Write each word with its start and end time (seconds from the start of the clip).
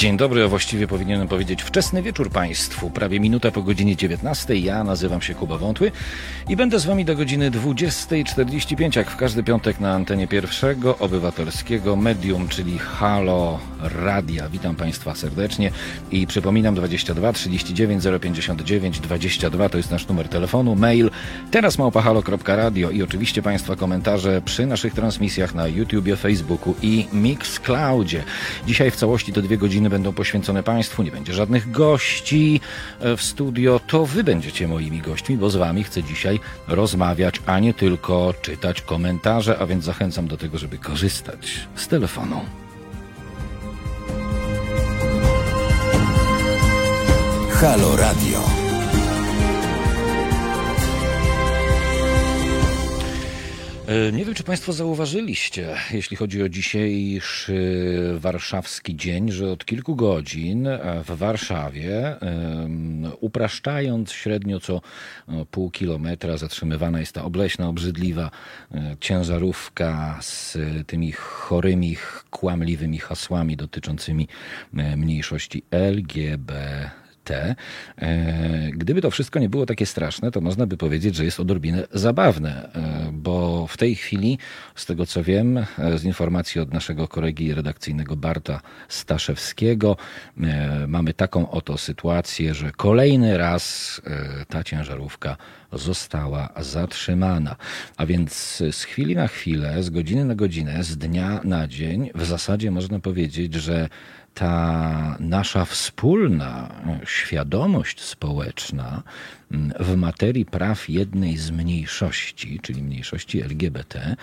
Dzień 0.00 0.16
dobry, 0.16 0.44
a 0.44 0.48
właściwie 0.48 0.86
powinienem 0.86 1.28
powiedzieć 1.28 1.62
wczesny 1.62 2.02
wieczór 2.02 2.30
Państwu. 2.30 2.90
Prawie 2.90 3.20
minuta 3.20 3.50
po 3.50 3.62
godzinie 3.62 3.96
19. 3.96 4.56
Ja 4.56 4.84
nazywam 4.84 5.22
się 5.22 5.34
Kuba 5.34 5.58
Wątły 5.58 5.92
i 6.48 6.56
będę 6.56 6.78
z 6.78 6.84
Wami 6.84 7.04
do 7.04 7.16
godziny 7.16 7.50
20.45, 7.50 8.96
jak 8.96 9.10
w 9.10 9.16
każdy 9.16 9.42
piątek 9.42 9.80
na 9.80 9.92
antenie 9.92 10.28
pierwszego 10.28 10.98
obywatelskiego 10.98 11.96
medium, 11.96 12.48
czyli 12.48 12.78
Halo 12.78 13.58
Radia. 13.80 14.48
Witam 14.48 14.76
Państwa 14.76 15.14
serdecznie 15.14 15.70
i 16.10 16.26
przypominam 16.26 16.74
22 16.74 17.32
39 17.32 18.04
059 18.20 19.00
22 19.00 19.68
to 19.68 19.76
jest 19.76 19.90
nasz 19.90 20.08
numer 20.08 20.28
telefonu, 20.28 20.76
mail 20.76 21.10
teraz 21.50 21.78
małpahalo.radio 21.78 22.90
i 22.90 23.02
oczywiście 23.02 23.42
Państwa 23.42 23.76
komentarze 23.76 24.42
przy 24.44 24.66
naszych 24.66 24.94
transmisjach 24.94 25.54
na 25.54 25.68
YouTubie, 25.68 26.16
Facebooku 26.16 26.74
i 26.82 27.06
Mixcloudzie. 27.12 28.22
Dzisiaj 28.66 28.90
w 28.90 28.96
całości 28.96 29.32
to 29.32 29.42
dwie 29.42 29.58
godziny 29.58 29.89
będą 29.90 30.12
poświęcone 30.12 30.62
Państwu, 30.62 31.02
nie 31.02 31.10
będzie 31.10 31.32
żadnych 31.34 31.70
gości 31.70 32.60
e, 33.00 33.16
w 33.16 33.22
studio, 33.22 33.80
to 33.86 34.06
Wy 34.06 34.24
będziecie 34.24 34.68
moimi 34.68 34.98
gośćmi, 34.98 35.36
bo 35.36 35.50
z 35.50 35.56
Wami 35.56 35.84
chcę 35.84 36.02
dzisiaj 36.02 36.40
rozmawiać, 36.68 37.42
a 37.46 37.58
nie 37.58 37.74
tylko 37.74 38.34
czytać 38.42 38.82
komentarze, 38.82 39.58
a 39.58 39.66
więc 39.66 39.84
zachęcam 39.84 40.28
do 40.28 40.36
tego, 40.36 40.58
żeby 40.58 40.78
korzystać 40.78 41.68
z 41.76 41.88
telefonu. 41.88 42.40
Halo 47.60 47.96
Radio. 47.96 48.59
Nie 54.12 54.24
wiem, 54.24 54.34
czy 54.34 54.42
Państwo 54.42 54.72
zauważyliście, 54.72 55.76
jeśli 55.92 56.16
chodzi 56.16 56.42
o 56.42 56.48
dzisiejszy 56.48 57.60
warszawski 58.18 58.96
dzień, 58.96 59.32
że 59.32 59.52
od 59.52 59.64
kilku 59.64 59.96
godzin 59.96 60.68
w 61.04 61.16
Warszawie, 61.16 62.16
upraszczając 63.20 64.12
średnio 64.12 64.60
co 64.60 64.80
e, 65.28 65.44
pół 65.50 65.70
kilometra, 65.70 66.36
zatrzymywana 66.36 67.00
jest 67.00 67.12
ta 67.12 67.24
obleśna, 67.24 67.68
obrzydliwa 67.68 68.30
e, 68.74 68.96
ciężarówka 69.00 70.18
z 70.22 70.58
tymi 70.86 71.12
chorymi, 71.12 71.96
kłamliwymi 72.30 72.98
hasłami 72.98 73.56
dotyczącymi 73.56 74.28
mniejszości 74.96 75.62
LGBT 75.70 76.90
te. 77.24 77.54
E, 77.98 78.70
gdyby 78.72 79.02
to 79.02 79.10
wszystko 79.10 79.38
nie 79.38 79.48
było 79.48 79.66
takie 79.66 79.86
straszne, 79.86 80.30
to 80.30 80.40
można 80.40 80.66
by 80.66 80.76
powiedzieć, 80.76 81.14
że 81.14 81.24
jest 81.24 81.40
odrobinę 81.40 81.86
zabawne, 81.92 82.72
e, 82.74 83.10
bo 83.12 83.66
w 83.66 83.76
tej 83.76 83.94
chwili, 83.94 84.38
z 84.74 84.86
tego 84.86 85.06
co 85.06 85.22
wiem, 85.22 85.58
e, 85.58 85.98
z 85.98 86.04
informacji 86.04 86.60
od 86.60 86.72
naszego 86.72 87.08
kolegi 87.08 87.54
redakcyjnego 87.54 88.16
Barta 88.16 88.60
Staszewskiego, 88.88 89.96
mamy 90.88 91.14
taką 91.14 91.50
oto 91.50 91.78
sytuację, 91.78 92.54
że 92.54 92.70
kolejny 92.70 93.38
raz 93.38 94.00
ta 94.48 94.64
ciężarówka 94.64 95.36
została 95.72 96.48
zatrzymana. 96.60 97.56
A 97.96 98.06
więc 98.06 98.62
z 98.70 98.84
chwili 98.84 99.14
na 99.14 99.28
chwilę, 99.28 99.82
z 99.82 99.90
godziny 99.90 100.24
na 100.24 100.34
godzinę, 100.34 100.84
z 100.84 100.96
dnia 100.96 101.40
na 101.44 101.66
dzień, 101.66 102.10
w 102.14 102.24
zasadzie 102.24 102.70
można 102.70 102.98
powiedzieć, 103.00 103.54
że 103.54 103.88
ta 104.34 105.16
nasza 105.20 105.64
wspólna 105.64 106.68
świadomość 107.04 108.00
społeczna 108.00 109.02
mm, 109.52 109.72
w 109.80 109.96
materii 109.96 110.44
praw 110.44 110.88
jednej 110.88 111.36
z 111.36 111.50
mniejszości, 111.50 112.60
czyli 112.62 112.82
mniejszości 112.82 113.42
LGBT, 113.42 114.16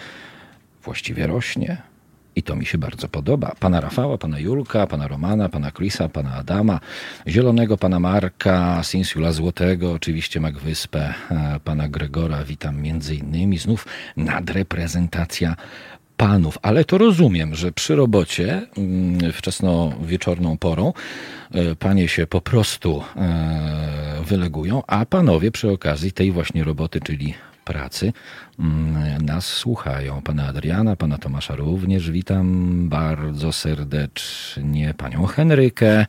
właściwie 0.83 1.27
rośnie. 1.27 1.77
I 2.35 2.43
to 2.43 2.55
mi 2.55 2.65
się 2.65 2.77
bardzo 2.77 3.07
podoba. 3.07 3.55
Pana 3.59 3.81
Rafała, 3.81 4.17
pana 4.17 4.39
Julka, 4.39 4.87
pana 4.87 5.07
Romana, 5.07 5.49
pana 5.49 5.71
Chrisa, 5.71 6.09
pana 6.09 6.33
Adama, 6.33 6.79
Zielonego, 7.27 7.77
pana 7.77 7.99
Marka, 7.99 8.83
Sinsula 8.83 9.31
Złotego, 9.31 9.91
oczywiście 9.91 10.39
Magwyspę, 10.39 11.13
e, 11.31 11.59
pana 11.63 11.87
Gregora, 11.87 12.43
witam 12.43 12.81
między 12.81 13.15
innymi. 13.15 13.57
Znów 13.57 13.87
nadreprezentacja 14.17 15.55
panów, 16.17 16.57
ale 16.61 16.85
to 16.85 16.97
rozumiem, 16.97 17.55
że 17.55 17.71
przy 17.71 17.95
robocie 17.95 18.61
mm, 18.77 19.31
wczesno-wieczorną 19.31 20.57
porą 20.57 20.93
e, 21.51 21.75
panie 21.75 22.07
się 22.07 22.27
po 22.27 22.41
prostu 22.41 23.03
e, 23.15 24.23
wylegują, 24.25 24.83
a 24.87 25.05
panowie 25.05 25.51
przy 25.51 25.71
okazji 25.71 26.11
tej 26.11 26.31
właśnie 26.31 26.63
roboty, 26.63 26.99
czyli 27.01 27.33
pracy, 27.65 28.13
mm, 28.59 29.25
nas 29.25 29.45
słuchają. 29.45 30.21
Pana 30.21 30.47
Adriana, 30.47 30.95
pana 30.95 31.17
Tomasza 31.17 31.55
również 31.55 32.11
witam 32.11 32.89
bardzo 32.89 33.51
serdecznie. 33.53 34.93
Panią 34.97 35.25
Henrykę, 35.25 36.05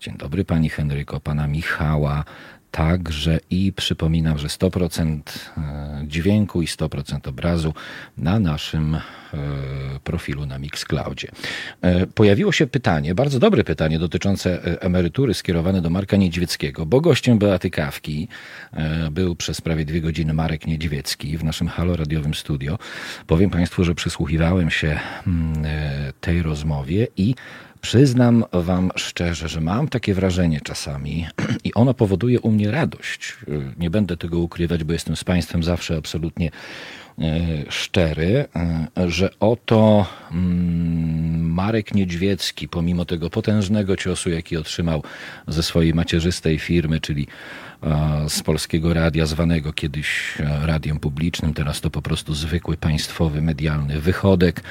dzień 0.00 0.16
dobry 0.16 0.44
pani 0.44 0.68
Henryko, 0.68 1.20
pana 1.20 1.46
Michała, 1.46 2.24
także 2.70 3.40
i 3.50 3.72
przypominam, 3.72 4.38
że 4.38 4.48
100% 4.48 5.20
e, 5.56 6.04
dźwięku 6.06 6.62
i 6.62 6.66
100% 6.66 7.28
obrazu 7.28 7.74
na 8.18 8.40
naszym 8.40 8.96
profilu 10.04 10.46
na 10.46 10.58
Mixcloudzie. 10.58 11.28
E, 11.82 12.06
pojawiło 12.06 12.52
się 12.52 12.66
pytanie, 12.66 13.14
bardzo 13.14 13.38
dobre 13.38 13.64
pytanie 13.64 13.98
dotyczące 13.98 14.62
emerytury 14.80 15.34
skierowane 15.34 15.82
do 15.82 15.90
Marka 15.90 16.16
Niedźwieckiego, 16.16 16.86
bo 16.86 17.00
gościem 17.00 17.38
Beaty 17.38 17.70
Kawki 17.70 18.28
był 19.10 19.36
przez 19.36 19.60
prawie 19.60 19.84
dwie 19.84 20.00
godziny 20.00 20.34
Marek 20.34 20.66
Niedźwiecki 20.66 21.38
w 21.38 21.44
naszym 21.44 21.68
halo 21.68 21.96
radiowym 21.96 22.34
studio. 22.34 22.78
Powiem 23.26 23.50
Państwu, 23.50 23.84
że 23.84 23.94
przysłuchiwałem 23.94 24.70
się 24.70 24.98
mm, 25.26 25.64
tej 26.20 26.42
rozmowie 26.42 27.06
i 27.16 27.34
Przyznam 27.80 28.44
Wam 28.52 28.90
szczerze, 28.96 29.48
że 29.48 29.60
mam 29.60 29.88
takie 29.88 30.14
wrażenie 30.14 30.60
czasami 30.60 31.26
i 31.64 31.74
ono 31.74 31.94
powoduje 31.94 32.40
u 32.40 32.50
mnie 32.50 32.70
radość. 32.70 33.36
Nie 33.78 33.90
będę 33.90 34.16
tego 34.16 34.38
ukrywać, 34.38 34.84
bo 34.84 34.92
jestem 34.92 35.16
z 35.16 35.24
Państwem 35.24 35.62
zawsze 35.62 35.96
absolutnie 35.96 36.46
e, 36.46 36.50
szczery, 37.68 38.44
e, 38.56 39.10
że 39.10 39.30
oto 39.40 40.06
mm, 40.32 41.52
Marek 41.52 41.94
Niedźwiecki, 41.94 42.68
pomimo 42.68 43.04
tego 43.04 43.30
potężnego 43.30 43.96
ciosu, 43.96 44.30
jaki 44.30 44.56
otrzymał 44.56 45.02
ze 45.48 45.62
swojej 45.62 45.94
macierzystej 45.94 46.58
firmy, 46.58 47.00
czyli 47.00 47.26
z 48.28 48.42
polskiego 48.42 48.94
radia, 48.94 49.26
zwanego 49.26 49.72
kiedyś 49.72 50.34
e, 50.40 50.66
radiem 50.66 51.00
publicznym, 51.00 51.54
teraz 51.54 51.80
to 51.80 51.90
po 51.90 52.02
prostu 52.02 52.34
zwykły 52.34 52.76
państwowy 52.76 53.42
medialny 53.42 54.00
wychodek, 54.00 54.62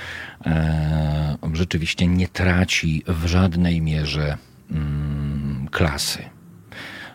e, 0.45 1.37
rzeczywiście 1.53 2.07
nie 2.07 2.27
traci 2.27 3.03
w 3.07 3.25
żadnej 3.25 3.81
mierze 3.81 4.37
mm, 4.71 5.67
klasy. 5.71 6.36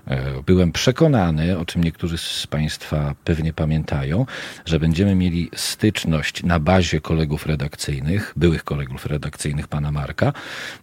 E, 0.06 0.42
byłem 0.46 0.72
przekonany, 0.72 1.58
o 1.58 1.64
czym 1.64 1.84
niektórzy 1.84 2.18
z 2.18 2.46
Państwa 2.46 3.14
pewnie 3.24 3.52
pamiętają, 3.52 4.26
że 4.66 4.80
będziemy 4.80 5.14
mieli 5.14 5.50
styczność 5.54 6.42
na 6.42 6.58
bazie 6.58 7.00
kolegów 7.00 7.46
redakcyjnych, 7.46 8.32
byłych 8.36 8.64
kolegów 8.64 9.06
redakcyjnych 9.06 9.68
pana 9.68 9.92
Marka, 9.92 10.32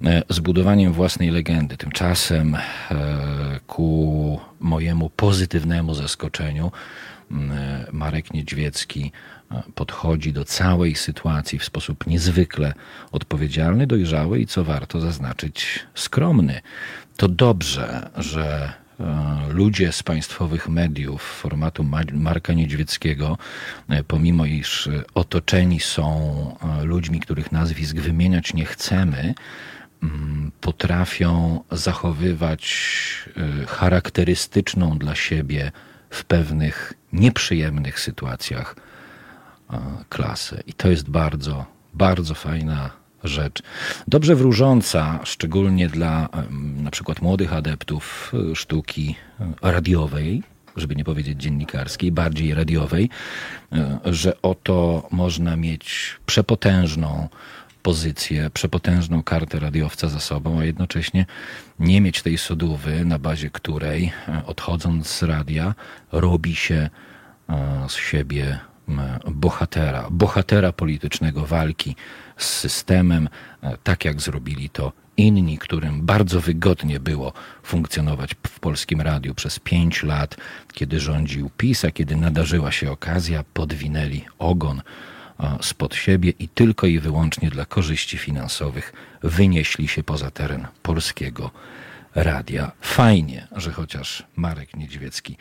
e, 0.05 0.23
z 0.29 0.39
budowaniem 0.39 0.93
własnej 0.93 1.29
legendy. 1.29 1.77
Tymczasem 1.77 2.55
e, 2.55 2.59
ku 3.67 4.39
mojemu 4.59 5.09
pozytywnemu 5.09 5.93
zaskoczeniu 5.93 6.71
Marek 7.91 8.33
Niedźwiecki 8.33 9.11
podchodzi 9.75 10.33
do 10.33 10.45
całej 10.45 10.95
sytuacji 10.95 11.59
w 11.59 11.63
sposób 11.63 12.07
niezwykle 12.07 12.73
odpowiedzialny, 13.11 13.87
dojrzały 13.87 14.39
i 14.39 14.47
co 14.47 14.63
warto 14.63 14.99
zaznaczyć, 14.99 15.79
skromny. 15.95 16.61
To 17.17 17.27
dobrze, 17.27 18.09
że 18.17 18.73
ludzie 19.49 19.91
z 19.91 20.03
państwowych 20.03 20.69
mediów 20.69 21.21
formatu 21.21 21.85
Marka 22.13 22.53
Niedźwieckiego, 22.53 23.37
e, 23.89 24.03
pomimo 24.03 24.45
iż 24.45 24.89
otoczeni 25.13 25.79
są 25.79 26.07
e, 26.79 26.83
ludźmi, 26.83 27.19
których 27.19 27.51
nazwisk 27.51 27.95
wymieniać 27.95 28.53
nie 28.53 28.65
chcemy, 28.65 29.33
mm, 30.03 30.51
potrafią 30.61 31.63
zachowywać 31.71 32.89
charakterystyczną 33.67 34.97
dla 34.97 35.15
siebie 35.15 35.71
w 36.09 36.25
pewnych 36.25 36.93
nieprzyjemnych 37.13 37.99
sytuacjach 37.99 38.75
klasę. 40.09 40.63
I 40.67 40.73
to 40.73 40.89
jest 40.89 41.09
bardzo, 41.09 41.65
bardzo 41.93 42.35
fajna 42.35 42.98
rzecz. 43.23 43.61
Dobrze 44.07 44.35
wróżąca, 44.35 45.19
szczególnie 45.23 45.89
dla 45.89 46.29
na 46.75 46.91
przykład 46.91 47.21
młodych 47.21 47.53
adeptów 47.53 48.31
e, 48.51 48.55
sztuki 48.55 49.15
e, 49.39 49.71
radiowej, 49.71 50.43
żeby 50.75 50.95
nie 50.95 51.03
powiedzieć 51.03 51.41
dziennikarskiej, 51.41 52.11
bardziej 52.11 52.53
radiowej, 52.53 53.09
e, 53.73 53.99
że 54.05 54.41
oto 54.41 55.07
można 55.11 55.55
mieć 55.55 56.15
przepotężną 56.25 57.29
pozycję, 57.81 58.49
przepotężną 58.53 59.23
kartę 59.23 59.59
radiowca 59.59 60.07
za 60.07 60.19
sobą, 60.19 60.59
a 60.59 60.65
jednocześnie 60.65 61.25
nie 61.79 62.01
mieć 62.01 62.21
tej 62.21 62.37
sodówy, 62.37 63.05
na 63.05 63.19
bazie 63.19 63.49
której 63.49 64.11
odchodząc 64.45 65.07
z 65.07 65.23
radia 65.23 65.75
robi 66.11 66.55
się 66.55 66.89
z 67.87 67.95
siebie 67.95 68.59
bohatera, 69.31 70.07
bohatera 70.11 70.71
politycznego 70.71 71.45
walki 71.45 71.95
z 72.37 72.45
systemem, 72.45 73.29
e, 73.63 73.77
tak 73.83 74.05
jak 74.05 74.21
zrobili 74.21 74.69
to 74.69 74.91
inni, 75.17 75.57
którym 75.57 76.05
bardzo 76.05 76.41
wygodnie 76.41 76.99
było 76.99 77.33
funkcjonować 77.63 78.35
w 78.47 78.59
polskim 78.59 79.01
radiu 79.01 79.35
przez 79.35 79.59
pięć 79.59 80.03
lat, 80.03 80.37
kiedy 80.73 80.99
rządził 80.99 81.49
PiS, 81.57 81.85
a 81.85 81.91
kiedy 81.91 82.15
nadarzyła 82.15 82.71
się 82.71 82.91
okazja, 82.91 83.43
podwinęli 83.53 84.25
ogon 84.39 84.81
spod 85.61 85.95
siebie 85.95 86.33
i 86.39 86.49
tylko 86.49 86.87
i 86.87 86.99
wyłącznie 86.99 87.49
dla 87.49 87.65
korzyści 87.65 88.17
finansowych 88.17 88.93
wynieśli 89.23 89.87
się 89.87 90.03
poza 90.03 90.31
teren 90.31 90.67
polskiego 90.83 91.51
radia. 92.15 92.71
Fajnie, 92.81 93.47
że 93.55 93.71
chociaż 93.71 94.23
Marek 94.35 94.77
Niedźwiecki 94.77 95.37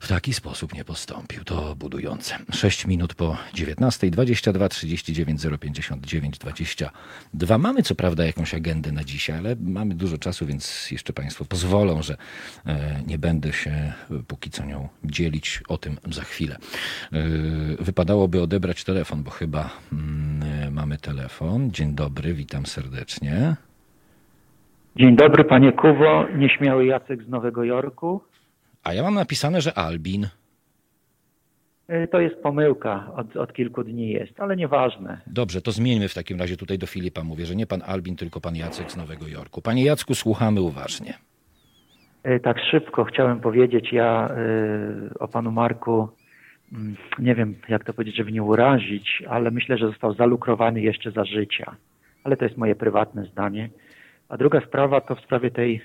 w 0.00 0.08
taki 0.08 0.34
sposób 0.34 0.74
nie 0.74 0.84
postąpił. 0.84 1.44
To 1.44 1.74
budujące. 1.74 2.38
6 2.52 2.86
minut 2.86 3.14
po 3.14 3.36
19, 3.54 4.10
22 4.10 4.68
39 4.68 5.42
059 5.60 6.38
22. 6.38 7.58
Mamy 7.58 7.82
co 7.82 7.94
prawda 7.94 8.24
jakąś 8.24 8.54
agendę 8.54 8.92
na 8.92 9.04
dzisiaj, 9.04 9.38
ale 9.38 9.56
mamy 9.60 9.94
dużo 9.94 10.18
czasu, 10.18 10.46
więc 10.46 10.90
jeszcze 10.90 11.12
Państwo 11.12 11.44
pozwolą, 11.44 12.02
że 12.02 12.16
e, 12.66 13.02
nie 13.06 13.18
będę 13.18 13.52
się 13.52 13.92
póki 14.28 14.50
co 14.50 14.64
nią 14.64 14.88
dzielić. 15.04 15.60
O 15.68 15.78
tym 15.78 15.96
za 16.10 16.22
chwilę. 16.22 16.56
E, 17.12 17.18
wypadałoby 17.80 18.42
odebrać 18.42 18.84
telefon, 18.84 19.22
bo 19.22 19.30
chyba 19.30 19.70
mm, 19.92 20.74
mamy 20.74 20.98
telefon. 20.98 21.70
Dzień 21.70 21.94
dobry, 21.94 22.34
witam 22.34 22.66
serdecznie. 22.66 23.56
Dzień 24.96 25.16
dobry, 25.16 25.44
panie 25.44 25.72
Kuwo. 25.72 26.26
Nieśmiały 26.36 26.86
Jacek 26.86 27.22
z 27.22 27.28
Nowego 27.28 27.64
Jorku. 27.64 28.20
A 28.86 28.94
ja 28.94 29.02
mam 29.02 29.14
napisane, 29.14 29.60
że 29.60 29.78
Albin. 29.78 30.28
Y, 31.90 32.08
to 32.08 32.20
jest 32.20 32.36
pomyłka, 32.42 33.12
od, 33.16 33.36
od, 33.36 33.52
kilku 33.52 33.84
dni 33.84 34.10
jest, 34.10 34.40
ale 34.40 34.56
nieważne. 34.56 35.20
Dobrze, 35.26 35.62
to 35.62 35.72
zmieńmy 35.72 36.08
w 36.08 36.14
takim 36.14 36.38
razie 36.38 36.56
tutaj 36.56 36.78
do 36.78 36.86
Filipa. 36.86 37.24
Mówię, 37.24 37.46
że 37.46 37.56
nie 37.56 37.66
pan 37.66 37.82
Albin, 37.86 38.16
tylko 38.16 38.40
pan 38.40 38.56
Jacek 38.56 38.90
z 38.90 38.96
Nowego 38.96 39.28
Jorku. 39.28 39.62
Panie 39.62 39.84
Jacku, 39.84 40.14
słuchamy 40.14 40.60
uważnie. 40.60 41.14
Y, 42.26 42.40
tak 42.40 42.56
szybko 42.70 43.04
chciałem 43.04 43.40
powiedzieć, 43.40 43.92
ja 43.92 44.30
y, 45.10 45.18
o 45.18 45.28
panu 45.28 45.50
Marku, 45.50 46.08
mm, 46.72 46.96
nie 47.18 47.34
wiem 47.34 47.54
jak 47.68 47.84
to 47.84 47.92
powiedzieć, 47.92 48.16
żeby 48.16 48.32
nie 48.32 48.42
urazić, 48.42 49.22
ale 49.28 49.50
myślę, 49.50 49.78
że 49.78 49.86
został 49.86 50.14
zalukrowany 50.14 50.80
jeszcze 50.80 51.10
za 51.10 51.24
życia. 51.24 51.76
Ale 52.24 52.36
to 52.36 52.44
jest 52.44 52.56
moje 52.56 52.74
prywatne 52.74 53.24
zdanie. 53.24 53.70
A 54.28 54.36
druga 54.36 54.60
sprawa 54.60 55.00
to 55.00 55.14
w 55.14 55.20
sprawie 55.20 55.50
tej 55.50 55.80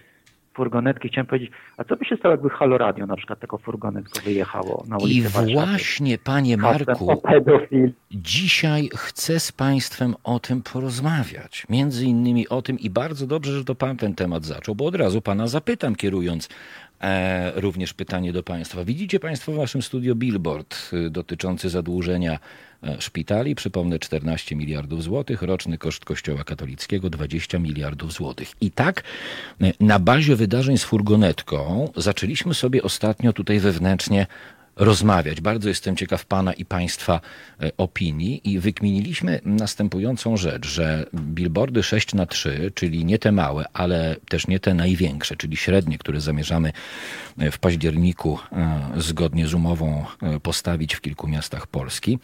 furgonetki. 0.53 1.09
Chciałem 1.09 1.27
powiedzieć, 1.27 1.51
a 1.77 1.83
co 1.83 1.95
by 1.95 2.05
się 2.05 2.17
stało, 2.17 2.31
jakby 2.31 2.49
Halo 2.49 2.77
Radio 2.77 3.05
na 3.05 3.15
przykład 3.15 3.39
taką 3.39 3.57
furgonetką 3.57 4.21
wyjechało 4.23 4.83
na 4.87 4.97
ulicę 4.97 5.49
I 5.49 5.53
właśnie, 5.53 6.17
panie 6.17 6.57
Marku, 6.57 7.21
dzisiaj 8.11 8.89
chcę 8.95 9.39
z 9.39 9.51
państwem 9.51 10.15
o 10.23 10.39
tym 10.39 10.61
porozmawiać. 10.61 11.65
Między 11.69 12.05
innymi 12.05 12.49
o 12.49 12.61
tym 12.61 12.79
i 12.79 12.89
bardzo 12.89 13.27
dobrze, 13.27 13.51
że 13.57 13.65
to 13.65 13.75
pan 13.75 13.97
ten 13.97 14.15
temat 14.15 14.45
zaczął, 14.45 14.75
bo 14.75 14.85
od 14.85 14.95
razu 14.95 15.21
pana 15.21 15.47
zapytam, 15.47 15.95
kierując 15.95 16.49
E, 17.01 17.51
również 17.55 17.93
pytanie 17.93 18.33
do 18.33 18.43
Państwa. 18.43 18.85
Widzicie 18.85 19.19
Państwo 19.19 19.51
w 19.51 19.55
Waszym 19.55 19.81
studio 19.81 20.15
billboard 20.15 20.77
y, 20.93 21.09
dotyczący 21.09 21.69
zadłużenia 21.69 22.39
e, 22.83 23.01
szpitali. 23.01 23.55
Przypomnę 23.55 23.99
14 23.99 24.55
miliardów 24.55 25.03
złotych, 25.03 25.41
roczny 25.41 25.77
koszt 25.77 26.05
Kościoła 26.05 26.43
katolickiego 26.43 27.09
20 27.09 27.59
miliardów 27.59 28.13
złotych. 28.13 28.51
I 28.61 28.71
tak 28.71 29.03
e, 29.61 29.71
na 29.79 29.99
bazie 29.99 30.35
wydarzeń 30.35 30.77
z 30.77 30.83
furgonetką 30.83 31.91
zaczęliśmy 31.95 32.53
sobie 32.53 32.83
ostatnio 32.83 33.33
tutaj 33.33 33.59
wewnętrznie 33.59 34.27
rozmawiać. 34.75 35.41
Bardzo 35.41 35.69
jestem 35.69 35.95
ciekaw 35.95 36.25
Pana 36.25 36.53
i 36.53 36.65
Państwa 36.65 37.21
e, 37.61 37.71
opinii 37.77 38.51
i 38.51 38.59
wykminiliśmy 38.59 39.39
następującą 39.45 40.37
rzecz, 40.37 40.67
że 40.67 41.05
billboardy 41.15 41.83
6 41.83 42.13
na 42.13 42.25
3 42.25 42.71
czyli 42.75 43.05
nie 43.05 43.19
te 43.19 43.31
małe, 43.31 43.65
ale 43.73 44.15
też 44.29 44.47
nie 44.47 44.59
te 44.59 44.73
największe, 44.73 45.35
czyli 45.35 45.57
średnie, 45.57 45.97
które 45.97 46.21
zamierzamy 46.21 46.73
e, 47.37 47.51
w 47.51 47.59
październiku 47.59 48.39
e, 48.51 48.79
zgodnie 48.97 49.47
z 49.47 49.53
umową 49.53 50.05
postawić 50.43 50.95
w 50.95 51.01
kilku 51.01 51.27
miastach 51.27 51.67
Polski, 51.67 52.19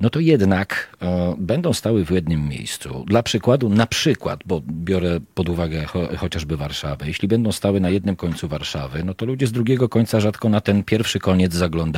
no 0.00 0.10
to 0.10 0.20
jednak 0.20 0.96
będą 1.38 1.72
stały 1.72 2.04
w 2.04 2.10
jednym 2.10 2.48
miejscu. 2.48 3.04
Dla 3.06 3.22
przykładu, 3.22 3.68
na 3.68 3.86
przykład, 3.86 4.40
bo 4.46 4.62
biorę 4.68 5.20
pod 5.34 5.48
uwagę 5.48 5.84
chociażby 6.16 6.56
Warszawę, 6.56 7.06
jeśli 7.06 7.28
będą 7.28 7.52
stały 7.52 7.80
na 7.80 7.90
jednym 7.90 8.16
końcu 8.16 8.48
Warszawy, 8.48 9.04
no 9.04 9.14
to 9.14 9.26
ludzie 9.26 9.46
z 9.46 9.52
drugiego 9.52 9.88
końca 9.88 10.20
rzadko 10.20 10.48
na 10.48 10.60
ten 10.60 10.84
pierwszy 10.84 11.18
koniec 11.18 11.54
zaglądają 11.54 11.91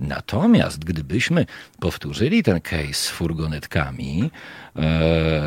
Natomiast 0.00 0.84
gdybyśmy 0.84 1.46
powtórzyli 1.80 2.42
ten 2.42 2.60
case 2.60 2.92
z 2.92 3.08
furgonetkami, 3.08 4.30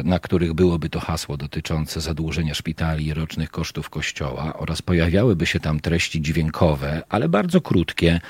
na 0.04 0.20
których 0.20 0.54
byłoby 0.54 0.90
to 0.90 1.00
hasło 1.00 1.38
dotyczące 1.38 2.02
zadłużenia 2.02 2.54
szpitali 2.54 3.06
i 3.06 3.14
rocznych 3.14 3.52
kosztów 3.52 3.90
kościoła 3.90 4.54
oraz 4.58 4.82
pojawiałyby 4.82 5.46
się 5.46 5.60
tam 5.60 5.80
treści 5.80 6.22
dźwiękowe, 6.22 7.04
ale 7.10 7.30
bardzo 7.30 7.62
krótkie, 7.62 8.22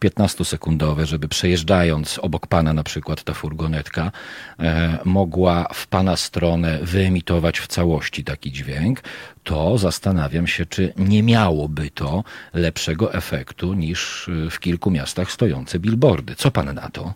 15-sekundowe, 0.00 1.04
żeby 1.04 1.28
przejeżdżając 1.28 2.18
obok 2.18 2.46
pana 2.46 2.72
na 2.72 2.82
przykład 2.82 3.22
ta 3.22 3.34
furgonetka 3.34 4.12
e, 4.58 4.98
mogła 5.04 5.66
w 5.74 5.86
pana 5.86 6.16
stronę 6.16 6.78
wyemitować 6.82 7.58
w 7.58 7.66
całości 7.66 8.24
taki 8.24 8.52
dźwięk, 8.52 9.02
to 9.44 9.78
zastanawiam 9.78 10.46
się, 10.46 10.66
czy 10.66 10.92
nie 10.96 11.22
miałoby 11.22 11.90
to 11.90 12.24
lepszego 12.54 13.14
efektu 13.14 13.74
niż 13.74 14.28
y, 14.28 14.50
w 14.50 14.60
kilku 14.60 14.90
miastach 14.90 15.32
stojące 15.32 15.78
billboardy. 15.78 16.34
Co 16.34 16.50
pan 16.50 16.74
na 16.74 16.88
to? 16.88 17.14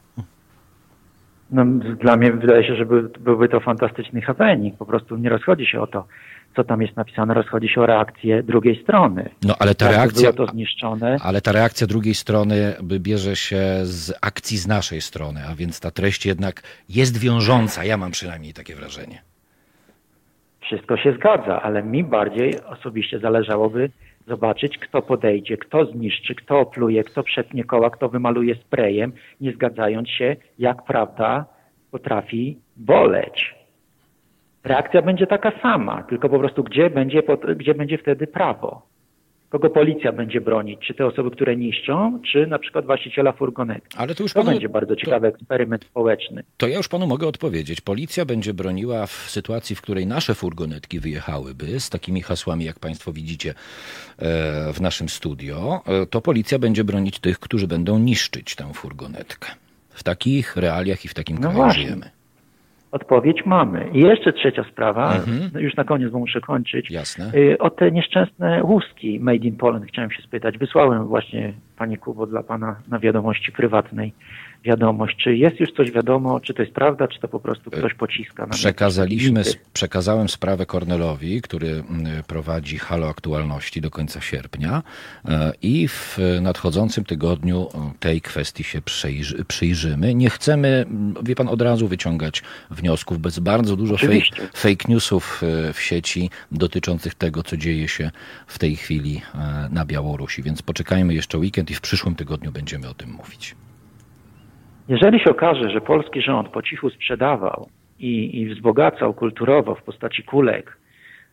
No, 1.54 1.64
dla 2.00 2.16
mnie 2.16 2.32
wydaje 2.32 2.66
się, 2.66 2.76
że 2.76 2.86
by, 2.86 3.02
byłby 3.02 3.48
to 3.48 3.60
fantastyczny 3.60 4.20
happening. 4.20 4.76
Po 4.76 4.86
prostu 4.86 5.16
nie 5.16 5.28
rozchodzi 5.28 5.66
się 5.66 5.80
o 5.80 5.86
to, 5.86 6.06
co 6.56 6.64
tam 6.64 6.82
jest 6.82 6.96
napisane, 6.96 7.34
rozchodzi 7.34 7.68
się 7.68 7.80
o 7.80 7.86
reakcję 7.86 8.42
drugiej 8.42 8.82
strony. 8.82 9.30
No 9.42 9.54
ale 9.58 9.74
ta 9.74 9.90
reakcja. 9.90 10.32
Było 10.32 10.46
to 10.46 10.52
zniszczone. 10.52 11.16
Ale 11.22 11.40
ta 11.40 11.52
reakcja 11.52 11.86
drugiej 11.86 12.14
strony 12.14 12.74
bierze 12.82 13.36
się 13.36 13.60
z 13.82 14.12
akcji 14.22 14.58
z 14.58 14.66
naszej 14.66 15.00
strony, 15.00 15.40
a 15.50 15.54
więc 15.54 15.80
ta 15.80 15.90
treść 15.90 16.26
jednak 16.26 16.62
jest 16.88 17.18
wiążąca. 17.18 17.84
Ja 17.84 17.96
mam 17.96 18.10
przynajmniej 18.10 18.52
takie 18.52 18.74
wrażenie. 18.74 19.22
Wszystko 20.60 20.96
się 20.96 21.12
zgadza, 21.12 21.62
ale 21.62 21.82
mi 21.82 22.04
bardziej 22.04 22.54
osobiście 22.64 23.18
zależałoby 23.18 23.90
zobaczyć, 24.26 24.78
kto 24.78 25.02
podejdzie, 25.02 25.56
kto 25.56 25.84
zniszczy, 25.84 26.34
kto 26.34 26.58
opluje, 26.58 27.04
kto 27.04 27.22
przetnie 27.22 27.64
koła, 27.64 27.90
kto 27.90 28.08
wymaluje 28.08 28.54
sprayem, 28.54 29.12
nie 29.40 29.52
zgadzając 29.52 30.08
się, 30.08 30.36
jak 30.58 30.84
prawda 30.84 31.46
potrafi 31.90 32.58
boleć. 32.76 33.54
Reakcja 34.64 35.02
będzie 35.02 35.26
taka 35.26 35.52
sama, 35.62 36.02
tylko 36.02 36.28
po 36.28 36.38
prostu 36.38 36.64
gdzie 36.64 36.90
będzie, 36.90 37.22
gdzie 37.56 37.74
będzie 37.74 37.98
wtedy 37.98 38.26
prawo 38.26 38.93
kogo 39.54 39.70
policja 39.70 40.12
będzie 40.12 40.40
bronić, 40.40 40.80
czy 40.86 40.94
te 40.94 41.06
osoby, 41.06 41.30
które 41.30 41.56
niszczą, 41.56 42.20
czy 42.32 42.46
na 42.46 42.58
przykład 42.58 42.86
właściciela 42.86 43.32
furgonetki. 43.32 43.98
Ale 43.98 44.14
to 44.14 44.22
już 44.22 44.32
to 44.32 44.40
panu, 44.40 44.50
będzie 44.50 44.68
bardzo 44.68 44.96
ciekawy 44.96 45.30
to, 45.30 45.36
eksperyment 45.36 45.84
społeczny. 45.84 46.44
To 46.56 46.68
ja 46.68 46.76
już 46.76 46.88
panu 46.88 47.06
mogę 47.06 47.26
odpowiedzieć. 47.26 47.80
Policja 47.80 48.24
będzie 48.24 48.54
broniła 48.54 49.06
w 49.06 49.10
sytuacji, 49.10 49.76
w 49.76 49.82
której 49.82 50.06
nasze 50.06 50.34
furgonetki 50.34 51.00
wyjechałyby 51.00 51.80
z 51.80 51.90
takimi 51.90 52.22
hasłami, 52.22 52.64
jak 52.64 52.78
państwo 52.78 53.12
widzicie 53.12 53.50
e, 53.50 54.72
w 54.72 54.80
naszym 54.80 55.08
studio, 55.08 55.82
e, 55.86 56.06
to 56.06 56.20
policja 56.20 56.58
będzie 56.58 56.84
bronić 56.84 57.18
tych, 57.18 57.38
którzy 57.38 57.66
będą 57.66 57.98
niszczyć 57.98 58.54
tę 58.54 58.72
furgonetkę. 58.74 59.50
W 59.90 60.02
takich 60.02 60.56
realiach 60.56 61.04
i 61.04 61.08
w 61.08 61.14
takim 61.14 61.36
no 61.36 61.42
kraju 61.42 61.56
właśnie. 61.56 61.82
żyjemy. 61.82 62.10
Odpowiedź 62.94 63.46
mamy. 63.46 63.90
I 63.92 63.98
jeszcze 63.98 64.32
trzecia 64.32 64.64
sprawa, 64.64 65.14
mhm. 65.14 65.50
No 65.54 65.60
już 65.60 65.76
na 65.76 65.84
koniec, 65.84 66.10
bo 66.10 66.18
muszę 66.18 66.40
kończyć. 66.40 66.90
Jasne. 66.90 67.32
Y, 67.34 67.58
o 67.58 67.70
te 67.70 67.90
nieszczęsne 67.90 68.64
łuski 68.64 69.20
Made 69.20 69.36
in 69.36 69.56
Poland 69.56 69.86
chciałem 69.86 70.10
się 70.10 70.22
spytać. 70.22 70.58
Wysłałem 70.58 71.06
właśnie, 71.06 71.52
Panie 71.78 71.98
Kubo, 71.98 72.26
dla 72.26 72.42
Pana 72.42 72.76
na 72.88 72.98
wiadomości 72.98 73.52
prywatnej 73.52 74.12
wiadomość. 74.64 75.16
Czy 75.16 75.36
jest 75.36 75.60
już 75.60 75.72
coś 75.72 75.90
wiadomo, 75.90 76.40
czy 76.40 76.54
to 76.54 76.62
jest 76.62 76.74
prawda, 76.74 77.08
czy 77.08 77.20
to 77.20 77.28
po 77.28 77.40
prostu 77.40 77.70
ktoś 77.70 77.94
pociska? 77.94 78.46
Na 78.46 78.52
Przekazaliśmy, 78.52 79.42
przekazałem 79.72 80.28
sprawę 80.28 80.66
Kornelowi, 80.66 81.42
który 81.42 81.84
prowadzi 82.26 82.78
Halo 82.78 83.08
Aktualności 83.08 83.80
do 83.80 83.90
końca 83.90 84.20
sierpnia 84.20 84.82
e, 85.24 85.52
i 85.62 85.88
w 85.88 86.18
nadchodzącym 86.40 87.04
tygodniu 87.04 87.68
tej 88.00 88.20
kwestii 88.20 88.64
się 88.64 88.82
przyjrzy, 88.82 89.44
przyjrzymy. 89.44 90.14
Nie 90.14 90.30
chcemy, 90.30 90.86
wie 91.22 91.34
pan, 91.34 91.48
od 91.48 91.62
razu 91.62 91.88
wyciągać 91.88 92.42
wniosków, 92.70 93.18
bez 93.18 93.38
bardzo 93.38 93.76
dużo 93.76 93.96
fake, 93.96 94.48
fake 94.54 94.84
newsów 94.88 95.42
e, 95.42 95.72
w 95.72 95.80
sieci 95.80 96.30
dotyczących 96.52 97.14
tego, 97.14 97.42
co 97.42 97.56
dzieje 97.56 97.88
się 97.88 98.10
w 98.46 98.58
tej 98.58 98.76
chwili 98.76 99.22
e, 99.34 99.68
na 99.72 99.84
Białorusi. 99.84 100.42
Więc 100.42 100.62
poczekajmy 100.62 101.14
jeszcze 101.14 101.38
weekend 101.38 101.70
i 101.70 101.74
w 101.74 101.80
przyszłym 101.80 102.14
tygodniu 102.14 102.52
będziemy 102.52 102.88
o 102.88 102.94
tym 102.94 103.10
mówić. 103.10 103.54
Jeżeli 104.88 105.20
się 105.20 105.30
okaże, 105.30 105.70
że 105.70 105.80
polski 105.80 106.22
rząd 106.22 106.48
po 106.48 106.62
cichu 106.62 106.90
sprzedawał 106.90 107.68
i, 107.98 108.40
i 108.40 108.54
wzbogacał 108.54 109.14
kulturowo 109.14 109.74
w 109.74 109.82
postaci 109.82 110.22
kulek 110.22 110.78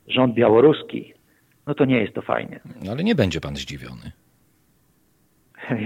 rząd 0.07 0.33
białoruski, 0.35 1.13
no 1.67 1.73
to 1.73 1.85
nie 1.85 2.01
jest 2.01 2.13
to 2.13 2.21
fajne. 2.21 2.59
No 2.85 2.91
ale 2.91 3.03
nie 3.03 3.15
będzie 3.15 3.41
pan 3.41 3.55
zdziwiony. 3.55 4.11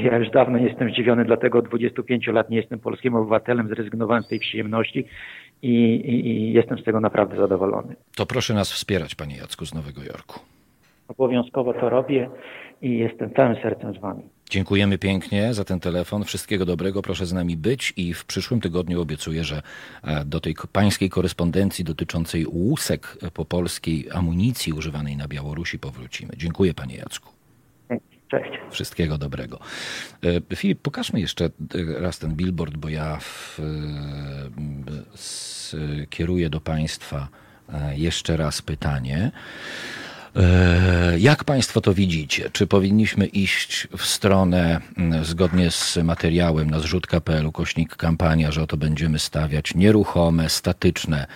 Ja 0.04 0.18
już 0.18 0.30
dawno 0.30 0.58
nie 0.58 0.66
jestem 0.66 0.90
zdziwiony, 0.90 1.26
dlatego 1.26 1.60
od 1.60 1.68
25 1.68 2.28
lat 2.28 2.50
nie 2.50 2.58
jestem 2.58 2.80
polskim 2.80 3.16
obywatelem, 3.16 3.68
zrezygnowałem 3.68 4.24
z 4.24 4.28
tej 4.28 4.40
przyjemności 4.40 5.06
i, 5.62 5.96
i, 5.96 6.28
i 6.28 6.54
jestem 6.54 6.80
z 6.80 6.84
tego 6.84 7.00
naprawdę 7.00 7.38
zadowolony. 7.38 7.96
To 8.16 8.26
proszę 8.26 8.54
nas 8.54 8.72
wspierać, 8.72 9.16
panie 9.16 9.38
Jacku 9.38 9.66
z 9.66 9.74
Nowego 9.74 10.04
Jorku. 10.04 10.40
Obowiązkowo 11.08 11.74
to 11.74 11.90
robię 11.90 12.30
i 12.82 12.98
jestem 12.98 13.34
całym 13.34 13.56
sercem 13.56 13.94
z 13.94 13.98
wami. 13.98 14.24
Dziękujemy 14.50 14.98
pięknie 14.98 15.54
za 15.54 15.64
ten 15.64 15.80
telefon. 15.80 16.24
Wszystkiego 16.24 16.66
dobrego, 16.66 17.02
proszę 17.02 17.26
z 17.26 17.34
nami 17.34 17.58
być 17.58 17.94
i 17.98 18.14
w 18.14 18.26
przyszłym 18.26 18.62
tygodniu 18.62 19.02
obiecuję, 19.02 19.44
że 19.44 19.62
e, 20.04 20.26
do 20.26 20.40
tej 20.40 20.56
pańskiej 20.72 21.10
korespondencji 21.10 21.84
dotyczącej 21.84 22.46
łusek 22.48 23.18
po 23.34 23.46
polskiej 23.46 24.08
amunicji 24.12 24.74
używanej 24.74 25.18
na 25.18 25.28
Białorusi 25.28 25.80
powrócimy. 25.80 26.34
Dziękuję 26.38 26.74
panie 26.74 26.96
Jacku. 26.96 27.30
Cześć. 28.28 28.50
Wszystkiego 28.72 29.18
dobrego. 29.18 29.60
E, 30.52 30.56
Filip, 30.56 30.82
pokażmy 30.82 31.20
jeszcze 31.20 31.46
e, 31.46 31.50
raz 32.00 32.20
ten 32.20 32.36
billboard, 32.36 32.78
bo 32.78 32.90
ja 32.90 33.18
w, 33.20 33.62
skieruję 35.16 36.50
do 36.50 36.62
państwa 36.62 37.28
jeszcze 37.96 38.38
raz 38.38 38.62
pytanie. 38.62 39.32
E, 40.36 41.20
jak 41.20 41.44
Państwo 41.44 41.82
to 41.82 41.94
widzicie? 41.94 42.50
Czy 42.50 42.68
powinniśmy 42.68 43.26
iść 43.26 43.88
w 43.98 44.06
stronę, 44.06 44.82
zgodnie 45.24 45.72
z 45.72 45.98
materiałem 45.98 46.70
na 46.70 46.80
zrzut.pl, 46.80 47.52
kośnik 47.52 47.96
kampania, 47.96 48.52
że 48.52 48.62
oto 48.64 48.78
będziemy 48.78 49.20
stawiać 49.20 49.76
nieruchome, 49.76 50.50
statyczne 50.50 51.28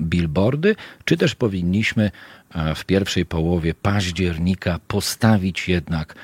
billboardy, 0.00 0.76
czy 1.04 1.16
też 1.16 1.34
powinniśmy 1.34 2.10
w 2.74 2.84
pierwszej 2.84 3.26
połowie 3.26 3.74
października 3.74 4.80
postawić 4.88 5.68
jednak 5.68 6.14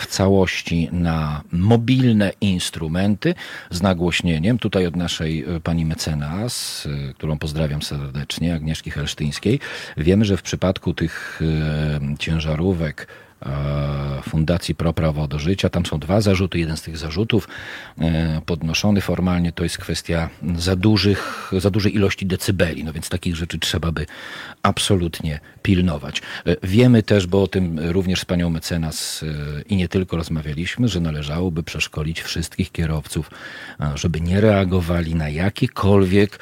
w 0.00 0.06
całości 0.06 0.88
na 0.92 1.42
mobilne 1.52 2.32
instrumenty 2.40 3.34
z 3.70 3.82
nagłośnieniem. 3.82 4.58
Tutaj 4.58 4.86
od 4.86 4.96
naszej 4.96 5.44
e, 5.44 5.60
pani 5.60 5.84
mecenas, 5.84 6.86
e, 7.10 7.14
którą 7.14 7.38
pozdrawiam 7.38 7.82
serdecznie, 7.82 8.54
Agnieszki 8.54 8.90
Helsztyńskiej, 8.90 9.60
wiemy, 9.96 10.24
że 10.24 10.36
w 10.36 10.42
przypadku 10.42 10.94
tych 10.94 11.40
e, 11.42 12.16
ciężarówek 12.18 13.06
E, 13.06 13.29
Fundacji 14.22 14.74
Pro 14.74 14.92
Prawo 14.92 15.28
do 15.28 15.38
Życia. 15.38 15.68
Tam 15.68 15.86
są 15.86 15.98
dwa 15.98 16.20
zarzuty. 16.20 16.58
Jeden 16.58 16.76
z 16.76 16.82
tych 16.82 16.98
zarzutów 16.98 17.48
e, 17.98 18.40
podnoszony 18.46 19.00
formalnie 19.00 19.52
to 19.52 19.62
jest 19.62 19.78
kwestia 19.78 20.30
za, 20.56 20.76
dużych, 20.76 21.50
za 21.58 21.70
dużej 21.70 21.94
ilości 21.94 22.26
decybeli. 22.26 22.84
No 22.84 22.92
więc 22.92 23.08
takich 23.08 23.36
rzeczy 23.36 23.58
trzeba 23.58 23.92
by 23.92 24.06
absolutnie 24.62 25.40
pilnować. 25.62 26.22
E, 26.46 26.56
wiemy 26.62 27.02
też, 27.02 27.26
bo 27.26 27.42
o 27.42 27.46
tym 27.46 27.78
również 27.78 28.20
z 28.20 28.24
panią 28.24 28.50
mecenas 28.50 29.24
i 29.68 29.76
nie 29.76 29.88
tylko 29.88 30.16
rozmawialiśmy, 30.16 30.88
że 30.88 31.00
należałoby 31.00 31.62
przeszkolić 31.62 32.20
wszystkich 32.22 32.72
kierowców, 32.72 33.30
żeby 33.94 34.20
nie 34.20 34.40
reagowali 34.40 35.14
na 35.14 35.28
jakiekolwiek 35.28 36.38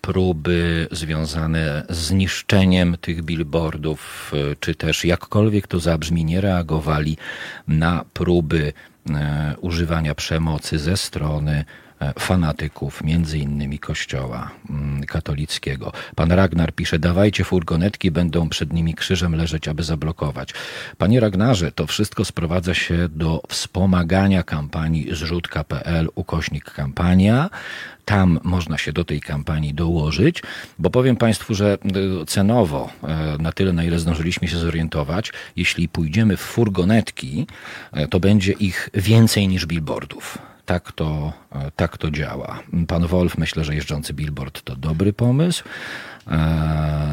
próby 0.00 0.88
związane 0.90 1.86
z 1.88 2.10
niszczeniem 2.10 2.96
tych 3.00 3.22
billboardów, 3.22 4.32
czy 4.60 4.74
też 4.74 5.04
jakkolwiek 5.04 5.66
to 5.66 5.80
zabrzmi, 5.80 6.23
nie 6.24 6.40
reagowali 6.40 7.16
na 7.68 8.04
próby 8.12 8.72
e, 9.10 9.54
używania 9.60 10.14
przemocy 10.14 10.78
ze 10.78 10.96
strony 10.96 11.64
fanatyków, 12.18 13.04
między 13.04 13.38
innymi 13.38 13.78
kościoła 13.78 14.50
mm, 14.70 15.04
katolickiego. 15.04 15.92
Pan 16.14 16.32
Ragnar 16.32 16.72
pisze, 16.72 16.98
dawajcie 16.98 17.44
furgonetki, 17.44 18.10
będą 18.10 18.48
przed 18.48 18.72
nimi 18.72 18.94
krzyżem 18.94 19.34
leżeć, 19.34 19.68
aby 19.68 19.82
zablokować. 19.82 20.54
Panie 20.98 21.20
Ragnarze, 21.20 21.72
to 21.72 21.86
wszystko 21.86 22.24
sprowadza 22.24 22.74
się 22.74 23.08
do 23.08 23.42
wspomagania 23.48 24.42
kampanii 24.42 25.14
zrzutka.pl, 25.14 26.08
ukośnik 26.14 26.70
kampania. 26.70 27.50
Tam 28.04 28.40
można 28.42 28.78
się 28.78 28.92
do 28.92 29.04
tej 29.04 29.20
kampanii 29.20 29.74
dołożyć, 29.74 30.42
bo 30.78 30.90
powiem 30.90 31.16
Państwu, 31.16 31.54
że 31.54 31.78
y, 32.22 32.26
cenowo, 32.26 32.90
e, 33.02 33.36
na 33.38 33.52
tyle 33.52 33.72
na 33.72 33.84
ile 33.84 33.98
zdążyliśmy 33.98 34.48
się 34.48 34.58
zorientować, 34.58 35.32
jeśli 35.56 35.88
pójdziemy 35.88 36.36
w 36.36 36.40
furgonetki, 36.40 37.46
e, 37.92 38.08
to 38.08 38.20
będzie 38.20 38.52
ich 38.52 38.90
więcej 38.94 39.48
niż 39.48 39.66
billboardów. 39.66 40.53
Tak 40.66 40.92
to, 40.92 41.32
e, 41.52 41.70
tak 41.76 41.98
to 41.98 42.10
działa. 42.10 42.60
Pan 42.88 43.06
Wolf, 43.06 43.38
myślę, 43.38 43.64
że 43.64 43.74
jeżdżący 43.74 44.14
billboard 44.14 44.62
to 44.62 44.76
dobry 44.76 45.12
pomysł. 45.12 45.64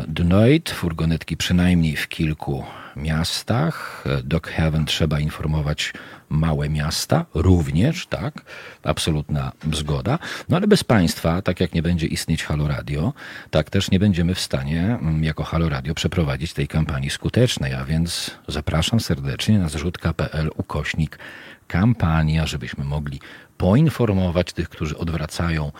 Dnoit, 0.08 0.70
furgonetki 0.70 1.38
przynajmniej 1.38 1.96
w 1.96 2.08
kilku 2.08 2.64
miastach. 2.96 4.04
Doc 4.24 4.44
Heaven 4.44 4.86
trzeba 4.86 5.20
informować 5.20 5.94
małe 6.30 6.70
miasta, 6.70 7.26
również, 7.34 8.08
tak, 8.08 8.42
absolutna 8.84 9.52
zgoda. 9.74 10.20
No 10.50 10.58
ale 10.58 10.68
bez 10.68 10.84
państwa, 10.84 11.42
tak 11.42 11.60
jak 11.60 11.74
nie 11.74 11.82
będzie 11.82 12.08
istnieć 12.08 12.44
Halo 12.44 12.68
Radio, 12.68 13.14
tak 13.50 13.70
też 13.70 13.92
nie 13.92 14.00
będziemy 14.00 14.36
w 14.36 14.40
stanie 14.40 14.82
mm, 14.82 15.24
jako 15.24 15.44
Halo 15.44 15.70
Radio 15.70 15.94
przeprowadzić 15.94 16.54
tej 16.54 16.68
kampanii 16.68 17.10
skutecznej, 17.10 17.74
a 17.74 17.86
więc 17.86 18.32
zapraszam 18.48 19.00
serdecznie 19.00 19.60
na 19.60 19.70
zrzutka.pl 19.70 20.50
ukośnik 20.56 21.20
kampania, 21.68 22.48
żebyśmy 22.48 22.84
mogli 22.84 23.20
poinformować 23.62 24.54
tych, 24.54 24.70
którzy 24.70 24.98
odwracają 24.98 25.72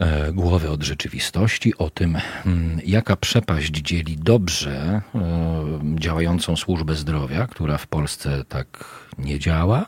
E, 0.00 0.32
głowy 0.32 0.70
od 0.70 0.82
rzeczywistości, 0.82 1.78
o 1.78 1.90
tym, 1.90 2.18
mm, 2.46 2.80
jaka 2.86 3.16
przepaść 3.16 3.70
dzieli 3.70 4.16
dobrze 4.16 4.70
e, 4.70 5.00
działającą 5.94 6.56
służbę 6.56 6.94
zdrowia, 6.94 7.46
która 7.46 7.78
w 7.78 7.86
Polsce 7.86 8.44
tak 8.48 8.84
nie 9.18 9.38
działa, 9.38 9.86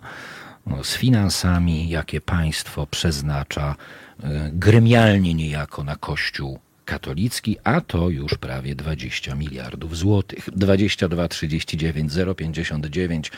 no, 0.66 0.84
z 0.84 0.96
finansami, 0.96 1.88
jakie 1.88 2.20
państwo 2.20 2.86
przeznacza 2.86 3.76
e, 4.22 4.50
gremialnie 4.52 5.34
niejako 5.34 5.84
na 5.84 5.96
Kościół 5.96 6.58
katolicki, 6.84 7.56
a 7.64 7.80
to 7.80 8.08
już 8.08 8.34
prawie 8.34 8.74
20 8.74 9.34
miliardów 9.34 9.96
złotych. 9.96 10.50
22 10.50 11.28
39 11.28 12.12
059 12.36 13.32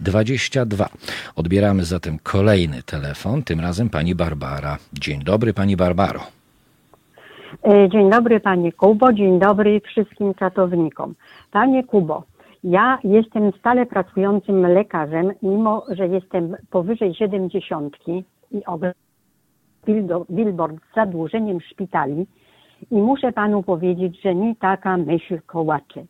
22. 0.00 0.88
Odbieramy 1.36 1.84
zatem 1.84 2.18
kolejny 2.22 2.82
telefon, 2.82 3.42
tym 3.42 3.60
razem 3.60 3.90
pani 3.90 4.14
Barbara. 4.14 4.78
Dzień 4.92 5.24
dobry 5.24 5.54
pani 5.54 5.76
Barbaro. 5.76 6.20
E, 7.62 7.88
dzień 7.88 8.10
dobry 8.10 8.40
panie 8.40 8.72
Kubo, 8.72 9.12
dzień 9.12 9.38
dobry 9.38 9.80
wszystkim 9.80 10.34
katownikom. 10.34 11.14
Panie 11.50 11.84
Kubo, 11.84 12.24
ja 12.64 12.98
jestem 13.04 13.52
stale 13.58 13.86
pracującym 13.86 14.66
lekarzem, 14.66 15.32
mimo 15.42 15.84
że 15.90 16.08
jestem 16.08 16.56
powyżej 16.70 17.14
70 17.14 17.96
i 18.06 18.24
billboard 20.30 20.76
z 20.92 20.94
zadłużeniem 20.94 21.60
szpitali, 21.60 22.26
i 22.90 22.94
muszę 22.94 23.32
panu 23.32 23.62
powiedzieć, 23.62 24.22
że 24.22 24.34
mi 24.34 24.56
taka 24.56 24.96
myśl 24.96 25.40
kołacze, 25.46 26.04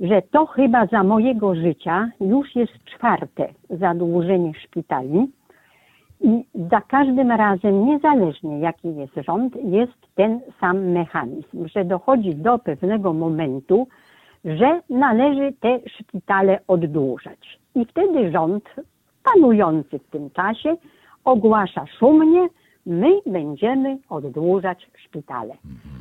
że 0.00 0.22
to 0.22 0.46
chyba 0.46 0.86
za 0.86 1.04
mojego 1.04 1.54
życia 1.54 2.10
już 2.20 2.56
jest 2.56 2.72
czwarte 2.84 3.48
zadłużenie 3.70 4.52
szpitali 4.54 5.28
i 6.20 6.44
za 6.70 6.80
każdym 6.80 7.30
razem, 7.30 7.86
niezależnie 7.86 8.58
jaki 8.58 8.96
jest 8.96 9.14
rząd, 9.26 9.56
jest 9.64 10.14
ten 10.14 10.40
sam 10.60 10.90
mechanizm, 10.90 11.68
że 11.68 11.84
dochodzi 11.84 12.34
do 12.34 12.58
pewnego 12.58 13.12
momentu, 13.12 13.86
że 14.44 14.80
należy 14.90 15.52
te 15.60 15.80
szpitale 15.86 16.58
oddłużać. 16.68 17.58
I 17.74 17.84
wtedy 17.84 18.30
rząd 18.30 18.64
panujący 19.24 19.98
w 19.98 20.10
tym 20.10 20.30
czasie 20.30 20.76
ogłasza 21.24 21.86
szumnie, 21.98 22.48
my 22.86 23.20
będziemy 23.26 23.98
oddłużać 24.08 24.90
szpitale. 24.96 25.54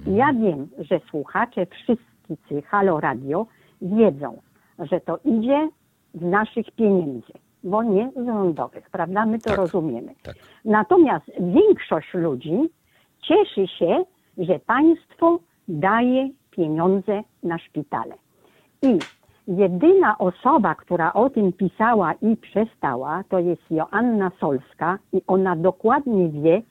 Ja 0.08 0.34
wiem, 0.34 0.68
że 0.80 1.00
słuchacze 1.10 1.66
wszyscy 1.66 2.62
Halo 2.62 3.00
Radio 3.00 3.46
wiedzą, 3.82 4.38
że 4.80 5.00
to 5.00 5.20
idzie 5.26 5.70
z 6.14 6.22
naszych 6.22 6.72
pieniędzy, 6.72 7.34
bo 7.64 7.84
nie 7.84 8.12
z 8.16 8.26
rządowych, 8.26 8.90
prawda? 8.90 9.26
My 9.26 9.40
to 9.40 9.50
tak, 9.50 9.58
rozumiemy. 9.58 10.14
Tak. 10.24 10.36
Natomiast 10.66 11.26
większość 11.40 12.14
ludzi 12.14 12.70
cieszy 13.22 13.68
się, 13.68 14.04
że 14.38 14.60
państwo 14.60 15.40
daje 15.68 16.30
pieniądze 16.52 17.24
na 17.44 17.58
szpitale. 17.58 18.16
I 18.82 19.00
jedyna 19.58 20.18
osoba, 20.18 20.76
która 20.76 21.14
o 21.14 21.30
tym 21.30 21.54
pisała 21.54 22.14
i 22.14 22.38
przestała, 22.38 23.24
to 23.30 23.40
jest 23.40 23.72
Joanna 23.72 24.32
Solska 24.40 24.98
i 25.14 25.22
ona 25.28 25.56
dokładnie 25.56 26.30
wie, 26.30 26.62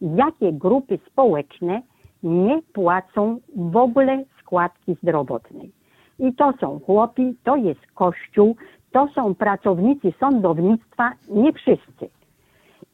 jakie 0.00 0.52
grupy 0.52 0.98
społeczne 1.06 1.82
nie 2.22 2.62
płacą 2.72 3.38
w 3.56 3.76
ogóle 3.76 4.24
składki 4.40 4.96
zdrowotnej. 5.02 5.72
I 6.18 6.34
to 6.34 6.52
są 6.60 6.80
chłopi, 6.80 7.36
to 7.44 7.56
jest 7.56 7.86
kościół, 7.94 8.56
to 8.92 9.08
są 9.14 9.34
pracownicy 9.34 10.12
sądownictwa, 10.20 11.12
nie 11.30 11.52
wszyscy. 11.52 12.08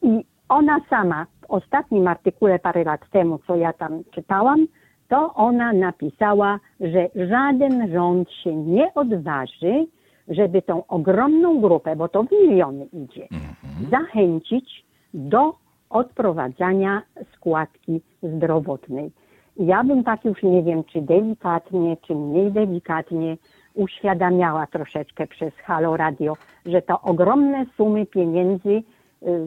I 0.03 0.25
ona 0.49 0.81
sama 0.91 1.27
w 1.41 1.51
ostatnim 1.51 2.09
artykule 2.09 2.59
parę 2.59 2.85
lat 2.85 3.01
temu, 3.11 3.39
co 3.47 3.57
ja 3.57 3.73
tam 3.73 4.05
czytałam, 4.11 4.67
to 5.14 5.35
ona 5.35 5.73
napisała, 5.73 6.61
że 6.80 7.09
żaden 7.28 7.92
rząd 7.92 8.30
się 8.30 8.56
nie 8.56 8.94
odważy, 8.94 9.87
żeby 10.28 10.62
tą 10.62 10.87
ogromną 10.87 11.61
grupę, 11.61 11.97
bo 11.97 12.09
to 12.09 12.23
w 12.23 12.33
miliony 12.33 12.85
idzie, 12.85 13.23
mhm. 13.23 13.90
zachęcić 13.90 14.85
do 15.14 15.54
odprowadzania 15.90 17.02
składki 17.37 18.00
zdrowotnej. 18.23 19.11
Ja 19.56 19.85
bym 19.85 20.04
tak 20.04 20.25
już 20.25 20.42
nie 20.42 20.62
wiem, 20.62 20.85
czy 20.85 21.02
delikatnie, 21.02 21.97
czy 22.06 22.14
mniej 22.14 22.52
delikatnie 22.52 23.37
uświadamiała 23.75 24.66
troszeczkę 24.66 25.26
przez 25.26 25.54
Halo 25.54 25.97
Radio, 25.97 26.37
że 26.66 26.83
to 26.83 27.00
ogromne 27.00 27.66
sumy 27.76 28.06
pieniędzy 28.06 28.71
y, 28.71 28.83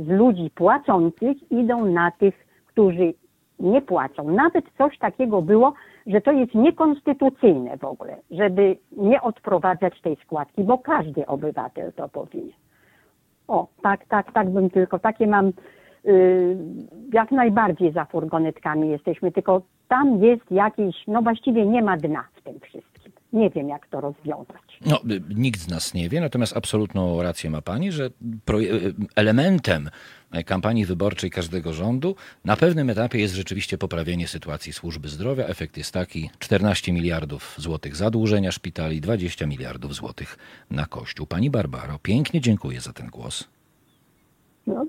z 0.04 0.08
ludzi 0.08 0.50
płacących 0.56 1.52
idą 1.52 1.86
na 1.86 2.12
tych, 2.12 2.48
którzy 2.66 3.14
nie 3.60 3.82
płacą. 3.82 4.32
Nawet 4.32 4.66
coś 4.78 4.98
takiego 4.98 5.42
było, 5.42 5.74
że 6.08 6.22
to 6.22 6.32
jest 6.32 6.56
niekonstytucyjne 6.56 7.78
w 7.78 7.84
ogóle, 7.84 8.18
żeby 8.32 8.78
nie 8.92 9.22
odprowadzać 9.22 10.02
tej 10.02 10.18
składki, 10.26 10.64
bo 10.64 10.78
każdy 10.78 11.26
obywatel 11.26 11.94
to 11.94 12.10
powinien. 12.10 12.58
O, 13.48 13.68
tak, 13.82 14.06
tak, 14.06 14.32
tak 14.32 14.50
bym 14.50 14.70
tylko, 14.70 15.00
takie 15.00 15.28
mam, 15.28 15.52
yy, 16.04 16.58
jak 17.14 17.32
najbardziej 17.32 17.92
za 17.92 18.06
furgonetkami 18.06 18.90
jesteśmy, 18.90 19.32
tylko 19.32 19.62
tam 19.88 20.24
jest 20.24 20.52
jakieś, 20.52 20.96
no 21.08 21.22
właściwie 21.22 21.66
nie 21.66 21.82
ma 21.82 21.98
dna 21.98 22.24
w 22.36 22.42
tym 22.42 22.60
wszystkim. 22.60 23.12
Nie 23.34 23.50
wiem, 23.50 23.70
jak 23.70 23.88
to 23.88 24.02
rozwiązać. 24.02 24.80
No, 24.86 24.98
nikt 25.36 25.60
z 25.60 25.70
nas 25.70 25.94
nie 25.94 26.10
wie, 26.10 26.22
natomiast 26.22 26.58
absolutną 26.58 27.22
rację 27.22 27.50
ma 27.50 27.62
pani, 27.62 27.92
że 27.92 28.10
elementem 29.16 29.90
kampanii 30.46 30.86
wyborczej 30.86 31.30
każdego 31.30 31.74
rządu 31.74 32.16
na 32.46 32.56
pewnym 32.56 32.90
etapie 32.90 33.20
jest 33.20 33.34
rzeczywiście 33.34 33.78
poprawienie 33.78 34.28
sytuacji 34.28 34.74
służby 34.74 35.10
zdrowia. 35.10 35.46
Efekt 35.46 35.78
jest 35.78 35.92
taki: 35.92 36.30
14 36.40 36.94
miliardów 36.94 37.56
złotych 37.58 37.96
zadłużenia 37.96 38.52
szpitali, 38.52 39.02
20 39.02 39.46
miliardów 39.46 39.96
złotych 39.96 40.38
na 40.72 40.86
kościół. 40.86 41.28
Pani 41.28 41.50
Barbaro, 41.50 42.00
pięknie 42.04 42.42
dziękuję 42.42 42.82
za 42.82 42.94
ten 42.94 43.08
głos. 43.08 43.48
No, 44.68 44.86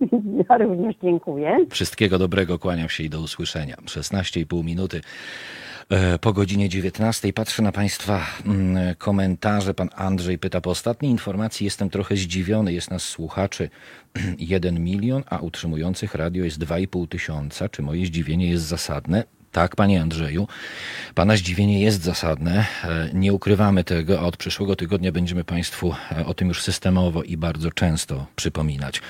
ja 0.51 0.59
również 0.59 0.97
dziękuję. 1.03 1.67
Wszystkiego 1.71 2.19
dobrego, 2.19 2.59
kłaniam 2.59 2.89
się 2.89 3.05
i 3.05 3.11
do 3.11 3.21
usłyszenia. 3.21 3.77
16,5 3.77 4.65
minuty. 4.65 5.01
E, 5.91 6.19
po 6.19 6.33
godzinie 6.33 6.69
19 6.69 7.33
patrzę 7.33 7.63
na 7.63 7.73
Państwa 7.73 8.27
mm, 8.47 8.95
komentarze. 8.95 9.75
Pan 9.75 9.89
Andrzej 9.95 10.39
pyta, 10.39 10.61
po 10.61 10.71
ostatniej 10.71 11.13
informacji 11.13 11.65
jestem 11.65 11.91
trochę 11.91 12.17
zdziwiony. 12.17 12.73
Jest 12.73 12.91
nas 12.91 13.03
słuchaczy 13.03 13.71
1 14.39 14.85
milion, 14.85 15.23
a 15.27 15.39
utrzymujących 15.39 16.15
radio 16.15 16.45
jest 16.45 16.59
2,5 16.59 17.09
tysiąca. 17.09 17.69
Czy 17.69 17.83
moje 17.83 18.07
zdziwienie 18.07 18.51
jest 18.51 18.65
zasadne? 18.65 19.25
Tak, 19.53 19.77
panie 19.77 20.03
Andrzeju, 20.03 20.49
pana 21.15 21.37
zdziwienie 21.37 21.81
jest 21.83 22.03
zasadne. 22.03 22.67
E, 22.85 23.11
nie 23.13 23.33
ukrywamy 23.33 23.85
tego, 23.85 24.21
a 24.21 24.23
od 24.23 24.37
przyszłego 24.37 24.77
tygodnia 24.77 25.13
będziemy 25.13 25.45
państwu 25.45 25.95
e, 26.13 26.27
o 26.27 26.35
tym 26.35 26.49
już 26.49 26.63
systemowo 26.63 27.23
i 27.23 27.37
bardzo 27.37 27.71
często 27.71 28.27
przypominać. 28.37 29.01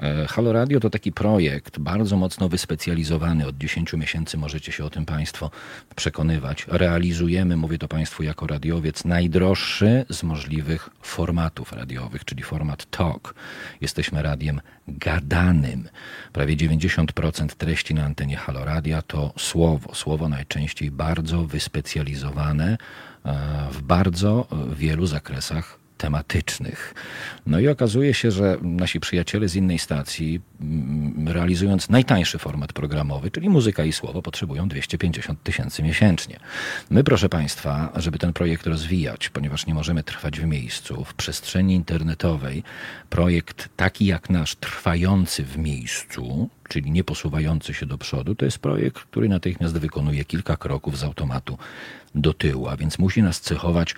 E, 0.00 0.26
Halo 0.26 0.52
Radio 0.52 0.80
to 0.80 0.90
taki 0.90 1.12
projekt 1.12 1.78
bardzo 1.78 2.16
mocno 2.16 2.48
wyspecjalizowany. 2.48 3.46
Od 3.46 3.58
10 3.58 3.92
miesięcy 3.92 4.38
możecie 4.38 4.72
się 4.72 4.84
o 4.84 4.90
tym 4.90 5.06
Państwo 5.06 5.50
przekonywać. 5.96 6.66
Realizujemy, 6.68 7.56
mówię 7.56 7.78
to 7.78 7.88
Państwu 7.88 8.22
jako 8.22 8.46
radiowiec, 8.46 9.04
najdroższy 9.04 10.04
z 10.10 10.22
możliwych 10.22 10.90
formatów 11.02 11.72
radiowych, 11.72 12.24
czyli 12.24 12.42
format 12.42 12.90
talk. 12.90 13.34
Jesteśmy 13.80 14.22
radiem 14.22 14.60
gadanym. 14.88 15.88
Prawie 16.32 16.56
90% 16.56 17.46
treści 17.46 17.94
na 17.94 18.04
antenie 18.04 18.36
Halo 18.36 18.64
Radia 18.64 19.02
to 19.02 19.32
słowo. 19.38 19.85
Słowo 19.94 20.28
najczęściej 20.28 20.90
bardzo 20.90 21.44
wyspecjalizowane 21.44 22.78
e, 23.24 23.36
w 23.72 23.82
bardzo 23.82 24.46
wielu 24.76 25.06
zakresach 25.06 25.86
tematycznych. 25.96 26.94
No 27.46 27.60
i 27.60 27.68
okazuje 27.68 28.14
się, 28.14 28.30
że 28.30 28.58
nasi 28.62 29.00
przyjaciele 29.00 29.48
z 29.48 29.54
innej 29.54 29.78
stacji, 29.78 30.40
mm, 30.60 31.28
realizując 31.28 31.88
najtańszy 31.88 32.38
format 32.38 32.72
programowy, 32.72 33.30
czyli 33.30 33.48
muzyka 33.48 33.84
i 33.84 33.92
słowo, 33.92 34.22
potrzebują 34.22 34.68
250 34.68 35.42
tysięcy 35.42 35.82
miesięcznie. 35.82 36.38
My, 36.90 37.04
proszę 37.04 37.28
Państwa, 37.28 37.92
żeby 37.96 38.18
ten 38.18 38.32
projekt 38.32 38.66
rozwijać, 38.66 39.28
ponieważ 39.28 39.66
nie 39.66 39.74
możemy 39.74 40.02
trwać 40.02 40.40
w 40.40 40.44
miejscu, 40.44 41.04
w 41.04 41.14
przestrzeni 41.14 41.74
internetowej, 41.74 42.62
projekt 43.10 43.68
taki 43.76 44.06
jak 44.06 44.30
nasz, 44.30 44.54
trwający 44.54 45.44
w 45.44 45.58
miejscu, 45.58 46.50
czyli 46.68 46.90
nie 46.90 47.04
posuwający 47.04 47.74
się 47.74 47.86
do 47.86 47.98
przodu, 47.98 48.34
to 48.34 48.44
jest 48.44 48.58
projekt, 48.58 48.98
który 48.98 49.28
natychmiast 49.28 49.78
wykonuje 49.78 50.24
kilka 50.24 50.56
kroków 50.56 50.98
z 50.98 51.04
automatu 51.04 51.58
do 52.14 52.34
tyłu, 52.34 52.68
a 52.68 52.76
więc 52.76 52.98
musi 52.98 53.22
nas 53.22 53.40
cechować 53.40 53.94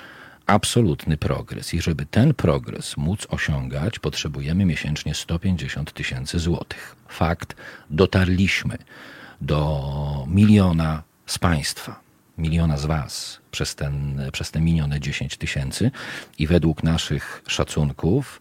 absolutny 0.47 1.17
progres. 1.17 1.75
I 1.75 1.83
żeby 1.83 2.07
ten 2.07 2.35
progres 2.35 2.97
móc 2.97 3.27
osiągać, 3.31 3.99
potrzebujemy 3.99 4.65
miesięcznie 4.65 5.15
150 5.15 5.93
tysięcy 5.93 6.39
złotych. 6.39 6.97
Fakt, 7.09 7.57
dotarliśmy 7.91 8.79
do 9.41 10.25
miliona 10.29 11.03
z 11.27 11.39
Państwa, 11.39 12.01
miliona 12.39 12.77
z 12.77 12.87
Was 12.87 13.41
przez, 13.51 13.75
ten, 13.75 14.23
przez 14.33 14.51
te 14.51 14.61
minione 14.61 15.01
10 15.01 15.37
tysięcy 15.37 15.91
i 16.39 16.47
według 16.47 16.83
naszych 16.83 17.43
szacunków, 17.47 18.41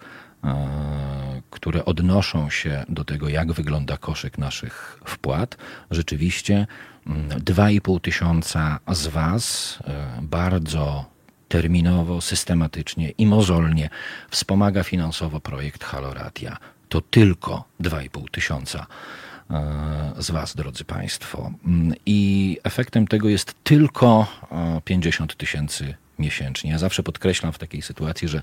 które 1.49 1.85
odnoszą 1.85 2.49
się 2.49 2.85
do 2.89 3.05
tego, 3.05 3.29
jak 3.29 3.51
wygląda 3.51 3.97
koszyk 3.97 4.37
naszych 4.37 4.99
wpłat, 5.05 5.57
rzeczywiście 5.91 6.67
2,5 7.07 7.89
mm, 7.89 7.99
tysiąca 7.99 8.79
z 8.91 9.07
Was 9.07 9.79
e, 9.83 10.19
bardzo 10.21 11.05
terminowo, 11.47 12.21
systematycznie 12.21 13.09
i 13.09 13.25
mozolnie 13.25 13.89
wspomaga 14.29 14.83
finansowo 14.83 15.39
projekt 15.39 15.83
Haloradia. 15.83 16.57
To 16.89 17.01
tylko 17.01 17.63
2,5 17.81 18.23
tysiąca 18.31 18.87
e, 19.49 20.13
z 20.17 20.31
Was, 20.31 20.55
drodzy 20.55 20.85
Państwo. 20.85 21.51
Mm, 21.65 21.93
I 22.05 22.57
efektem 22.63 23.07
tego 23.07 23.29
jest 23.29 23.55
tylko 23.63 24.27
50 24.85 25.31
e, 25.31 25.35
tysięcy 25.35 25.95
miesięcznie. 26.19 26.71
Ja 26.71 26.77
zawsze 26.77 27.03
podkreślam 27.03 27.53
w 27.53 27.57
takiej 27.57 27.81
sytuacji, 27.81 28.27
że 28.27 28.41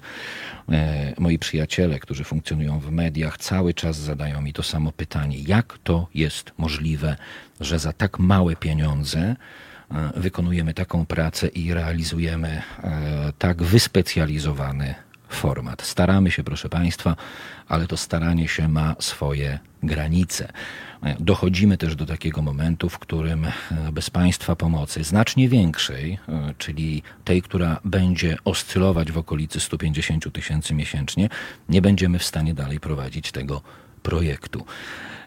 e, 0.72 1.14
moi 1.18 1.38
przyjaciele, 1.38 1.98
którzy 1.98 2.24
funkcjonują 2.24 2.78
w 2.80 2.90
mediach, 2.90 3.38
cały 3.38 3.74
czas 3.74 3.96
zadają 3.96 4.40
mi 4.40 4.52
to 4.52 4.62
samo 4.62 4.92
pytanie: 4.92 5.38
jak 5.38 5.78
to 5.84 6.08
jest 6.14 6.52
możliwe, 6.58 7.16
że 7.60 7.78
za 7.78 7.92
tak 7.92 8.18
małe 8.18 8.56
pieniądze 8.56 9.36
E, 9.90 10.20
wykonujemy 10.20 10.74
taką 10.74 11.06
pracę 11.06 11.48
i 11.48 11.74
realizujemy 11.74 12.62
e, 12.84 13.32
tak 13.38 13.62
wyspecjalizowany 13.62 14.94
format. 15.34 15.82
Staramy 15.82 16.30
się, 16.30 16.44
proszę 16.44 16.68
Państwa, 16.68 17.16
ale 17.68 17.86
to 17.86 17.96
staranie 17.96 18.48
się 18.48 18.68
ma 18.68 18.96
swoje 18.98 19.58
granice. 19.82 20.52
E, 21.02 21.16
dochodzimy 21.20 21.78
też 21.78 21.96
do 21.96 22.06
takiego 22.06 22.42
momentu, 22.42 22.88
w 22.88 22.98
którym 22.98 23.46
bez 23.92 24.10
Państwa 24.10 24.56
pomocy, 24.56 25.04
znacznie 25.04 25.48
większej, 25.48 26.18
czyli 26.58 27.02
tej, 27.24 27.42
która 27.42 27.80
będzie 27.84 28.36
oscylować 28.44 29.12
w 29.12 29.18
okolicy 29.18 29.60
150 29.60 30.32
tysięcy 30.32 30.74
miesięcznie, 30.74 31.28
nie 31.68 31.82
będziemy 31.82 32.18
w 32.18 32.24
stanie 32.24 32.54
dalej 32.54 32.80
prowadzić 32.80 33.32
tego 33.32 33.62
projektu. 34.02 34.64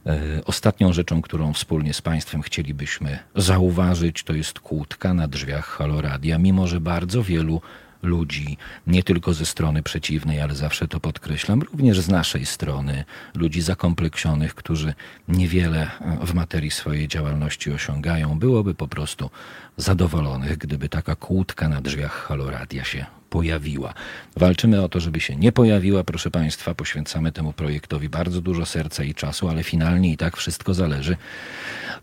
E, 0.05 0.45
ostatnią 0.45 0.93
rzeczą, 0.93 1.21
którą 1.21 1.53
wspólnie 1.53 1.93
z 1.93 2.01
Państwem 2.01 2.41
chcielibyśmy 2.41 3.19
zauważyć, 3.35 4.23
to 4.23 4.33
jest 4.33 4.59
kłódka 4.59 5.13
na 5.13 5.27
drzwiach 5.27 5.65
Haloradia, 5.65 6.37
mimo 6.37 6.67
że 6.67 6.81
bardzo 6.81 7.23
wielu 7.23 7.61
ludzi, 8.03 8.57
nie 8.87 9.03
tylko 9.03 9.33
ze 9.33 9.45
strony 9.45 9.83
przeciwnej, 9.83 10.41
ale 10.41 10.55
zawsze 10.55 10.87
to 10.87 10.99
podkreślam, 10.99 11.61
również 11.61 11.99
z 11.99 12.09
naszej 12.09 12.45
strony, 12.45 13.03
ludzi 13.35 13.61
zakompleksionych, 13.61 14.55
którzy 14.55 14.93
niewiele 15.27 15.91
w 16.21 16.33
materii 16.33 16.71
swojej 16.71 17.07
działalności 17.07 17.71
osiągają, 17.71 18.39
byłoby 18.39 18.75
po 18.75 18.87
prostu 18.87 19.29
zadowolonych, 19.77 20.57
gdyby 20.57 20.89
taka 20.89 21.15
kłódka 21.15 21.69
na 21.69 21.81
drzwiach 21.81 22.11
Haloradia 22.11 22.83
się 22.83 23.16
pojawiła. 23.29 23.93
Walczymy 24.37 24.83
o 24.83 24.89
to, 24.89 24.99
żeby 24.99 25.19
się 25.19 25.35
nie 25.35 25.51
pojawiła, 25.51 26.03
proszę 26.03 26.31
Państwa. 26.31 26.75
Poświęcamy 26.75 27.31
temu 27.31 27.53
projektowi 27.53 28.09
bardzo 28.09 28.41
dużo 28.41 28.65
serca 28.65 29.03
i 29.03 29.13
czasu, 29.13 29.49
ale 29.49 29.63
finalnie 29.63 30.11
i 30.11 30.17
tak 30.17 30.37
wszystko 30.37 30.73
zależy 30.73 31.17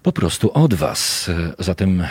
po 0.05 0.13
prostu 0.13 0.51
od 0.53 0.75
Was. 0.75 1.31
Zatem 1.59 2.01
e, 2.01 2.09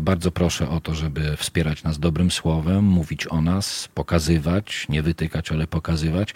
bardzo 0.00 0.30
proszę 0.30 0.68
o 0.68 0.80
to, 0.80 0.94
żeby 0.94 1.36
wspierać 1.36 1.82
nas 1.82 1.98
dobrym 1.98 2.30
słowem, 2.30 2.84
mówić 2.84 3.26
o 3.26 3.40
nas, 3.40 3.88
pokazywać, 3.94 4.86
nie 4.88 5.02
wytykać, 5.02 5.52
ale 5.52 5.66
pokazywać, 5.66 6.34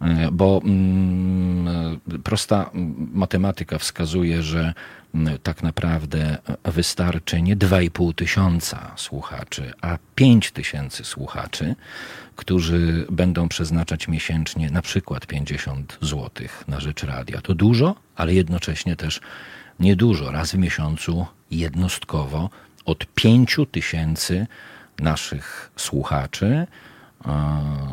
e, 0.00 0.28
bo 0.32 0.60
mm, 0.64 2.00
prosta 2.24 2.70
matematyka 3.12 3.78
wskazuje, 3.78 4.42
że 4.42 4.74
tak 5.42 5.62
naprawdę 5.62 6.38
wystarczy 6.64 7.42
nie 7.42 7.56
2,5 7.56 8.14
tysiąca 8.14 8.92
słuchaczy, 8.96 9.72
a 9.80 9.98
5 10.14 10.50
tysięcy 10.50 11.04
słuchaczy, 11.04 11.74
którzy 12.36 13.06
będą 13.10 13.48
przeznaczać 13.48 14.08
miesięcznie 14.08 14.70
na 14.70 14.82
przykład 14.82 15.26
50 15.26 15.98
zł 16.00 16.30
na 16.68 16.80
rzecz 16.80 17.02
radia. 17.02 17.40
To 17.40 17.54
dużo, 17.54 17.94
ale 18.16 18.34
jednocześnie 18.34 18.96
też 18.96 19.20
niedużo. 19.80 20.30
Raz 20.30 20.52
w 20.52 20.58
miesiącu 20.58 21.26
jednostkowo 21.50 22.50
od 22.84 23.06
5 23.06 23.56
tysięcy 23.72 24.46
naszych 24.98 25.70
słuchaczy 25.76 26.66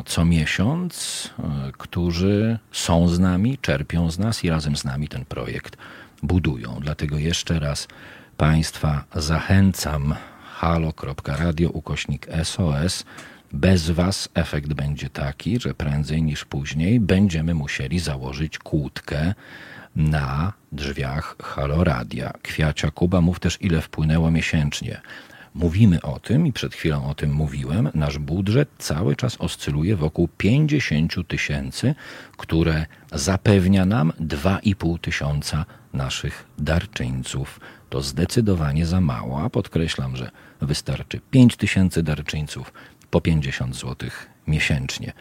co 0.06 0.24
miesiąc, 0.24 1.30
którzy 1.78 2.58
są 2.72 3.08
z 3.08 3.18
nami, 3.18 3.58
czerpią 3.58 4.10
z 4.10 4.18
nas 4.18 4.44
i 4.44 4.50
razem 4.50 4.76
z 4.76 4.84
nami 4.84 5.08
ten 5.08 5.24
projekt 5.24 5.76
budują. 6.22 6.78
Dlatego 6.80 7.18
jeszcze 7.18 7.58
raz 7.60 7.88
Państwa 8.36 9.04
zachęcam 9.14 10.14
halo.radio 10.44 11.68
ukośnik 11.70 12.26
SOS. 12.44 13.04
Bez 13.52 13.90
Was 13.90 14.28
efekt 14.34 14.72
będzie 14.72 15.10
taki, 15.10 15.60
że 15.60 15.74
prędzej 15.74 16.22
niż 16.22 16.44
później 16.44 17.00
będziemy 17.00 17.54
musieli 17.54 17.98
założyć 17.98 18.58
kłódkę 18.58 19.34
na 19.96 20.52
drzwiach 20.72 21.36
Halo 21.42 21.84
Radia. 21.84 22.32
Kwiacia 22.42 22.90
Kuba, 22.90 23.20
mów 23.20 23.40
też 23.40 23.58
ile 23.60 23.80
wpłynęło 23.80 24.30
miesięcznie. 24.30 25.00
Mówimy 25.54 26.02
o 26.02 26.20
tym 26.20 26.46
i 26.46 26.52
przed 26.52 26.74
chwilą 26.74 27.08
o 27.10 27.14
tym 27.14 27.32
mówiłem. 27.32 27.90
Nasz 27.94 28.18
budżet 28.18 28.68
cały 28.78 29.16
czas 29.16 29.36
oscyluje 29.36 29.96
wokół 29.96 30.28
50 30.36 31.28
tysięcy, 31.28 31.94
które 32.36 32.86
zapewnia 33.12 33.84
nam 33.84 34.12
2,5 34.20 34.98
tysiąca 35.00 35.64
naszych 35.92 36.44
darczyńców. 36.58 37.60
To 37.88 38.02
zdecydowanie 38.02 38.86
za 38.86 39.00
mało, 39.00 39.42
a 39.42 39.50
podkreślam, 39.50 40.16
że 40.16 40.30
wystarczy 40.60 41.20
5 41.30 41.56
tysięcy 41.56 42.02
darczyńców 42.02 42.72
po 43.10 43.20
50 43.20 43.76
zł 43.76 44.10
miesięcznie. 44.46 45.12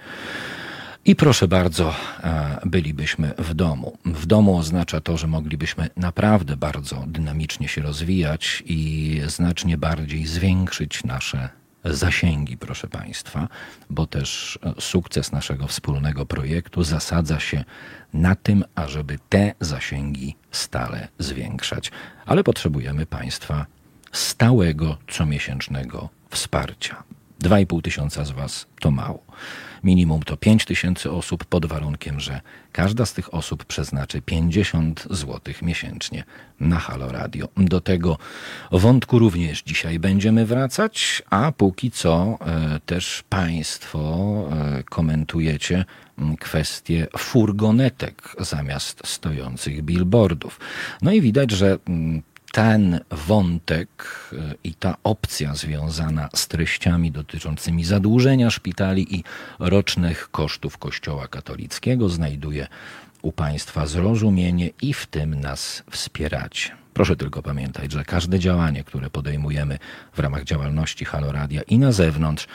I 1.05 1.15
proszę 1.15 1.47
bardzo, 1.47 1.95
e, 2.23 2.59
bylibyśmy 2.65 3.33
w 3.38 3.53
domu. 3.53 3.97
W 4.05 4.25
domu 4.25 4.57
oznacza 4.57 5.01
to, 5.01 5.17
że 5.17 5.27
moglibyśmy 5.27 5.89
naprawdę 5.97 6.57
bardzo 6.57 7.03
dynamicznie 7.07 7.67
się 7.67 7.81
rozwijać 7.81 8.63
i 8.65 9.21
znacznie 9.27 9.77
bardziej 9.77 10.27
zwiększyć 10.27 11.03
nasze 11.03 11.49
zasięgi, 11.85 12.57
proszę 12.57 12.88
Państwa, 12.88 13.47
bo 13.89 14.07
też 14.07 14.59
e, 14.63 14.81
sukces 14.81 15.31
naszego 15.31 15.67
wspólnego 15.67 16.25
projektu 16.25 16.83
zasadza 16.83 17.39
się 17.39 17.63
na 18.13 18.35
tym, 18.35 18.63
ażeby 18.75 19.19
te 19.29 19.53
zasięgi 19.59 20.35
stale 20.51 21.07
zwiększać. 21.19 21.91
Ale 22.25 22.43
potrzebujemy 22.43 23.05
Państwa 23.05 23.65
stałego, 24.12 24.97
comiesięcznego 25.07 26.09
wsparcia. 26.29 27.03
2,5 27.43 27.81
tysiąca 27.81 28.25
z 28.25 28.31
Was 28.31 28.65
to 28.79 28.91
mało. 28.91 29.23
Minimum 29.83 30.23
to 30.23 30.37
5 30.37 30.65
tysięcy 30.65 31.11
osób 31.11 31.45
pod 31.45 31.65
warunkiem, 31.65 32.19
że 32.19 32.41
każda 32.71 33.05
z 33.05 33.13
tych 33.13 33.33
osób 33.33 33.65
przeznaczy 33.65 34.21
50 34.21 35.07
zł 35.09 35.53
miesięcznie 35.61 36.23
na 36.59 36.79
Halo 36.79 37.11
Radio. 37.11 37.47
Do 37.57 37.81
tego 37.81 38.17
wątku 38.71 39.19
również 39.19 39.63
dzisiaj 39.63 39.99
będziemy 39.99 40.45
wracać, 40.45 41.23
a 41.29 41.51
póki 41.51 41.91
co 41.91 42.37
e, 42.41 42.79
też 42.85 43.23
Państwo 43.29 43.99
e, 44.51 44.83
komentujecie 44.83 45.85
kwestię 46.39 47.07
furgonetek 47.17 48.35
zamiast 48.39 49.01
stojących 49.05 49.81
billboardów. 49.81 50.59
No 51.01 51.11
i 51.11 51.21
widać, 51.21 51.51
że 51.51 51.77
ten 52.51 52.99
wątek 53.12 53.89
e, 54.33 54.55
i 54.63 54.73
ta 54.73 54.95
opcja 55.03 55.55
związana 55.55 56.29
z 56.35 56.47
treściami 56.47 57.12
dotyczącymi 57.12 57.83
zadłużenia 57.83 58.49
szpitali 58.49 59.15
i 59.15 59.23
rocznych 59.59 60.31
kosztów 60.31 60.77
Kościoła 60.77 61.27
katolickiego 61.27 62.09
znajduje 62.09 62.67
u 63.21 63.31
Państwa 63.31 63.85
zrozumienie 63.85 64.69
i 64.81 64.93
w 64.93 65.05
tym 65.05 65.41
nas 65.41 65.83
wspieracie. 65.91 66.71
Proszę 66.93 67.15
tylko 67.15 67.43
pamiętać, 67.43 67.91
że 67.91 68.05
każde 68.05 68.39
działanie, 68.39 68.83
które 68.83 69.09
podejmujemy 69.09 69.79
w 70.13 70.19
ramach 70.19 70.43
działalności 70.43 71.05
Haloradia 71.05 71.62
i 71.62 71.79
na 71.79 71.91
zewnątrz, 71.91 72.47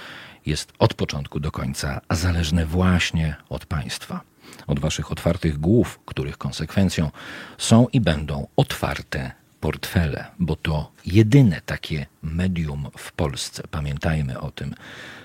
jest 0.47 0.73
od 0.79 0.95
początku 0.95 1.41
do 1.41 1.51
końca 1.51 2.01
zależne 2.11 2.67
właśnie 2.67 3.37
od 3.49 3.67
Państwa. 3.67 4.21
Od 4.67 4.79
Waszych 4.79 5.13
otwartych 5.13 5.59
głów, 5.59 6.01
których 6.05 6.39
konsekwencją 6.39 7.11
są 7.59 7.87
i 7.93 8.01
będą 8.01 8.47
otwarte 8.57 9.44
portfele, 9.65 10.25
bo 10.39 10.57
to 10.57 10.93
jedyne 11.07 11.61
takie 11.67 12.07
medium 12.23 12.87
w 12.99 13.13
Polsce. 13.13 13.63
Pamiętajmy 13.71 14.41
o 14.41 14.51
tym 14.51 14.75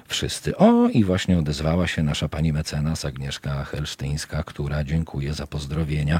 wszyscy. 0.07 0.57
O, 0.57 0.87
i 0.89 1.03
właśnie 1.03 1.37
odezwała 1.37 1.87
się 1.87 2.03
nasza 2.03 2.29
pani 2.29 2.53
mecenas 2.53 3.05
Agnieszka 3.05 3.63
Helsztyńska, 3.63 4.43
która 4.43 4.83
dziękuję 4.83 5.33
za 5.33 5.47
pozdrowienia. 5.47 6.19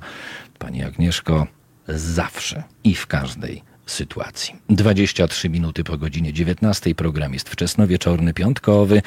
Pani 0.58 0.84
Agnieszko, 0.84 1.48
zawsze 1.88 2.64
i 2.84 2.96
w 2.96 3.08
każdej 3.08 3.64
sytuacji. 3.90 4.56
23 4.70 5.50
minuty 5.50 5.84
po 5.84 5.98
godzinie 5.98 6.34
19. 6.34 6.96
Program 6.96 7.34
jest 7.34 7.50
wczesnowieczorny, 7.50 8.34
piątkowy. 8.34 9.02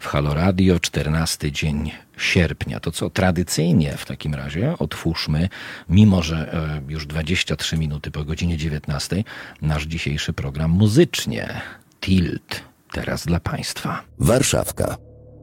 W 0.00 0.06
Halo 0.06 0.34
Radio 0.34 0.80
14 0.80 1.52
dzień 1.52 1.90
sierpnia. 2.18 2.80
To 2.80 2.90
co 2.92 3.10
tradycyjnie 3.10 3.96
w 3.96 4.06
takim 4.06 4.34
razie 4.34 4.74
otwórzmy, 4.78 5.48
mimo 5.88 6.22
że 6.22 6.52
e, 6.88 6.92
już 6.92 7.06
23 7.06 7.78
minuty 7.78 8.10
po 8.10 8.24
godzinie 8.24 8.56
19, 8.56 9.24
nasz 9.62 9.84
dzisiejszy 9.84 10.32
program 10.32 10.70
muzycznie. 10.70 11.60
Tilt. 12.00 12.62
Teraz 12.92 13.26
dla 13.26 13.40
Państwa. 13.40 14.04
Warszawka. 14.18 14.96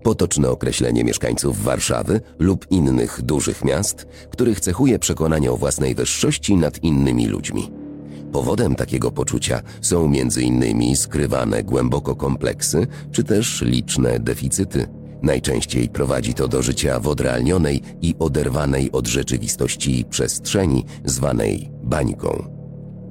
Potoczne 0.03 0.49
określenie 0.49 1.03
mieszkańców 1.03 1.63
Warszawy 1.63 2.21
lub 2.39 2.71
innych 2.71 3.21
dużych 3.21 3.63
miast, 3.63 4.07
których 4.31 4.59
cechuje 4.59 4.99
przekonanie 4.99 5.51
o 5.51 5.57
własnej 5.57 5.95
wyższości 5.95 6.55
nad 6.55 6.83
innymi 6.83 7.27
ludźmi. 7.27 7.84
Powodem 8.31 8.75
takiego 8.75 9.11
poczucia 9.11 9.61
są 9.81 10.05
m.in. 10.05 10.95
skrywane 10.95 11.63
głęboko 11.63 12.15
kompleksy, 12.15 12.87
czy 13.11 13.23
też 13.23 13.61
liczne 13.61 14.19
deficyty. 14.19 14.87
Najczęściej 15.21 15.89
prowadzi 15.89 16.33
to 16.33 16.47
do 16.47 16.61
życia 16.61 16.99
w 16.99 17.07
odrealnionej 17.07 17.81
i 18.01 18.15
oderwanej 18.19 18.91
od 18.91 19.07
rzeczywistości 19.07 20.05
przestrzeni, 20.09 20.85
zwanej 21.05 21.71
bańką. 21.83 22.43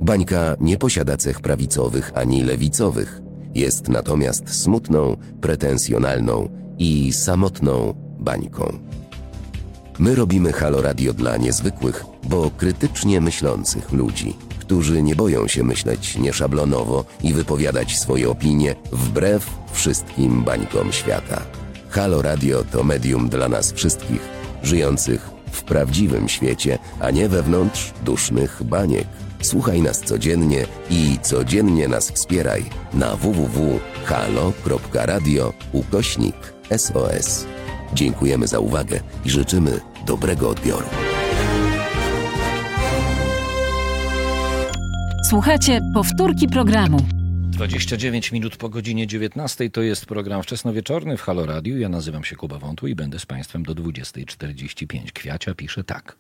Bańka 0.00 0.56
nie 0.60 0.78
posiada 0.78 1.16
cech 1.16 1.40
prawicowych 1.40 2.12
ani 2.14 2.42
lewicowych. 2.42 3.20
Jest 3.54 3.88
natomiast 3.88 4.62
smutną, 4.62 5.16
pretensjonalną 5.40 6.48
i 6.78 7.12
samotną 7.12 7.94
bańką. 8.18 8.78
My 9.98 10.14
robimy 10.14 10.52
Halo 10.52 10.82
Radio 10.82 11.12
dla 11.12 11.36
niezwykłych, 11.36 12.04
bo 12.24 12.50
krytycznie 12.50 13.20
myślących 13.20 13.92
ludzi– 13.92 14.34
którzy 14.64 15.02
nie 15.02 15.16
boją 15.16 15.48
się 15.48 15.64
myśleć 15.64 16.18
nieszablonowo 16.18 17.04
i 17.22 17.34
wypowiadać 17.34 17.98
swoje 17.98 18.30
opinie 18.30 18.74
wbrew 18.92 19.50
wszystkim 19.72 20.44
bańkom 20.44 20.92
świata. 20.92 21.42
Halo 21.90 22.22
Radio 22.22 22.64
to 22.72 22.84
medium 22.84 23.28
dla 23.28 23.48
nas 23.48 23.72
wszystkich, 23.72 24.20
żyjących 24.62 25.30
w 25.52 25.62
prawdziwym 25.62 26.28
świecie, 26.28 26.78
a 27.00 27.10
nie 27.10 27.28
wewnątrz 27.28 27.92
dusznych 28.04 28.62
baniek. 28.62 29.06
Słuchaj 29.42 29.82
nas 29.82 30.00
codziennie 30.00 30.66
i 30.90 31.18
codziennie 31.22 31.88
nas 31.88 32.10
wspieraj 32.10 32.64
na 32.94 33.16
www.halo.radio 33.16 33.82
ukośnik 35.72 36.36
SOS. 36.76 37.46
Dziękujemy 37.94 38.46
za 38.46 38.58
uwagę 38.58 39.00
i 39.24 39.30
życzymy 39.30 39.80
dobrego 40.06 40.48
odbioru. 40.48 40.86
Słuchajcie, 45.24 45.80
powtórki 45.94 46.48
programu. 46.48 46.98
29 47.50 48.32
minut 48.32 48.56
po 48.56 48.68
godzinie 48.68 49.06
19 49.06 49.70
to 49.70 49.82
jest 49.82 50.06
program 50.06 50.42
wczesnowieczorny 50.42 51.16
w 51.16 51.22
Halo 51.22 51.46
Radio. 51.46 51.76
Ja 51.76 51.88
nazywam 51.88 52.24
się 52.24 52.36
Kuba 52.36 52.58
Wątły 52.58 52.90
i 52.90 52.94
będę 52.94 53.18
z 53.18 53.26
Państwem 53.26 53.62
do 53.62 53.74
20.45. 53.74 55.12
Kwiacia 55.12 55.54
pisze 55.54 55.84
tak. 55.84 56.16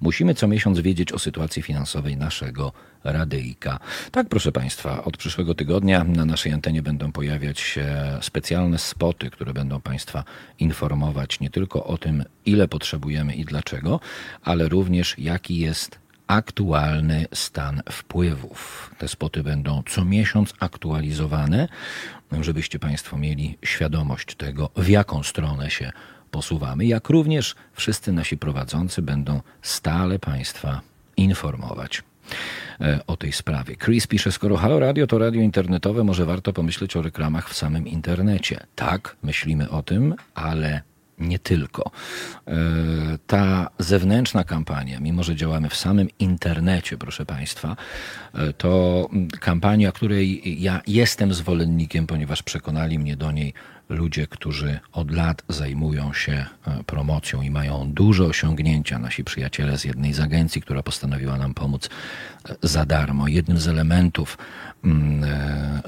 Musimy 0.00 0.34
co 0.34 0.48
miesiąc 0.48 0.80
wiedzieć 0.80 1.12
o 1.12 1.18
sytuacji 1.18 1.62
finansowej 1.62 2.16
naszego 2.16 2.72
radyjka. 3.04 3.78
Tak, 4.12 4.28
proszę 4.28 4.52
Państwa, 4.52 5.04
od 5.04 5.16
przyszłego 5.16 5.54
tygodnia 5.54 6.04
na 6.04 6.24
naszej 6.24 6.52
antenie 6.52 6.82
będą 6.82 7.12
pojawiać 7.12 7.60
się 7.60 7.86
specjalne 8.20 8.78
spoty, 8.78 9.30
które 9.30 9.52
będą 9.52 9.80
Państwa 9.80 10.24
informować 10.58 11.40
nie 11.40 11.50
tylko 11.50 11.84
o 11.84 11.98
tym, 11.98 12.24
ile 12.46 12.68
potrzebujemy 12.68 13.34
i 13.34 13.44
dlaczego, 13.44 14.00
ale 14.42 14.68
również 14.68 15.18
jaki 15.18 15.58
jest 15.58 16.09
aktualny 16.30 17.26
stan 17.34 17.82
wpływów. 17.90 18.90
Te 18.98 19.08
spoty 19.08 19.42
będą 19.42 19.82
co 19.86 20.04
miesiąc 20.04 20.54
aktualizowane, 20.60 21.68
żebyście 22.40 22.78
Państwo 22.78 23.18
mieli 23.18 23.58
świadomość 23.64 24.34
tego, 24.34 24.70
w 24.76 24.88
jaką 24.88 25.22
stronę 25.22 25.70
się 25.70 25.92
posuwamy, 26.30 26.86
jak 26.86 27.08
również 27.08 27.54
wszyscy 27.72 28.12
nasi 28.12 28.38
prowadzący 28.38 29.02
będą 29.02 29.40
stale 29.62 30.18
Państwa 30.18 30.80
informować 31.16 32.02
e, 32.80 33.00
o 33.06 33.16
tej 33.16 33.32
sprawie. 33.32 33.76
Chris 33.76 34.06
pisze, 34.06 34.32
skoro 34.32 34.56
Halo 34.56 34.80
Radio 34.80 35.06
to 35.06 35.18
radio 35.18 35.42
internetowe, 35.42 36.04
może 36.04 36.24
warto 36.24 36.52
pomyśleć 36.52 36.96
o 36.96 37.02
reklamach 37.02 37.48
w 37.50 37.56
samym 37.56 37.86
internecie. 37.86 38.66
Tak, 38.74 39.16
myślimy 39.22 39.70
o 39.70 39.82
tym, 39.82 40.14
ale 40.34 40.82
nie 41.20 41.38
tylko. 41.38 41.90
E, 42.46 42.52
ta 43.26 43.70
zewnętrzna 43.78 44.44
kampania, 44.44 45.00
mimo 45.00 45.22
że 45.22 45.36
działamy 45.36 45.68
w 45.68 45.76
samym 45.76 46.08
internecie, 46.18 46.98
proszę 46.98 47.26
Państwa, 47.26 47.76
e, 48.34 48.52
to 48.52 49.08
kampania, 49.40 49.92
której 49.92 50.62
ja 50.62 50.80
jestem 50.86 51.34
zwolennikiem, 51.34 52.06
ponieważ 52.06 52.42
przekonali 52.42 52.98
mnie 52.98 53.16
do 53.16 53.32
niej 53.32 53.54
ludzie, 53.90 54.26
którzy 54.26 54.80
od 54.92 55.10
lat 55.10 55.42
zajmują 55.48 56.12
się 56.12 56.46
e, 56.66 56.84
promocją 56.84 57.42
i 57.42 57.50
mają 57.50 57.92
duże 57.92 58.24
osiągnięcia. 58.24 58.98
Nasi 58.98 59.24
przyjaciele 59.24 59.78
z 59.78 59.84
jednej 59.84 60.12
z 60.12 60.20
agencji, 60.20 60.62
która 60.62 60.82
postanowiła 60.82 61.38
nam 61.38 61.54
pomóc 61.54 61.90
za 62.62 62.86
darmo. 62.86 63.28
Jednym 63.28 63.58
z 63.58 63.68
elementów 63.68 64.38
mm, 64.84 65.22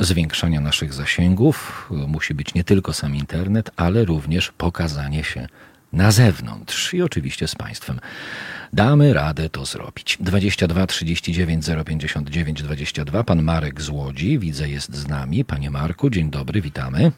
zwiększania 0.01 0.61
naszych 0.61 0.95
zasięgów 0.95 1.89
musi 2.09 2.35
być 2.35 2.55
nie 2.55 2.65
tylko 2.65 2.93
sam 2.93 3.17
internet, 3.17 3.71
ale 3.77 4.05
również 4.05 4.53
pokazanie 4.53 5.25
się 5.25 5.47
na 5.93 6.11
zewnątrz 6.11 6.95
i 6.95 7.03
oczywiście 7.03 7.49
z 7.49 7.55
Państwem. 7.55 8.01
Damy 8.73 9.13
radę 9.13 9.49
to 9.51 9.67
zrobić. 9.67 10.19
22 10.21 10.87
39 10.87 11.67
059 11.87 12.63
22. 12.63 13.25
Pan 13.25 13.43
Marek 13.43 13.83
z 13.83 13.89
Łodzi, 13.89 14.39
widzę, 14.39 14.69
jest 14.69 14.97
z 14.97 15.09
nami. 15.09 15.45
Panie 15.45 15.71
Marku, 15.71 16.11
dzień 16.11 16.31
dobry, 16.31 16.61
witamy. 16.61 17.13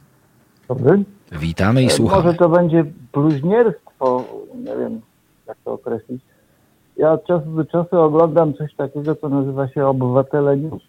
Dobry. 0.68 1.04
Witamy 1.32 1.82
i 1.82 1.86
E, 1.86 1.90
słuchamy. 1.90 2.22
Może 2.22 2.38
to 2.38 2.48
będzie 2.48 2.84
bluźnierstwo, 3.12 4.24
nie 4.54 4.76
wiem 4.76 5.00
jak 5.46 5.56
to 5.64 5.72
określić. 5.72 6.22
Ja 6.96 7.12
od 7.12 7.26
czasu 7.26 7.50
do 7.50 7.64
czasu 7.64 8.00
oglądam 8.00 8.54
coś 8.54 8.74
takiego, 8.74 9.14
co 9.16 9.28
nazywa 9.28 9.68
się 9.68 9.86
Obywatele 9.86 10.56
News. 10.56 10.82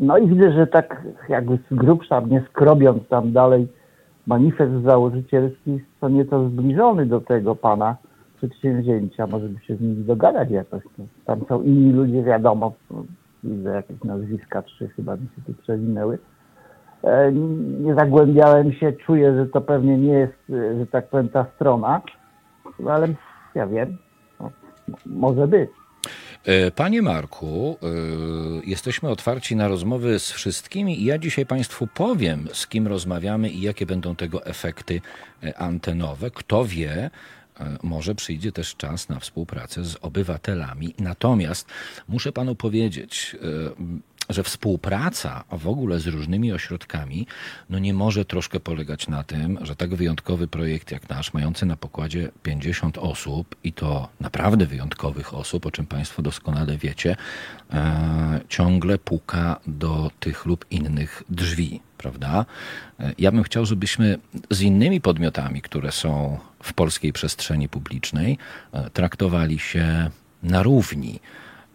No 0.00 0.18
i 0.18 0.26
widzę, 0.28 0.52
że 0.52 0.66
tak 0.66 1.02
jakby 1.28 1.58
z 1.70 1.74
grubsza, 1.74 2.20
nie 2.20 2.44
skrobiąc 2.50 3.08
tam 3.08 3.32
dalej, 3.32 3.68
manifest 4.26 4.82
założycielski 4.84 5.72
jest 5.72 5.84
co 6.00 6.08
nieco 6.08 6.48
zbliżony 6.48 7.06
do 7.06 7.20
tego 7.20 7.54
pana 7.54 7.96
przedsięwzięcia. 8.36 9.26
Może 9.26 9.48
by 9.48 9.60
się 9.60 9.76
z 9.76 9.80
nimi 9.80 10.04
dogadać 10.04 10.50
jakoś. 10.50 10.82
Tam 11.24 11.40
są 11.48 11.62
inni 11.62 11.92
ludzie, 11.92 12.22
wiadomo, 12.22 12.72
widzę 13.44 13.70
jakieś 13.70 14.04
nazwiska, 14.04 14.62
trzy 14.62 14.88
chyba 14.88 15.16
mi 15.16 15.22
się 15.36 15.42
tu 15.46 15.62
przewinęły. 15.62 16.18
E, 17.04 17.32
Nie 17.80 17.94
zagłębiałem 17.94 18.72
się, 18.72 18.92
czuję, 18.92 19.34
że 19.34 19.46
to 19.46 19.60
pewnie 19.60 19.98
nie 19.98 20.12
jest, 20.12 20.50
e, 20.50 20.78
że 20.78 20.86
tak 20.86 21.08
powiem, 21.08 21.28
ta 21.28 21.46
strona, 21.56 22.02
no 22.78 22.90
ale 22.90 23.08
ja 23.54 23.66
wiem, 23.66 23.98
no, 24.40 24.50
może 25.06 25.46
być. 25.46 25.70
E, 26.44 26.70
Panie 26.70 27.02
Marku, 27.02 27.76
jesteśmy 28.64 29.08
otwarci 29.08 29.56
na 29.56 29.68
rozmowy 29.68 30.18
z 30.18 30.30
wszystkimi 30.30 31.00
i 31.00 31.04
ja 31.04 31.18
dzisiaj 31.18 31.46
Państwu 31.46 31.86
powiem, 31.94 32.48
z 32.52 32.66
kim 32.66 32.86
rozmawiamy 32.86 33.48
i 33.48 33.60
jakie 33.60 33.86
będą 33.86 34.16
tego 34.16 34.46
efekty 34.46 35.00
antenowe. 35.56 36.30
Kto 36.30 36.64
wie, 36.64 37.10
może 37.82 38.14
przyjdzie 38.14 38.52
też 38.52 38.76
czas 38.76 39.08
na 39.08 39.20
współpracę 39.20 39.84
z 39.84 39.96
obywatelami. 40.00 40.94
Natomiast 40.98 41.68
muszę 42.08 42.32
Panu 42.32 42.54
powiedzieć, 42.54 43.36
że 44.28 44.42
współpraca 44.42 45.44
w 45.52 45.68
ogóle 45.68 46.00
z 46.00 46.06
różnymi 46.06 46.52
ośrodkami 46.52 47.26
no 47.70 47.78
nie 47.78 47.94
może 47.94 48.24
troszkę 48.24 48.60
polegać 48.60 49.08
na 49.08 49.22
tym, 49.22 49.58
że 49.62 49.76
tak 49.76 49.94
wyjątkowy 49.94 50.48
projekt 50.48 50.90
jak 50.90 51.08
nasz, 51.08 51.34
mający 51.34 51.66
na 51.66 51.76
pokładzie 51.76 52.30
50 52.42 52.98
osób 52.98 53.56
i 53.64 53.72
to 53.72 54.08
naprawdę 54.20 54.66
wyjątkowych 54.66 55.34
osób, 55.34 55.66
o 55.66 55.70
czym 55.70 55.86
Państwo 55.86 56.22
doskonale 56.22 56.76
wiecie, 56.76 57.16
e, 57.72 58.40
ciągle 58.48 58.98
puka 58.98 59.60
do 59.66 60.10
tych 60.20 60.46
lub 60.46 60.64
innych 60.70 61.22
drzwi, 61.28 61.80
prawda? 61.98 62.46
E, 63.00 63.12
Ja 63.18 63.32
bym 63.32 63.42
chciał, 63.42 63.66
żebyśmy 63.66 64.18
z 64.50 64.60
innymi 64.60 65.00
podmiotami, 65.00 65.62
które 65.62 65.92
są 65.92 66.38
w 66.62 66.72
polskiej 66.72 67.12
przestrzeni 67.12 67.68
publicznej, 67.68 68.38
e, 68.72 68.90
traktowali 68.90 69.58
się 69.58 70.10
na 70.42 70.62
równi. 70.62 71.20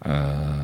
E, 0.05 0.63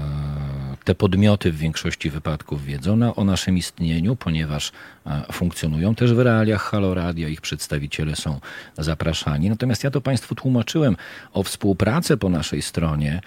Te 0.83 0.95
podmioty 0.95 1.51
w 1.51 1.57
większości 1.57 2.09
wypadków 2.09 2.65
wiedzą 2.65 2.95
na, 2.95 3.15
o 3.15 3.23
naszym 3.23 3.57
istnieniu, 3.57 4.15
ponieważ 4.15 4.71
e, 5.05 5.33
funkcjonują 5.33 5.95
też 5.95 6.13
w 6.13 6.19
realiach 6.19 6.61
Halo 6.61 6.93
Radio, 6.93 7.27
ich 7.27 7.41
przedstawiciele 7.41 8.15
są 8.15 8.39
zapraszani. 8.77 9.49
Natomiast 9.49 9.83
ja 9.83 9.91
to 9.91 10.01
Państwu 10.01 10.35
tłumaczyłem 10.35 10.95
o 11.33 11.43
współpracę 11.43 12.17
po 12.17 12.29
naszej 12.29 12.61
stronie 12.61 13.21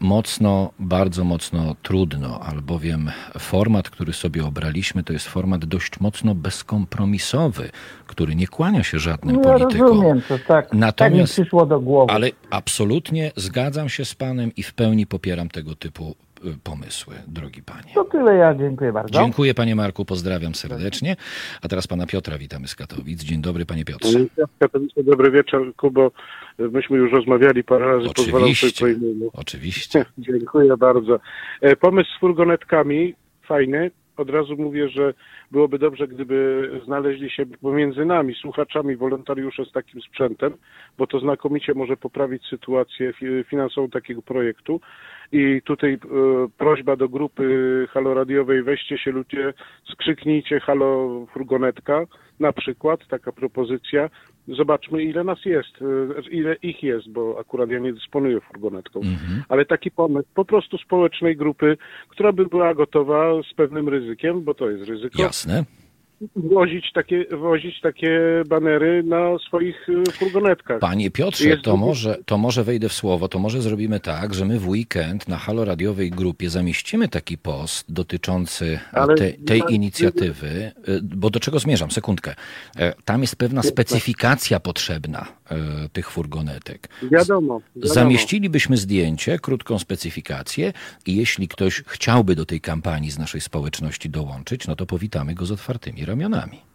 mocno, 0.00 0.70
bardzo 0.78 1.24
mocno 1.24 1.76
trudno, 1.82 2.40
albowiem 2.40 3.10
format, 3.38 3.90
który 3.90 4.12
sobie 4.12 4.44
obraliśmy, 4.44 5.04
to 5.04 5.12
jest 5.12 5.28
format 5.28 5.64
dość 5.64 6.00
mocno 6.00 6.34
bezkompromisowy, 6.34 7.70
który 8.06 8.34
nie 8.34 8.46
kłania 8.48 8.82
się 8.84 8.98
żadnym 8.98 9.36
No 9.36 9.42
politykom. 9.42 9.88
rozumiem, 9.88 10.22
to 10.28 10.38
tak, 10.38 10.46
tak 10.46 10.72
mi 10.72 10.78
Natomiast- 10.80 11.32
przyszło 11.32 11.66
do 11.66 11.80
głowy. 11.80 12.12
Ale 12.12 12.30
absolutnie 12.50 13.32
zgadzam 13.36 13.88
się 13.88 14.04
z 14.04 14.14
panem 14.14 14.50
i 14.56 14.62
w 14.62 14.74
pełni 14.74 15.06
popieram 15.06 15.48
tego 15.48 15.74
typu 15.74 16.14
pomysły, 16.64 17.14
drogi 17.28 17.62
panie. 17.62 17.94
To 17.94 18.04
tyle, 18.04 18.34
ja 18.34 18.54
dziękuję 18.54 18.92
bardzo. 18.92 19.20
Dziękuję 19.20 19.54
panie 19.54 19.74
Marku, 19.76 20.04
pozdrawiam 20.04 20.54
serdecznie. 20.54 21.16
A 21.62 21.68
teraz 21.68 21.86
pana 21.86 22.06
Piotra 22.06 22.38
witamy 22.38 22.68
z 22.68 22.74
Katowic. 22.74 23.24
Dzień 23.24 23.42
dobry 23.42 23.66
panie 23.66 23.84
Piotrze. 23.84 24.18
Katowice, 24.58 25.04
dobry 25.04 25.30
wieczór, 25.30 25.76
Kubo. 25.76 26.10
Myśmy 26.58 26.96
już 26.98 27.12
rozmawiali 27.12 27.64
parę 27.64 27.86
razy, 27.86 28.08
pozwalam 28.14 28.30
sobie 28.32 28.44
Oczywiście, 28.44 28.80
po 28.84 28.88
imieniu. 28.90 29.30
oczywiście. 29.32 30.04
Dziękuję 30.18 30.76
bardzo. 30.76 31.18
E, 31.60 31.76
Pomysł 31.76 32.10
z 32.16 32.20
furgonetkami, 32.20 33.14
fajny. 33.46 33.90
Od 34.16 34.30
razu 34.30 34.56
mówię, 34.56 34.88
że 34.88 35.14
byłoby 35.50 35.78
dobrze, 35.78 36.08
gdyby 36.08 36.70
znaleźli 36.84 37.30
się 37.30 37.46
pomiędzy 37.46 38.04
nami, 38.04 38.34
słuchaczami, 38.34 38.96
wolontariusze 38.96 39.64
z 39.64 39.72
takim 39.72 40.02
sprzętem, 40.02 40.52
bo 40.98 41.06
to 41.06 41.20
znakomicie 41.20 41.74
może 41.74 41.96
poprawić 41.96 42.42
sytuację 42.50 43.12
fi- 43.12 43.44
finansową 43.50 43.90
takiego 43.90 44.22
projektu. 44.22 44.80
I 45.32 45.62
tutaj 45.64 45.92
e, 45.92 45.98
prośba 46.58 46.96
do 46.96 47.08
grupy 47.08 47.86
Halo 47.90 48.14
Radiowej, 48.14 48.62
weźcie 48.62 48.98
się 48.98 49.10
ludzie, 49.10 49.54
skrzyknijcie 49.92 50.60
Halo 50.60 51.26
Furgonetka, 51.32 52.04
na 52.40 52.52
przykład, 52.52 53.00
taka 53.08 53.32
propozycja. 53.32 54.10
Zobaczmy, 54.48 55.02
ile 55.02 55.24
nas 55.24 55.44
jest, 55.44 55.82
e, 55.82 56.30
ile 56.30 56.54
ich 56.54 56.82
jest, 56.82 57.08
bo 57.08 57.36
akurat 57.40 57.70
ja 57.70 57.78
nie 57.78 57.92
dysponuję 57.92 58.40
furgonetką. 58.40 59.00
Mhm. 59.00 59.42
Ale 59.48 59.64
taki 59.64 59.90
pomysł 59.90 60.28
po 60.34 60.44
prostu 60.44 60.78
społecznej 60.78 61.36
grupy, 61.36 61.76
która 62.08 62.32
by 62.32 62.46
była 62.46 62.74
gotowa 62.74 63.42
z 63.50 63.54
pewnym 63.54 63.88
ryzykiem, 63.88 64.44
bo 64.44 64.54
to 64.54 64.70
jest 64.70 64.88
ryzyko, 64.88 65.22
Jasne. 65.22 65.64
Wozić 66.36 66.92
takie, 66.92 67.24
wozić 67.36 67.80
takie 67.80 68.20
banery 68.48 69.02
na 69.02 69.38
swoich 69.46 69.88
e, 69.88 70.12
furgonetkach. 70.12 70.78
Panie 70.78 71.10
Piotrze, 71.10 71.48
Jest 71.48 71.62
to 71.62 71.76
może, 71.76 72.18
to 72.26 72.38
może 72.38 72.64
wejdę 72.64 72.88
w 72.88 72.92
słowo, 72.92 73.28
to 73.28 73.38
może 73.38 73.62
zrobimy 73.62 74.00
tak, 74.00 74.34
że 74.34 74.44
my 74.44 74.58
w 74.58 74.68
weekend 74.68 75.28
na 75.28 75.36
Halo 75.36 75.64
Radiowej 75.64 76.10
grupie 76.10 76.50
zamieścimy 76.50 77.08
taki 77.08 77.38
post 77.38 77.92
dotyczący 77.92 78.78
Ale 78.92 79.14
te, 79.14 79.32
tej 79.32 79.62
inicjatywy, 79.68 80.72
y, 80.88 81.00
bo 81.02 81.30
do 81.30 81.40
czego 81.40 81.58
zmierzam? 81.58 81.90
Sekundkę. 81.90 82.34
E, 82.78 82.92
Tam 83.04 83.20
jest 83.20 83.36
pewna 83.36 83.62
specyfikacja 83.62 84.60
potrzebna 84.60 85.20
e, 85.20 85.41
tych 85.92 86.10
furgonetek. 86.10 86.88
Wiadomo. 87.02 87.60
wiadomo. 87.76 87.94
Zamieścilibyśmy 87.94 88.76
zdjęcie, 88.76 89.38
krótką 89.38 89.78
specyfikację 89.78 90.72
i 91.06 91.16
jeśli 91.16 91.48
ktoś 91.48 91.82
chciałby 91.86 92.34
do 92.34 92.44
tej 92.44 92.60
kampanii 92.60 93.10
z 93.10 93.18
naszej 93.18 93.40
społeczności 93.40 94.10
dołączyć, 94.10 94.68
no 94.68 94.76
to 94.76 94.86
powitamy 94.86 95.34
go 95.34 95.44
z 95.46 95.52
otwartymi 95.52 96.04
ramionami. 96.04 96.72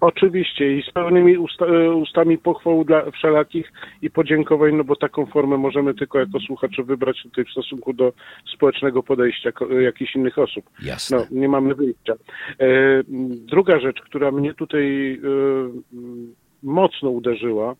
Oczywiście 0.00 0.78
i 0.78 0.82
z 0.82 0.90
pełnymi 0.90 1.38
usta, 1.38 1.66
e, 1.66 1.94
ustami 1.94 2.38
pochwał 2.38 2.84
dla 2.84 3.10
wszelakich 3.10 3.72
i 4.02 4.10
podziękowań, 4.10 4.74
no 4.74 4.84
bo 4.84 4.96
taką 4.96 5.26
formę 5.26 5.58
możemy 5.58 5.94
tylko 5.94 6.18
jako 6.18 6.40
słuchacze 6.40 6.82
wybrać 6.82 7.22
tutaj 7.22 7.44
w 7.44 7.50
stosunku 7.50 7.92
do 7.92 8.12
społecznego 8.54 9.02
podejścia 9.02 9.50
e, 9.70 9.82
jakichś 9.82 10.16
innych 10.16 10.38
osób. 10.38 10.64
Jasne. 10.82 11.16
No, 11.16 11.24
nie 11.30 11.48
mamy 11.48 11.74
wyjścia. 11.74 12.12
E, 12.12 12.66
druga 13.28 13.80
rzecz, 13.80 14.00
która 14.00 14.30
mnie 14.30 14.54
tutaj 14.54 15.12
e, 15.12 15.18
mocno 16.62 17.10
uderzyła, 17.10 17.72
e, 17.72 17.76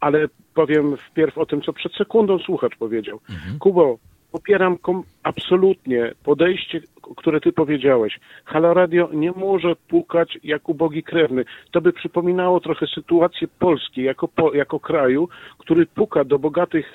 ale 0.00 0.26
powiem 0.54 0.96
wpierw 0.96 1.38
o 1.38 1.46
tym, 1.46 1.62
co 1.62 1.72
przed 1.72 1.92
sekundą 1.92 2.38
słuchacz 2.38 2.76
powiedział. 2.76 3.20
Kubo, 3.58 3.98
popieram 4.32 4.78
absolutnie 5.22 6.12
podejście, 6.24 6.80
które 7.16 7.40
ty 7.40 7.52
powiedziałeś. 7.52 8.20
Halo 8.44 8.74
Radio 8.74 9.08
nie 9.12 9.32
może 9.32 9.76
pukać 9.88 10.38
jak 10.44 10.68
ubogi 10.68 11.02
krewny. 11.02 11.44
To 11.70 11.80
by 11.80 11.92
przypominało 11.92 12.60
trochę 12.60 12.86
sytuację 12.86 13.48
Polski 13.58 14.02
jako, 14.02 14.28
po, 14.28 14.54
jako 14.54 14.80
kraju, 14.80 15.28
który 15.58 15.86
puka 15.86 16.24
do 16.24 16.38
bogatych 16.38 16.86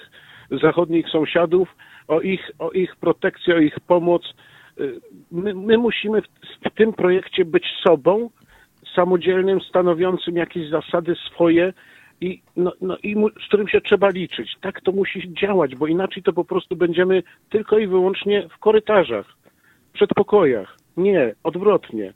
zachodnich 0.62 1.10
sąsiadów 1.10 1.76
o 2.08 2.22
ich, 2.22 2.52
o 2.60 2.72
ich 2.72 2.96
protekcję, 2.96 3.56
o 3.56 3.60
ich 3.60 3.80
pomoc. 3.80 4.24
Y, 4.80 5.00
My, 5.32 5.54
my 5.54 5.78
musimy 5.78 6.22
w, 6.22 6.26
w 6.66 6.76
tym 6.76 6.94
projekcie 6.94 7.46
być 7.46 7.66
sobą, 7.88 8.30
samodzielnym, 8.96 9.62
stanowiącym 9.62 10.36
jakieś 10.36 10.70
zasady 10.70 11.16
swoje 11.16 11.74
i, 12.22 12.42
no, 12.56 12.74
no, 12.82 12.98
i 13.04 13.16
mu, 13.16 13.30
z 13.30 13.48
którym 13.48 13.68
się 13.68 13.82
trzeba 13.82 14.10
liczyć. 14.10 14.56
Tak 14.62 14.82
to 14.82 14.92
musi 14.92 15.34
działać, 15.42 15.76
bo 15.76 15.88
inaczej 15.88 16.24
to 16.24 16.34
po 16.34 16.46
prostu 16.46 16.76
będziemy 16.76 17.24
tylko 17.50 17.80
i 17.80 17.88
wyłącznie 17.88 18.50
w 18.56 18.60
korytarzach, 18.60 19.26
w 19.90 19.94
przedpokojach. 19.94 20.78
Nie, 20.98 21.36
odwrotnie. 21.44 22.14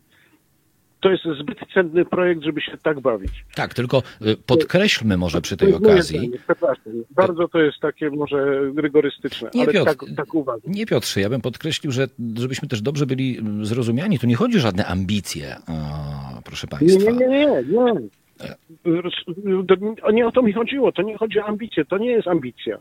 to 1.01 1.09
jest 1.09 1.23
zbyt 1.39 1.57
cenny 1.73 2.05
projekt, 2.05 2.43
żeby 2.43 2.61
się 2.61 2.77
tak 2.83 2.99
bawić. 2.99 3.31
Tak, 3.55 3.73
tylko 3.73 4.03
y, 4.21 4.37
podkreślmy 4.45 5.17
może 5.17 5.41
przy 5.41 5.57
tej 5.57 5.73
okazji. 5.73 6.31
Przepraszam, 6.43 6.93
bardzo 7.09 7.47
to 7.47 7.59
jest 7.59 7.79
takie 7.79 8.09
może 8.09 8.59
rygorystyczne, 8.77 9.49
nie, 9.53 9.63
ale 9.63 9.73
Piotr, 9.73 9.89
tak, 9.89 10.09
tak 10.17 10.33
uważam. 10.33 10.71
Nie 10.71 10.85
Piotrze, 10.85 11.21
ja 11.21 11.29
bym 11.29 11.41
podkreślił, 11.41 11.91
że 11.91 12.07
żebyśmy 12.37 12.67
też 12.67 12.81
dobrze 12.81 13.05
byli 13.05 13.39
zrozumiani, 13.61 14.19
tu 14.19 14.27
nie 14.27 14.35
chodzi 14.35 14.57
o 14.57 14.61
żadne 14.61 14.85
ambicje, 14.85 15.55
o, 15.67 16.41
proszę 16.43 16.67
Państwa. 16.67 17.11
Nie, 17.11 17.27
nie, 17.27 17.27
nie, 17.27 17.63
nie. 17.63 18.22
Nie 20.13 20.27
o 20.27 20.31
to 20.31 20.41
mi 20.41 20.53
chodziło, 20.53 20.91
to 20.91 21.01
nie 21.01 21.17
chodzi 21.17 21.39
o 21.39 21.45
ambicje, 21.45 21.85
to 21.85 21.97
nie 21.97 22.11
jest 22.11 22.27
ambicja. 22.27 22.77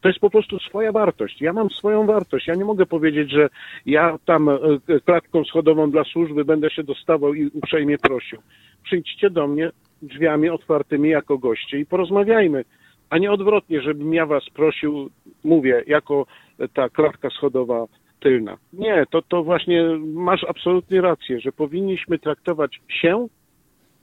To 0.00 0.08
jest 0.08 0.20
po 0.20 0.30
prostu 0.30 0.58
swoja 0.58 0.92
wartość. 0.92 1.40
Ja 1.40 1.52
mam 1.52 1.70
swoją 1.70 2.06
wartość. 2.06 2.46
Ja 2.46 2.54
nie 2.54 2.64
mogę 2.64 2.86
powiedzieć, 2.86 3.30
że 3.30 3.48
ja 3.86 4.18
tam 4.24 4.48
e, 4.48 4.58
klatką 5.04 5.44
schodową 5.44 5.90
dla 5.90 6.04
służby 6.04 6.44
będę 6.44 6.70
się 6.70 6.82
dostawał 6.82 7.34
i 7.34 7.46
uprzejmie 7.46 7.98
prosił. 7.98 8.38
Przyjdźcie 8.84 9.30
do 9.30 9.46
mnie 9.46 9.70
drzwiami 10.02 10.50
otwartymi 10.50 11.08
jako 11.08 11.38
goście 11.38 11.78
i 11.78 11.86
porozmawiajmy. 11.86 12.64
A 13.10 13.18
nie 13.18 13.32
odwrotnie, 13.32 13.80
żebym 13.80 14.14
ja 14.14 14.26
was 14.26 14.44
prosił, 14.54 15.10
mówię, 15.44 15.84
jako 15.86 16.26
ta 16.74 16.88
klatka 16.88 17.30
schodowa 17.30 17.86
tylna. 18.20 18.56
Nie, 18.72 19.04
to, 19.10 19.22
to 19.22 19.42
właśnie 19.42 19.84
masz 20.14 20.44
absolutnie 20.48 21.00
rację, 21.00 21.40
że 21.40 21.52
powinniśmy 21.52 22.18
traktować 22.18 22.80
się 22.88 23.28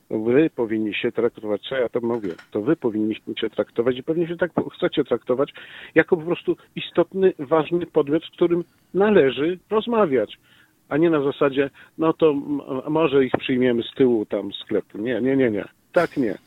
wy 0.10 0.50
powinniście 0.50 1.12
traktować, 1.12 1.62
co 1.70 1.76
ja 1.76 1.90
to 1.90 2.02
mówię, 2.02 2.30
to 2.52 2.62
wy 2.62 2.76
powinniście 2.76 3.50
traktować 3.50 3.98
i 3.98 4.04
pewnie 4.04 4.28
się 4.28 4.38
tak 4.38 4.52
chcecie 4.76 5.04
traktować, 5.04 5.54
jako 5.96 6.18
po 6.18 6.24
prostu 6.24 6.58
istotny, 6.76 7.34
ważny 7.40 7.86
podmiot, 7.86 8.24
z 8.24 8.30
którym 8.30 8.64
należy 8.94 9.60
rozmawiać, 9.70 10.38
a 10.90 10.98
nie 10.98 11.10
na 11.10 11.24
zasadzie, 11.24 11.70
no 11.98 12.14
to 12.14 12.34
może 12.90 13.26
ich 13.26 13.34
przyjmiemy 13.40 13.84
z 13.84 13.96
tyłu 13.96 14.26
tam 14.26 14.54
sklepu. 14.54 14.98
Nie, 14.98 15.22
nie, 15.22 15.36
nie, 15.36 15.52
nie. 15.52 15.66
Tak 15.92 16.18
nie. 16.18 16.38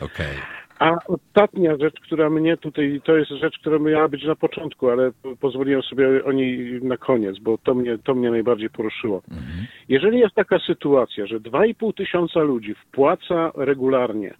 Okej. 0.00 0.06
Okay. 0.06 0.65
A 0.78 0.98
ostatnia 1.08 1.76
rzecz, 1.76 2.00
która 2.00 2.30
mnie 2.30 2.56
tutaj, 2.56 3.00
to 3.04 3.16
jest 3.16 3.30
rzecz, 3.30 3.58
która 3.58 3.78
miała 3.78 4.08
być 4.08 4.24
na 4.24 4.36
początku, 4.36 4.90
ale 4.90 5.10
pozwoliłem 5.40 5.82
sobie 5.82 6.24
o 6.24 6.32
niej 6.32 6.82
na 6.82 6.96
koniec, 6.96 7.38
bo 7.38 7.58
to 7.58 7.74
mnie, 7.74 7.98
to 7.98 8.14
mnie 8.14 8.30
najbardziej 8.30 8.70
poruszyło. 8.70 9.22
Mhm. 9.30 9.66
Jeżeli 9.88 10.18
jest 10.18 10.34
taka 10.34 10.58
sytuacja, 10.58 11.26
że 11.26 11.40
2,5 11.40 11.94
tysiąca 11.94 12.40
ludzi 12.40 12.74
wpłaca 12.74 13.52
regularnie, 13.54 14.34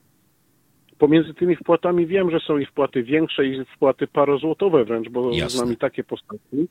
pomiędzy 0.98 1.34
tymi 1.34 1.56
wpłatami 1.56 2.06
wiem, 2.06 2.30
że 2.30 2.40
są 2.40 2.58
i 2.58 2.66
wpłaty 2.66 3.02
większe 3.02 3.46
i 3.46 3.64
wpłaty 3.64 4.06
parozłotowe 4.06 4.84
wręcz, 4.84 5.08
bo 5.08 5.30
Jasne. 5.30 5.48
znam 5.48 5.76
takie 5.76 6.04
postaci. 6.04 6.68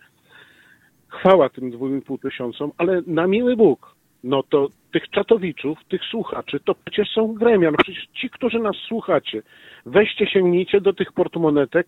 Chwała 1.07 1.49
tym 1.49 1.71
2,5 1.71 2.21
tysiącom, 2.21 2.71
ale 2.77 3.01
na 3.07 3.27
miły 3.27 3.55
Bóg, 3.55 3.94
no 4.25 4.43
to 4.43 4.67
tych 4.91 5.09
czatowiczów, 5.09 5.77
tych 5.89 6.01
słuchaczy, 6.03 6.59
to 6.59 6.75
przecież 6.85 7.09
są 7.09 7.33
gremia. 7.33 7.71
No 7.71 7.77
przecież 7.83 8.05
ci, 8.13 8.29
którzy 8.29 8.59
nas 8.59 8.75
słuchacie, 8.87 9.41
weźcie, 9.85 10.27
sięgnijcie 10.27 10.81
do 10.81 10.93
tych 10.93 11.13
portmonetek 11.13 11.87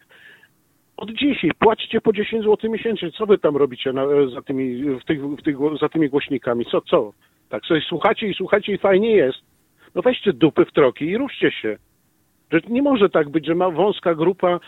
od 0.98 1.12
dzisiaj, 1.12 1.52
płaćcie 1.60 2.02
po 2.02 2.14
10 2.14 2.44
zł 2.44 2.72
miesięcznie. 2.72 3.12
Co 3.12 3.26
wy 3.26 3.38
tam 3.38 3.58
robicie 3.58 3.94
na, 3.94 4.06
za, 4.34 4.42
tymi, 4.42 4.84
w 4.84 5.06
tych, 5.06 5.22
w 5.22 5.42
tych, 5.44 5.58
za 5.82 5.90
tymi 5.90 6.10
głośnikami? 6.10 6.66
Co, 6.66 6.82
co? 6.82 7.14
Tak 7.50 7.66
sobie 7.66 7.82
słuchacie 7.82 8.28
i 8.28 8.34
słuchacie 8.34 8.74
i 8.74 8.78
fajnie 8.78 9.12
jest. 9.12 9.38
No 9.96 10.02
weźcie 10.02 10.34
dupy 10.34 10.66
w 10.66 10.72
troki 10.72 11.06
i 11.06 11.18
ruszcie 11.18 11.52
się. 11.52 11.78
Że 12.52 12.60
nie 12.70 12.82
może 12.82 13.10
tak 13.10 13.30
być, 13.30 13.46
że 13.46 13.56
ma 13.56 13.70
wąska 13.70 14.16
grupa 14.16 14.60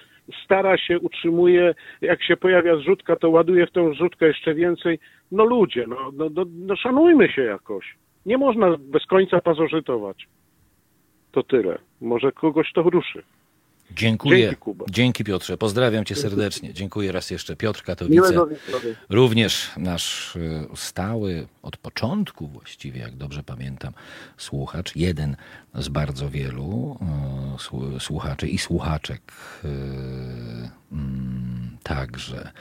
stara 0.45 0.77
się, 0.77 0.99
utrzymuje, 0.99 1.75
jak 2.01 2.23
się 2.23 2.37
pojawia 2.37 2.75
zrzutka, 2.75 3.15
to 3.15 3.29
ładuje 3.29 3.67
w 3.67 3.71
tą 3.71 3.93
zrzutkę 3.93 4.27
jeszcze 4.27 4.53
więcej. 4.53 4.99
No 5.31 5.45
ludzie, 5.45 5.85
no, 5.87 6.11
no, 6.13 6.29
no, 6.33 6.45
no 6.49 6.75
szanujmy 6.75 7.29
się 7.29 7.41
jakoś. 7.41 7.95
Nie 8.25 8.37
można 8.37 8.77
bez 8.79 9.05
końca 9.05 9.41
pasożytować. 9.41 10.27
To 11.31 11.43
tyle. 11.43 11.77
Może 12.01 12.31
kogoś 12.31 12.73
to 12.73 12.81
ruszy. 12.81 13.23
Dziękuję. 13.95 14.39
Dzięki, 14.39 14.55
Kuba. 14.55 14.85
Dzięki 14.89 15.23
Piotrze. 15.23 15.57
Pozdrawiam 15.57 16.05
cię 16.05 16.15
serdecznie. 16.15 16.73
Dziękuję 16.73 17.11
raz 17.11 17.31
jeszcze. 17.31 17.55
Piotr 17.55 17.83
Katowice. 17.83 18.45
Również 19.09 19.71
nasz 19.77 20.35
y, 20.35 20.67
stały 20.75 21.47
od 21.61 21.77
początku 21.77 22.47
właściwie, 22.47 23.01
jak 23.01 23.15
dobrze 23.15 23.43
pamiętam, 23.43 23.93
słuchacz. 24.37 24.95
Jeden 24.95 25.35
z 25.75 25.89
bardzo 25.89 26.29
wielu 26.29 26.99
y, 27.97 27.99
słuchaczy 27.99 28.47
i 28.47 28.57
słuchaczek 28.57 29.21
y, 29.65 29.67
mm, 30.91 31.48
także. 31.89 32.51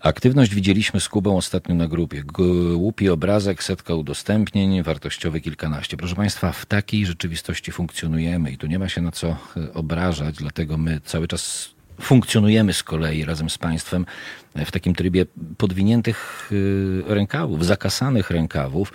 Aktywność 0.00 0.54
widzieliśmy 0.54 1.00
z 1.00 1.08
Kubą 1.08 1.36
ostatnio 1.36 1.74
na 1.74 1.88
grupie. 1.88 2.22
Głupi 2.22 3.08
obrazek, 3.08 3.62
setka 3.62 3.94
udostępnień, 3.94 4.82
wartościowy 4.82 5.40
kilkanaście. 5.40 5.96
Proszę 5.96 6.14
Państwa, 6.14 6.52
w 6.52 6.66
takiej 6.66 7.06
rzeczywistości 7.06 7.72
funkcjonujemy 7.72 8.50
i 8.50 8.58
tu 8.58 8.66
nie 8.66 8.78
ma 8.78 8.88
się 8.88 9.00
na 9.00 9.10
co 9.12 9.36
obrażać, 9.74 10.36
dlatego 10.36 10.78
my 10.78 11.00
cały 11.04 11.28
czas 11.28 11.70
funkcjonujemy 12.00 12.72
z 12.72 12.82
kolei 12.82 13.24
razem 13.24 13.50
z 13.50 13.58
państwem 13.58 14.06
w 14.54 14.70
takim 14.70 14.94
trybie 14.94 15.26
podwiniętych 15.58 16.48
y, 16.52 17.02
rękawów, 17.06 17.66
zakasanych 17.66 18.30
rękawów, 18.30 18.92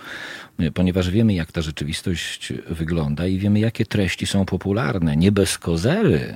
y, 0.60 0.72
ponieważ 0.72 1.10
wiemy, 1.10 1.34
jak 1.34 1.52
ta 1.52 1.62
rzeczywistość 1.62 2.52
wygląda 2.68 3.26
i 3.26 3.38
wiemy, 3.38 3.60
jakie 3.60 3.86
treści 3.86 4.26
są 4.26 4.44
popularne. 4.44 5.16
Nie 5.16 5.32
bez 5.32 5.58
kozery 5.58 6.34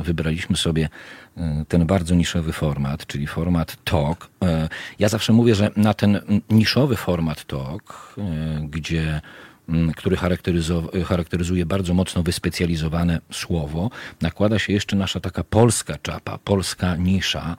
y, 0.00 0.02
wybraliśmy 0.02 0.56
sobie 0.56 0.88
ten 1.68 1.86
bardzo 1.86 2.14
niszowy 2.14 2.52
format, 2.52 3.06
czyli 3.06 3.26
format 3.26 3.84
talk. 3.84 4.30
Ja 4.98 5.08
zawsze 5.08 5.32
mówię, 5.32 5.54
że 5.54 5.70
na 5.76 5.94
ten 5.94 6.20
niszowy 6.50 6.96
format 6.96 7.44
talk, 7.44 8.14
gdzie 8.62 9.20
który 9.96 10.16
charakteryzuje 11.04 11.66
bardzo 11.66 11.94
mocno 11.94 12.22
wyspecjalizowane 12.22 13.20
słowo, 13.32 13.90
nakłada 14.22 14.58
się 14.58 14.72
jeszcze 14.72 14.96
nasza 14.96 15.20
taka 15.20 15.44
polska 15.44 15.98
czapa, 16.02 16.38
polska 16.38 16.96
nisza, 16.96 17.56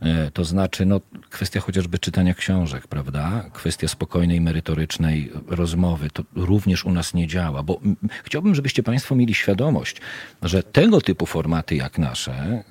e, 0.00 0.30
to 0.30 0.44
znaczy 0.44 0.86
no, 0.86 1.00
kwestia 1.30 1.60
chociażby 1.60 1.98
czytania 1.98 2.34
książek, 2.34 2.88
prawda? 2.88 3.44
Kwestia 3.52 3.88
spokojnej, 3.88 4.40
merytorycznej 4.40 5.32
rozmowy, 5.46 6.10
to 6.10 6.22
również 6.34 6.84
u 6.84 6.92
nas 6.92 7.14
nie 7.14 7.26
działa, 7.26 7.62
bo 7.62 7.80
chciałbym, 8.24 8.54
żebyście 8.54 8.82
Państwo 8.82 9.14
mieli 9.14 9.34
świadomość, 9.34 10.00
że 10.42 10.62
tego 10.62 11.00
typu 11.00 11.26
formaty 11.26 11.76
jak 11.76 11.98
nasze, 11.98 12.32
e, 12.32 12.62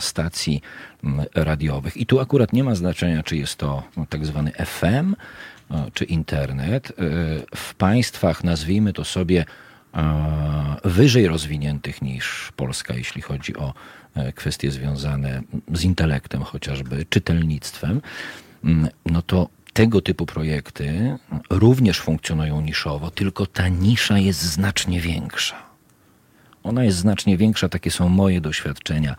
stacji 0.00 0.62
radiowych, 1.34 1.96
i 1.96 2.06
tu 2.06 2.20
akurat 2.20 2.52
nie 2.52 2.64
ma 2.64 2.74
znaczenia, 2.74 3.22
czy 3.22 3.36
jest 3.36 3.56
to 3.56 3.82
tak 4.08 4.26
zwany 4.26 4.52
FM, 4.52 5.14
czy 5.94 6.04
internet 6.04 6.90
e, 6.90 6.94
w 7.56 7.74
państwach, 7.74 8.44
nazwijmy 8.44 8.92
to 8.92 9.04
sobie, 9.04 9.44
e, 9.94 10.76
wyżej 10.84 11.28
rozwiniętych 11.28 12.02
niż 12.02 12.52
Polska, 12.56 12.94
jeśli 12.94 13.22
chodzi 13.22 13.56
o 13.56 13.74
e, 14.14 14.32
kwestie 14.32 14.70
związane 14.70 15.42
z 15.72 15.84
intelektem, 15.84 16.42
chociażby 16.42 17.06
czytelnictwem, 17.10 18.00
mm, 18.64 18.88
no 19.06 19.22
to 19.22 19.48
tego 19.72 20.00
typu 20.00 20.26
projekty 20.26 21.16
również 21.50 22.00
funkcjonują 22.00 22.60
niszowo, 22.60 23.10
tylko 23.10 23.46
ta 23.46 23.68
nisza 23.68 24.18
jest 24.18 24.42
znacznie 24.42 25.00
większa. 25.00 25.67
Ona 26.68 26.84
jest 26.84 26.98
znacznie 26.98 27.36
większa, 27.36 27.68
takie 27.68 27.90
są 27.90 28.08
moje 28.08 28.40
doświadczenia 28.40 29.16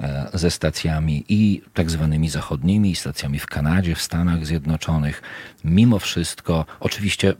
E, 0.00 0.28
ze 0.34 0.50
stacjami 0.50 1.24
i 1.28 1.62
tak 1.74 1.90
zwanymi 1.90 2.28
zachodnimi, 2.28 2.90
i 2.90 2.96
stacjami 2.96 3.38
w 3.38 3.46
Kanadzie, 3.46 3.94
w 3.94 4.02
Stanach 4.02 4.46
Zjednoczonych. 4.46 5.22
Mimo 5.64 5.98
wszystko, 5.98 6.64
oczywiście 6.80 7.34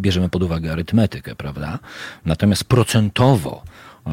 bierzemy 0.00 0.28
pod 0.28 0.42
uwagę 0.42 0.72
arytmetykę, 0.72 1.34
prawda? 1.34 1.78
Natomiast 2.24 2.64
procentowo, 2.64 3.62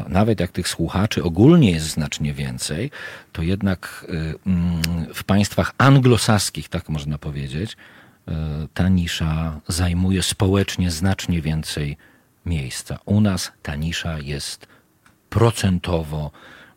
nawet 0.08 0.40
jak 0.40 0.50
tych 0.50 0.68
słuchaczy 0.68 1.22
ogólnie 1.22 1.70
jest 1.70 1.86
znacznie 1.86 2.34
więcej, 2.34 2.90
to 3.32 3.42
jednak 3.42 4.06
y, 4.08 5.14
w 5.14 5.24
państwach 5.24 5.72
anglosaskich, 5.78 6.68
tak 6.68 6.88
można 6.88 7.18
powiedzieć, 7.18 7.72
y, 7.72 8.32
ta 8.74 8.88
nisza 8.88 9.60
zajmuje 9.68 10.22
społecznie 10.22 10.90
znacznie 10.90 11.42
więcej 11.42 11.96
miejsca. 12.46 12.98
U 13.04 13.20
nas 13.20 13.52
ta 13.62 13.76
nisza 13.76 14.18
jest 14.18 14.66
procentowo 15.30 16.30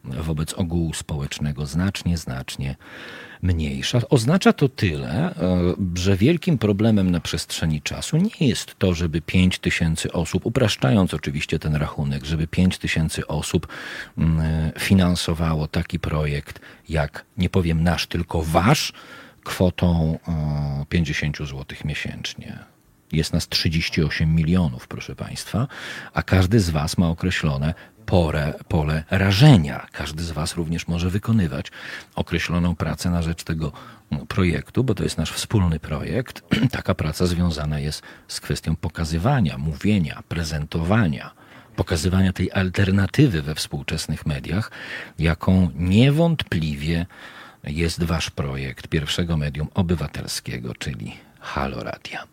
wobec 0.04 0.54
ogółu 0.54 0.94
społecznego 0.94 1.66
znacznie, 1.66 2.18
znacznie 2.18 2.76
mniejsza. 3.42 4.02
Oznacza 4.10 4.54
to 4.54 4.70
tyle, 4.70 5.12
e, 5.12 5.36
że 5.96 6.16
wielkim 6.16 6.58
problemem 6.58 7.12
na 7.12 7.20
przestrzeni 7.20 7.82
czasu 7.82 8.18
nie 8.18 8.48
jest 8.48 8.76
to, 8.80 8.94
żeby 8.94 9.22
5 9.22 9.60
tysięcy 9.60 10.12
osób, 10.12 10.46
upraszczając 10.46 11.14
oczywiście 11.14 11.60
ten 11.60 11.76
rachunek, 11.76 12.26
żeby 12.26 12.48
5 12.48 12.78
tysięcy 12.78 13.28
osób 13.28 13.68
mm, 14.18 14.72
finansowało 14.80 15.68
taki 15.68 16.00
projekt 16.00 16.60
jak, 16.90 17.26
nie 17.38 17.50
powiem 17.50 17.84
nasz, 17.84 18.08
tylko 18.08 18.42
wasz, 18.42 18.94
kwotą 19.44 20.20
50 20.90 21.42
e, 21.42 21.46
zł 21.46 21.66
miesięcznie. 21.86 22.75
Jest 23.12 23.34
nas 23.34 23.48
38 23.48 24.36
milionów, 24.36 24.88
proszę 24.88 25.16
Państwa, 25.16 25.68
a 26.14 26.24
każdy 26.24 26.60
z 26.60 26.70
Was 26.70 26.98
ma 26.98 27.10
określone 27.10 27.74
pole, 28.06 28.54
pole 28.68 29.04
rażenia. 29.10 29.88
Każdy 29.92 30.24
z 30.24 30.32
Was 30.32 30.56
również 30.56 30.88
może 30.88 31.10
wykonywać 31.10 31.72
określoną 32.16 32.76
pracę 32.76 33.10
na 33.10 33.22
rzecz 33.22 33.44
tego 33.44 33.72
mm, 34.12 34.28
projektu, 34.28 34.84
bo 34.84 34.96
to 34.96 35.04
jest 35.04 35.18
nasz 35.18 35.32
wspólny 35.32 35.80
projekt. 35.80 36.44
Taka 36.72 36.96
praca 36.96 37.26
związana 37.26 37.80
jest 37.80 38.02
z 38.28 38.40
kwestią 38.40 38.76
pokazywania, 38.76 39.58
mówienia, 39.58 40.24
prezentowania, 40.28 41.32
pokazywania 41.76 42.34
tej 42.34 42.52
alternatywy 42.52 43.42
we 43.42 43.56
współczesnych 43.56 44.26
mediach, 44.26 44.72
jaką 45.20 45.70
niewątpliwie 45.76 47.06
jest 47.64 48.04
Wasz 48.04 48.30
projekt 48.30 48.88
pierwszego 48.88 49.38
medium 49.38 49.68
obywatelskiego, 49.74 50.74
czyli 50.76 51.16
Halo 51.46 51.84
Radia. 51.84 52.24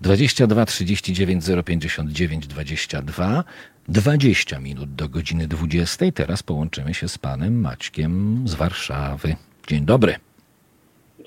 22 0.00 0.66
39 0.66 1.44
059 1.64 2.46
22 2.46 3.44
20 3.88 4.58
minut 4.58 4.94
do 4.94 5.08
godziny 5.08 5.46
20. 5.46 6.12
Teraz 6.14 6.42
połączymy 6.42 6.94
się 6.94 7.08
z 7.08 7.18
panem 7.18 7.60
Maćkiem 7.60 8.42
z 8.44 8.54
Warszawy. 8.54 9.36
Dzień 9.68 9.84
dobry. 9.84 10.14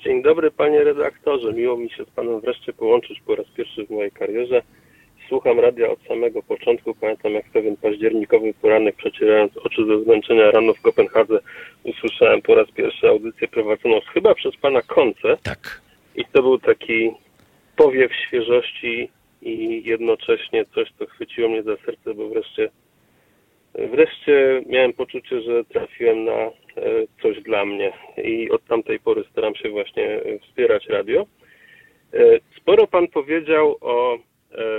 Dzień 0.04 0.22
dobry 0.22 0.50
panie 0.50 0.84
redaktorze. 0.84 1.52
Miło 1.52 1.76
mi 1.76 1.90
się 1.90 2.04
z 2.04 2.10
panem 2.10 2.40
wreszcie 2.40 2.72
połączyć 2.72 3.20
po 3.26 3.36
raz 3.36 3.46
pierwszy 3.56 3.86
w 3.86 3.90
mojej 3.90 4.12
karierze. 4.12 4.62
Słucham 5.28 5.60
radia 5.60 5.88
od 5.88 5.98
samego 6.08 6.42
początku. 6.42 6.94
Pamiętam 6.94 7.32
jak 7.32 7.44
pewien 7.50 7.76
październikowy 7.76 8.54
poranek 8.54 8.96
przecierając 8.96 9.56
oczy 9.56 9.86
ze 9.86 10.04
zmęczenia 10.04 10.50
rano 10.50 10.74
w 10.74 10.80
Kopenhadze 10.80 11.38
usłyszałem 11.84 12.42
po 12.42 12.54
raz 12.54 12.70
pierwszy 12.70 13.08
audycję 13.08 13.48
prowadzoną 13.48 14.00
chyba 14.14 14.34
przez 14.34 14.56
pana 14.56 14.82
Konce. 14.82 15.36
Tak. 15.42 15.80
I 16.16 16.24
to 16.24 16.42
był 16.42 16.58
taki 16.58 17.10
powiew 17.76 18.14
świeżości 18.14 19.10
i 19.42 19.82
jednocześnie 19.84 20.64
coś, 20.74 20.92
co 20.98 21.06
chwyciło 21.06 21.48
mnie 21.48 21.62
za 21.62 21.76
serce, 21.76 22.14
bo 22.14 22.28
wreszcie 22.28 22.70
wreszcie 23.78 24.62
miałem 24.66 24.92
poczucie, 24.92 25.40
że 25.40 25.64
trafiłem 25.64 26.24
na 26.24 26.32
e, 26.32 26.52
coś 27.22 27.42
dla 27.42 27.64
mnie 27.64 27.92
i 28.24 28.50
od 28.50 28.64
tamtej 28.64 29.00
pory 29.00 29.24
staram 29.30 29.54
się 29.54 29.70
właśnie 29.70 30.20
wspierać 30.42 30.86
radio. 30.86 31.26
E, 32.14 32.18
sporo 32.56 32.86
Pan 32.86 33.08
powiedział 33.08 33.76
o 33.80 34.14
e, 34.14 34.18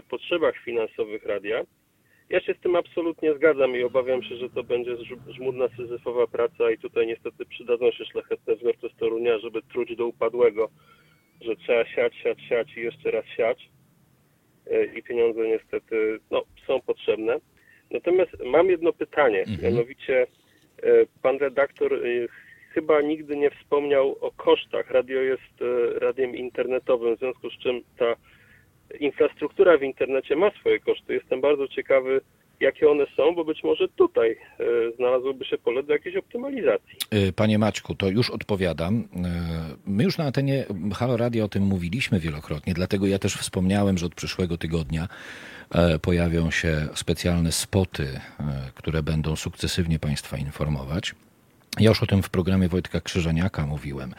potrzebach 0.10 0.58
finansowych 0.58 1.26
radia. 1.26 1.64
Ja 2.30 2.42
się 2.42 2.54
z 2.54 2.60
tym 2.60 2.76
absolutnie 2.76 3.34
zgadzam 3.34 3.76
i 3.76 3.84
obawiam 3.84 4.24
się, 4.24 4.36
że 4.36 4.50
to 4.50 4.64
będzie 4.64 4.98
żmudna, 5.28 5.68
syzyfowa 5.78 6.28
praca 6.28 6.72
i 6.72 6.78
tutaj 6.78 7.08
niestety 7.08 7.46
przydadzą 7.46 7.92
się 7.92 8.06
szlachetne 8.06 8.56
wzorce 8.56 8.88
Torunia, 9.00 9.40
żeby 9.40 9.62
truć 9.62 9.96
do 9.96 10.08
upadłego, 10.08 10.70
że 11.42 11.56
trzeba 11.56 11.86
siać, 11.86 12.16
siać, 12.16 12.42
siać 12.50 12.78
i 12.78 12.82
jeszcze 12.82 13.12
raz 13.12 13.26
siać. 13.26 13.70
E, 14.72 14.86
i 14.86 15.04
pieniądze 15.04 15.48
niestety 15.48 16.20
no, 16.32 16.44
są 16.68 16.82
potrzebne. 16.82 17.40
Natomiast 17.92 18.32
mam 18.46 18.70
jedno 18.70 18.94
pytanie, 18.94 19.40
mhm. 19.40 19.62
mianowicie 19.62 20.28
e, 20.84 20.90
pan 21.22 21.38
redaktor 21.38 21.94
e, 21.94 21.98
chyba 22.72 23.02
nigdy 23.02 23.38
nie 23.38 23.50
wspomniał 23.52 24.16
o 24.22 24.32
kosztach. 24.32 24.92
Radio 24.92 25.22
jest 25.22 25.54
radiem 25.96 26.36
internetowym, 26.36 27.16
w 27.16 27.20
związku 27.20 27.50
z 27.50 27.58
czym 27.58 27.82
ta 27.98 28.16
infrastruktura 29.00 29.78
w 29.78 29.84
internecie 29.84 30.36
ma 30.36 30.52
swoje 30.52 30.80
koszty. 30.80 31.14
Jestem 31.14 31.42
bardzo 31.42 31.68
ciekawy, 31.68 32.22
jakie 32.60 32.90
one 32.90 33.06
są, 33.16 33.36
bo 33.36 33.46
być 33.46 33.64
może 33.64 33.88
tutaj 33.88 34.32
e, 34.60 34.66
znalazłoby 34.96 35.46
się 35.46 35.58
pole 35.58 35.84
do 35.84 35.94
jakiejś 35.94 36.16
optymalizacji. 36.16 36.96
E, 37.12 37.34
panie 37.34 37.60
Maćku, 37.60 37.96
to 37.96 38.10
już 38.10 38.30
odpowiadam. 38.30 38.96
E, 38.96 39.30
my 39.86 40.04
już 40.04 40.18
na 40.18 40.26
antenie 40.26 40.66
Halo 40.96 41.18
Radio 41.18 41.46
o 41.46 41.48
tym 41.48 41.64
mówiliśmy 41.64 42.20
wielokrotnie, 42.20 42.74
dlatego 42.74 43.08
ja 43.08 43.20
też 43.20 43.36
wspomniałem, 43.36 43.98
że 43.98 44.06
od 44.06 44.16
przyszłego 44.16 44.58
tygodnia 44.58 45.08
pojawią 46.02 46.52
się 46.52 46.88
specjalne 46.94 47.52
spoty, 47.52 48.08
które 48.76 49.04
będą 49.04 49.36
sukcesywnie 49.36 50.00
Państwa 50.00 50.38
informować. 50.38 51.16
Ja 51.80 51.90
już 51.90 52.04
o 52.04 52.06
tym 52.06 52.24
w 52.24 52.30
programie 52.30 52.68
Wojtka 52.68 53.02
Krzyżeniaka 53.02 53.66
mówiłem. 53.66 54.14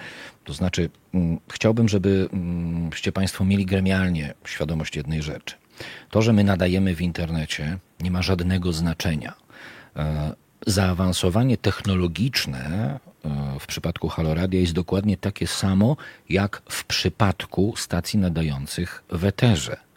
To 0.45 0.53
znaczy, 0.53 0.91
mm, 1.15 1.39
chciałbym, 1.53 1.89
żebyście 1.89 3.13
Państwo 3.13 3.45
mieli 3.45 3.67
gremialnie 3.67 4.35
świadomość 4.45 4.97
jednej 4.97 5.23
rzeczy– 5.23 5.55
to, 6.11 6.23
że 6.23 6.33
my 6.33 6.45
nadajemy 6.45 6.95
w 6.95 7.01
internecie, 7.01 7.79
nie 8.01 8.11
ma 8.11 8.23
żadnego 8.23 8.73
znaczenia. 8.73 9.35
E, 9.97 10.35
zaawansowanie 10.67 11.57
technologiczne 11.57 12.59
e, 13.25 13.59
w 13.61 13.67
przypadku 13.67 14.09
Haloradia 14.09 14.61
jest 14.61 14.73
dokładnie 14.73 15.17
takie 15.17 15.47
samo 15.47 15.97
jak 16.29 16.63
w 16.69 16.85
przypadku 16.85 17.75
stacji 17.77 18.19
nadających 18.19 19.05
w 19.11 19.25
eterze. 19.25 19.88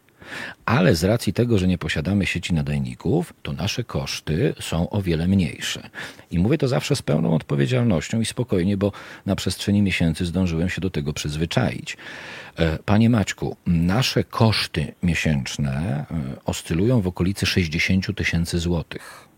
Ale 0.65 0.95
z 0.95 1.03
racji 1.03 1.33
tego, 1.33 1.57
że 1.57 1.67
nie 1.67 1.77
posiadamy 1.77 2.25
sieci 2.25 2.53
nadajników, 2.53 3.33
to 3.43 3.53
nasze 3.53 3.83
koszty 3.83 4.53
są 4.59 4.89
o 4.89 5.01
wiele 5.01 5.27
mniejsze. 5.27 5.89
I 6.31 6.39
mówię 6.39 6.57
to 6.57 6.67
zawsze 6.67 6.95
z 6.95 7.01
pełną 7.01 7.35
odpowiedzialnością 7.35 8.21
i 8.21 8.25
spokojnie, 8.25 8.77
bo 8.77 8.91
na 9.25 9.35
przestrzeni 9.35 9.81
miesięcy 9.81 10.25
zdążyłem 10.25 10.69
się 10.69 10.81
do 10.81 10.89
tego 10.89 11.13
przyzwyczaić. 11.13 11.97
E, 12.57 12.77
panie 12.85 13.09
Maćku, 13.09 13.57
nasze 13.65 14.23
koszty 14.23 14.93
miesięczne 15.03 16.05
e, 16.11 16.45
oscylują 16.45 17.01
w 17.01 17.07
okolicy 17.07 17.45
60 17.45 18.15
tysięcy 18.15 18.59
złotych. 18.59 19.30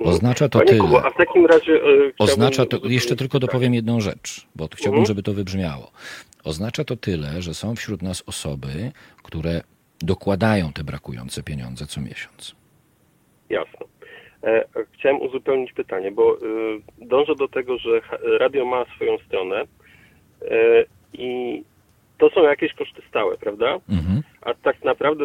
Oznacza 0.00 0.48
to 0.48 0.58
Panie 0.58 0.70
tyle. 0.70 0.80
Kubo, 0.80 1.04
a 1.04 1.10
w 1.10 1.16
takim 1.16 1.46
razie. 1.46 1.72
Yy, 1.72 2.12
Oznacza 2.18 2.66
to, 2.66 2.78
jeszcze 2.84 3.16
tylko 3.16 3.38
dopowiem 3.38 3.74
jedną 3.74 4.00
rzecz, 4.00 4.46
bo 4.54 4.68
chciałbym, 4.74 4.98
mhm. 5.00 5.06
żeby 5.06 5.22
to 5.22 5.32
wybrzmiało. 5.32 5.90
Oznacza 6.44 6.84
to 6.84 6.96
tyle, 6.96 7.42
że 7.42 7.54
są 7.54 7.76
wśród 7.76 8.02
nas 8.02 8.22
osoby, 8.26 8.92
które 9.22 9.60
dokładają 10.00 10.72
te 10.72 10.84
brakujące 10.84 11.42
pieniądze 11.42 11.86
co 11.86 12.00
miesiąc. 12.00 12.54
Jasne. 13.50 13.86
E, 14.44 14.64
chciałem 14.92 15.20
uzupełnić 15.22 15.72
pytanie, 15.72 16.10
bo 16.12 16.36
y, 16.36 16.40
dążę 16.98 17.34
do 17.34 17.48
tego, 17.48 17.78
że 17.78 18.00
radio 18.38 18.64
ma 18.64 18.84
swoją 18.96 19.18
stronę 19.18 19.60
e, 19.60 20.84
i 21.12 21.62
to 22.18 22.30
są 22.30 22.42
jakieś 22.42 22.74
koszty 22.74 23.02
stałe, 23.08 23.36
prawda? 23.38 23.80
Mhm. 23.88 24.22
A 24.42 24.54
tak 24.54 24.84
naprawdę 24.84 25.24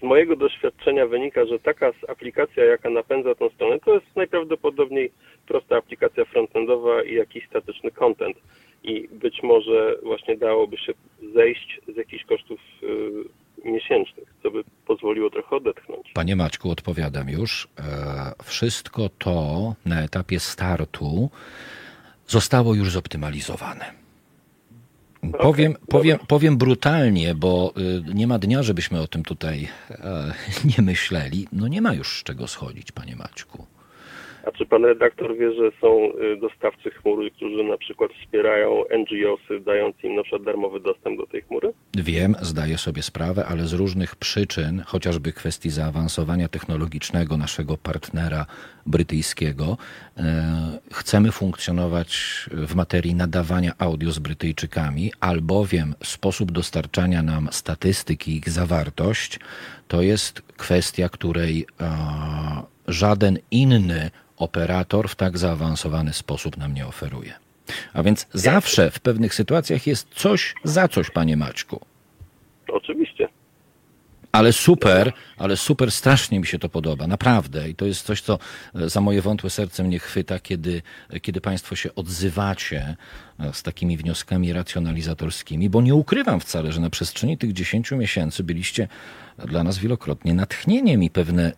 z 0.00 0.02
mojego 0.02 0.36
doświadczenia 0.36 1.06
wynika, 1.06 1.46
że 1.46 1.58
taka 1.58 1.92
aplikacja, 2.08 2.64
jaka 2.64 2.90
napędza 2.90 3.34
tą 3.34 3.50
stronę, 3.50 3.78
to 3.80 3.94
jest 3.94 4.06
najprawdopodobniej 4.16 5.10
prosta 5.46 5.76
aplikacja 5.76 6.24
frontendowa 6.24 7.02
i 7.02 7.14
jakiś 7.14 7.46
statyczny 7.46 7.90
content 7.90 8.36
i 8.84 9.08
być 9.08 9.42
może 9.42 9.96
właśnie 10.02 10.36
dałoby 10.36 10.78
się 10.78 10.92
zejść 11.34 11.80
z 11.94 11.96
jakichś 11.96 12.24
kosztów 12.24 12.60
y, 12.82 13.70
miesięcznych, 13.70 14.34
co 14.42 14.50
by 14.50 14.64
pozwoliło 14.86 15.30
trochę 15.30 15.56
odetchnąć. 15.56 16.12
Panie 16.14 16.36
Maćku, 16.36 16.70
odpowiadam 16.70 17.28
już. 17.28 17.68
E, 17.78 18.44
wszystko 18.44 19.08
to 19.18 19.74
na 19.86 20.02
etapie 20.02 20.40
startu 20.40 21.30
zostało 22.26 22.74
już 22.74 22.90
zoptymalizowane. 22.90 24.05
Okay, 25.22 25.40
powiem, 25.40 25.74
powiem, 25.88 26.18
powiem 26.28 26.56
brutalnie, 26.56 27.34
bo 27.34 27.74
y, 28.10 28.14
nie 28.14 28.26
ma 28.26 28.38
dnia, 28.38 28.62
żebyśmy 28.62 29.00
o 29.00 29.06
tym 29.08 29.22
tutaj 29.22 29.68
e, 29.90 30.32
nie 30.78 30.84
myśleli. 30.84 31.48
No 31.52 31.68
nie 31.68 31.82
ma 31.82 31.94
już 31.94 32.20
z 32.20 32.22
czego 32.22 32.46
schodzić, 32.46 32.92
panie 32.92 33.16
Maćku. 33.16 33.66
A 34.46 34.52
czy 34.52 34.66
pan 34.66 34.84
redaktor 34.84 35.36
wie, 35.36 35.52
że 35.52 35.70
są 35.80 36.12
y, 36.32 36.36
dostawcy 36.36 36.90
chmury, 36.90 37.30
którzy 37.30 37.64
na 37.64 37.78
przykład 37.78 38.10
wspierają 38.12 38.84
NGOsy, 38.98 39.60
dając 39.60 39.96
im 40.04 40.14
na 40.14 40.22
przykład 40.22 40.42
darmowy 40.42 40.80
dostęp 40.80 41.18
do 41.18 41.26
tej 41.26 41.42
chmury? 41.42 41.72
Wiem, 41.96 42.34
zdaję 42.42 42.78
sobie 42.78 43.02
sprawę, 43.02 43.46
ale 43.46 43.66
z 43.66 43.72
różnych 43.72 44.16
przyczyn, 44.16 44.82
chociażby 44.86 45.32
kwestii 45.32 45.70
zaawansowania 45.70 46.48
technologicznego 46.48 47.36
naszego 47.36 47.76
partnera 47.76 48.46
brytyjskiego, 48.86 49.76
e, 50.16 50.78
chcemy 50.92 51.32
funkcjonować 51.32 52.10
w 52.52 52.74
materii 52.74 53.14
nadawania 53.14 53.72
audio 53.78 54.12
z 54.12 54.18
Brytyjczykami, 54.18 55.12
albowiem 55.20 55.94
sposób 56.04 56.52
dostarczania 56.52 57.22
nam 57.22 57.48
statystyki 57.52 58.36
ich 58.36 58.50
zawartość 58.50 59.40
to 59.88 60.02
jest 60.02 60.42
kwestia, 60.56 61.08
której 61.08 61.66
żaden 62.88 63.38
inny 63.50 64.10
operator 64.36 65.08
w 65.08 65.14
tak 65.14 65.38
zaawansowany 65.38 66.12
sposób 66.12 66.56
nam 66.56 66.74
nie 66.74 66.86
oferuje. 66.86 67.32
A 67.92 68.02
więc 68.02 68.26
zawsze 68.34 68.90
w 68.90 69.00
pewnych 69.00 69.34
sytuacjach 69.34 69.86
jest 69.86 70.08
coś 70.14 70.54
za 70.64 70.88
coś, 70.88 71.10
panie 71.10 71.36
Maćku. 71.36 71.80
Ale 74.36 74.52
super, 74.52 75.12
ale 75.36 75.56
super, 75.56 75.92
strasznie 75.92 76.40
mi 76.40 76.46
się 76.46 76.58
to 76.58 76.68
podoba, 76.68 77.06
naprawdę. 77.06 77.68
I 77.68 77.74
to 77.74 77.86
jest 77.86 78.06
coś, 78.06 78.20
co 78.20 78.38
e, 78.74 78.88
za 78.88 79.00
moje 79.00 79.22
wątłe 79.22 79.50
serce 79.50 79.84
mnie 79.84 79.98
chwyta, 79.98 80.38
kiedy, 80.38 80.82
kiedy 81.22 81.40
Państwo 81.40 81.76
się 81.76 81.94
odzywacie 81.94 82.96
e, 83.40 83.52
z 83.52 83.62
takimi 83.62 83.96
wnioskami 83.96 84.52
racjonalizatorskimi, 84.52 85.70
bo 85.70 85.82
nie 85.82 85.94
ukrywam 85.94 86.40
wcale, 86.40 86.72
że 86.72 86.80
na 86.80 86.90
przestrzeni 86.90 87.38
tych 87.38 87.52
10 87.52 87.90
miesięcy 87.90 88.44
byliście 88.44 88.88
dla 89.38 89.64
nas 89.64 89.78
wielokrotnie 89.78 90.34
natchnieniem 90.34 91.02
i 91.02 91.10
pewne 91.10 91.52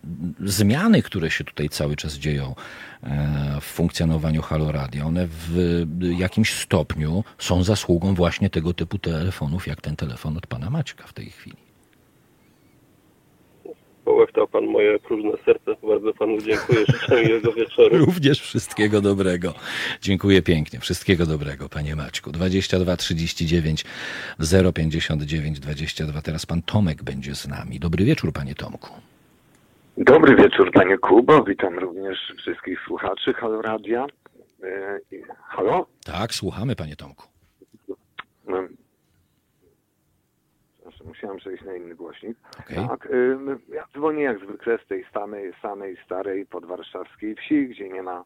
zmiany, 0.45 1.03
które 1.03 1.31
się 1.31 1.45
tutaj 1.45 1.68
cały 1.68 1.97
czas 1.97 2.14
dzieją 2.14 2.55
e, 3.03 3.59
w 3.61 3.64
funkcjonowaniu 3.64 4.43
Halo 4.43 4.72
Radio, 4.72 5.07
one 5.07 5.26
w 5.31 5.81
jakimś 6.18 6.55
stopniu 6.55 7.24
są 7.39 7.62
zasługą 7.62 8.14
właśnie 8.14 8.51
tego 8.51 8.74
typu 8.74 8.99
telefonów, 8.99 9.66
jak 9.66 9.81
ten 9.81 9.97
telefon 9.97 10.37
od 10.37 10.47
pana 10.47 10.70
Maćka 10.70 11.07
w 11.07 11.12
tej 11.12 11.31
chwili 11.31 11.68
połechtał 14.19 14.49
pan 14.49 14.66
moje 14.66 14.99
próżne 14.99 15.31
serce. 15.45 15.87
Bardzo 15.89 16.14
panu 16.14 16.39
dziękuję. 16.39 16.79
Życzę 16.89 17.23
miłego 17.27 17.53
wieczoru. 17.53 17.99
Również 17.99 18.41
wszystkiego 18.41 19.01
dobrego. 19.01 19.55
Dziękuję 20.01 20.43
pięknie. 20.43 20.81
Wszystkiego 20.81 21.27
dobrego, 21.27 21.69
panie 21.69 21.97
Maćku. 21.97 22.31
22 22.31 22.97
39 22.97 23.85
059 24.75 25.61
22. 25.61 26.23
Teraz 26.23 26.47
pan 26.47 26.62
Tomek 26.62 27.03
będzie 27.03 27.35
z 27.35 27.49
nami. 27.49 27.81
Dobry 27.81 28.05
wieczór, 28.05 28.33
panie 28.33 28.55
Tomku. 28.55 28.91
Dobry 29.97 30.37
wieczór, 30.37 30.73
panie 30.73 30.99
Kubo. 30.99 31.45
Witam 31.45 31.79
również 31.79 32.19
wszystkich 32.39 32.79
słuchaczy 32.87 33.35
Halo 33.35 33.62
Radia. 33.62 34.07
E, 34.62 34.99
Halo? 35.49 35.87
Tak, 36.05 36.35
słuchamy, 36.35 36.77
panie 36.77 36.97
Tomku. 36.97 37.25
Musiałem 41.09 41.37
przejść 41.37 41.65
na 41.65 41.75
inny 41.75 41.95
głośnik. 41.95 42.39
Okej. 42.61 42.89
Tak, 42.89 43.07
ym, 43.07 43.59
ja 43.69 43.85
dzwonię 43.95 44.23
jak 44.23 44.39
zwykle 44.39 44.79
z 44.85 44.87
tej 44.87 45.05
samej, 45.15 45.53
samej 45.63 45.97
starej 46.05 46.47
podwarszawskiej 46.47 47.35
wsi, 47.35 47.69
gdzie 47.69 47.89
nie 47.89 48.03
ma 48.03 48.25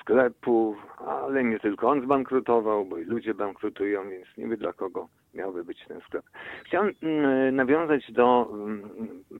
sklepu, 0.00 0.76
ale 1.06 1.44
nie 1.44 1.60
tylko 1.60 1.90
on 1.90 2.02
zbankrutował, 2.02 2.84
bo 2.84 2.98
i 2.98 3.04
ludzie 3.04 3.34
bankrutują, 3.34 4.10
więc 4.10 4.26
nie 4.36 4.46
wiem 4.48 4.56
dla 4.56 4.72
kogo 4.72 5.08
miałby 5.34 5.64
być 5.64 5.84
ten 5.88 6.00
sklep. 6.00 6.24
Chciałem 6.64 6.94
mm, 7.02 7.56
nawiązać 7.56 8.12
do 8.12 8.50
mm, 8.52 8.90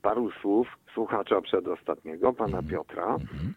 paru 0.03 0.31
słów 0.31 0.69
słuchacza 0.95 1.41
przedostatniego, 1.41 2.33
pana 2.33 2.63
Piotra, 2.63 3.07
mm, 3.07 3.55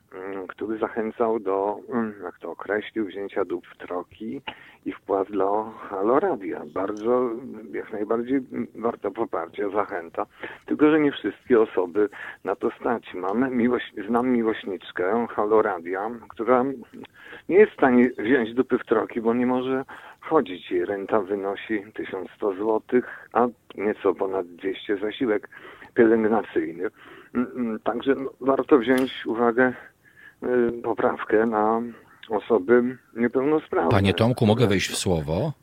który 0.48 0.78
zachęcał 0.78 1.40
do, 1.40 1.80
mm, 1.90 2.14
jak 2.24 2.40
to 2.40 2.52
określił, 2.52 3.06
wzięcia 3.06 3.46
dób 3.46 3.68
w 3.68 3.78
troki 3.78 4.42
i 4.86 4.92
wpłat 4.92 5.32
dla 5.32 5.72
Haloradia. 5.90 6.62
Bardzo, 6.74 7.30
jak 7.74 7.94
najbardziej 7.94 8.42
warto 8.76 9.12
poparcia, 9.12 9.70
zachęta. 9.70 10.26
Tylko, 10.66 10.92
że 10.92 11.00
nie 11.00 11.12
wszystkie 11.12 11.62
osoby 11.62 12.10
na 12.44 12.56
to 12.56 12.72
stać. 12.72 13.14
Miłość, 13.52 13.94
znam 14.08 14.30
miłośniczkę 14.30 15.28
Haloradia, 15.30 16.12
która 16.30 16.66
nie 17.50 17.58
jest 17.58 17.72
w 17.72 17.76
stanie 17.76 18.10
wziąć 18.18 18.54
dupy 18.54 18.78
w 18.78 18.86
troki, 18.86 19.22
bo 19.22 19.34
nie 19.34 19.46
może 19.46 19.86
chodzić. 20.20 20.72
Jej 20.72 20.86
renta 20.86 21.22
wynosi 21.22 21.84
1100 21.94 22.54
zł, 22.54 22.82
a 23.34 23.48
nieco 23.76 24.14
ponad 24.16 24.48
200 24.48 24.98
zasiłek 24.98 25.50
pielęgnacyjny. 25.94 26.90
Mm, 27.36 27.52
mm, 27.56 27.80
Także 27.80 28.16
warto 28.42 28.78
wziąć 28.78 29.26
uwagę, 29.26 29.74
poprawkę 30.84 31.46
na 31.46 31.82
osoby 32.30 32.98
niepełnosprawne. 33.16 33.92
Panie 33.92 34.14
Tomku, 34.14 34.46
mogę 34.46 34.68
wejść 34.68 34.90
w 34.90 34.98
słowo? 34.98 35.54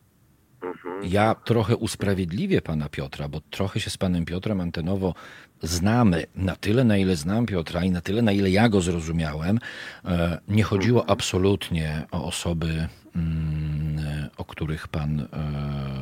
Mhm. 0.62 1.00
Ja 1.04 1.34
trochę 1.34 1.76
usprawiedliwię 1.76 2.62
pana 2.62 2.88
Piotra, 2.88 3.28
bo 3.28 3.40
trochę 3.40 3.80
się 3.80 3.90
z 3.90 3.96
panem 3.96 4.24
Piotrem 4.24 4.60
antenowo 4.60 5.14
znamy. 5.62 6.26
Na 6.34 6.56
tyle, 6.56 6.84
na 6.84 6.96
ile 6.96 7.16
znam 7.16 7.46
Piotra 7.46 7.84
i 7.84 7.90
na 7.90 8.00
tyle, 8.00 8.22
na 8.22 8.32
ile 8.32 8.50
ja 8.50 8.68
go 8.68 8.80
zrozumiałem, 8.80 9.58
e, 10.04 10.38
nie 10.48 10.62
chodziło 10.62 11.10
absolutnie 11.10 12.02
o 12.12 12.24
osoby, 12.24 12.88
mm, 13.16 14.28
o 14.36 14.44
których 14.44 14.88
pan 14.88 15.20
e, 15.20 15.26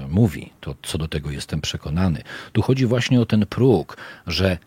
mówi. 0.09 0.53
To 0.61 0.75
co 0.83 0.99
do 0.99 1.09
tego 1.09 1.31
jestem 1.31 1.61
przekonany. 1.61 2.23
Tu 2.53 2.63
chodzi 2.63 2.87
właśnie 2.87 3.21
o 3.21 3.27
ten 3.27 3.47
próg, 3.47 3.97
że 4.27 4.59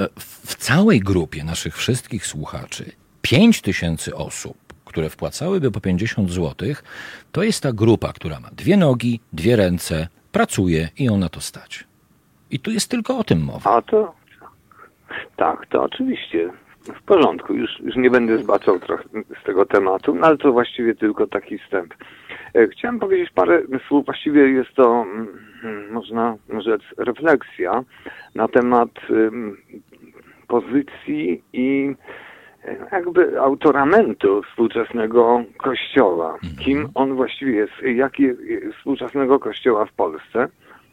e, 0.00 0.08
w 0.18 0.56
całej 0.56 1.00
grupie 1.00 1.44
naszych 1.44 1.76
wszystkich 1.76 2.26
słuchaczy 2.26 3.01
5 3.22 3.62
tysięcy 3.62 4.14
osób, 4.14 4.56
które 4.84 5.10
wpłacałyby 5.10 5.70
po 5.70 5.80
50 5.80 6.30
zł, 6.30 6.68
to 7.32 7.42
jest 7.42 7.62
ta 7.62 7.72
grupa, 7.72 8.12
która 8.12 8.40
ma 8.40 8.48
dwie 8.52 8.76
nogi, 8.76 9.20
dwie 9.32 9.56
ręce, 9.56 10.08
pracuje 10.32 10.88
i 10.98 11.04
ją 11.04 11.18
na 11.18 11.28
to 11.28 11.40
stać. 11.40 11.84
I 12.50 12.58
tu 12.60 12.70
jest 12.70 12.90
tylko 12.90 13.18
o 13.18 13.24
tym 13.24 13.44
mowa. 13.44 13.70
A 13.70 13.82
to 13.82 14.14
tak, 15.36 15.66
to 15.66 15.82
oczywiście 15.82 16.50
w 16.82 17.02
porządku. 17.02 17.54
Już, 17.54 17.80
już 17.80 17.96
nie 17.96 18.10
będę 18.10 18.38
zbaczał 18.38 18.80
trochę 18.80 19.04
z 19.40 19.44
tego 19.44 19.66
tematu, 19.66 20.14
no 20.14 20.26
ale 20.26 20.36
to 20.36 20.52
właściwie 20.52 20.94
tylko 20.94 21.26
taki 21.26 21.58
wstęp. 21.58 21.94
E, 22.54 22.68
Chciałem 22.68 22.98
powiedzieć 22.98 23.30
parę 23.30 23.62
słów, 23.88 24.04
właściwie 24.04 24.48
jest 24.48 24.74
to, 24.74 25.06
mm, 25.64 25.92
można 25.92 26.36
rzec, 26.58 26.82
refleksja 26.96 27.84
na 28.34 28.48
temat 28.48 28.90
pozycji 30.48 31.42
i 31.52 31.94
jakby 32.92 33.40
autoramentu 33.40 34.42
współczesnego 34.42 35.42
kościoła. 35.56 36.38
Kim 36.64 36.88
on 36.94 37.14
właściwie 37.14 37.52
jest, 37.52 37.72
jaki 37.82 38.28
współczesnego 38.78 39.38
kościoła 39.38 39.84
w 39.84 39.92
Polsce, 39.92 40.48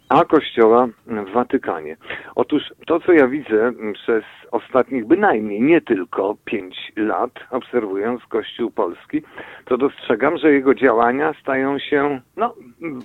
a 0.09 0.26
kościoła 0.26 0.88
w 1.07 1.32
Watykanie. 1.32 1.97
Otóż 2.36 2.63
to, 2.88 2.99
co 2.99 3.13
ja 3.13 3.28
widzę 3.28 3.72
przez 3.93 4.24
ostatnich 4.51 5.05
bynajmniej 5.05 5.61
nie 5.61 5.82
tylko 5.82 6.36
pięć 6.45 6.91
lat, 6.95 7.32
obserwując 7.51 8.22
Kościół 8.26 8.72
Polski, 8.72 9.22
to 9.65 9.78
dostrzegam, 9.78 10.38
że 10.38 10.51
jego 10.51 10.76
działania 10.76 11.34
stają 11.41 11.80
się 11.80 12.22
no, 12.38 12.55
mm, 12.82 12.99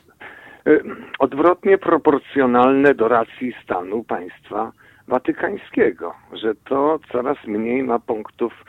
y, 0.68 0.80
odwrotnie 1.18 1.78
proporcjonalne 1.78 2.94
do 2.94 3.08
racji 3.08 3.54
stanu 3.64 4.04
państwa 4.04 4.72
watykańskiego, 5.08 6.14
że 6.32 6.54
to 6.54 6.98
coraz 7.12 7.38
mniej 7.46 7.82
ma 7.82 7.98
punktów 7.98 8.64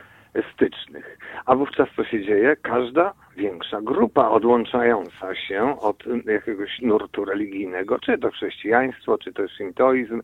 stycznych. 0.54 1.18
A 1.46 1.56
wówczas 1.56 1.90
co 1.96 2.04
się 2.04 2.24
dzieje? 2.24 2.56
Każda 2.56 3.14
większa 3.38 3.82
grupa 3.82 4.30
odłączająca 4.30 5.36
się 5.36 5.80
od 5.80 6.04
jakiegoś 6.26 6.82
nurtu 6.82 7.26
religijnego, 7.26 8.00
czy 8.00 8.18
to 8.18 8.32
chrześcijaństwo, 8.32 9.18
czy 9.18 9.34
to 9.34 9.48
szintoizm, 9.48 10.22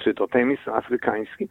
czy 0.00 0.14
to 0.14 0.28
temis 0.28 0.68
afrykański, 0.68 1.48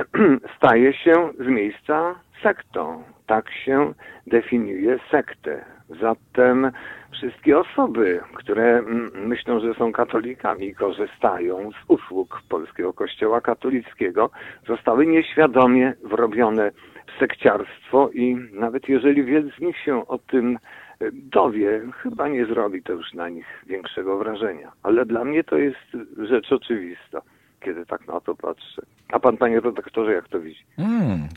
staje 0.56 0.92
się 0.92 1.32
z 1.38 1.46
miejsca 1.46 2.14
sektą. 2.42 3.02
Tak 3.26 3.50
się 3.50 3.94
definiuje 4.26 4.98
sektę. 5.10 5.64
Zatem 6.00 6.70
wszystkie 7.16 7.58
osoby, 7.58 8.20
które 8.34 8.78
mm, 8.78 9.10
myślą, 9.28 9.60
że 9.60 9.74
są 9.74 9.92
katolikami, 9.92 10.74
korzystają 10.74 11.70
z 11.70 11.90
usług 11.90 12.42
Polskiego 12.48 12.92
Kościoła 12.92 13.40
Katolickiego, 13.40 14.30
zostały 14.68 15.06
nieświadomie 15.06 15.94
wrobione 16.04 16.70
w 17.06 17.18
sekciarstwo 17.18 18.10
i 18.14 18.36
nawet 18.52 18.88
jeżeli 18.88 19.24
wielu 19.24 19.50
z 19.50 19.60
nich 19.60 19.76
się 19.78 20.06
o 20.06 20.18
tym 20.18 20.58
e, 21.00 21.10
dowie, 21.12 21.80
chyba 22.02 22.28
nie 22.28 22.46
zrobi 22.46 22.82
to 22.82 22.92
już 22.92 23.14
na 23.14 23.28
nich 23.28 23.46
większego 23.66 24.18
wrażenia. 24.18 24.72
Ale 24.82 25.06
dla 25.06 25.24
mnie 25.24 25.44
to 25.44 25.56
jest 25.56 25.96
rzecz 26.28 26.52
oczywista, 26.52 27.20
kiedy 27.60 27.86
tak 27.86 28.06
na 28.06 28.20
to 28.20 28.34
patrzę. 28.34 28.82
A 29.12 29.20
pan, 29.20 29.36
panie 29.36 29.60
redaktorze, 29.60 30.12
jak 30.12 30.28
to 30.28 30.40
widzi? 30.40 30.64
Hmm, 30.76 31.28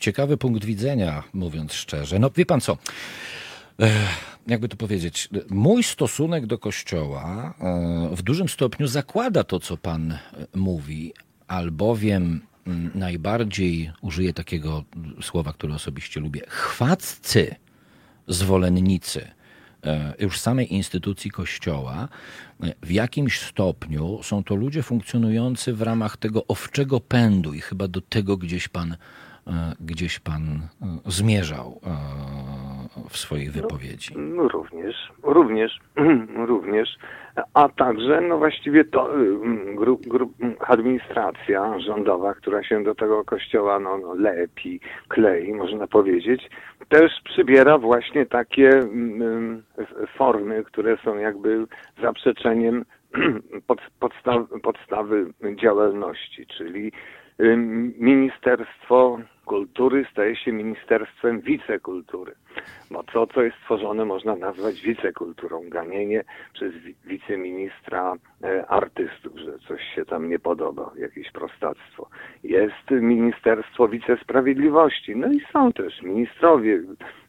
ciekawy 0.00 0.36
punkt 0.36 0.64
widzenia, 0.64 1.22
mówiąc 1.34 1.72
szczerze. 1.72 2.18
No 2.18 2.30
wie 2.36 2.46
pan 2.46 2.60
co, 2.60 2.76
jakby 4.46 4.68
to 4.68 4.76
powiedzieć, 4.76 5.28
mój 5.50 5.82
stosunek 5.82 6.46
do 6.46 6.58
Kościoła 6.58 7.54
e, 7.60 8.16
w 8.16 8.22
dużym 8.22 8.48
stopniu 8.48 8.86
zakłada 8.86 9.44
to, 9.44 9.60
co 9.60 9.76
pan 9.76 10.12
e, 10.12 10.18
mówi, 10.54 11.12
albowiem 11.48 12.40
mm, 12.66 12.90
najbardziej 12.94 13.92
użyję 14.02 14.32
takiego 14.32 14.84
słowa, 15.22 15.52
które 15.52 15.74
osobiście 15.74 16.20
lubię, 16.20 16.42
chwaccy, 16.48 17.54
zwolennicy 18.28 19.28
e, 19.84 20.14
już 20.18 20.40
samej 20.40 20.74
instytucji 20.74 21.30
Kościoła, 21.30 22.08
w 22.82 22.90
jakimś 22.90 23.40
stopniu 23.40 24.20
są 24.22 24.44
to 24.44 24.54
ludzie 24.54 24.82
funkcjonujący 24.82 25.72
w 25.72 25.82
ramach 25.82 26.16
tego 26.16 26.46
owczego 26.46 27.00
pędu 27.00 27.54
i 27.54 27.60
chyba 27.60 27.88
do 27.88 28.00
tego 28.00 28.36
gdzieś 28.36 28.68
pan, 28.68 28.96
gdzieś 29.80 30.18
pan 30.18 30.68
zmierzał 31.06 31.80
w 33.08 33.16
swojej 33.16 33.50
wypowiedzi. 33.50 34.14
No, 34.16 34.48
również, 34.48 35.12
również, 35.22 35.78
również, 36.50 36.88
a 37.54 37.68
także 37.68 38.20
no 38.20 38.38
właściwie 38.38 38.84
to 38.84 39.10
gru, 39.74 40.00
administracja 40.60 41.80
rządowa, 41.80 42.34
która 42.34 42.62
się 42.62 42.84
do 42.84 42.94
tego 42.94 43.24
kościoła 43.24 43.80
no, 43.80 43.98
no, 43.98 44.14
lepi, 44.14 44.80
klei, 45.08 45.52
można 45.54 45.86
powiedzieć, 45.86 46.50
też 46.88 47.12
przybiera 47.24 47.78
właśnie 47.78 48.26
takie 48.26 48.68
mm, 48.68 49.62
formy, 50.16 50.64
które 50.64 50.96
są 51.04 51.18
jakby 51.18 51.66
zaprzeczeniem 52.02 52.84
pod, 53.66 53.80
podstaw, 54.00 54.36
podstawy 54.62 55.32
działalności, 55.62 56.46
czyli 56.46 56.92
ym, 57.40 57.94
Ministerstwo 57.98 59.18
Kultury 59.50 60.06
staje 60.12 60.36
się 60.36 60.52
Ministerstwem 60.52 61.40
Wicekultury. 61.40 62.32
Bo 62.90 63.02
to, 63.02 63.26
co 63.26 63.42
jest 63.42 63.56
tworzone, 63.64 64.04
można 64.04 64.36
nazwać 64.36 64.80
wicekulturą. 64.80 65.62
Ganienie 65.68 66.24
przez 66.52 66.74
wi- 66.74 66.94
wiceministra 67.04 68.14
e, 68.44 68.66
artystów, 68.66 69.32
że 69.38 69.58
coś 69.58 69.82
się 69.94 70.04
tam 70.04 70.28
nie 70.28 70.38
podoba, 70.38 70.92
jakieś 70.98 71.32
prostactwo. 71.32 72.08
Jest 72.44 72.90
Ministerstwo 72.90 73.88
Wicesprawiedliwości. 73.88 75.16
No 75.16 75.32
i 75.32 75.40
są 75.52 75.72
też 75.72 76.02
ministrowie 76.02 76.82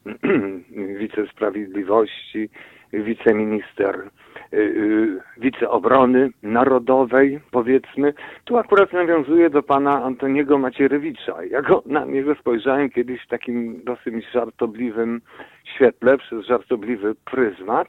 Wicesprawiedliwości, 1.00 2.50
wiceminister 2.94 4.10
y, 4.54 5.20
wiceobrony 5.38 6.30
narodowej, 6.44 7.40
powiedzmy. 7.52 8.14
Tu 8.46 8.58
akurat 8.58 8.94
nawiązuje 8.94 9.50
do 9.50 9.64
pana 9.64 10.04
Antoniego 10.04 10.58
Macierewicza. 10.58 11.44
Ja 11.44 11.62
go, 11.62 11.84
na 11.86 12.06
niego 12.06 12.36
spojrzałem 12.36 12.90
kiedyś 12.90 13.24
w 13.24 13.28
takim 13.28 13.84
dosyć 13.84 14.32
żartobliwym 14.32 15.22
świetle, 15.64 16.18
przez 16.18 16.46
żartobliwy 16.46 17.16
pryzmat, 17.26 17.88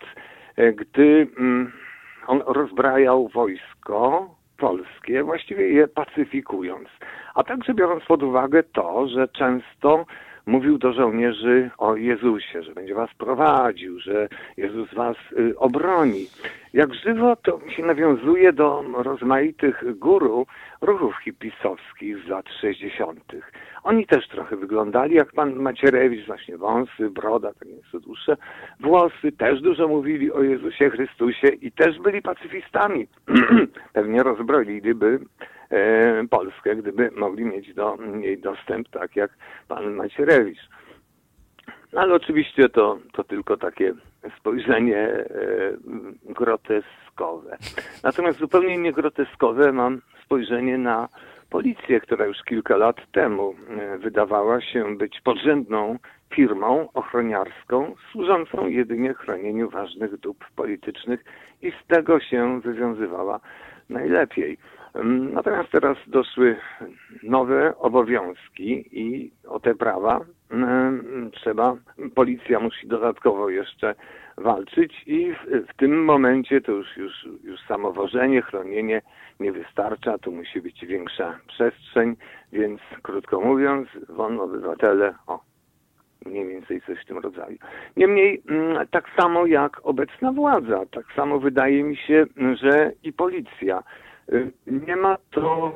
e, 0.57 0.72
gdy 0.72 1.26
mm, 1.38 1.72
on 2.26 2.42
rozbrajał 2.46 3.28
wojsko 3.28 4.30
polskie, 4.59 5.22
właściwie 5.22 5.68
je 5.68 5.88
pacyfikując. 5.88 6.88
A 7.34 7.42
także 7.44 7.74
biorąc 7.74 8.05
pod 8.05 8.22
uwagę 8.22 8.62
to, 8.62 9.09
że 9.09 9.28
często 9.28 10.07
mówił 10.47 10.78
do 10.78 10.93
żołnierzy 10.93 11.70
o 11.78 11.97
Jezusie, 11.97 12.62
że 12.62 12.72
będzie 12.74 12.95
was 12.95 13.11
prowadził, 13.18 14.01
że 14.01 14.28
Jezus 14.57 14.95
was 14.95 15.16
y, 15.32 15.59
obroni. 15.59 16.26
Jak 16.72 16.95
żywo 16.95 17.36
to 17.36 17.61
się 17.76 17.82
nawiązuje 17.82 18.53
do 18.53 18.84
rozmaitych 18.95 19.99
guru 19.99 20.47
ruchów 20.80 21.14
hipisowskich 21.24 22.18
z 22.24 22.28
lat 22.28 22.47
60. 22.61 23.20
Oni 23.82 24.07
też 24.07 24.28
trochę 24.28 24.57
wyglądali 24.57 25.14
jak 25.14 25.32
pan 25.32 25.55
Macierewicz, 25.55 26.26
właśnie 26.26 26.59
wąsy, 26.59 27.11
broda, 27.11 27.53
tak 27.53 27.68
nieco 27.68 28.01
dłuższe, 28.01 28.36
włosy, 28.80 29.32
też 29.38 29.61
dużo 29.61 29.88
mówili 29.88 30.32
o 30.32 30.43
Jezusie 30.43 30.90
Chrystusie 30.90 31.49
i 31.49 31.72
też 31.72 31.99
byli 31.99 32.22
pacyfistami. 32.22 33.07
Pewnie 33.93 34.22
rozbroiliby 34.22 35.18
Polskę, 36.31 36.77
gdyby 36.77 37.11
mogli 37.11 37.45
mieć 37.45 37.75
do 37.75 37.97
niej 37.97 38.39
dostęp, 38.39 38.89
tak 38.89 39.16
jak 39.16 39.31
pan 39.68 39.95
Macierewicz. 39.95 40.68
No 41.93 42.01
ale 42.01 42.14
oczywiście 42.14 42.68
to, 42.68 42.99
to 43.12 43.25
tylko 43.25 43.57
takie 43.57 43.95
spojrzenie 44.39 44.99
e, 44.99 45.27
groteskowe. 46.25 47.57
Natomiast 48.03 48.39
zupełnie 48.39 48.79
niegroteskowe 48.79 49.73
mam 49.73 50.01
spojrzenie 50.25 50.79
na 50.79 51.09
policję, 51.51 52.01
która 52.01 52.27
już 52.27 52.43
kilka 52.43 52.77
lat 52.77 52.97
temu 53.12 53.55
e, 53.68 53.99
wydawała 53.99 54.61
się 54.61 54.97
być 54.97 55.20
podrzędną 55.20 55.99
firmą 56.35 56.89
ochroniarską 56.95 57.95
służącą 58.12 58.66
jedynie 58.66 59.14
chronieniu 59.14 59.70
ważnych 59.70 60.16
dóbr 60.16 60.47
politycznych 60.57 61.25
i 61.62 61.70
z 61.70 61.87
tego 61.87 62.20
się 62.20 62.61
wywiązywała 62.61 63.41
najlepiej. 63.89 64.59
Natomiast 65.32 65.70
teraz 65.70 65.97
doszły 66.07 66.57
nowe 67.22 67.78
obowiązki 67.78 68.99
i 69.01 69.32
o 69.49 69.61
te 69.61 69.74
prawa 69.74 70.20
trzeba, 71.32 71.76
policja 72.14 72.61
musi 72.61 72.88
dodatkowo 72.88 73.49
jeszcze 73.49 73.95
walczyć 74.38 75.03
i 75.07 75.32
w, 75.32 75.68
w, 75.70 75.76
tym 75.76 76.05
momencie 76.05 76.61
to 76.61 76.72
już, 76.72 76.97
już, 76.97 77.28
już 77.45 77.61
samowożenie, 77.61 78.43
chronienie 78.43 79.03
nie 79.40 79.53
wystarcza, 79.53 80.18
tu 80.18 80.32
musi 80.32 80.61
być 80.61 80.86
większa 80.86 81.38
przestrzeń, 81.47 82.16
więc 82.53 82.80
krótko 83.03 83.40
mówiąc, 83.40 83.88
won 84.09 84.40
obywatele, 84.40 85.14
o, 85.26 85.40
mniej 86.26 86.49
więcej 86.49 86.80
coś 86.80 87.03
w 87.03 87.07
tym 87.07 87.18
rodzaju. 87.18 87.59
Niemniej, 87.97 88.43
tak 88.90 89.05
samo 89.16 89.47
jak 89.47 89.80
obecna 89.86 90.32
władza, 90.32 90.86
tak 90.90 91.05
samo 91.16 91.38
wydaje 91.38 91.84
mi 91.84 91.97
się, 91.97 92.26
że 92.55 92.93
i 93.03 93.12
policja 93.12 93.82
nie 94.66 94.97
ma 94.97 95.16
to 95.31 95.73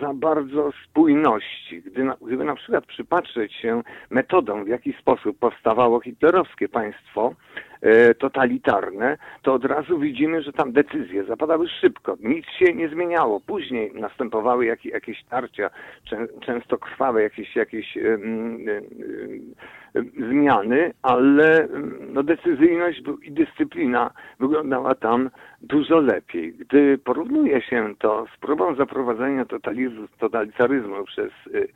za 0.00 0.14
bardzo 0.14 0.70
spójności. 0.84 1.82
Gdy 1.82 2.04
na, 2.04 2.16
gdyby 2.26 2.44
na 2.44 2.54
przykład 2.54 2.86
przypatrzeć 2.86 3.54
się 3.54 3.82
metodą, 4.10 4.64
w 4.64 4.68
jaki 4.68 4.92
sposób 4.92 5.38
powstawało 5.38 6.00
hitlerowskie 6.00 6.68
państwo 6.68 7.34
e, 7.80 8.14
totalitarne, 8.14 9.18
to 9.42 9.54
od 9.54 9.64
razu 9.64 9.98
widzimy, 9.98 10.42
że 10.42 10.52
tam 10.52 10.72
decyzje 10.72 11.24
zapadały 11.24 11.68
szybko, 11.68 12.16
nic 12.20 12.46
się 12.46 12.74
nie 12.74 12.88
zmieniało. 12.88 13.40
Później 13.40 13.92
następowały 13.94 14.66
jak, 14.66 14.84
jakieś 14.84 15.24
tarcia, 15.24 15.70
czę, 16.04 16.26
często 16.40 16.78
krwawe, 16.78 17.22
jakieś, 17.22 17.56
jakieś 17.56 17.96
e, 17.96 18.18
zmiany, 20.30 20.92
ale 21.02 21.68
no, 22.12 22.22
decyzyjność 22.22 23.02
i 23.22 23.32
dyscyplina 23.32 24.10
wyglądała 24.40 24.94
tam 24.94 25.30
dużo 25.62 26.00
lepiej. 26.00 26.52
Gdy 26.52 26.98
porównuje 26.98 27.62
się 27.62 27.94
to 27.98 28.26
z 28.36 28.40
próbą 28.40 28.74
zaprowadzenia 28.74 29.44
totalitaryzmu 30.18 31.04
przez 31.04 31.30
y, 31.46 31.68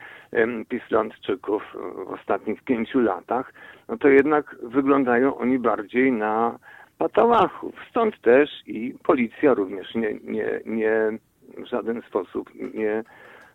Pislandczyków 0.69 1.63
w 2.07 2.13
ostatnich 2.13 2.63
pięciu 2.63 3.01
latach, 3.01 3.53
no 3.89 3.97
to 3.97 4.09
jednak 4.09 4.57
wyglądają 4.63 5.37
oni 5.37 5.59
bardziej 5.59 6.13
na 6.13 6.59
patałachów. 6.99 7.75
Stąd 7.91 8.21
też 8.21 8.51
i 8.67 8.95
policja 9.03 9.55
również 9.55 9.95
nie, 9.95 10.15
nie, 10.25 10.61
nie 10.67 11.19
w 11.59 11.67
żaden 11.67 12.03
sposób 12.03 12.51
nie 12.75 13.05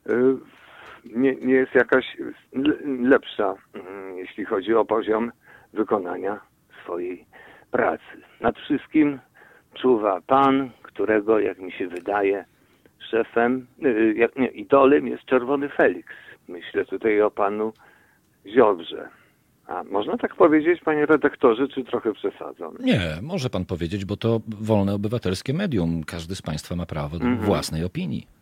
y, 0.10 0.38
nie, 1.06 1.36
nie 1.36 1.54
jest 1.54 1.76
jakaś 1.76 2.18
lepsza, 3.02 3.56
mm, 3.74 4.18
jeśli 4.18 4.46
chodzi 4.46 4.76
o 4.76 4.86
poziom 4.86 5.32
wykonania 5.74 6.40
swojej 6.84 7.26
pracy. 7.72 8.22
Nad 8.42 8.58
wszystkim 8.58 9.20
czuwa 9.74 10.22
pan, 10.28 10.70
którego, 10.84 11.40
jak 11.40 11.60
mi 11.60 11.72
się 11.72 11.88
wydaje, 11.88 12.46
szefem, 13.12 13.68
y, 13.86 14.14
jak 14.18 14.36
nie, 14.36 14.48
idolem 14.48 15.08
jest 15.08 15.26
Czerwony 15.26 15.70
Felix. 15.70 16.08
Myślę 16.48 16.86
tutaj 16.86 17.22
o 17.22 17.32
panu 17.32 17.74
Ziobrze. 18.46 19.10
A 19.68 19.84
można 19.84 20.18
tak 20.18 20.36
powiedzieć, 20.36 20.82
panie 20.86 21.06
redaktorze, 21.06 21.68
czy 21.68 21.84
trochę 21.84 22.14
przesadzam? 22.14 22.76
Nie, 22.80 23.00
może 23.22 23.50
pan 23.50 23.66
powiedzieć, 23.66 24.06
bo 24.06 24.18
to 24.18 24.42
wolne 24.48 24.94
obywatelskie 24.94 25.54
medium. 25.54 26.04
Każdy 26.04 26.36
z 26.36 26.42
państwa 26.42 26.76
ma 26.76 26.86
prawo 26.86 27.20
do 27.20 27.26
mm 27.26 27.38
-hmm. 27.38 27.42
własnej 27.42 27.84
opinii. 27.84 28.39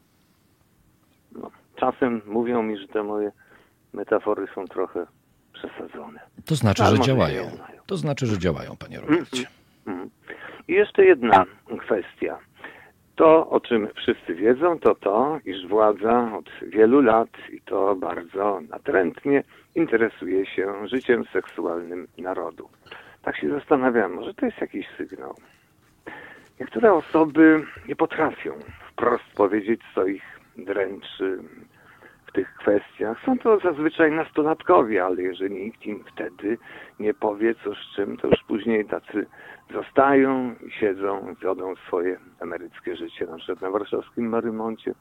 Czasem 1.80 2.21
mówią 2.25 2.63
mi, 2.63 2.78
że 2.78 2.88
te 2.88 3.03
moje 3.03 3.32
metafory 3.93 4.47
są 4.55 4.65
trochę 4.65 5.05
przesadzone. 5.53 6.19
To 6.45 6.55
znaczy, 6.55 6.84
że 6.84 6.99
działają. 6.99 7.43
To 7.86 7.97
znaczy, 7.97 8.25
że 8.25 8.39
działają, 8.39 8.78
panie 8.78 8.99
Robercie. 8.99 9.47
Mm, 9.86 9.99
mm. 9.99 10.09
I 10.67 10.73
jeszcze 10.73 11.05
jedna 11.05 11.45
kwestia. 11.80 12.39
To, 13.15 13.49
o 13.49 13.59
czym 13.59 13.88
wszyscy 13.95 14.36
wiedzą, 14.36 14.80
to 14.80 14.95
to, 14.95 15.39
iż 15.45 15.67
władza 15.67 16.38
od 16.38 16.49
wielu 16.69 17.01
lat 17.01 17.30
i 17.51 17.61
to 17.61 17.95
bardzo 17.95 18.61
natrętnie 18.69 19.43
interesuje 19.75 20.45
się 20.45 20.88
życiem 20.88 21.23
seksualnym 21.34 22.07
narodu. 22.17 22.69
Tak 23.21 23.38
się 23.38 23.49
zastanawiam, 23.49 24.13
może 24.13 24.34
to 24.34 24.45
jest 24.45 24.61
jakiś 24.61 24.88
sygnał. 24.97 25.36
Niektóre 26.59 26.93
osoby 26.93 27.65
nie 27.88 27.95
potrafią 27.95 28.51
wprost 28.91 29.23
powiedzieć, 29.36 29.82
co 29.95 30.05
ich 30.05 30.36
dręczy 30.57 31.39
w 32.25 32.31
tych 32.31 32.53
kwestiach. 32.53 33.21
Są 33.25 33.37
to 33.37 33.59
zazwyczaj 33.59 34.11
nastolatkowie, 34.11 35.05
ale 35.05 35.21
jeżeli 35.21 35.63
nikt 35.65 35.85
im 35.85 36.03
wtedy 36.03 36.57
nie 36.99 37.13
powie 37.13 37.55
co 37.63 37.75
z 37.75 37.95
czym, 37.95 38.17
to 38.17 38.27
już 38.27 38.43
później 38.47 38.85
tacy 38.85 39.25
zostają 39.74 40.55
siedzą, 40.80 41.36
wiodą 41.41 41.76
swoje 41.88 42.18
emeryckie 42.39 42.95
życie, 42.95 43.26
na 43.26 43.38
przykład 43.38 43.61
na 43.61 43.72
warszawskim 43.72 44.30
Marymoncie. 44.30 44.93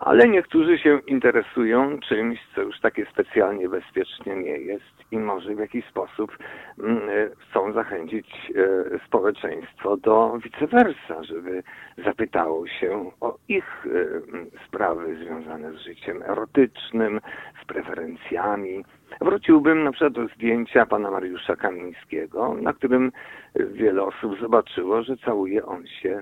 Ale 0.00 0.28
niektórzy 0.28 0.78
się 0.78 1.00
interesują 1.06 1.98
czymś, 2.00 2.38
co 2.54 2.62
już 2.62 2.80
takie 2.80 3.06
specjalnie 3.06 3.68
bezpiecznie 3.68 4.36
nie 4.36 4.58
jest 4.58 4.94
i 5.10 5.18
może 5.18 5.54
w 5.54 5.58
jakiś 5.58 5.86
sposób 5.86 6.38
mm, 6.78 7.00
chcą 7.38 7.72
zachęcić 7.72 8.52
e, 8.56 9.06
społeczeństwo 9.06 9.96
do 9.96 10.38
vice 10.44 10.66
versa, 10.66 11.24
żeby 11.24 11.62
zapytało 12.04 12.66
się 12.66 13.10
o 13.20 13.36
ich 13.48 13.86
e, 13.86 14.60
sprawy 14.66 15.16
związane 15.16 15.72
z 15.72 15.76
życiem 15.76 16.22
erotycznym, 16.22 17.20
z 17.62 17.66
preferencjami. 17.66 18.84
Wróciłbym 19.20 19.84
na 19.84 19.92
przykład 19.92 20.12
do 20.12 20.28
zdjęcia 20.28 20.86
pana 20.86 21.10
Mariusza 21.10 21.56
Kamińskiego, 21.56 22.54
na 22.54 22.72
którym 22.72 23.12
wiele 23.54 24.02
osób 24.02 24.40
zobaczyło, 24.40 25.02
że 25.02 25.16
całuje 25.16 25.66
on 25.66 25.86
się 25.86 26.20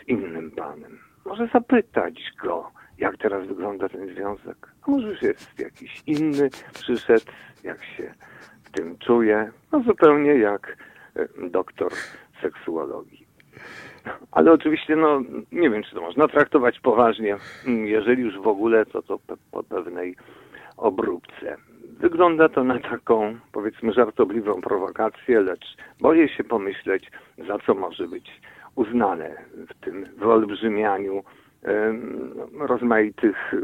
z 0.00 0.08
innym 0.08 0.50
panem. 0.50 0.98
Może 1.24 1.48
zapytać 1.52 2.32
go, 2.42 2.70
jak 2.98 3.16
teraz 3.16 3.46
wygląda 3.46 3.88
ten 3.88 4.08
związek. 4.08 4.68
A 4.82 4.90
może 4.90 5.08
już 5.08 5.22
jest 5.22 5.58
jakiś 5.58 6.02
inny, 6.06 6.50
przyszedł, 6.74 7.24
jak 7.64 7.84
się 7.84 8.14
w 8.64 8.70
tym 8.70 8.98
czuje. 8.98 9.50
No 9.72 9.82
zupełnie 9.82 10.34
jak 10.34 10.76
e, 11.16 11.48
doktor 11.50 11.92
seksuologii. 12.42 13.26
Ale 14.32 14.52
oczywiście, 14.52 14.96
no, 14.96 15.20
nie 15.52 15.70
wiem, 15.70 15.82
czy 15.82 15.94
to 15.94 16.00
można 16.00 16.28
traktować 16.28 16.80
poważnie. 16.80 17.36
Jeżeli 17.84 18.22
już 18.22 18.38
w 18.38 18.46
ogóle, 18.46 18.86
to 18.86 19.02
to 19.02 19.18
po 19.50 19.62
pewnej 19.62 20.16
obróbce. 20.76 21.56
Wygląda 22.04 22.48
to 22.48 22.64
na 22.64 22.78
taką, 22.78 23.38
powiedzmy, 23.52 23.92
żartobliwą 23.92 24.60
prowokację, 24.60 25.40
lecz 25.40 25.76
boję 26.00 26.28
się 26.28 26.44
pomyśleć, 26.44 27.10
za 27.46 27.58
co 27.58 27.74
może 27.74 28.08
być 28.08 28.40
uznane 28.74 29.30
w 29.68 29.84
tym 29.84 30.06
wyolbrzymianiu 30.16 31.24
rozmaitych 32.58 33.54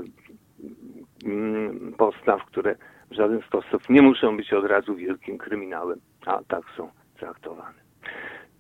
postaw, 1.99 2.45
które 2.45 2.75
w 3.11 3.15
żaden 3.15 3.43
sposób 3.43 3.89
nie 3.89 4.03
muszą 4.03 4.37
być 4.37 4.53
od 4.53 4.65
razu 4.65 4.95
wielkim 4.95 5.39
kryminałem, 5.39 6.01
a 6.27 6.41
tak 6.49 6.63
są 6.77 6.91
traktowane. 7.19 7.79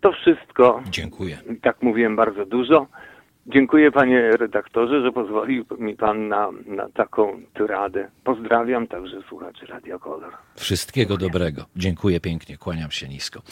To 0.00 0.12
wszystko. 0.12 0.82
Dziękuję. 0.90 1.38
Tak 1.62 1.82
mówiłem 1.82 2.16
bardzo 2.16 2.46
dużo. 2.46 2.86
Dziękuję 3.46 3.92
panie 3.92 4.30
redaktorze, 4.30 5.02
że 5.02 5.12
pozwolił 5.12 5.64
mi 5.78 5.96
pan 5.96 6.28
na, 6.28 6.48
na 6.66 6.88
taką 6.88 7.40
tyradę. 7.54 8.08
Pozdrawiam 8.24 8.86
także 8.86 9.22
słuchaczy 9.28 9.66
Radio 9.66 9.98
Kolor. 9.98 10.32
Wszystkiego 10.56 11.16
dobrego. 11.16 11.64
Dziękuję 11.76 12.20
pięknie, 12.20 12.56
kłaniam 12.56 12.90
się 12.90 13.08
nisko. 13.08 13.42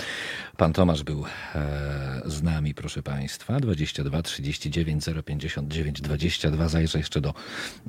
Pan 0.56 0.72
Tomasz 0.72 1.02
był 1.02 1.24
e, 1.54 2.20
z 2.24 2.42
nami, 2.42 2.74
proszę 2.74 3.02
Państwa. 3.02 3.60
22 3.60 4.22
39 4.22 5.04
059 5.24 6.00
22. 6.00 6.68
Zajrzę 6.68 6.98
jeszcze 6.98 7.20
do 7.20 7.34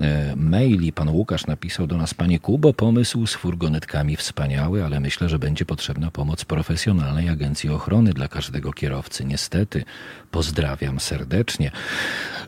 e, 0.01 0.35
maili. 0.35 0.93
Pan 0.93 1.09
Łukasz 1.09 1.47
napisał 1.47 1.87
do 1.87 1.97
nas, 1.97 2.13
Panie 2.13 2.39
Kubo, 2.39 2.73
pomysł 2.73 3.27
z 3.27 3.35
furgonetkami 3.35 4.15
wspaniały, 4.15 4.85
ale 4.85 4.99
myślę, 4.99 5.29
że 5.29 5.39
będzie 5.39 5.65
potrzebna 5.65 6.11
pomoc 6.11 6.45
profesjonalnej 6.45 7.29
agencji 7.29 7.69
ochrony 7.69 8.13
dla 8.13 8.27
każdego 8.27 8.73
kierowcy. 8.73 9.25
Niestety, 9.25 9.83
pozdrawiam 10.31 10.99
serdecznie. 10.99 11.71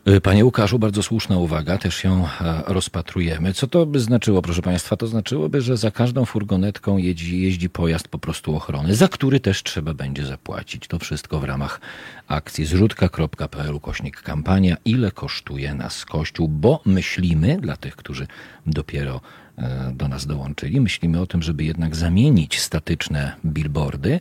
E, 0.04 0.20
Panie 0.20 0.44
Łukaszu, 0.44 0.78
bardzo 0.78 1.02
słuszna 1.02 1.36
uwaga, 1.36 1.78
też 1.78 2.04
ją 2.04 2.26
e, 2.26 2.62
rozpatrujemy. 2.66 3.52
Co 3.52 3.66
to 3.66 3.86
by 3.86 4.00
znaczyło, 4.00 4.42
proszę 4.42 4.62
Państwa? 4.62 4.96
To 4.96 5.06
znaczyłoby, 5.06 5.60
że 5.60 5.76
za 5.76 5.90
każdą 5.90 6.24
furgonetką 6.24 6.96
jeździ, 6.96 7.42
jeździ 7.42 7.70
pojazd 7.70 8.08
po 8.08 8.18
prostu 8.18 8.56
ochrony, 8.56 8.94
za 8.94 9.08
który 9.08 9.40
też 9.40 9.62
trzeba 9.62 9.94
będzie 9.94 10.26
zapłacić. 10.26 10.88
To 10.88 10.98
wszystko 10.98 11.40
w 11.40 11.44
ramach 11.44 11.80
akcji 12.28 12.64
zrzutka.pl 12.64 13.80
kośnik 13.80 14.22
kampania. 14.22 14.76
Ile 14.84 15.10
kosztuje 15.10 15.74
nas 15.74 16.04
Kościół? 16.04 16.48
Bo 16.48 16.80
myślimy, 16.84 17.58
dla 17.60 17.76
tych, 17.76 17.96
którzy 17.96 18.26
dopiero 18.66 19.20
e, 19.58 19.92
do 19.94 20.08
nas 20.08 20.26
dołączyli, 20.26 20.80
myślimy 20.80 21.20
o 21.20 21.26
tym, 21.26 21.42
żeby 21.42 21.64
jednak 21.64 21.96
zamienić 21.96 22.60
statyczne 22.60 23.36
billboardy 23.44 24.20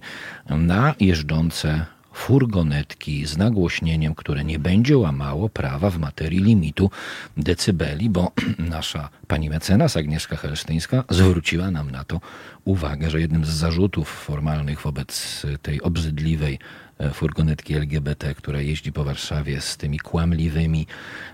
na 0.49 0.95
jeżdżące 0.99 1.86
furgonetki 2.14 3.26
z 3.26 3.38
nagłośnieniem, 3.38 4.16
które 4.16 4.43
nie 4.43 4.59
będzie 4.59 4.97
łamało 4.97 5.49
prawa 5.49 5.89
w 5.89 5.99
materii 5.99 6.39
limitu 6.39 6.91
decybeli, 7.38 8.09
bo 8.09 8.32
nasza 8.76 9.09
pani 9.28 9.49
mecenas 9.49 9.97
Agnieszka 9.97 10.36
Helsztyńska 10.36 11.03
zwróciła 11.09 11.72
nam 11.72 11.91
na 11.91 12.03
to 12.03 12.22
uwagę, 12.66 13.09
że 13.09 13.22
jednym 13.22 13.45
z 13.45 13.49
zarzutów 13.49 14.09
formalnych 14.09 14.82
wobec 14.82 15.41
tej 15.62 15.82
obrzydliwej 15.82 16.59
e, 16.99 17.09
furgonetki 17.09 17.74
LGBT, 17.74 18.36
która 18.36 18.62
jeździ 18.62 18.91
po 18.91 19.03
Warszawie 19.03 19.62
z 19.62 19.78
tymi 19.78 19.99
kłamliwymi 19.99 20.88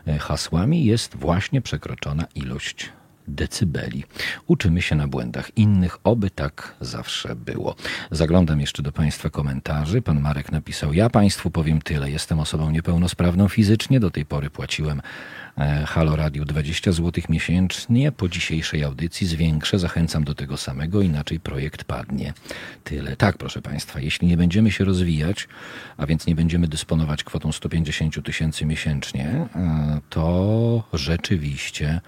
e, 0.08 0.18
hasłami, 0.18 0.86
jest 0.86 1.16
właśnie 1.16 1.62
przekroczona 1.62 2.26
ilość 2.36 2.90
decybeli. 3.28 4.04
Uczymy 4.48 4.82
się 4.82 4.96
na 4.96 5.08
błędach 5.08 5.58
innych, 5.58 5.98
oby 6.04 6.30
tak 6.30 6.76
zawsze 6.82 7.36
było. 7.36 7.76
Zaglądam 8.12 8.62
jeszcze 8.62 8.84
do 8.84 8.92
Państwa 8.92 9.30
komentarzy. 9.30 10.02
Pan 10.02 10.22
Marek 10.22 10.52
napisał: 10.52 10.94
Ja 10.94 11.10
Państwu 11.10 11.52
powiem 11.52 11.82
tyle. 11.82 12.12
Jestem 12.12 12.40
osobą 12.40 12.72
niepełnosprawną 12.72 13.48
fizycznie. 13.48 14.00
Do 14.00 14.12
tej 14.12 14.26
pory 14.26 14.50
płaciłem 14.50 15.02
e, 15.58 15.86
Halo 15.86 16.16
Radio 16.16 16.46
20 16.46 16.92
zł 16.92 17.24
miesięcznie. 17.30 18.12
Po 18.12 18.30
dzisiejszej 18.30 18.84
audycji 18.84 19.28
zwiększę. 19.28 19.80
Zachęcam 19.80 20.24
do 20.24 20.36
tego 20.36 20.58
samego, 20.58 21.02
inaczej 21.02 21.40
projekt 21.40 21.84
padnie. 21.84 22.34
Tyle. 22.84 23.16
Tak, 23.16 23.38
proszę 23.38 23.62
Państwa, 23.62 24.00
jeśli 24.00 24.28
nie 24.28 24.38
będziemy 24.38 24.72
się 24.72 24.86
rozwijać, 24.86 25.48
a 25.98 26.06
więc 26.06 26.28
nie 26.28 26.36
będziemy 26.36 26.68
dysponować 26.68 27.24
kwotą 27.24 27.52
150 27.52 28.24
tysięcy 28.24 28.66
miesięcznie, 28.66 29.48
e, 29.56 30.00
to 30.10 30.84
rzeczywiście 30.94 32.02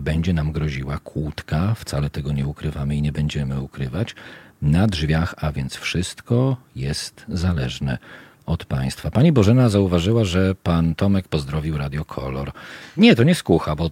będzie 0.00 0.32
nam 0.32 0.52
groziła 0.52 0.98
kłódka, 0.98 1.74
wcale 1.74 2.10
tego 2.10 2.32
nie 2.32 2.46
ukrywamy 2.46 2.96
i 2.96 3.02
nie 3.02 3.12
będziemy 3.12 3.60
ukrywać, 3.60 4.14
na 4.62 4.86
drzwiach, 4.86 5.34
a 5.36 5.52
więc 5.52 5.76
wszystko 5.76 6.56
jest 6.76 7.24
zależne 7.28 7.98
od 8.46 8.64
państwa. 8.64 9.10
Pani 9.10 9.32
Bożena 9.32 9.68
zauważyła, 9.68 10.24
że 10.24 10.54
pan 10.54 10.94
Tomek 10.94 11.28
pozdrowił 11.28 11.78
Radio 11.78 12.04
Kolor. 12.04 12.52
Nie, 12.96 13.16
to 13.16 13.22
nie 13.22 13.34
skucha, 13.34 13.76
bo 13.76 13.90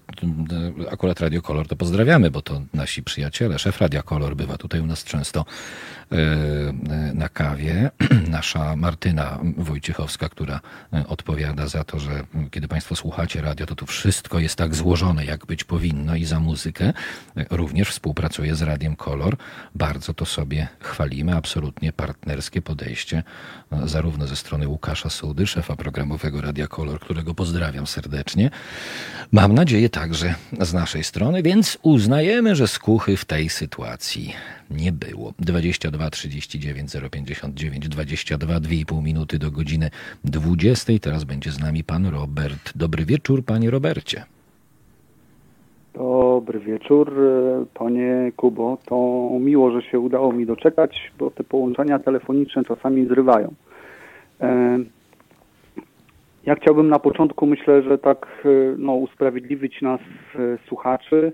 akurat 0.91 1.21
Radio 1.21 1.43
Kolor 1.43 1.69
to 1.69 1.77
pozdrawiamy, 1.77 2.31
bo 2.31 2.43
to 2.43 2.63
nasi 2.75 3.03
przyjaciele. 3.03 3.59
Szef 3.59 3.81
Radio 3.81 4.03
Kolor 4.03 4.37
bywa 4.37 4.57
tutaj 4.59 4.81
u 4.81 4.87
nas 4.87 5.05
często 5.05 5.45
e, 6.13 6.17
na 7.15 7.29
kawie. 7.29 7.91
Nasza 8.31 8.77
Martyna 8.77 9.39
Wojciechowska, 9.57 10.29
która 10.29 10.61
odpowiada 11.09 11.67
za 11.67 11.85
to, 11.85 11.99
że 11.99 12.25
kiedy 12.51 12.69
państwo 12.69 12.97
słuchacie 12.97 13.41
radio, 13.41 13.67
to 13.67 13.75
tu 13.75 13.87
wszystko 13.87 14.39
jest 14.39 14.57
tak 14.57 14.75
złożone, 14.75 15.25
jak 15.25 15.47
być 15.47 15.65
powinno 15.65 16.17
i 16.17 16.25
za 16.25 16.41
muzykę. 16.41 16.93
Również 17.51 17.91
współpracuje 17.91 18.55
z 18.55 18.63
Radiem 18.63 18.97
Kolor. 18.97 19.37
Bardzo 19.75 20.15
to 20.15 20.27
sobie 20.27 20.69
chwalimy. 20.81 21.37
Absolutnie 21.37 21.93
partnerskie 21.93 22.63
podejście 22.63 23.23
zarówno 23.85 24.27
ze 24.27 24.37
strony 24.43 24.69
Łukasza 24.69 25.11
Sudy, 25.11 25.47
szefa 25.47 25.77
programowego 25.77 26.41
Radia 26.41 26.67
Kolor, 26.67 27.01
którego 27.01 27.35
pozdrawiam 27.35 27.87
serdecznie. 27.87 28.51
Mam 29.33 29.55
nadzieję 29.55 29.89
także 29.89 30.35
z 30.61 30.75
naszej 30.75 31.05
strony, 31.05 31.43
więc 31.43 31.79
uznajemy, 31.83 32.57
że 32.57 32.69
skuchy 32.69 33.17
w 33.17 33.25
tej 33.25 33.49
sytuacji 33.49 34.33
nie 34.71 34.93
było. 34.93 35.33
22 35.39 36.11
39 36.11 36.93
059 37.11 37.89
22 37.89 38.61
2,5 38.61 39.03
minuty 39.03 39.39
do 39.39 39.51
godziny 39.51 39.91
20. 40.25 40.93
Teraz 41.01 41.25
będzie 41.25 41.51
z 41.51 41.61
nami 41.61 41.85
pan 41.85 42.07
Robert. 42.07 42.73
Dobry 42.77 43.05
wieczór, 43.05 43.45
panie 43.45 43.71
Robercie. 43.71 44.25
Dobry 45.95 46.61
wieczór, 46.61 47.13
panie 47.75 48.33
Kubo. 48.37 48.79
To 48.87 49.29
miło, 49.41 49.71
że 49.71 49.83
się 49.83 50.01
udało 50.01 50.33
mi 50.33 50.47
doczekać, 50.47 51.13
bo 51.19 51.31
te 51.31 51.45
połączenia 51.45 51.99
telefoniczne 51.99 52.65
czasami 52.65 53.07
zrywają. 53.07 53.55
Ja 56.47 56.55
chciałbym 56.55 56.89
na 56.89 56.99
początku, 56.99 57.47
myślę, 57.47 57.83
że 57.83 57.99
tak 57.99 58.47
no, 58.79 58.95
usprawiedliwić 58.95 59.83
nas 59.83 60.01
słuchaczy. 60.67 61.33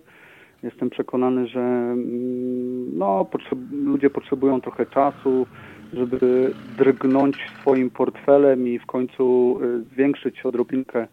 Jestem 0.63 0.91
przekonany, 0.91 1.47
że 1.47 1.61
mm, 1.61 2.99
no, 2.99 3.25
potrzeb 3.25 3.59
ludzie 3.73 4.11
potrzebują 4.11 4.61
trochę 4.61 4.87
czasu, 4.87 5.47
żeby 5.93 6.51
drgnąć 6.79 7.37
swoim 7.61 7.91
portfelem 7.91 8.69
i 8.69 8.79
w 8.79 8.87
końcu 8.87 9.59
zwiększyć 9.93 10.47
odrobinkę 10.47 11.07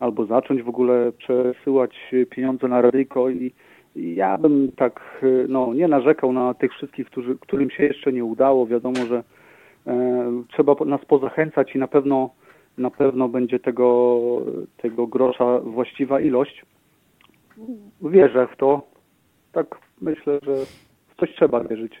albo 0.00 0.26
zacząć 0.26 0.62
w 0.62 0.68
ogóle 0.68 1.12
przesyłać 1.12 2.14
pieniądze 2.30 2.68
na 2.68 2.80
radyjko 2.80 3.30
i 3.30 3.52
ja 3.96 4.38
bym 4.38 4.72
tak 4.76 5.24
no, 5.48 5.74
nie 5.74 5.88
narzekał 5.88 6.32
na 6.32 6.54
tych 6.54 6.72
wszystkich, 6.72 7.06
którzy, 7.06 7.38
którym 7.40 7.70
się 7.70 7.84
jeszcze 7.84 8.12
nie 8.12 8.24
udało. 8.24 8.66
Wiadomo, 8.66 8.96
że 9.08 9.16
e, 9.16 9.22
trzeba 10.48 10.74
nas 10.86 11.04
pozachęcać 11.04 11.74
i 11.74 11.78
na 11.78 11.88
pewno 11.88 12.30
na 12.78 12.90
pewno 12.90 13.28
będzie 13.28 13.58
tego, 13.60 14.20
tego 14.76 15.06
grosza 15.06 15.60
właściwa 15.60 16.20
ilość. 16.20 16.64
Wierzę 18.02 18.48
w 18.52 18.56
to. 18.56 18.82
Tak 19.52 19.78
myślę, 20.00 20.38
że 20.42 20.54
w 21.08 21.16
coś 21.20 21.34
trzeba 21.34 21.64
wierzyć. 21.64 21.92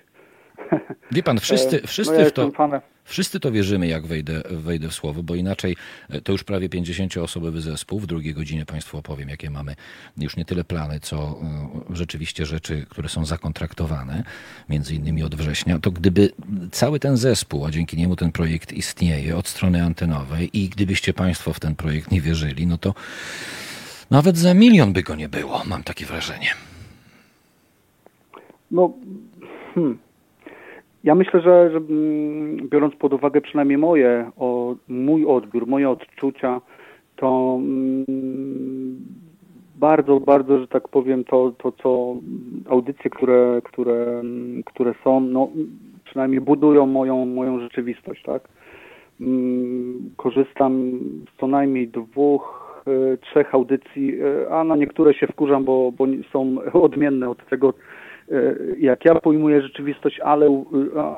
Wie 1.12 1.22
pan, 1.22 1.40
wszyscy, 1.40 1.82
wszyscy 1.86 2.14
no 2.14 2.20
ja 2.20 2.26
w 2.26 2.32
to... 2.32 2.50
Fanem. 2.50 2.80
Wszyscy 3.04 3.40
to 3.40 3.52
wierzymy, 3.52 3.86
jak 3.86 4.06
wejdę, 4.06 4.42
wejdę 4.50 4.88
w 4.88 4.94
słowo, 4.94 5.22
bo 5.22 5.34
inaczej 5.34 5.76
e, 6.10 6.20
to 6.20 6.32
już 6.32 6.44
prawie 6.44 6.68
50-osobowy 6.68 7.60
zespół. 7.60 8.00
W 8.00 8.06
drugiej 8.06 8.34
godzinie 8.34 8.66
Państwu 8.66 8.98
opowiem, 8.98 9.28
jakie 9.28 9.50
mamy 9.50 9.76
już 10.16 10.36
nie 10.36 10.44
tyle 10.44 10.64
plany, 10.64 11.00
co 11.00 11.16
e, 11.16 11.96
rzeczywiście 11.96 12.46
rzeczy, 12.46 12.86
które 12.88 13.08
są 13.08 13.24
zakontraktowane, 13.24 14.24
między 14.68 14.94
innymi 14.94 15.22
od 15.22 15.34
września. 15.34 15.78
To 15.78 15.90
gdyby 15.90 16.32
cały 16.72 17.00
ten 17.00 17.16
zespół, 17.16 17.66
a 17.66 17.70
dzięki 17.70 17.96
niemu 17.96 18.16
ten 18.16 18.32
projekt 18.32 18.72
istnieje 18.72 19.36
od 19.36 19.48
strony 19.48 19.84
antenowej 19.84 20.58
i 20.58 20.68
gdybyście 20.68 21.14
Państwo 21.14 21.52
w 21.52 21.60
ten 21.60 21.76
projekt 21.76 22.10
nie 22.10 22.20
wierzyli, 22.20 22.66
no 22.66 22.78
to 22.78 22.94
nawet 24.10 24.38
za 24.38 24.54
milion 24.54 24.92
by 24.92 25.02
go 25.02 25.14
nie 25.14 25.28
było, 25.28 25.62
mam 25.64 25.82
takie 25.82 26.06
wrażenie. 26.06 26.50
No, 28.70 28.92
hmm. 29.74 30.05
Ja 31.06 31.14
myślę, 31.14 31.40
że, 31.40 31.70
że 31.72 31.80
biorąc 32.70 32.96
pod 32.96 33.12
uwagę 33.12 33.40
przynajmniej 33.40 33.78
moje, 33.78 34.30
o, 34.36 34.74
mój 34.88 35.26
odbiór, 35.26 35.66
moje 35.66 35.90
odczucia, 35.90 36.60
to 37.16 37.58
mm, 37.60 38.96
bardzo, 39.76 40.20
bardzo, 40.20 40.58
że 40.58 40.68
tak 40.68 40.88
powiem, 40.88 41.24
to, 41.24 41.52
to 41.58 41.72
co 41.72 42.16
audycje, 42.70 43.10
które, 43.10 43.60
które, 43.64 44.22
które 44.64 44.94
są, 45.04 45.20
no, 45.20 45.48
przynajmniej 46.04 46.40
budują 46.40 46.86
moją, 46.86 47.26
moją 47.26 47.60
rzeczywistość, 47.60 48.22
tak? 48.22 48.48
Mm, 49.20 50.10
korzystam 50.16 50.92
z 51.34 51.40
co 51.40 51.46
najmniej 51.46 51.88
dwóch, 51.88 52.82
e, 52.86 53.16
trzech 53.16 53.54
audycji, 53.54 54.14
e, 54.20 54.50
a 54.50 54.64
na 54.64 54.76
niektóre 54.76 55.14
się 55.14 55.26
wkurzam, 55.26 55.64
bo, 55.64 55.92
bo 55.98 56.06
są 56.32 56.56
odmienne 56.88 57.30
od 57.30 57.46
tego, 57.46 57.74
jak 58.78 59.04
ja 59.04 59.14
pojmuję 59.14 59.62
rzeczywistość, 59.62 60.20
ale, 60.20 60.64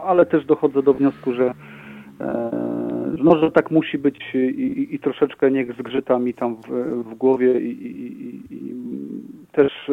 ale 0.04 0.26
też 0.26 0.44
dochodzę 0.44 0.82
do 0.82 0.94
wniosku, 0.94 1.34
że 1.34 1.54
e, 2.20 2.50
no, 3.18 3.38
że 3.38 3.52
tak 3.52 3.70
musi 3.70 3.98
być 3.98 4.34
i, 4.34 4.88
i 4.94 4.98
troszeczkę 4.98 5.50
niech 5.50 5.72
zgrzyta 5.72 6.18
mi 6.18 6.34
tam 6.34 6.56
w, 6.56 6.68
w 7.04 7.14
głowie 7.14 7.60
i, 7.60 7.86
i, 7.86 8.54
i, 8.54 8.74
też, 9.52 9.90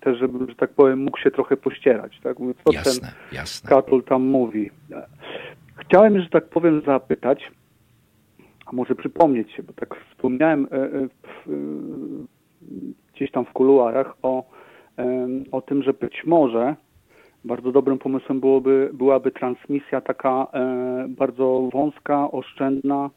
też, 0.00 0.18
żeby, 0.18 0.46
że 0.48 0.54
tak 0.54 0.70
powiem, 0.70 0.98
mógł 0.98 1.18
się 1.18 1.30
trochę 1.30 1.56
pościerać, 1.56 2.20
tak? 2.22 2.36
co 2.36 2.72
jasne, 2.72 2.92
ten 3.00 3.10
jasne. 3.32 3.68
Katul 3.68 4.02
tam 4.02 4.22
mówi. 4.22 4.70
Chciałem, 5.76 6.20
że 6.20 6.28
tak 6.28 6.48
powiem, 6.48 6.82
zapytać, 6.86 7.50
a 8.66 8.72
może 8.72 8.94
przypomnieć 8.94 9.52
się, 9.52 9.62
bo 9.62 9.72
tak 9.72 9.96
wspomniałem 10.10 10.68
e, 10.72 10.76
e, 10.76 11.08
w, 11.08 11.48
gdzieś 13.14 13.30
tam 13.30 13.44
w 13.44 13.52
kuluarach 13.52 14.16
o, 14.22 14.44
o 15.52 15.62
tym, 15.62 15.82
że 15.82 15.92
być 15.92 16.26
może 16.26 16.76
bardzo 17.44 17.72
dobrym 17.72 17.98
pomysłem 17.98 18.40
byłoby, 18.40 18.90
byłaby 18.92 19.30
transmisja 19.30 20.00
taka 20.00 20.46
bardzo 21.08 21.68
wąska, 21.72 22.30
oszczędna, 22.30 23.10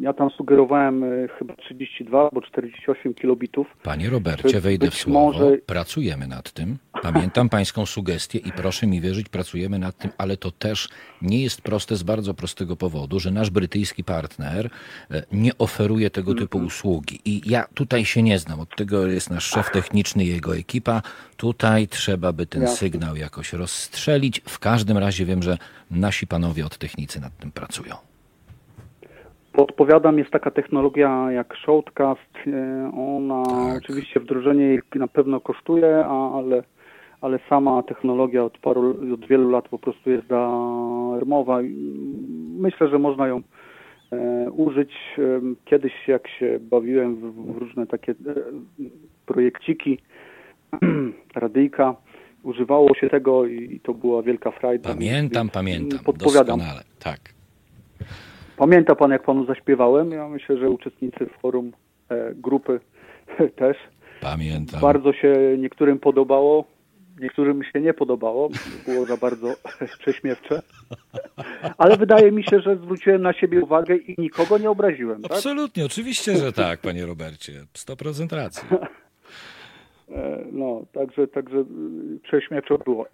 ja 0.00 0.12
tam 0.12 0.30
sugerowałem 0.30 1.04
e, 1.04 1.28
chyba 1.38 1.56
32 1.56 2.22
albo 2.22 2.42
48 2.42 3.14
kilobitów. 3.14 3.66
Panie 3.82 4.10
Robercie, 4.10 4.60
wejdę 4.60 4.90
w 4.90 4.94
słowo. 4.94 5.20
Może... 5.20 5.58
Pracujemy 5.58 6.26
nad 6.26 6.52
tym. 6.52 6.78
Pamiętam 7.02 7.48
pańską 7.48 7.86
sugestię 7.86 8.38
i 8.38 8.52
proszę 8.52 8.86
mi 8.86 9.00
wierzyć, 9.00 9.28
pracujemy 9.28 9.78
nad 9.78 9.98
tym, 9.98 10.10
ale 10.18 10.36
to 10.36 10.50
też 10.50 10.88
nie 11.22 11.42
jest 11.42 11.62
proste 11.62 11.96
z 11.96 12.02
bardzo 12.02 12.34
prostego 12.34 12.76
powodu, 12.76 13.20
że 13.20 13.30
nasz 13.30 13.50
brytyjski 13.50 14.04
partner 14.04 14.70
e, 15.10 15.22
nie 15.32 15.58
oferuje 15.58 16.10
tego 16.10 16.34
typu 16.34 16.58
mm 16.58 16.68
-hmm. 16.68 16.72
usługi. 16.72 17.20
I 17.24 17.50
ja 17.50 17.64
tutaj 17.74 18.04
się 18.04 18.22
nie 18.22 18.38
znam. 18.38 18.60
Od 18.60 18.76
tego 18.76 19.06
jest 19.06 19.30
nasz 19.30 19.44
szef 19.44 19.70
techniczny 19.70 20.24
i 20.24 20.28
jego 20.28 20.56
ekipa. 20.56 21.02
Tutaj 21.36 21.88
trzeba 21.88 22.32
by 22.32 22.46
ten 22.46 22.68
sygnał 22.68 23.16
jakoś 23.16 23.52
rozstrzelić. 23.52 24.42
W 24.44 24.58
każdym 24.58 24.98
razie 24.98 25.24
wiem, 25.24 25.42
że 25.42 25.58
nasi 25.90 26.26
panowie 26.26 26.66
od 26.66 26.78
technicy 26.78 27.20
nad 27.20 27.36
tym 27.38 27.52
pracują. 27.52 28.11
Podpowiadam, 29.52 30.18
jest 30.18 30.30
taka 30.30 30.50
technologia 30.50 31.32
jak 31.32 31.54
Shoutcast. 31.56 32.36
E, 32.46 32.92
ona 32.96 33.44
tak. 33.44 33.76
oczywiście 33.78 34.20
wdrożenie 34.20 34.64
jej 34.64 34.80
na 34.94 35.08
pewno 35.08 35.40
kosztuje, 35.40 36.06
ale, 36.06 36.62
ale 37.20 37.38
sama 37.48 37.82
technologia 37.82 38.44
od 38.44 38.58
paru, 38.58 39.14
od 39.14 39.26
wielu 39.26 39.50
lat 39.50 39.68
po 39.68 39.78
prostu 39.78 40.10
jest 40.10 40.26
darmowa. 40.26 41.58
Myślę, 42.58 42.88
że 42.88 42.98
można 42.98 43.26
ją 43.26 43.42
e, 44.12 44.50
użyć. 44.50 44.92
E, 45.18 45.40
kiedyś 45.64 45.92
jak 46.08 46.28
się 46.28 46.58
bawiłem 46.60 47.16
w, 47.16 47.52
w 47.54 47.58
różne 47.58 47.86
takie 47.86 48.14
projekciki, 49.26 49.98
radyjka, 51.34 51.96
używało 52.42 52.94
się 52.94 53.10
tego 53.10 53.46
i 53.46 53.80
to 53.82 53.94
była 53.94 54.22
wielka 54.22 54.50
frajda. 54.50 54.88
Pamiętam, 54.88 55.48
pamiętam, 55.48 55.98
podpowiadam. 55.98 56.58
doskonale, 56.58 56.82
tak. 56.98 57.31
Pamięta 58.62 58.94
Pan, 58.94 59.10
jak 59.10 59.22
Panu 59.22 59.46
zaśpiewałem? 59.46 60.10
Ja 60.10 60.28
myślę, 60.28 60.58
że 60.58 60.70
uczestnicy 60.70 61.26
forum 61.40 61.72
e, 62.08 62.34
grupy 62.34 62.80
też. 63.60 63.76
Pamiętam. 64.20 64.80
Bardzo 64.80 65.12
się 65.12 65.56
niektórym 65.58 65.98
podobało, 65.98 66.64
niektórym 67.20 67.62
się 67.64 67.80
nie 67.80 67.94
podobało. 67.94 68.48
Było 68.86 69.06
za 69.06 69.16
bardzo 69.16 69.54
prześmiewcze. 70.00 70.62
Ale 71.78 71.96
wydaje 71.96 72.32
mi 72.32 72.44
się, 72.44 72.60
że 72.60 72.76
zwróciłem 72.76 73.22
na 73.22 73.32
siebie 73.32 73.60
uwagę 73.60 73.96
i 73.96 74.14
nikogo 74.18 74.58
nie 74.58 74.70
obraziłem. 74.70 75.22
Tak? 75.22 75.32
Absolutnie, 75.32 75.86
oczywiście, 75.86 76.36
że 76.36 76.52
tak, 76.52 76.80
panie 76.80 77.06
Robercie. 77.06 77.52
100% 77.74 78.36
racji. 78.36 78.68
E, 80.14 80.44
no, 80.52 80.82
także, 80.92 81.28
także 81.28 81.56
y, 81.56 81.64
prześmiewczo 82.22 82.78
było. 82.78 83.06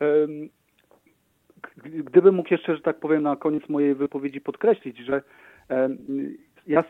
Gdybym 1.77 2.35
mógł 2.35 2.49
jeszcze, 2.51 2.77
że 2.77 2.83
tak 2.83 3.01
powiem, 3.01 3.23
na 3.23 3.37
koniec 3.37 3.69
mojej 3.69 3.95
wypowiedzi 3.95 4.41
podkreślić, 4.41 4.99
że 4.99 5.23
ja 6.69 6.85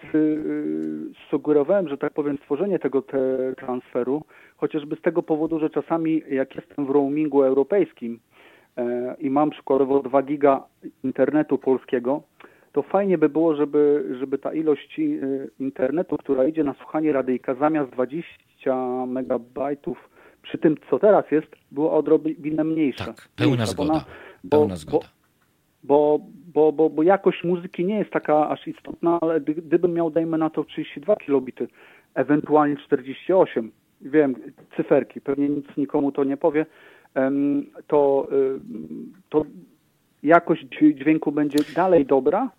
sugerowałem, 1.31 1.89
że 1.89 1.99
tak 1.99 2.13
powiem, 2.13 2.39
stworzenie 2.39 2.79
tego 2.79 3.03
te 3.03 3.19
transferu, 3.57 4.23
chociażby 4.57 4.97
z 4.97 5.03
tego 5.03 5.23
powodu, 5.23 5.59
że 5.59 5.71
czasami 5.71 6.23
jak 6.31 6.55
jestem 6.55 6.87
w 6.87 6.91
roamingu 6.91 7.43
europejskim 7.43 8.21
e, 8.77 9.17
i 9.21 9.31
mam 9.31 9.51
przykładowo 9.51 10.03
2 10.03 10.23
giga 10.23 10.63
internetu 11.05 11.59
polskiego, 11.59 12.23
to 12.73 12.83
fajnie 12.83 13.19
by 13.19 13.29
było, 13.29 13.57
żeby, 13.57 14.05
żeby 14.19 14.39
ta 14.39 14.53
ilość 14.53 15.01
e, 15.01 15.03
internetu, 15.61 16.17
która 16.17 16.45
idzie 16.45 16.65
na 16.65 16.75
słuchanie 16.75 17.13
radyjka, 17.13 17.55
zamiast 17.55 17.91
20 17.91 19.07
megabajtów 19.07 20.11
przy 20.43 20.59
tym, 20.59 20.77
co 20.91 20.99
teraz 20.99 21.31
jest, 21.31 21.57
była 21.71 21.93
odrobinę 21.93 22.65
mniejsza. 22.65 23.05
Tak, 23.05 23.29
pełna 23.37 23.55
mniejsza, 23.55 23.73
zgoda. 23.73 24.05
Bo, 24.45 24.69
zgoda. 24.77 25.07
Bo, 25.85 26.21
bo, 26.55 26.73
bo, 26.73 26.91
bo 26.91 27.03
jakość 27.03 27.45
muzyki 27.45 27.85
nie 27.85 27.99
jest 27.99 28.11
taka 28.11 28.49
aż 28.49 28.67
istotna, 28.67 29.19
ale 29.21 29.41
gdybym 29.41 29.95
miał, 29.95 30.11
dajmy 30.11 30.39
na 30.39 30.51
to 30.51 30.65
32 30.65 31.17
kilobity, 31.17 31.69
ewentualnie 32.15 32.77
48, 32.77 33.73
wiem, 34.01 34.35
cyferki, 34.77 35.21
pewnie 35.21 35.49
nic 35.49 35.67
nikomu 35.77 36.13
to 36.13 36.25
nie 36.25 36.37
powie, 36.37 36.67
to, 37.87 38.29
y, 38.33 38.61
to 39.29 39.45
jakość 40.23 40.67
dźwięku 40.95 41.33
będzie 41.33 41.59
dalej 41.75 42.07
dobra, 42.07 42.51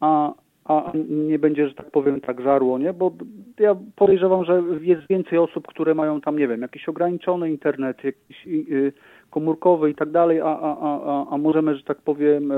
a, 0.00 0.34
a 0.64 0.92
nie 1.08 1.38
będzie, 1.38 1.68
że 1.68 1.74
tak 1.74 1.90
powiem, 1.90 2.20
tak 2.20 2.40
żarło, 2.40 2.78
nie? 2.78 2.92
Bo 2.92 3.12
ja 3.58 3.76
podejrzewam, 3.96 4.44
że 4.44 4.62
jest 4.80 5.02
więcej 5.08 5.38
osób, 5.38 5.66
które 5.66 5.94
mają 5.94 6.20
tam, 6.20 6.38
nie 6.38 6.48
wiem, 6.48 6.62
jakiś 6.62 6.88
ograniczony 6.88 7.50
internet, 7.50 8.04
jakiś 8.04 8.46
komórkowy 9.30 9.90
i 9.90 9.94
tak 9.94 10.10
dalej, 10.10 10.40
a, 10.40 10.44
a, 10.44 10.76
a, 10.80 11.26
a 11.30 11.38
możemy, 11.38 11.76
że 11.76 11.82
tak 11.82 11.98
powiem, 11.98 12.52
e, 12.52 12.56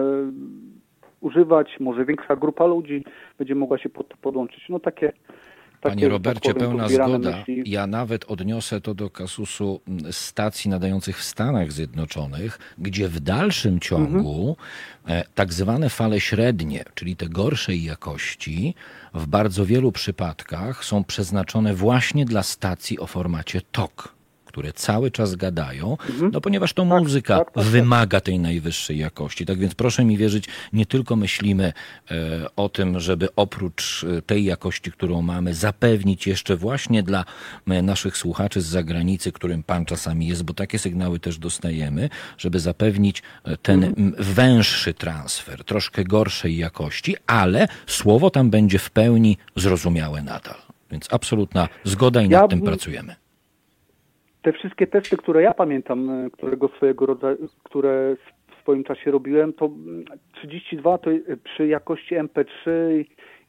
używać, 1.21 1.81
może 1.81 2.05
większa 2.05 2.37
grupa 2.37 2.67
ludzi 2.67 3.05
będzie 3.39 3.55
mogła 3.55 3.79
się 3.79 3.89
pod, 3.89 4.07
podłączyć. 4.07 4.69
No 4.69 4.81
takie 4.81 5.13
Panie 5.83 6.09
Robercie, 6.09 6.55
pełna 6.55 6.89
zgoda. 6.89 7.37
Myśli. 7.37 7.63
Ja 7.67 7.87
nawet 7.87 8.25
odniosę 8.25 8.81
to 8.81 8.95
do 8.95 9.11
kasusu 9.11 9.81
stacji 10.11 10.71
nadających 10.71 11.19
w 11.19 11.23
Stanach 11.23 11.73
Zjednoczonych, 11.73 12.59
gdzie 12.79 13.09
w 13.09 13.21
dalszym 13.21 13.81
ciągu 13.81 14.57
mhm. 15.05 15.25
tak 15.35 15.53
zwane 15.53 15.89
fale 15.89 16.21
średnie, 16.21 16.85
czyli 16.95 17.17
te 17.17 17.29
gorszej 17.29 17.85
jakości, 17.85 18.75
w 19.15 19.27
bardzo 19.27 19.67
wielu 19.67 19.93
przypadkach 19.93 20.85
są 20.85 21.05
przeznaczone 21.05 21.75
właśnie 21.75 22.25
dla 22.25 22.43
stacji 22.43 22.99
o 22.99 23.07
formacie 23.07 23.61
TOK 23.73 24.15
które 24.53 24.73
cały 24.73 25.11
czas 25.11 25.35
gadają, 25.35 25.91
mhm. 26.11 26.31
no 26.33 26.41
ponieważ 26.41 26.73
to 26.73 26.83
tak, 26.83 27.03
muzyka 27.03 27.39
tak, 27.39 27.51
tak, 27.51 27.65
wymaga 27.65 28.21
tej 28.21 28.39
najwyższej 28.39 28.99
jakości. 28.99 29.47
Tak 29.47 29.59
więc 29.59 29.75
proszę 29.75 30.05
mi 30.05 30.17
wierzyć, 30.17 30.45
nie 30.73 30.87
tylko 30.87 31.17
myślimy 31.17 31.73
e, 32.11 32.15
o 32.57 32.69
tym, 32.69 33.01
żeby 33.01 33.29
oprócz 33.37 34.05
e, 34.05 34.23
tej 34.23 34.45
jakości, 34.45 34.93
którą 34.93 35.23
mamy, 35.23 35.55
zapewnić 35.55 36.27
jeszcze 36.27 36.57
właśnie 36.57 37.03
dla 37.03 37.25
e, 37.69 37.83
naszych 37.83 38.17
słuchaczy 38.17 38.61
z 38.61 38.67
zagranicy, 38.67 39.33
którym 39.33 39.63
pan 39.63 39.85
czasami 39.85 40.27
jest, 40.27 40.43
bo 40.43 40.55
takie 40.55 40.79
sygnały 40.79 41.19
też 41.19 41.39
dostajemy, 41.39 42.09
żeby 42.39 42.61
zapewnić 42.61 43.23
ten 43.63 43.85
mhm. 43.85 44.15
węższy 44.19 44.95
transfer, 44.95 45.65
troszkę 45.65 46.05
gorszej 46.05 46.57
jakości, 46.57 47.17
ale 47.27 47.69
słowo 47.87 48.31
tam 48.31 48.51
będzie 48.51 48.79
w 48.79 48.91
pełni 48.91 49.37
zrozumiałe 49.57 50.23
nadal. 50.23 50.57
Więc 50.91 51.09
absolutna 51.11 51.69
zgoda 51.85 52.23
i 52.23 52.29
nad 52.29 52.43
ja, 52.43 52.49
tym 52.49 52.63
pracujemy 52.63 53.22
te 54.43 54.53
wszystkie 54.53 54.87
testy, 54.87 55.17
które 55.17 55.43
ja 55.43 55.55
pamiętam, 55.55 56.11
e, 56.11 56.31
którego 56.31 56.69
swojego 56.69 57.07
rodzaju, 57.07 57.37
które 57.65 58.17
w 58.57 58.61
swoim 58.61 58.85
czasie 58.85 59.11
robiłem, 59.11 59.53
to 59.53 59.71
32 60.33 60.91
mm, 60.91 60.99
to 60.99 61.11
e, 61.11 61.37
przy 61.37 61.67
jakości 61.67 62.15
MP3 62.17 62.71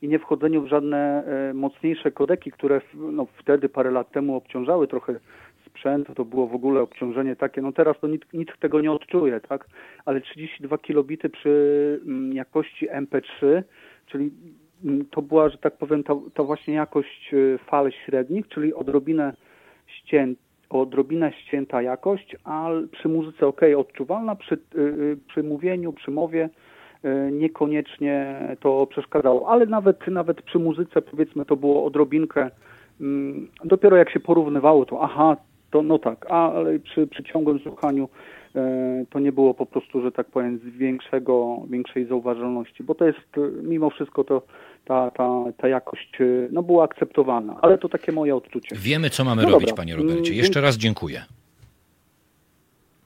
i 0.02 0.08
nie 0.08 0.20
wchodzeniu 0.20 0.62
w 0.62 0.68
żadne 0.68 1.24
e, 1.26 1.54
mocniejsze 1.54 2.12
kodeki, 2.12 2.52
które 2.52 2.82
no, 2.94 3.28
wtedy 3.38 3.70
parę 3.70 3.92
lat 3.92 4.12
temu 4.12 4.36
obciążały 4.36 4.88
trochę 4.88 5.20
sprzęt, 5.66 6.08
to 6.16 6.26
było 6.26 6.48
w 6.48 6.56
ogóle 6.56 6.82
obciążenie 6.82 7.36
takie, 7.36 7.62
no 7.62 7.72
teraz 7.72 8.00
to 8.00 8.08
nikt, 8.08 8.34
nikt 8.34 8.60
tego 8.60 8.82
nie 8.82 8.92
odczuje, 8.92 9.40
tak? 9.40 9.66
Ale 10.06 10.22
32 10.22 10.78
kilobity 10.78 11.30
przy 11.30 12.02
mm, 12.06 12.34
jakości 12.34 12.90
MP3, 12.90 13.64
czyli 14.06 14.32
mm, 14.86 15.06
to 15.06 15.22
była, 15.22 15.50
że 15.50 15.58
tak 15.58 15.78
powiem, 15.78 16.04
ta, 16.04 16.14
ta 16.34 16.44
właśnie 16.44 16.74
jakość 16.74 17.32
fal 17.66 17.92
średnich, 18.06 18.48
czyli 18.48 18.74
odrobinę 18.74 19.34
ścięta 19.88 20.53
odrobinę 20.82 21.32
ścięta 21.34 21.82
jakość, 21.82 22.36
a 22.44 22.70
przy 22.92 23.10
muzyce 23.10 23.48
ok, 23.48 23.62
odczuwalna, 23.78 24.36
przy, 24.36 24.56
y, 24.56 24.80
y, 24.80 25.18
przy 25.28 25.44
mówieniu, 25.44 25.94
przy 25.94 26.12
mowie 26.12 26.50
y, 27.06 27.32
niekoniecznie 27.32 28.40
to 28.60 28.88
przeszkadzało, 28.88 29.50
ale 29.50 29.66
nawet, 29.66 30.08
nawet 30.08 30.42
przy 30.42 30.60
muzyce 30.60 31.02
powiedzmy 31.02 31.46
to 31.46 31.56
było 31.56 31.86
odrobinkę, 31.86 32.50
mm, 33.02 33.48
dopiero 33.66 33.98
jak 33.98 34.10
się 34.10 34.20
porównywało 34.20 34.86
to 34.86 35.04
aha, 35.04 35.38
to 35.72 35.82
no 35.82 36.00
tak, 36.00 36.32
ale 36.32 36.80
przy, 36.80 37.08
przy 37.08 37.24
ciągłym 37.24 37.60
słuchaniu 37.60 38.10
to 39.10 39.20
nie 39.20 39.32
było 39.32 39.54
po 39.54 39.66
prostu, 39.66 40.02
że 40.02 40.12
tak 40.12 40.28
powiem, 40.28 40.58
z 40.60 40.78
większego, 40.78 41.58
większej 41.70 42.06
zauważalności, 42.06 42.84
bo 42.84 42.96
to 42.96 43.06
jest 43.06 43.20
mimo 43.64 43.90
wszystko 43.90 44.24
to 44.24 44.42
ta, 44.86 45.12
ta, 45.12 45.44
ta 45.58 45.68
jakość 45.68 46.18
no, 46.52 46.64
była 46.64 46.84
akceptowalna, 46.84 47.60
ale 47.62 47.78
to 47.78 47.90
takie 47.90 48.12
moje 48.12 48.36
odczucie. 48.36 48.76
Wiemy, 48.76 49.10
co 49.10 49.24
mamy 49.24 49.44
no 49.44 49.50
robić, 49.50 49.70
dobra. 49.70 49.84
panie 49.84 49.96
Robercie. 49.96 50.32
Mm, 50.32 50.34
Jeszcze 50.34 50.62
raz 50.62 50.78
dziękuję. 50.78 51.24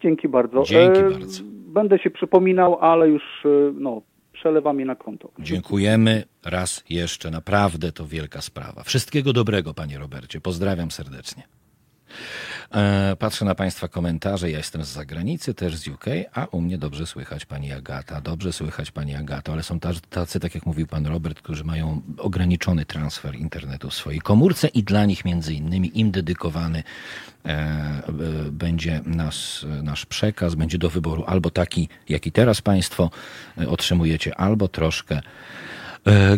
Dzięki 0.02 0.28
bardzo. 0.28 0.64
Dzięki 0.64 1.00
e, 1.00 1.10
bardzo. 1.12 1.44
Będę 1.68 2.00
się 2.00 2.10
przypominał, 2.10 2.80
ale 2.82 3.10
już 3.10 3.24
e, 3.46 3.50
no, 3.74 4.02
przelewam 4.34 4.80
je 4.80 4.86
na 4.86 4.96
konto. 4.96 5.32
Dziękujemy 5.40 6.24
raz 6.46 6.84
jeszcze. 6.90 7.32
Naprawdę 7.32 7.92
to 7.92 8.06
wielka 8.06 8.42
sprawa. 8.42 8.84
Wszystkiego 8.84 9.34
dobrego, 9.34 9.74
panie 9.74 9.98
Robercie. 9.98 10.42
Pozdrawiam 10.42 10.92
serdecznie. 10.92 11.44
E, 12.76 13.16
patrzę 13.20 13.46
na 13.46 13.56
Państwa 13.56 13.88
komentarze. 13.88 14.52
Ja 14.52 14.58
jestem 14.58 14.84
z 14.84 14.88
zagranicy, 14.88 15.54
też 15.54 15.76
z 15.76 15.88
UK, 15.88 16.06
a 16.34 16.46
u 16.46 16.62
mnie 16.62 16.78
dobrze 16.78 17.08
słychać 17.08 17.46
Pani 17.46 17.74
Agata. 17.74 18.22
Dobrze 18.22 18.54
słychać 18.54 18.92
Pani 18.92 19.16
Agato, 19.16 19.54
ale 19.54 19.64
są 19.64 19.80
tacy, 20.10 20.40
tak 20.40 20.56
jak 20.56 20.66
mówił 20.66 20.88
Pan 20.88 21.06
Robert, 21.06 21.42
którzy 21.42 21.64
mają 21.64 22.02
ograniczony 22.18 22.86
transfer 22.86 23.36
internetu 23.36 23.90
w 23.90 23.94
swojej 23.94 24.22
komórce 24.22 24.68
i 24.68 24.84
dla 24.84 25.06
nich 25.06 25.26
między 25.26 25.54
innymi 25.54 26.00
im 26.00 26.12
dedykowany 26.12 26.84
e, 27.46 28.02
będzie 28.52 29.02
nasz, 29.06 29.66
nasz 29.84 30.06
przekaz, 30.06 30.56
będzie 30.56 30.78
do 30.78 30.90
wyboru 30.90 31.24
albo 31.28 31.50
taki, 31.50 31.90
jaki 32.10 32.32
teraz 32.32 32.62
Państwo 32.62 33.10
e, 33.58 33.70
otrzymujecie, 33.70 34.38
albo 34.40 34.68
troszkę 34.68 35.16
E, 35.16 35.22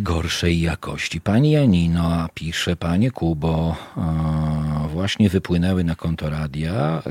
gorszej 0.02 0.62
jakości. 0.62 1.22
Pani 1.22 1.52
Janino 1.52 2.30
pisze, 2.34 2.76
panie 2.76 3.12
Kubo, 3.12 3.76
e, 3.98 4.88
właśnie 4.88 5.30
wypłynęły 5.30 5.84
na 5.84 5.96
konto 5.96 6.30
radia, 6.30 7.02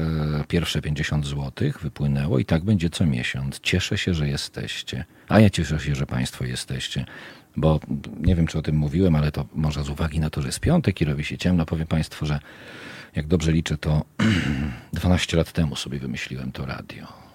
e, 0.40 0.44
pierwsze 0.48 0.82
50 0.82 1.26
zł 1.26 1.52
wypłynęło 1.82 2.38
i 2.38 2.44
tak 2.44 2.64
będzie 2.64 2.90
co 2.90 3.06
miesiąc. 3.06 3.60
Cieszę 3.60 3.98
się, 3.98 4.14
że 4.14 4.28
jesteście. 4.28 5.04
A 5.28 5.40
ja 5.40 5.50
cieszę 5.50 5.80
się, 5.80 5.94
że 5.94 6.06
państwo 6.06 6.44
jesteście. 6.44 7.04
Bo 7.56 7.80
nie 8.20 8.34
wiem, 8.34 8.46
czy 8.46 8.58
o 8.58 8.62
tym 8.62 8.76
mówiłem, 8.76 9.14
ale 9.14 9.32
to 9.32 9.46
może 9.54 9.84
z 9.84 9.88
uwagi 9.88 10.20
na 10.20 10.30
to, 10.30 10.42
że 10.42 10.48
jest 10.48 10.60
piątek 10.60 11.00
i 11.00 11.04
robi 11.04 11.24
się 11.24 11.38
ciemno, 11.38 11.66
powiem 11.66 11.86
państwu, 11.86 12.26
że 12.26 12.40
jak 13.16 13.26
dobrze 13.26 13.52
liczę, 13.52 13.78
to 13.78 14.04
12 14.92 15.36
lat 15.36 15.52
temu 15.52 15.76
sobie 15.76 15.98
wymyśliłem 15.98 16.52
to 16.52 16.66
radio. 16.66 17.27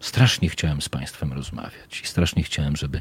Strasznie 0.00 0.48
chciałem 0.48 0.82
z 0.82 0.88
państwem 0.88 1.32
rozmawiać 1.32 2.00
i 2.04 2.06
strasznie 2.06 2.42
chciałem, 2.42 2.76
żeby 2.76 3.00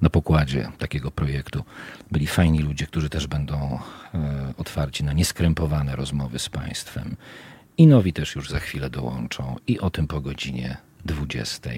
na 0.00 0.10
pokładzie 0.10 0.72
takiego 0.78 1.10
projektu 1.10 1.64
byli 2.10 2.26
fajni 2.26 2.58
ludzie, 2.58 2.86
którzy 2.86 3.10
też 3.10 3.26
będą 3.26 3.78
e, 4.14 4.54
otwarci 4.56 5.04
na 5.04 5.12
nieskrępowane 5.12 5.96
rozmowy 5.96 6.38
z 6.38 6.48
państwem. 6.48 7.16
I 7.78 7.86
nowi 7.86 8.12
też 8.12 8.34
już 8.34 8.50
za 8.50 8.58
chwilę 8.58 8.90
dołączą 8.90 9.56
i 9.66 9.80
o 9.80 9.90
tym 9.90 10.06
po 10.06 10.20
godzinie 10.20 10.76
20 11.04 11.70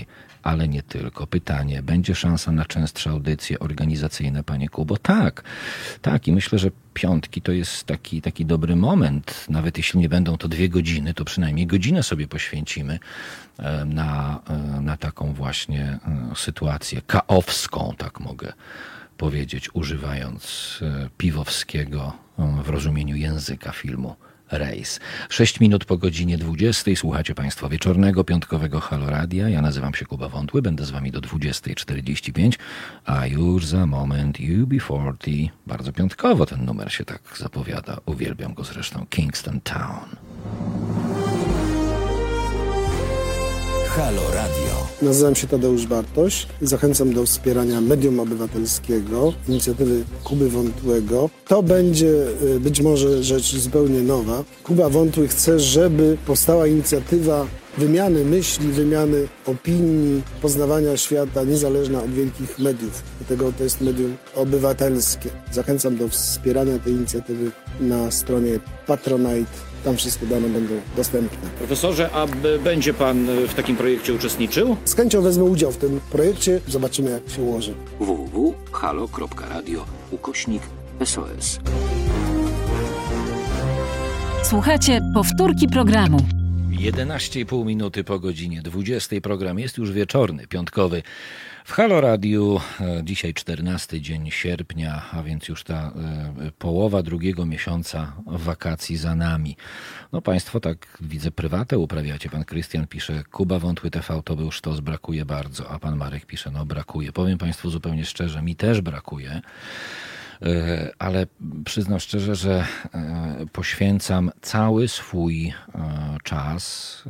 ale 0.43 0.69
nie 0.69 0.83
tylko. 0.83 1.27
Pytanie, 1.27 1.83
będzie 1.83 2.15
szansa 2.15 2.53
na 2.53 2.65
częstsze 2.65 3.11
audycje 3.11 3.59
organizacyjne, 3.59 4.43
panie 4.43 4.69
Kubo? 4.69 4.97
Tak, 4.97 5.43
tak 6.03 6.29
i 6.29 6.33
myślę, 6.33 6.59
że 6.59 6.71
piątki 6.95 7.43
to 7.43 7.53
jest 7.53 7.85
taki, 7.85 8.23
taki 8.23 8.47
dobry 8.47 8.77
moment. 8.77 9.47
Nawet 9.49 9.77
jeśli 9.77 10.01
nie 10.01 10.09
będą 10.09 10.37
to 10.37 10.49
dwie 10.49 10.69
godziny, 10.69 11.15
to 11.15 11.25
przynajmniej 11.25 11.67
godzinę 11.67 12.03
sobie 12.03 12.27
poświęcimy 12.27 12.99
e, 13.59 13.85
na, 13.85 14.41
e, 14.49 14.81
na 14.81 14.97
taką 14.97 15.33
właśnie 15.33 15.83
e, 15.83 16.37
sytuację 16.37 17.03
kaowską, 17.07 17.95
tak 17.99 18.21
mogę 18.21 18.53
powiedzieć, 19.17 19.75
używając 19.75 20.79
piwowskiego 21.19 22.13
w 22.39 22.69
rozumieniu 22.69 23.17
języka 23.17 23.73
filmu 23.73 24.17
rejs. 24.51 25.01
6 25.29 25.61
minut 25.61 25.85
po 25.85 25.99
godzinie 25.99 26.39
20. 26.39 26.91
Słuchacie 26.97 27.35
Państwo 27.35 27.69
wieczornego, 27.69 28.25
piątkowego 28.25 28.81
Haloradia. 28.81 29.49
Ja 29.49 29.63
nazywam 29.63 29.95
się 29.95 30.07
Kuba 30.07 30.29
Wątły, 30.29 30.63
będę 30.63 30.85
z 30.85 30.91
Wami 30.91 31.11
do 31.11 31.21
20.45, 31.21 32.53
a 33.05 33.27
już 33.27 33.67
za 33.67 33.87
moment 33.87 34.39
UB40. 34.39 35.49
Bardzo 35.67 35.93
piątkowo 35.93 36.47
ten 36.47 36.65
numer 36.65 36.93
się 36.93 37.05
tak 37.05 37.21
zapowiada. 37.37 37.97
Uwielbiam 38.07 38.55
go 38.55 38.65
zresztą. 38.65 39.07
Kingston 39.11 39.61
Town. 39.61 41.20
Halo 44.01 44.23
Radio. 44.35 44.87
Nazywam 45.03 45.35
się 45.35 45.47
Tadeusz 45.47 45.87
Bartoś 45.87 46.47
zachęcam 46.63 47.13
do 47.13 47.27
wspierania 47.27 47.81
medium 47.81 48.21
obywatelskiego, 48.21 49.33
inicjatywy 49.49 50.05
Kuby 50.25 50.51
Wątłego. 50.51 51.31
To 51.49 51.63
będzie 51.63 52.27
y, 52.43 52.61
być 52.61 52.81
może 52.81 53.23
rzecz 53.23 53.57
zupełnie 53.57 54.01
nowa. 54.01 54.45
Kuba 54.65 54.89
Wątły 54.89 55.29
chce, 55.29 55.61
żeby 55.61 56.17
powstała 56.27 56.67
inicjatywa 56.67 57.47
wymiany 57.79 58.25
myśli, 58.25 58.69
wymiany 58.69 59.29
opinii, 59.47 60.23
poznawania 60.43 60.97
świata 60.97 61.45
niezależna 61.45 62.03
od 62.03 62.11
wielkich 62.11 62.59
mediów. 62.59 63.03
Dlatego 63.19 63.53
to 63.59 63.65
jest 63.65 63.81
medium 63.81 64.17
obywatelskie. 64.37 65.31
Zachęcam 65.53 65.97
do 65.97 66.09
wspierania 66.09 66.79
tej 66.79 66.93
inicjatywy 66.93 67.51
na 67.81 68.11
stronie 68.11 68.59
Patronite 68.87 69.70
tam 69.85 69.97
wszystkie 69.97 70.27
dane 70.27 70.49
będą 70.49 70.75
dostępne. 70.97 71.49
Profesorze, 71.59 72.11
a 72.13 72.27
będzie 72.65 72.95
Pan 72.95 73.27
w 73.49 73.55
takim 73.55 73.77
projekcie 73.77 74.15
uczestniczył? 74.15 74.77
Z 74.85 74.95
chęcią 74.95 75.23
wezmę 75.23 75.45
udział 75.45 75.73
w 75.73 75.77
tym 75.77 76.01
projekcie. 76.11 76.61
Zobaczymy, 76.69 77.11
jak 77.11 77.31
się 77.37 77.43
ułoży. 77.43 77.75
www.halo.radio 78.01 79.85
ukośnik 80.11 80.63
SOS. 81.05 81.61
Słuchajcie, 84.43 85.01
powtórki 85.15 85.69
programu. 85.69 86.19
11,5 86.71 87.67
minuty 87.67 88.05
po 88.05 88.19
godzinie 88.19 88.63
20. 88.63 89.21
Program 89.21 89.59
jest 89.59 89.79
już 89.79 89.93
wieczorny, 89.93 90.47
piątkowy. 90.47 91.03
W 91.71 91.73
Halo 91.73 92.01
Radiu 92.01 92.61
e, 92.81 93.05
dzisiaj 93.05 93.35
14 93.35 94.01
dzień 94.01 94.31
sierpnia, 94.31 95.03
a 95.13 95.23
więc 95.23 95.49
już 95.49 95.65
ta 95.65 95.75
e, 95.75 95.93
połowa 96.59 97.03
drugiego 97.03 97.47
miesiąca 97.47 98.13
wakacji 98.27 98.97
za 98.97 99.15
nami. 99.15 99.57
No 100.13 100.23
Państwo 100.23 100.61
tak 100.61 100.99
widzę 101.01 101.31
prywatę 101.31 101.79
uprawiacie. 101.79 102.31
Pan 102.31 102.45
Krystian 102.45 102.87
pisze, 102.87 103.25
Kuba 103.31 103.59
Wątły 103.59 103.91
TV 103.91 104.23
to 104.25 104.37
był 104.37 104.51
sztos, 104.51 104.81
brakuje 104.81 105.25
bardzo. 105.25 105.71
A 105.71 105.79
pan 105.79 105.97
Marek 105.97 106.27
pisze, 106.27 106.51
no 106.51 106.67
brakuje. 106.67 107.13
Powiem 107.13 107.39
Państwu 107.39 107.71
zupełnie 107.71 108.05
szczerze, 108.05 108.43
mi 108.43 108.57
też 108.57 108.81
brakuje 108.81 109.41
e, 110.43 110.91
ale 110.99 111.27
przyznam 111.65 112.01
szczerze, 112.01 112.35
że 112.35 112.67
poświęcam 113.53 114.31
cały 114.41 114.89
swój 114.89 115.53
czas, 116.25 117.05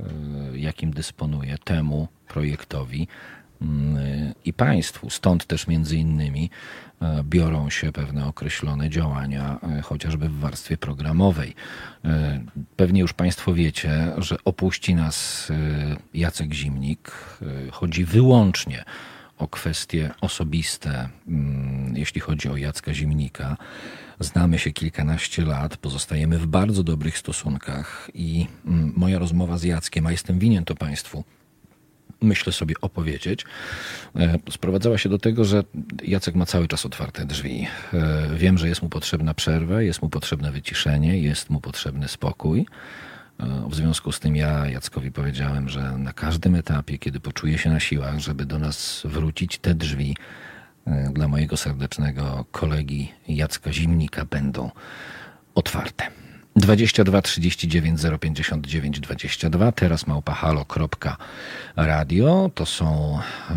jakim 0.54 0.90
dysponuję 0.90 1.58
temu 1.58 2.08
projektowi, 2.28 3.08
i 4.44 4.52
państwu. 4.52 5.10
Stąd 5.10 5.46
też 5.46 5.66
między 5.66 5.96
innymi 5.96 6.50
e, 7.02 7.24
biorą 7.24 7.70
się 7.70 7.92
pewne 7.92 8.26
określone 8.26 8.90
działania, 8.90 9.58
e, 9.62 9.82
chociażby 9.82 10.28
w 10.28 10.38
warstwie 10.38 10.76
programowej. 10.76 11.54
E, 12.04 12.40
pewnie 12.76 13.00
już 13.00 13.12
Państwo 13.12 13.54
wiecie, 13.54 14.12
że 14.18 14.36
opuści 14.44 14.94
nas 14.94 15.48
Jacek 16.14 16.52
Zimnik. 16.52 17.12
Chodzi 17.70 18.04
wyłącznie 18.04 18.84
o 19.38 19.48
kwestie 19.48 20.10
osobiste, 20.20 21.08
mm, 21.28 21.96
jeśli 21.96 22.20
chodzi 22.20 22.48
o 22.48 22.56
Jacka 22.56 22.94
Zimnika. 22.94 23.56
Znamy 24.20 24.58
się 24.58 24.72
kilkanaście 24.72 25.44
lat, 25.44 25.76
pozostajemy 25.76 26.38
w 26.38 26.46
bardzo 26.46 26.82
dobrych 26.82 27.18
stosunkach 27.18 28.10
i 28.14 28.46
mm, 28.66 28.92
moja 28.96 29.18
rozmowa 29.18 29.58
z 29.58 29.62
Jackiem, 29.62 30.06
a 30.06 30.10
jestem 30.10 30.38
winien 30.38 30.64
to 30.64 30.74
Państwu, 30.74 31.24
myślę 32.22 32.52
sobie 32.52 32.74
opowiedzieć, 32.80 33.44
e, 34.16 34.38
sprowadzała 34.50 34.98
się 34.98 35.08
do 35.08 35.18
tego, 35.18 35.44
że 35.44 35.64
Jacek 36.02 36.34
ma 36.34 36.46
cały 36.46 36.68
czas 36.68 36.86
otwarte 36.86 37.26
drzwi. 37.26 37.66
E, 37.94 38.28
wiem, 38.36 38.58
że 38.58 38.68
jest 38.68 38.82
mu 38.82 38.88
potrzebna 38.88 39.34
przerwa, 39.34 39.82
jest 39.82 40.02
mu 40.02 40.08
potrzebne 40.08 40.52
wyciszenie, 40.52 41.18
jest 41.18 41.50
mu 41.50 41.60
potrzebny 41.60 42.08
spokój. 42.08 42.66
E, 43.40 43.68
w 43.68 43.74
związku 43.74 44.12
z 44.12 44.20
tym 44.20 44.36
ja 44.36 44.66
Jackowi 44.66 45.12
powiedziałem, 45.12 45.68
że 45.68 45.98
na 45.98 46.12
każdym 46.12 46.54
etapie, 46.54 46.98
kiedy 46.98 47.20
poczuje 47.20 47.58
się 47.58 47.70
na 47.70 47.80
siłach, 47.80 48.18
żeby 48.18 48.46
do 48.46 48.58
nas 48.58 49.02
wrócić, 49.04 49.58
te 49.58 49.74
drzwi 49.74 50.16
dla 51.12 51.28
mojego 51.28 51.56
serdecznego 51.56 52.44
kolegi 52.50 53.12
Jacka 53.28 53.72
Zimnika 53.72 54.24
będą 54.24 54.70
otwarte. 55.54 56.10
22 56.56 57.22
39 57.22 58.00
059 58.20 59.00
22, 59.00 59.72
teraz 59.72 60.06
małpahalo.radio. 60.06 62.50
To 62.54 62.66
są 62.66 63.18
e, 63.50 63.54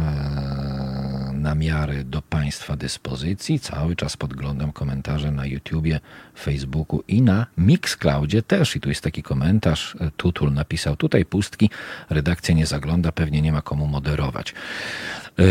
namiary 1.33 2.03
do 2.03 2.21
Państwa 2.21 2.75
dyspozycji. 2.75 3.59
Cały 3.59 3.95
czas 3.95 4.17
podglądam 4.17 4.71
komentarze 4.71 5.31
na 5.31 5.45
YouTubie, 5.45 5.99
Facebooku 6.39 7.03
i 7.07 7.21
na 7.21 7.45
Mixcloudzie 7.57 8.41
też. 8.41 8.75
I 8.75 8.79
tu 8.79 8.89
jest 8.89 9.01
taki 9.01 9.23
komentarz. 9.23 9.95
E, 9.99 10.11
Tutul 10.17 10.53
napisał, 10.53 10.95
tutaj 10.95 11.25
pustki, 11.25 11.69
redakcja 12.09 12.55
nie 12.55 12.65
zagląda, 12.65 13.11
pewnie 13.11 13.41
nie 13.41 13.51
ma 13.51 13.61
komu 13.61 13.87
moderować. 13.87 14.53
E, 15.39 15.43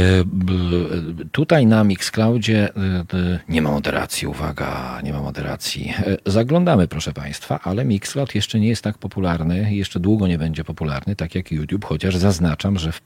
tutaj 1.32 1.66
na 1.66 1.84
Mixcloudzie 1.84 2.74
e, 2.76 3.38
nie 3.48 3.62
ma 3.62 3.70
moderacji, 3.70 4.28
uwaga, 4.28 5.00
nie 5.04 5.12
ma 5.12 5.22
moderacji. 5.22 5.94
E, 6.26 6.30
zaglądamy, 6.32 6.88
proszę 6.88 7.12
Państwa, 7.12 7.60
ale 7.62 7.84
Mixcloud 7.84 8.34
jeszcze 8.34 8.60
nie 8.60 8.68
jest 8.68 8.84
tak 8.84 8.98
popularny, 8.98 9.74
jeszcze 9.74 10.00
długo 10.00 10.26
nie 10.26 10.38
będzie 10.38 10.64
popularny, 10.64 11.16
tak 11.16 11.34
jak 11.34 11.52
YouTube, 11.52 11.84
chociaż 11.84 12.16
zaznaczam, 12.16 12.78
że 12.78 12.92
w 12.92 13.00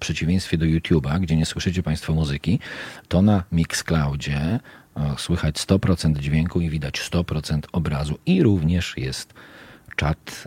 przeciwieństwie 0.00 0.58
do 0.58 0.64
YouTube'a, 0.64 1.20
gdzie 1.20 1.36
nie 1.36 1.46
słyszycie 1.46 1.82
Państwo 1.82 2.14
muzyki, 2.14 2.58
to 3.08 3.22
na 3.22 3.44
Mixcloudzie 3.52 4.60
słychać 5.16 5.54
100% 5.54 6.18
dźwięku 6.18 6.60
i 6.60 6.70
widać 6.70 7.00
100% 7.10 7.60
obrazu 7.72 8.18
i 8.26 8.42
również 8.42 8.94
jest 8.96 9.34
czat, 10.00 10.44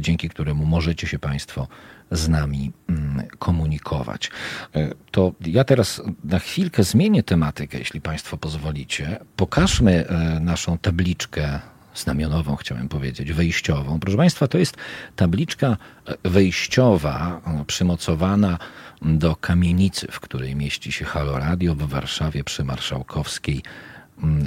dzięki 0.00 0.28
któremu 0.28 0.66
możecie 0.66 1.06
się 1.06 1.18
Państwo 1.18 1.68
z 2.10 2.28
nami 2.28 2.72
mm, 2.88 3.28
komunikować. 3.38 4.30
E, 4.74 4.90
to 5.10 5.32
ja 5.46 5.64
teraz 5.64 6.02
na 6.24 6.38
chwilkę 6.38 6.84
zmienię 6.84 7.22
tematykę, 7.22 7.78
jeśli 7.78 8.00
Państwo 8.00 8.36
pozwolicie. 8.36 9.18
Pokażmy 9.36 10.06
e, 10.08 10.40
naszą 10.40 10.78
tabliczkę 10.78 11.60
znamionową, 11.94 12.56
chciałem 12.56 12.88
powiedzieć, 12.88 13.32
wejściową. 13.32 14.00
Proszę 14.00 14.16
Państwa, 14.16 14.48
to 14.48 14.58
jest 14.58 14.76
tabliczka 15.16 15.76
wejściowa, 16.24 17.40
przymocowana 17.66 18.58
do 19.02 19.36
kamienicy, 19.36 20.06
w 20.10 20.20
której 20.20 20.56
mieści 20.56 20.92
się 20.92 21.04
Halo 21.04 21.38
Radio 21.38 21.74
w 21.74 21.82
Warszawie 21.82 22.44
przy 22.44 22.64
Marszałkowskiej 22.64 23.62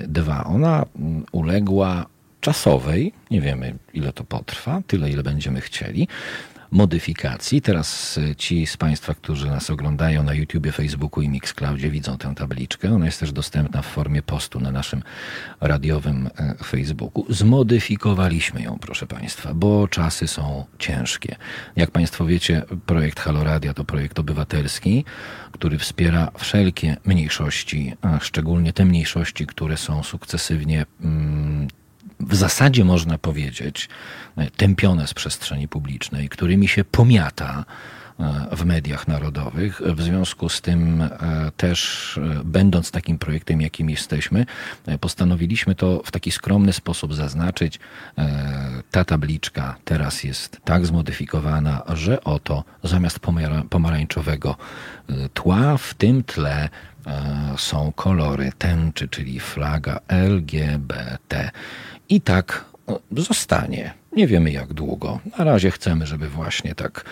2. 0.07 0.43
Ona 0.43 0.85
uległa 1.31 2.05
czasowej, 2.47 3.13
nie 3.31 3.41
wiemy 3.41 3.75
ile 3.93 4.13
to 4.13 4.23
potrwa, 4.23 4.81
tyle 4.87 5.09
ile 5.09 5.23
będziemy 5.23 5.61
chcieli, 5.61 6.07
modyfikacji. 6.71 7.61
Teraz 7.61 8.17
e, 8.17 8.35
ci 8.35 8.67
z 8.67 8.77
Państwa, 8.77 9.13
którzy 9.13 9.47
nas 9.47 9.69
oglądają 9.69 10.23
na 10.23 10.33
YouTubie, 10.33 10.71
Facebooku 10.71 11.21
i 11.21 11.29
Mixcloudzie 11.29 11.89
widzą 11.89 12.17
tę 12.17 12.35
tabliczkę. 12.35 12.93
Ona 12.93 13.05
jest 13.05 13.19
też 13.19 13.31
dostępna 13.31 13.81
w 13.81 13.85
formie 13.85 14.21
postu 14.21 14.59
na 14.59 14.71
naszym 14.71 15.03
radiowym 15.61 16.29
e, 16.37 16.55
Facebooku. 16.63 17.25
Zmodyfikowaliśmy 17.29 18.61
ją, 18.61 18.77
proszę 18.81 19.07
Państwa, 19.07 19.53
bo 19.53 19.87
czasy 19.87 20.27
są 20.27 20.65
ciężkie. 20.79 21.35
Jak 21.75 21.91
Państwo 21.91 22.25
wiecie, 22.25 22.63
projekt 22.85 23.19
Halo 23.19 23.43
Radio 23.43 23.73
to 23.73 23.83
projekt 23.83 24.19
obywatelski, 24.19 25.05
który 25.51 25.77
wspiera 25.77 26.31
wszelkie 26.37 26.97
mniejszości, 27.05 27.93
a 28.01 28.19
szczególnie 28.19 28.73
te 28.73 28.85
mniejszości, 28.85 29.45
które 29.47 29.77
są 29.77 30.03
sukcesywnie 30.03 30.85
mm, 31.01 31.67
w 32.19 32.35
zasadzie 32.35 32.85
można 32.85 33.17
powiedzieć, 33.17 33.89
tępione 34.57 35.07
z 35.07 35.13
przestrzeni 35.13 35.67
publicznej, 35.67 36.29
którymi 36.29 36.67
się 36.67 36.83
pomiata 36.83 37.65
e, 38.19 38.55
w 38.55 38.65
mediach 38.65 39.07
narodowych. 39.07 39.81
W 39.85 40.01
związku 40.01 40.49
z 40.49 40.61
tym 40.61 41.01
e, 41.01 41.09
też, 41.57 42.19
e, 42.39 42.41
będąc 42.43 42.91
takim 42.91 43.17
projektem, 43.17 43.61
jakim 43.61 43.89
jesteśmy, 43.89 44.45
postanowiliśmy 45.01 45.75
to 45.75 46.01
w 46.05 46.11
taki 46.11 46.31
skromny 46.31 46.73
sposób 46.73 47.13
zaznaczyć. 47.13 47.79
Ta 48.91 49.05
tabliczka 49.05 49.75
teraz 49.85 50.23
jest 50.23 50.61
tak 50.63 50.85
zmodyfikowana, 50.85 51.83
że 51.93 52.23
oto 52.23 52.63
zamiast 52.83 53.19
pomarańczowego 53.69 54.55
tła 55.33 55.77
w 55.77 55.93
tym 55.93 56.23
tle 56.23 56.69
są 57.57 57.91
kolory 57.91 58.51
tęczy, 58.57 59.07
czyli 59.07 59.39
flaga 59.39 59.99
LGBT. 60.07 61.51
I 62.09 62.21
tak 62.21 62.65
zostanie. 63.11 63.93
Nie 64.11 64.27
wiemy 64.27 64.51
jak 64.51 64.73
długo. 64.73 65.19
Na 65.37 65.43
razie 65.43 65.71
chcemy, 65.71 66.05
żeby 66.05 66.29
właśnie 66.29 66.75
tak, 66.75 67.05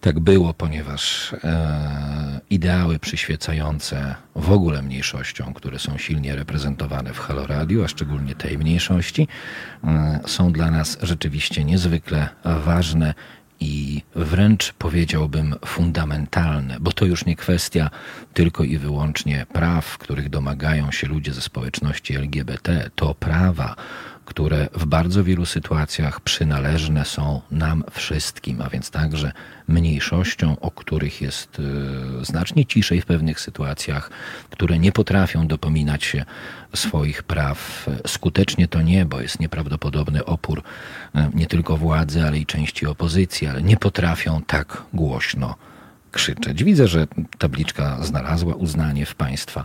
tak 0.00 0.20
było, 0.20 0.54
ponieważ 0.54 1.32
e, 1.44 2.40
ideały 2.50 2.98
przyświecające 2.98 4.14
w 4.36 4.52
ogóle 4.52 4.82
mniejszościom, 4.82 5.54
które 5.54 5.78
są 5.78 5.98
silnie 5.98 6.36
reprezentowane 6.36 7.12
w 7.12 7.18
Halo 7.18 7.46
Radio, 7.46 7.84
a 7.84 7.88
szczególnie 7.88 8.34
tej 8.34 8.58
mniejszości, 8.58 9.28
e, 9.84 10.20
są 10.26 10.52
dla 10.52 10.70
nas 10.70 10.98
rzeczywiście 11.02 11.64
niezwykle 11.64 12.28
ważne 12.44 13.14
i 13.60 14.02
wręcz 14.14 14.72
powiedziałbym 14.72 15.54
fundamentalne, 15.66 16.76
bo 16.80 16.92
to 16.92 17.04
już 17.04 17.26
nie 17.26 17.36
kwestia 17.36 17.90
tylko 18.34 18.64
i 18.64 18.78
wyłącznie 18.78 19.46
praw, 19.52 19.98
których 19.98 20.28
domagają 20.28 20.90
się 20.90 21.06
ludzie 21.06 21.32
ze 21.32 21.40
społeczności 21.40 22.16
LGBT, 22.16 22.90
to 22.94 23.14
prawa, 23.14 23.76
które 24.24 24.68
w 24.72 24.86
bardzo 24.86 25.24
wielu 25.24 25.46
sytuacjach 25.46 26.20
przynależne 26.20 27.04
są 27.04 27.40
nam 27.50 27.84
wszystkim, 27.90 28.62
a 28.62 28.68
więc 28.68 28.90
także 28.90 29.32
mniejszościom, 29.68 30.56
o 30.60 30.70
których 30.70 31.22
jest 31.22 31.58
e, 32.20 32.24
znacznie 32.24 32.66
ciszej 32.66 33.00
w 33.00 33.06
pewnych 33.06 33.40
sytuacjach, 33.40 34.10
które 34.50 34.78
nie 34.78 34.92
potrafią 34.92 35.46
dopominać 35.46 36.04
się 36.04 36.24
swoich 36.74 37.22
praw. 37.22 37.86
Skutecznie 38.06 38.68
to 38.68 38.82
nie, 38.82 39.04
bo 39.04 39.20
jest 39.20 39.40
nieprawdopodobny 39.40 40.24
opór 40.24 40.62
e, 41.14 41.30
nie 41.34 41.46
tylko 41.46 41.76
władzy, 41.76 42.24
ale 42.24 42.38
i 42.38 42.46
części 42.46 42.86
opozycji, 42.86 43.46
ale 43.46 43.62
nie 43.62 43.76
potrafią 43.76 44.42
tak 44.46 44.82
głośno 44.92 45.54
krzyczeć. 46.12 46.64
Widzę, 46.64 46.88
że 46.88 47.06
tabliczka 47.38 47.98
znalazła 48.02 48.54
uznanie 48.54 49.06
w 49.06 49.14
Państwa 49.14 49.64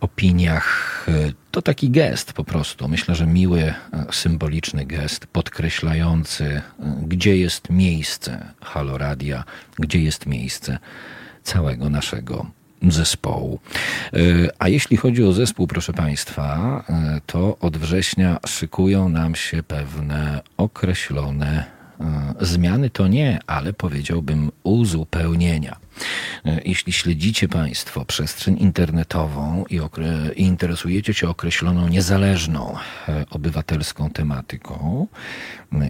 opiniach. 0.00 1.06
E, 1.08 1.32
to 1.50 1.62
taki 1.62 1.90
gest 1.90 2.32
po 2.32 2.44
prostu. 2.44 2.88
Myślę, 2.88 3.14
że 3.14 3.26
miły, 3.26 3.62
e, 3.62 3.74
symboliczny 4.12 4.84
gest 4.86 5.26
podkreślający, 5.26 6.62
gdzie 7.02 7.36
jest 7.36 7.70
miejsce 7.70 8.46
Haloradia, 8.60 9.44
gdzie 9.78 10.02
jest 10.02 10.26
miejsce 10.26 10.78
całego 11.42 11.90
naszego 11.90 12.46
zespołu. 12.88 13.58
A 14.58 14.68
jeśli 14.68 14.96
chodzi 14.96 15.24
o 15.24 15.32
zespół, 15.32 15.66
proszę 15.66 15.92
Państwa, 15.92 16.84
to 17.26 17.58
od 17.58 17.76
września 17.76 18.38
szykują 18.46 19.08
nam 19.08 19.34
się 19.34 19.62
pewne 19.62 20.40
określone 20.56 21.64
zmiany. 22.40 22.90
To 22.90 23.08
nie, 23.08 23.38
ale 23.46 23.72
powiedziałbym 23.72 24.50
uzupełnienia. 24.62 25.76
E, 26.46 26.60
jeśli 26.64 26.92
śledzicie 26.92 27.48
Państwo 27.48 28.04
przestrzeń 28.04 28.56
internetową 28.58 29.64
i, 29.70 29.80
i 30.36 30.42
interesujecie 30.42 31.14
się 31.14 31.28
określoną 31.28 31.88
niezależną 31.88 32.76
e, 33.08 33.24
obywatelską 33.30 34.10
tematyką, 34.10 35.06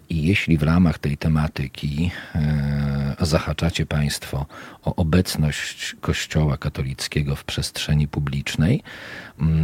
i 0.08 0.22
jeśli 0.22 0.58
w 0.58 0.62
ramach 0.62 0.98
tej 0.98 1.16
tematyki 1.16 2.10
e, 2.34 3.16
zahaczacie 3.20 3.86
Państwo 3.86 4.46
o 4.84 4.96
obecność 4.96 5.96
Kościoła 6.00 6.56
katolickiego 6.56 7.36
w 7.36 7.44
przestrzeni 7.44 8.08
publicznej, 8.08 8.82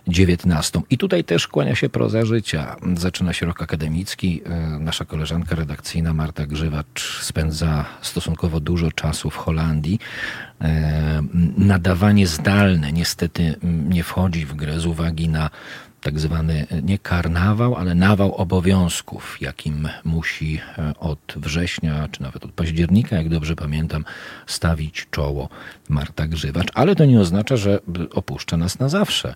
19. 0.08 0.82
I 0.90 0.98
tutaj 0.98 1.24
też 1.24 1.48
kłania 1.48 1.76
się 1.76 1.90
proza 1.90 2.26
życia. 2.26 2.76
Zaczyna 2.98 3.34
się 3.34 3.46
rok 3.46 3.62
akademicki. 3.62 4.42
Nasza 4.80 5.06
koleżanka 5.06 5.56
redakcyjna 5.56 6.14
Marta 6.14 6.46
Grzywacz 6.46 7.22
spędza 7.22 7.86
stosunkowo 8.02 8.60
dużo 8.60 8.92
czasu 8.92 9.30
w 9.30 9.36
Holandii. 9.36 10.00
Nadawanie 11.58 12.28
zdalne 12.28 12.92
niestety 12.92 13.56
nie 13.64 14.04
wchodzi 14.04 14.46
w 14.46 14.54
grę 14.54 14.80
z 14.80 14.86
uwagi 14.86 15.30
na 15.30 15.50
tak 16.02 16.20
zwany 16.20 16.68
nie 16.84 17.00
karnawał, 17.00 17.76
ale 17.76 17.96
nawał 17.96 18.36
obowiązków, 18.36 19.38
jakim 19.42 19.90
musi 20.04 20.62
e, 20.78 20.94
od 21.00 21.34
września, 21.36 22.08
czy 22.12 22.22
nawet 22.22 22.46
od 22.46 22.52
października, 22.52 23.16
jak 23.16 23.30
dobrze 23.30 23.56
pamiętam, 23.56 24.06
stawić 24.48 25.08
czoło 25.12 25.50
Marta 25.90 26.28
Grzywacz. 26.28 26.68
Ale 26.74 26.96
to 26.96 27.06
nie 27.06 27.20
oznacza, 27.20 27.58
że 27.58 27.80
opuszcza 28.14 28.58
nas 28.58 28.80
na 28.80 28.90
zawsze. 28.90 29.36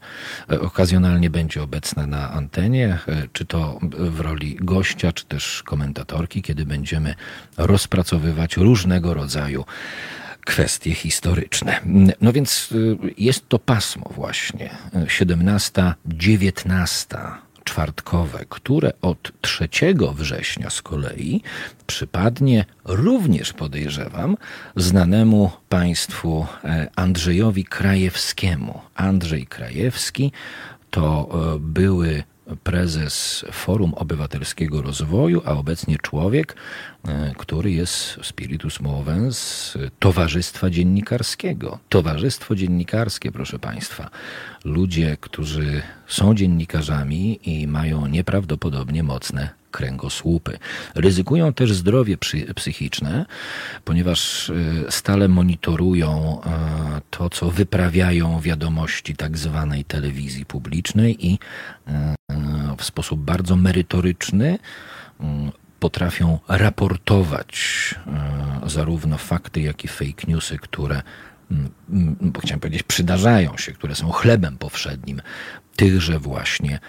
E, 0.51 0.61
okazjonalnie 0.61 1.29
będzie 1.29 1.63
obecna 1.63 2.07
na 2.07 2.31
antenie, 2.31 2.99
e, 3.07 3.27
czy 3.33 3.45
to 3.45 3.79
w 3.91 4.19
roli 4.19 4.57
gościa, 4.61 5.11
czy 5.11 5.25
też 5.25 5.63
komentatorki, 5.63 6.41
kiedy 6.41 6.65
będziemy 6.65 7.15
rozpracowywać 7.57 8.57
różnego 8.57 9.13
rodzaju 9.13 9.65
kwestie 10.45 10.95
historyczne. 10.95 11.79
No 12.21 12.33
więc 12.33 12.71
y, 12.71 12.97
jest 13.17 13.49
to 13.49 13.59
pasmo 13.59 14.11
właśnie 14.15 14.69
17-19 14.93 17.45
czwartkowe, 17.65 18.45
które 18.49 18.91
od 19.01 19.31
3 19.41 19.69
września 20.15 20.69
z 20.69 20.81
kolei 20.81 21.41
przypadnie 21.87 22.65
również, 22.85 23.53
podejrzewam, 23.53 24.37
znanemu 24.75 25.51
Państwu 25.69 26.45
e, 26.63 26.87
Andrzejowi 26.95 27.65
Krajewskiemu. 27.65 28.81
Andrzej 28.95 29.47
Krajewski 29.47 30.31
to 30.89 31.29
e, 31.55 31.59
były 31.59 32.23
prezes 32.63 33.45
Forum 33.51 33.93
Obywatelskiego 33.93 34.81
Rozwoju, 34.81 35.41
a 35.45 35.51
obecnie 35.51 35.97
człowiek, 35.97 36.55
e, 37.07 37.33
który 37.37 37.71
jest 37.71 38.19
spiritus 38.23 38.79
movens 38.79 39.73
Towarzystwa 39.99 40.69
Dziennikarskiego. 40.69 41.79
Towarzystwo 41.89 42.55
Dziennikarskie, 42.55 43.31
proszę 43.31 43.59
Państwa. 43.59 44.09
Ludzie, 44.65 45.17
którzy 45.21 45.81
są 46.07 46.35
dziennikarzami 46.35 47.39
i 47.43 47.67
mają 47.67 48.07
nieprawdopodobnie 48.07 49.03
mocne 49.03 49.64
kręgosłupy. 49.75 50.57
Ryzykują 50.95 51.53
też 51.53 51.73
zdrowie 51.73 52.17
psychiczne, 52.55 53.25
ponieważ 53.83 54.49
y, 54.49 54.85
stale 54.89 55.27
monitorują 55.27 56.39
y, 56.39 57.01
to, 57.09 57.29
co 57.29 57.51
wyprawiają 57.51 58.39
wiadomości 58.39 59.15
tak 59.15 59.37
zwanej 59.37 59.83
telewizji 59.83 60.45
publicznej 60.45 61.27
i 61.27 61.33
y, 61.33 61.39
w 62.77 62.83
sposób 62.83 63.19
bardzo 63.19 63.55
merytoryczny 63.55 64.59
potrafią 65.79 66.39
raportować 66.47 67.55
zarówno 68.65 69.17
fakty, 69.17 69.61
jak 69.61 69.85
i 69.85 69.87
fake 69.87 70.27
newsy, 70.27 70.57
które 70.57 71.01
bo 72.21 72.41
chciałem 72.41 72.59
powiedzieć, 72.59 72.83
przydarzają 72.83 73.57
się, 73.57 73.71
które 73.71 73.95
są 73.95 74.11
chlebem 74.11 74.57
powszednim 74.57 75.21
tychże 75.75 76.19
właśnie 76.19 76.79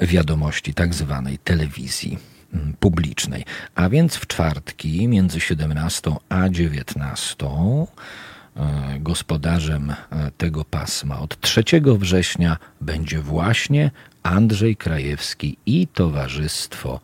wiadomości 0.00 0.74
tak 0.74 0.94
zwanej 0.94 1.38
telewizji 1.38 2.18
mm, 2.54 2.74
publicznej. 2.80 3.44
A 3.74 3.88
więc 3.88 4.16
w 4.16 4.26
czwartki 4.26 5.08
między 5.08 5.40
17 5.40 6.16
a 6.28 6.48
19 6.48 7.46
e, 7.46 8.66
gospodarzem 8.98 9.90
e, 9.90 10.30
tego 10.36 10.64
pasma 10.64 11.18
od 11.18 11.40
3 11.40 11.62
września 11.98 12.56
będzie 12.80 13.18
właśnie 13.18 13.90
Andrzej 14.22 14.76
Krajewski 14.76 15.56
i 15.66 15.86
Towarzystwo 15.86 17.00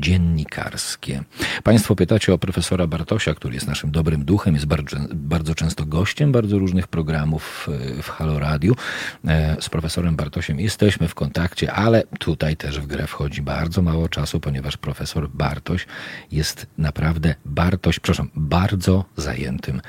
dziennikarskie. 0.00 1.22
Państwo 1.62 1.96
pytacie 1.96 2.34
o 2.34 2.38
profesora 2.38 2.86
Bartosia, 2.86 3.34
który 3.34 3.54
jest 3.54 3.66
naszym 3.66 3.90
dobrym 3.90 4.24
duchem, 4.24 4.54
jest 4.54 4.66
bardzo, 4.66 4.96
bardzo 5.14 5.54
często 5.54 5.86
gościem 5.86 6.32
bardzo 6.32 6.58
różnych 6.58 6.88
programów 6.88 7.68
e, 7.98 8.02
w 8.02 8.08
Halo 8.08 8.38
Radio. 8.38 8.74
E, 9.26 9.56
z 9.60 9.68
profesorem 9.68 10.16
Bartosiem 10.16 10.60
jesteśmy 10.60 11.08
w 11.08 11.14
kontakcie, 11.14 11.72
ale 11.72 12.02
tutaj 12.18 12.56
też 12.56 12.80
w 12.80 12.86
grę 12.86 13.06
wchodzi 13.06 13.42
bardzo 13.42 13.82
mało 13.82 14.08
czasu, 14.08 14.40
ponieważ 14.40 14.76
profesor 14.76 15.28
Bartoś 15.28 15.86
jest 16.32 16.66
naprawdę 16.78 17.34
Bartoś, 17.44 18.00
przepraszam, 18.00 18.30
bardzo 18.34 19.04
zajętym 19.16 19.80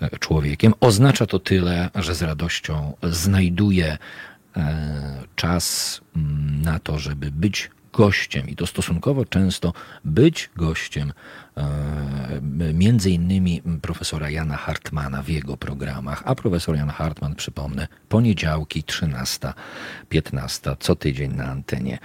e, 0.00 0.18
człowiekiem. 0.18 0.74
Oznacza 0.80 1.26
to 1.26 1.38
tyle, 1.38 1.90
że 1.94 2.14
z 2.14 2.22
radością 2.22 2.92
znajduje 3.02 3.98
czas 5.36 6.00
mm, 6.16 6.62
na 6.62 6.78
to, 6.78 6.98
żeby 6.98 7.30
być 7.30 7.70
gościem 7.96 8.48
i 8.48 8.56
to 8.56 8.66
stosunkowo 8.66 9.24
często 9.24 9.72
być 10.04 10.50
gościem 10.56 11.12
między 12.74 13.10
innymi 13.10 13.62
profesora 13.82 14.30
Jana 14.30 14.56
Hartmana 14.56 15.22
w 15.22 15.28
jego 15.28 15.56
programach, 15.56 16.22
a 16.24 16.34
profesor 16.34 16.76
Jan 16.76 16.90
Hartman, 16.90 17.34
przypomnę, 17.34 17.88
poniedziałki 18.08 18.82
13, 18.82 19.52
15, 20.08 20.76
co 20.80 20.96
tydzień 20.96 21.32
na 21.32 21.44
antenie 21.44 21.98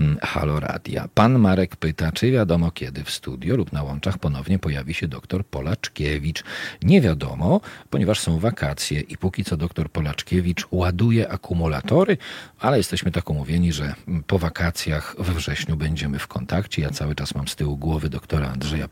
mm, 0.00 0.18
Halo 0.22 0.60
Radia. 0.60 1.08
Pan 1.14 1.38
Marek 1.38 1.76
pyta, 1.76 2.12
czy 2.12 2.30
wiadomo 2.30 2.70
kiedy 2.70 3.04
w 3.04 3.10
studio 3.10 3.56
lub 3.56 3.72
na 3.72 3.82
łączach 3.82 4.18
ponownie 4.18 4.58
pojawi 4.58 4.94
się 4.94 5.08
doktor 5.08 5.44
Polaczkiewicz. 5.46 6.44
Nie 6.82 7.00
wiadomo, 7.00 7.60
ponieważ 7.90 8.20
są 8.20 8.38
wakacje 8.38 9.00
i 9.00 9.16
póki 9.16 9.44
co 9.44 9.56
doktor 9.56 9.90
Polaczkiewicz 9.90 10.66
ładuje 10.70 11.28
akumulatory, 11.28 12.18
ale 12.60 12.76
jesteśmy 12.78 13.10
tak 13.10 13.30
umówieni, 13.30 13.72
że 13.72 13.94
po 14.26 14.38
wakacjach 14.38 15.16
we 15.18 15.32
wrześniu 15.32 15.76
będziemy 15.76 16.18
w 16.18 16.26
kontakcie. 16.26 16.82
Ja 16.82 16.90
cały 16.90 17.14
czas 17.14 17.34
mam 17.34 17.48
z 17.48 17.56
tyłu 17.56 17.76
głowy 17.76 18.08
doktora 18.08 18.48
Andrzeja 18.48 18.88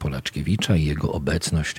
i 0.76 0.84
jego 0.84 1.12
obecność 1.12 1.76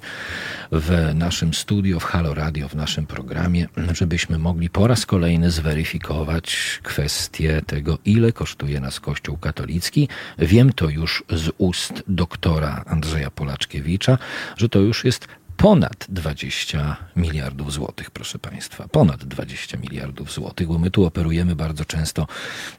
w 0.72 1.12
naszym 1.16 1.54
studio, 1.54 2.00
w 2.00 2.04
Halo 2.04 2.34
Radio, 2.34 2.70
w 2.70 2.76
naszym 2.76 3.08
programie, 3.08 3.68
żebyśmy 3.92 4.38
mogli 4.38 4.70
po 4.70 4.88
raz 4.88 5.06
kolejny 5.06 5.52
zweryfikować 5.52 6.80
kwestię 6.84 7.62
tego, 7.68 7.98
ile 8.06 8.32
kosztuje 8.32 8.80
nas 8.80 9.00
Kościół 9.00 9.38
katolicki. 9.38 10.08
Wiem 10.40 10.74
to 10.74 10.90
już 10.90 11.24
z 11.30 11.52
ust 11.58 12.04
doktora 12.08 12.84
Andrzeja 12.88 13.32
Polaczkiewicza, 13.32 14.18
że 14.58 14.70
to 14.70 14.80
już 14.80 15.06
jest 15.06 15.28
ponad 15.58 16.06
20 16.10 16.98
miliardów 17.16 17.74
złotych, 17.74 18.12
proszę 18.12 18.40
Państwa. 18.40 18.88
Ponad 18.88 19.24
20 19.24 19.78
miliardów 19.78 20.34
złotych, 20.34 20.68
bo 20.68 20.80
my 20.80 20.92
tu 20.92 21.06
operujemy 21.06 21.56
bardzo 21.56 21.86
często 21.86 22.28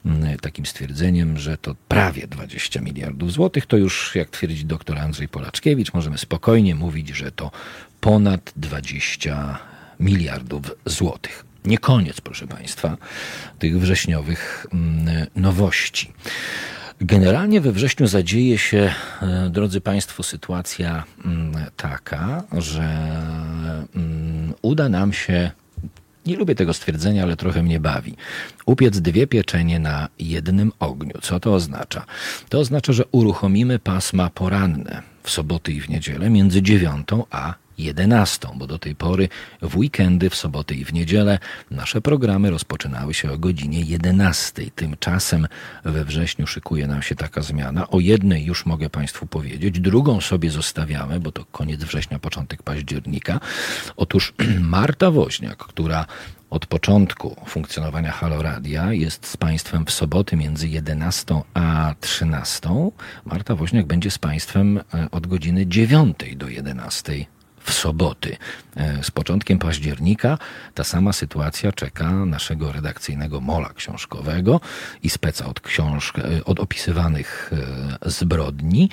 mm, 0.06 0.38
takim 0.38 0.66
stwierdzeniem, 0.66 1.38
że 1.38 1.58
to 1.58 1.74
prawie 1.88 2.26
20 2.26 2.80
miliardów 2.80 3.32
złotych. 3.32 3.66
To 3.66 3.76
już, 3.76 4.14
jak 4.14 4.30
twierdzi 4.30 4.64
doktor 4.64 4.98
Andrzej 4.98 5.28
Polaczkiewicz, 5.28 5.94
możemy 5.94 6.18
spokojnie 6.18 6.74
mówić, 6.74 7.08
że 7.08 7.32
to 7.32 7.50
ponad 8.00 8.52
20 8.56 9.58
miliardów 10.00 10.62
złotych. 10.84 11.44
Nie 11.64 11.78
koniec, 11.78 12.20
proszę 12.20 12.46
Państwa, 12.46 12.96
tych 13.58 13.80
wrześniowych 13.80 14.66
mm, 14.72 15.26
nowości. 15.36 16.12
Generalnie 17.00 17.60
we 17.60 17.72
wrześniu 17.72 18.06
zadzieje 18.06 18.58
się, 18.58 18.92
e, 19.22 19.50
drodzy 19.50 19.80
Państwo, 19.80 20.22
sytuacja 20.22 21.04
mm, 21.24 21.52
taka, 21.76 22.44
że 22.52 22.82
mm, 23.94 24.54
uda 24.62 24.88
nam 24.88 25.12
się 25.12 25.50
nie 26.26 26.36
lubię 26.36 26.54
tego 26.54 26.74
stwierdzenia, 26.74 27.22
ale 27.22 27.36
trochę 27.36 27.62
mnie 27.62 27.80
bawi. 27.80 28.16
Upiec 28.66 29.00
dwie 29.00 29.26
pieczenie 29.26 29.78
na 29.78 30.08
jednym 30.18 30.72
ogniu. 30.78 31.14
Co 31.22 31.40
to 31.40 31.54
oznacza? 31.54 32.04
To 32.48 32.58
oznacza, 32.58 32.92
że 32.92 33.04
uruchomimy 33.12 33.78
pasma 33.78 34.30
poranne 34.30 35.02
w 35.22 35.30
soboty 35.30 35.72
i 35.72 35.80
w 35.80 35.88
niedzielę 35.88 36.30
między 36.30 36.62
dziewiątą 36.62 37.24
a 37.30 37.54
11, 37.78 38.48
bo 38.56 38.66
do 38.66 38.78
tej 38.78 38.94
pory 38.94 39.28
w 39.62 39.76
weekendy, 39.76 40.30
w 40.30 40.34
soboty 40.34 40.74
i 40.74 40.84
w 40.84 40.92
niedzielę 40.92 41.38
nasze 41.70 42.00
programy 42.00 42.50
rozpoczynały 42.50 43.14
się 43.14 43.32
o 43.32 43.38
godzinie 43.38 43.80
11. 43.80 44.70
Tymczasem 44.74 45.46
we 45.84 46.04
wrześniu 46.04 46.46
szykuje 46.46 46.86
nam 46.86 47.02
się 47.02 47.14
taka 47.14 47.42
zmiana. 47.42 47.88
O 47.88 48.00
jednej 48.00 48.44
już 48.44 48.66
mogę 48.66 48.90
Państwu 48.90 49.26
powiedzieć, 49.26 49.80
drugą 49.80 50.20
sobie 50.20 50.50
zostawiamy, 50.50 51.20
bo 51.20 51.32
to 51.32 51.44
koniec 51.44 51.84
września, 51.84 52.18
początek 52.18 52.62
października. 52.62 53.40
Otóż 53.96 54.34
Marta 54.60 55.10
Woźniak, 55.10 55.56
która 55.56 56.06
od 56.50 56.66
początku 56.66 57.36
funkcjonowania 57.46 58.12
Halo 58.12 58.42
Radia 58.42 58.92
jest 58.92 59.26
z 59.26 59.36
Państwem 59.36 59.86
w 59.86 59.90
soboty 59.90 60.36
między 60.36 60.68
11 60.68 61.42
a 61.54 61.94
13. 62.00 62.68
Marta 63.24 63.54
Woźniak 63.54 63.86
będzie 63.86 64.10
z 64.10 64.18
Państwem 64.18 64.78
e, 64.78 65.10
od 65.10 65.26
godziny 65.26 65.66
9 65.66 66.16
do 66.36 66.48
11 66.48 67.26
w 67.68 67.72
soboty. 67.72 68.36
E, 68.76 69.04
z 69.04 69.10
początkiem 69.10 69.58
października 69.58 70.38
ta 70.74 70.84
sama 70.84 71.12
sytuacja 71.12 71.72
czeka 71.72 72.10
naszego 72.10 72.72
redakcyjnego 72.72 73.40
mola 73.40 73.72
książkowego 73.74 74.60
i 75.02 75.10
speca 75.10 75.46
od 75.46 75.60
e, 75.60 76.44
od 76.44 76.60
opisywanych 76.60 77.50
zbrodni, 78.06 78.90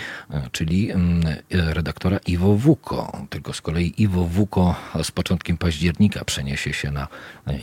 czyli 0.51 0.91
mm, 0.91 1.21
redaktora 1.49 2.17
Iwo 2.27 2.55
Wuko. 2.55 3.25
Tylko 3.29 3.53
z 3.53 3.61
kolei 3.61 3.93
Iwo 3.97 4.23
Wuko 4.23 4.75
z 5.03 5.11
początkiem 5.11 5.57
października 5.57 6.25
przeniesie 6.25 6.73
się 6.73 6.91
na 6.91 7.07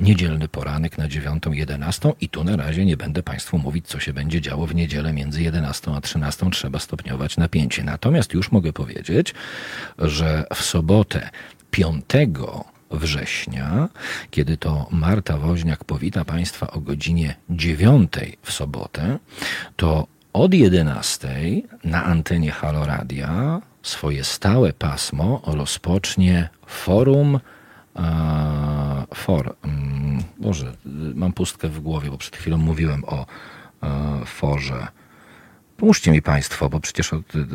niedzielny 0.00 0.48
poranek 0.48 0.98
na 0.98 1.08
9-11 1.08 2.12
i 2.20 2.28
tu 2.28 2.44
na 2.44 2.56
razie 2.56 2.84
nie 2.84 2.96
będę 2.96 3.22
Państwu 3.22 3.58
mówić, 3.58 3.86
co 3.86 4.00
się 4.00 4.12
będzie 4.12 4.40
działo 4.40 4.66
w 4.66 4.74
niedzielę 4.74 5.12
między 5.12 5.42
11 5.42 5.92
a 5.96 6.00
13. 6.00 6.50
Trzeba 6.50 6.78
stopniować 6.78 7.36
napięcie. 7.36 7.84
Natomiast 7.84 8.34
już 8.34 8.52
mogę 8.52 8.72
powiedzieć, 8.72 9.34
że 9.98 10.46
w 10.54 10.62
sobotę 10.62 11.01
5 11.70 12.04
września, 12.90 13.88
kiedy 14.30 14.56
to 14.56 14.86
Marta 14.90 15.38
Woźniak 15.38 15.84
powita 15.84 16.24
Państwa 16.24 16.70
o 16.70 16.80
godzinie 16.80 17.34
9 17.50 18.12
w 18.42 18.52
sobotę, 18.52 19.18
to 19.76 20.06
od 20.32 20.54
11 20.54 21.28
na 21.84 22.04
antenie 22.04 22.50
Haloradia 22.50 23.60
swoje 23.82 24.24
stałe 24.24 24.72
pasmo 24.72 25.42
rozpocznie 25.46 26.48
forum 26.66 27.40
for. 29.14 29.56
Mm, 29.62 30.22
Boże, 30.38 30.72
mam 31.14 31.32
pustkę 31.32 31.68
w 31.68 31.80
głowie, 31.80 32.10
bo 32.10 32.18
przed 32.18 32.36
chwilą 32.36 32.58
mówiłem 32.58 33.04
o 33.04 33.26
forze 34.26 34.86
Pomóżcie 35.82 36.10
mi 36.10 36.22
Państwo, 36.22 36.68
bo 36.68 36.80
przecież 36.80 37.10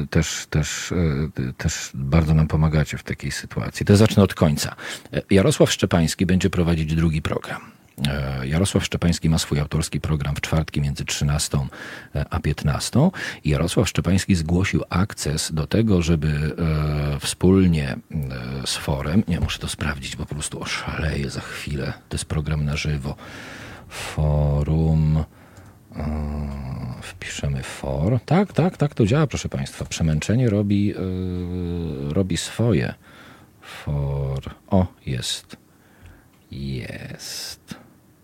też, 0.09 0.47
też, 0.49 0.91
e, 0.91 1.53
też 1.57 1.91
bardzo 1.93 2.33
nam 2.33 2.47
pomagacie 2.47 2.97
w 2.97 3.03
takiej 3.03 3.31
sytuacji. 3.31 3.85
To 3.85 3.97
zacznę 3.97 4.23
od 4.23 4.33
końca. 4.33 4.75
E, 5.13 5.21
Jarosław 5.29 5.71
Szczepański 5.71 6.25
będzie 6.25 6.49
prowadzić 6.49 6.95
drugi 6.95 7.21
program. 7.21 7.61
E, 8.07 8.47
Jarosław 8.47 8.85
Szczepański 8.85 9.29
ma 9.29 9.37
swój 9.37 9.59
autorski 9.59 10.01
program 10.01 10.35
w 10.35 10.41
czwartki 10.41 10.81
między 10.81 11.05
13 11.05 11.57
a 12.29 12.39
15. 12.39 13.11
I 13.43 13.49
Jarosław 13.49 13.89
Szczepański 13.89 14.35
zgłosił 14.35 14.83
akces 14.89 15.51
do 15.53 15.67
tego, 15.67 16.01
żeby 16.01 16.55
wspólnie 17.19 17.95
z 18.65 18.75
forem, 18.75 19.23
nie 19.27 19.39
muszę 19.39 19.59
to 19.59 19.67
sprawdzić, 19.67 20.15
bo 20.15 20.25
po 20.25 20.35
prostu 20.35 20.61
oszaleję 20.61 21.29
za 21.29 21.41
chwilę. 21.41 21.93
To 22.09 22.15
jest 22.15 22.25
program 22.25 22.65
na 22.65 22.75
żywo. 22.75 23.15
Forum 23.89 25.23
wpiszemy 27.01 27.63
for. 27.63 28.19
Tak, 28.25 28.53
tak, 28.53 28.77
tak 28.77 28.93
to 28.93 29.05
działa, 29.05 29.27
proszę 29.27 29.49
Państwa. 29.49 29.85
Przemęczenie 29.85 30.49
robi, 30.49 30.85
yy, 30.85 32.13
robi 32.13 32.37
swoje. 32.37 32.93
For. 33.61 34.41
O, 34.67 34.87
jest. 35.05 35.57
Jest. 36.51 37.75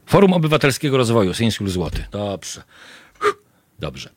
Forum 0.06 0.34
Obywatelskiego 0.34 0.98
Rozwoju, 0.98 1.34
Synsiul 1.34 1.70
Złoty. 1.70 2.06
Dobrze. 2.12 2.64
Dobrze. 3.80 4.10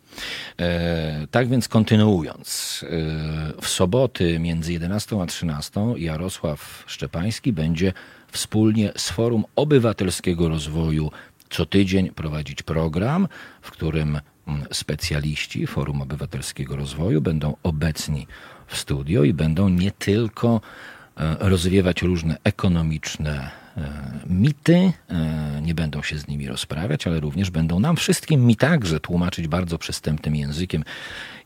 E, 0.61 1.27
tak 1.31 1.49
więc 1.49 1.69
kontynuując, 1.69 2.85
e, 2.85 3.62
w 3.62 3.69
soboty 3.69 4.39
między 4.39 4.73
11 4.73 5.23
a 5.23 5.27
13 5.27 5.81
Jarosław 5.97 6.85
Szczepański 6.87 7.53
będzie 7.53 7.93
wspólnie 8.33 8.93
z 8.97 9.11
Forum 9.11 9.45
Obywatelskiego 9.57 10.49
Rozwoju 10.49 11.11
co 11.51 11.66
tydzień 11.66 12.10
prowadzić 12.10 12.62
program, 12.62 13.28
w 13.62 13.70
którym 13.70 14.20
mm, 14.47 14.66
specjaliści 14.73 15.66
Forum 15.66 16.02
Obywatelskiego 16.02 16.77
Rozwoju 16.77 17.20
będą 17.20 17.56
obecni 17.62 18.27
w 18.66 18.77
studio 18.77 19.24
i 19.24 19.35
będą 19.35 19.68
nie 19.68 19.90
tylko 19.90 20.60
e, 21.16 21.36
rozwiewać 21.48 22.02
różne 22.02 22.36
ekonomiczne 22.44 23.51
e, 23.77 23.90
mity, 24.27 24.93
e, 25.09 25.60
nie 25.62 25.74
będą 25.74 26.02
się 26.02 26.18
z 26.18 26.28
nimi 26.28 26.48
rozprawiać, 26.48 27.06
ale 27.06 27.20
również 27.20 27.51
będą 27.51 27.81
nam 27.81 27.97
wszystkim 27.97 28.47
mi 28.47 28.56
także 28.56 29.01
tłumaczyć 29.01 29.48
bardzo 29.48 29.78
przystępnym 29.78 30.36
językiem, 30.36 30.85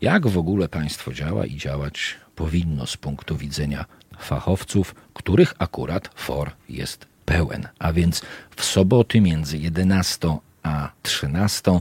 jak 0.00 0.26
w 0.26 0.38
ogóle 0.38 0.68
państwo 0.68 1.12
działa 1.12 1.46
i 1.46 1.56
działać 1.56 2.16
powinno 2.36 2.86
z 2.86 2.96
punktu 2.96 3.36
widzenia 3.36 3.84
fachowców, 4.18 4.94
których 5.14 5.54
akurat 5.58 6.10
FOR 6.14 6.50
jest 6.68 7.09
pełen. 7.30 7.68
A 7.78 7.92
więc 7.92 8.22
w 8.56 8.64
soboty 8.64 9.20
między 9.20 9.58
11 9.58 10.38
a 10.62 10.90
13 11.02 11.80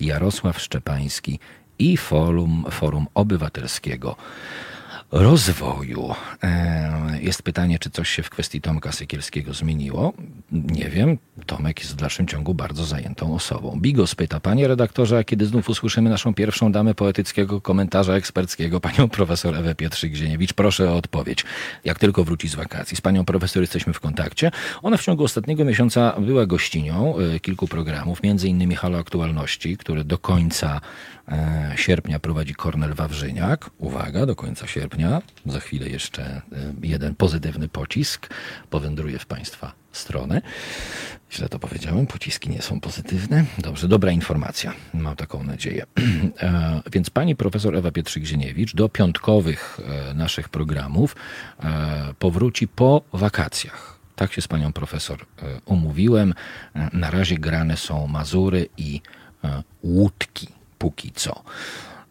Jarosław 0.00 0.60
Szczepański 0.60 1.38
i 1.78 1.96
Forum, 1.96 2.64
Forum 2.70 3.06
Obywatelskiego 3.14 4.16
rozwoju. 5.12 6.14
E, 6.42 7.18
jest 7.20 7.42
pytanie, 7.42 7.78
czy 7.78 7.90
coś 7.90 8.08
się 8.08 8.22
w 8.22 8.30
kwestii 8.30 8.60
Tomka 8.60 8.92
Sykielskiego 8.92 9.54
zmieniło. 9.54 10.12
Nie 10.52 10.88
wiem. 10.88 11.18
Tomek 11.46 11.80
jest 11.80 11.92
w 11.92 11.96
dalszym 11.96 12.26
ciągu 12.26 12.54
bardzo 12.54 12.84
zajętą 12.84 13.34
osobą. 13.34 13.78
Bigos 13.80 14.14
pyta, 14.14 14.40
panie 14.40 14.68
redaktorze, 14.68 15.18
a 15.18 15.24
kiedy 15.24 15.46
znów 15.46 15.68
usłyszymy 15.68 16.10
naszą 16.10 16.34
pierwszą 16.34 16.72
damę 16.72 16.94
poetyckiego 16.94 17.60
komentarza 17.60 18.14
eksperckiego, 18.14 18.80
panią 18.80 19.08
profesor 19.08 19.56
Ewę 19.56 19.74
Pietrzyk-Zieniewicz, 19.74 20.52
proszę 20.52 20.90
o 20.90 20.96
odpowiedź. 20.96 21.44
Jak 21.84 21.98
tylko 21.98 22.24
wróci 22.24 22.48
z 22.48 22.54
wakacji. 22.54 22.96
Z 22.96 23.00
panią 23.00 23.24
profesor 23.24 23.62
jesteśmy 23.62 23.92
w 23.92 24.00
kontakcie. 24.00 24.50
Ona 24.82 24.96
w 24.96 25.02
ciągu 25.02 25.24
ostatniego 25.24 25.64
miesiąca 25.64 26.14
była 26.20 26.46
gościnią 26.46 27.14
e, 27.18 27.40
kilku 27.40 27.68
programów, 27.68 28.22
między 28.22 28.48
innymi 28.48 28.74
Halo 28.74 28.98
Aktualności, 28.98 29.76
które 29.76 30.04
do 30.04 30.18
końca 30.18 30.80
E, 31.30 31.72
sierpnia 31.76 32.18
prowadzi 32.20 32.54
Kornel 32.54 32.94
Wawrzyniak. 32.94 33.70
Uwaga, 33.78 34.26
do 34.26 34.36
końca 34.36 34.66
sierpnia. 34.66 34.99
Za 35.46 35.60
chwilę 35.60 35.88
jeszcze 35.88 36.22
e, 36.22 36.42
jeden 36.82 37.14
pozytywny 37.14 37.68
pocisk 37.68 38.28
powędruje 38.70 39.18
w 39.18 39.26
Państwa 39.26 39.72
stronę. 39.92 40.42
Źle 41.32 41.48
to 41.48 41.58
powiedziałem, 41.58 42.06
pociski 42.06 42.50
nie 42.50 42.62
są 42.62 42.80
pozytywne. 42.80 43.44
Dobrze, 43.58 43.88
dobra 43.88 44.10
informacja. 44.10 44.72
Mam 44.94 45.16
taką 45.16 45.44
nadzieję. 45.44 45.86
E, 46.40 46.80
więc 46.92 47.10
pani 47.10 47.36
profesor 47.36 47.76
Ewa 47.76 47.90
Pietrzyk-Zieniewicz 47.90 48.74
do 48.74 48.88
piątkowych 48.88 49.80
naszych 50.14 50.48
programów 50.48 51.16
powróci 52.18 52.68
po 52.68 53.02
wakacjach. 53.12 53.98
Tak 54.16 54.32
się 54.32 54.42
z 54.42 54.48
panią 54.48 54.72
profesor 54.72 55.26
umówiłem. 55.64 56.34
Na 56.92 57.10
razie 57.10 57.38
grane 57.38 57.76
są 57.76 58.06
Mazury 58.06 58.68
i 58.76 59.00
Łódki 59.82 60.48
póki 60.78 61.12
co. 61.12 61.42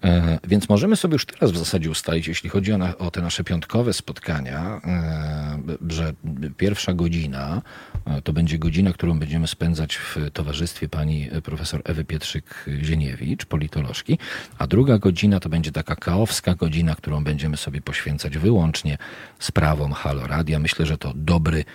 E, 0.04 0.40
więc 0.48 0.70
możemy 0.70 0.96
sobie 0.96 1.14
już 1.14 1.26
teraz 1.26 1.52
w 1.52 1.58
zasadzie 1.58 1.92
ustalić, 1.92 2.28
jeśli 2.28 2.50
chodzi 2.50 2.74
o, 2.74 2.78
na, 2.78 2.98
o, 2.98 3.12
te 3.12 3.22
nasze 3.22 3.44
piątkowe 3.44 3.94
spotkania, 3.94 4.82
e, 4.84 5.60
że 5.90 6.14
pierwsza 6.58 6.94
godzina 6.94 7.62
e, 8.06 8.22
to 8.22 8.34
będzie 8.34 8.60
godzina, 8.60 8.94
którą 8.94 9.20
będziemy 9.20 9.48
spędzać 9.48 9.96
w 9.96 10.18
towarzystwie 10.34 10.90
pani 10.90 11.30
profesor 11.44 11.82
Ewy 11.84 12.04
Pietrzyk-Zieniewicz, 12.04 13.46
politolożki, 13.46 14.18
a 14.58 14.68
druga 14.68 14.98
godzina 14.98 15.40
to 15.40 15.50
będzie 15.50 15.72
taka 15.72 15.96
kaowska 15.96 16.56
godzina, 16.56 16.96
którą 16.96 17.24
będziemy 17.24 17.58
sobie 17.58 17.82
poświęcać 17.82 18.38
wyłącznie 18.38 18.98
sprawom 19.40 19.94
Halo 19.94 20.28
Radia. 20.28 20.60
Myślę, 20.60 20.86
że 20.86 20.98
to 20.98 21.14
dobry 21.16 21.66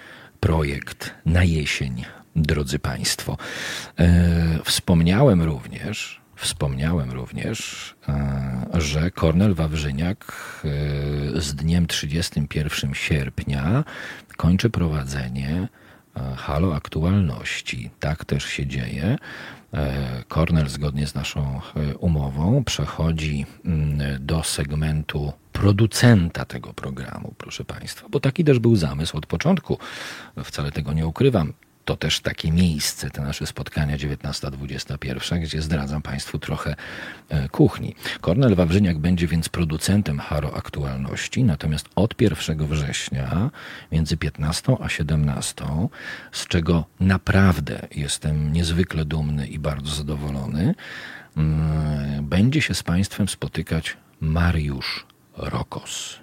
projekt 0.41 1.15
na 1.27 1.45
jesień, 1.45 2.05
drodzy 2.37 2.79
Państwo. 2.79 3.37
Wspomniałem 4.65 5.43
również, 5.43 6.24
Wspomniałem 6.37 7.11
również, 7.11 7.95
e, 8.09 8.81
że 8.81 9.11
Kornel 9.11 9.55
Wawrzyniak 9.55 10.33
e, 11.35 11.41
z 11.41 11.55
dniem 11.55 11.87
31 11.87 12.95
sierpnia 12.95 13.85
kończy 14.37 14.71
prowadzenie 14.71 15.69
e, 16.17 16.37
Halo 16.37 16.75
Aktualności. 16.75 17.91
Tak 18.01 18.25
też 18.25 18.45
się 18.45 18.67
dzieje. 18.67 19.17
Kornel 20.29 20.69
zgodnie 20.69 21.07
z 21.07 21.15
naszą 21.15 21.61
umową 21.99 22.65
przechodzi 22.65 23.47
mm, 23.65 24.27
do 24.27 24.43
segmentu 24.43 25.33
producenta 25.53 26.45
tego 26.45 26.73
programu, 26.75 27.35
proszę 27.39 27.65
Państwa, 27.65 28.09
bo 28.09 28.21
taki 28.21 28.45
też 28.45 28.59
był 28.59 28.77
zamysł 28.77 29.17
od 29.17 29.27
początku. 29.27 29.79
Wcale 30.45 30.73
tego 30.73 30.93
nie 30.93 31.07
ukrywam 31.07 31.53
to 31.85 31.97
też 31.97 32.21
takie 32.21 32.53
miejsce, 32.53 33.11
te 33.11 33.23
nasze 33.23 33.47
spotkania 33.47 33.97
19-21, 33.97 35.41
gdzie 35.41 35.63
zdradzam 35.63 36.03
Państwu 36.03 36.39
trochę 36.39 36.77
e, 37.29 37.49
kuchni. 37.49 37.95
Kornel 38.21 38.55
Wawrzyniak 38.55 38.99
będzie 38.99 39.27
więc 39.27 39.49
producentem 39.49 40.19
Haro 40.19 40.57
Aktualności, 40.57 41.45
natomiast 41.45 41.89
od 41.97 42.21
1 42.21 42.67
września 42.67 43.51
między 43.93 44.17
15 44.17 44.77
a 44.81 44.89
17, 44.89 45.65
z 46.33 46.47
czego 46.47 46.85
naprawdę 47.01 47.89
jestem 47.91 48.53
niezwykle 48.53 49.05
dumny 49.05 49.47
i 49.47 49.59
bardzo 49.59 49.95
zadowolony, 49.95 50.75
mm, 51.37 52.29
będzie 52.29 52.63
się 52.63 52.75
z 52.75 52.83
Państwem 52.83 53.29
spotykać 53.29 53.97
Mariusz 54.21 55.07
Rokos. 55.37 56.19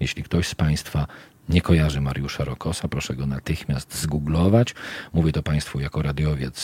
Jeśli 0.00 0.22
ktoś 0.22 0.48
z 0.48 0.54
Państwa 0.54 1.06
nie 1.48 1.60
kojarzy 1.60 2.00
Mariusza 2.00 2.44
Rokosa, 2.44 2.88
proszę 2.88 3.14
go 3.14 3.26
natychmiast 3.26 4.00
zgooglować. 4.00 4.74
Mówię 5.12 5.32
to 5.32 5.42
Państwu 5.42 5.80
jako 5.80 6.02
radiowiec 6.02 6.60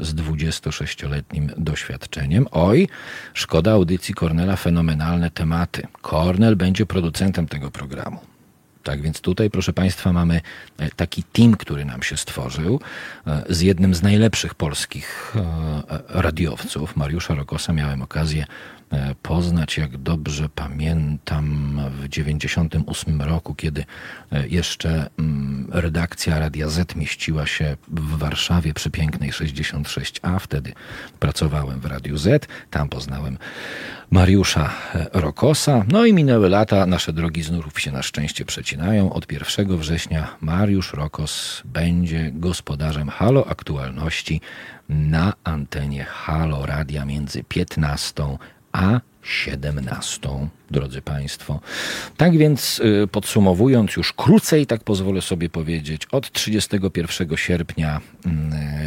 z 0.00 0.14
26-letnim 0.14 1.50
doświadczeniem. 1.56 2.46
Oj, 2.50 2.88
szkoda 3.34 3.72
audycji 3.72 4.14
Kornela, 4.14 4.56
fenomenalne 4.56 5.30
tematy. 5.30 5.86
Kornel 6.02 6.56
będzie 6.56 6.86
producentem 6.86 7.46
tego 7.46 7.70
programu. 7.70 8.18
Tak 8.82 9.02
więc 9.02 9.20
tutaj, 9.20 9.50
proszę 9.50 9.72
Państwa, 9.72 10.12
mamy 10.12 10.40
e, 10.78 10.90
taki 10.90 11.22
team, 11.22 11.56
który 11.56 11.84
nam 11.84 12.02
się 12.02 12.16
stworzył 12.16 12.80
e, 13.26 13.42
z 13.48 13.60
jednym 13.60 13.94
z 13.94 14.02
najlepszych 14.02 14.54
polskich 14.54 15.34
e, 15.36 15.42
radiowców. 16.08 16.96
Mariusza 16.96 17.34
Rokosa 17.34 17.72
miałem 17.72 18.02
okazję 18.02 18.46
poznać, 19.22 19.78
jak 19.78 19.96
dobrze 19.96 20.48
pamiętam, 20.48 21.80
w 21.90 22.08
98 22.08 23.22
roku, 23.22 23.54
kiedy 23.54 23.84
jeszcze 24.46 25.10
mm, 25.18 25.68
redakcja 25.72 26.38
Radia 26.38 26.68
Z 26.68 26.96
mieściła 26.96 27.46
się 27.46 27.76
w 27.88 28.18
Warszawie 28.18 28.74
przy 28.74 28.90
pięknej 28.90 29.30
66A. 29.30 30.38
Wtedy 30.38 30.72
pracowałem 31.18 31.80
w 31.80 31.84
Radiu 31.84 32.18
Z. 32.18 32.48
Tam 32.70 32.88
poznałem 32.88 33.38
Mariusza 34.10 34.70
Rokosa. 35.12 35.84
No 35.88 36.04
i 36.04 36.12
minęły 36.12 36.48
lata, 36.48 36.86
nasze 36.86 37.12
drogi 37.12 37.42
znów 37.42 37.80
się 37.80 37.92
na 37.92 38.02
szczęście 38.02 38.44
przecinają. 38.44 39.12
Od 39.12 39.32
1 39.32 39.76
września 39.76 40.36
Mariusz 40.40 40.92
Rokos 40.92 41.62
będzie 41.64 42.30
gospodarzem 42.34 43.08
Halo 43.08 43.46
Aktualności 43.46 44.40
na 44.88 45.32
antenie 45.44 46.04
Halo 46.04 46.66
Radia 46.66 47.04
między 47.04 47.44
15 47.44 48.24
a 48.72 49.00
17, 49.22 50.48
drodzy 50.70 51.02
Państwo. 51.02 51.60
Tak 52.16 52.36
więc 52.36 52.78
y, 53.04 53.06
podsumowując 53.06 53.96
już 53.96 54.12
krócej, 54.12 54.66
tak 54.66 54.84
pozwolę 54.84 55.22
sobie 55.22 55.48
powiedzieć, 55.48 56.06
od 56.06 56.32
31 56.32 57.36
sierpnia 57.36 58.00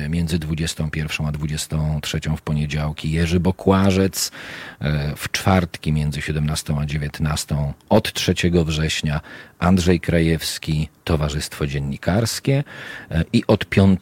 y, 0.05 0.09
między 0.09 0.39
21 0.39 1.27
a 1.27 1.31
23 1.31 2.19
w 2.37 2.41
poniedziałki 2.41 3.11
Jerzy 3.11 3.39
Bokłażec, 3.39 4.27
y, 4.27 4.85
w 5.15 5.31
czwartki 5.31 5.91
między 5.91 6.21
17 6.21 6.75
a 6.81 6.85
19 6.85 7.73
od 7.89 8.13
3 8.13 8.33
września 8.65 9.21
Andrzej 9.59 9.99
Krajewski, 9.99 10.89
Towarzystwo 11.03 11.67
Dziennikarskie 11.67 12.63
i 13.33 13.43
od 13.47 13.65
5 13.65 13.99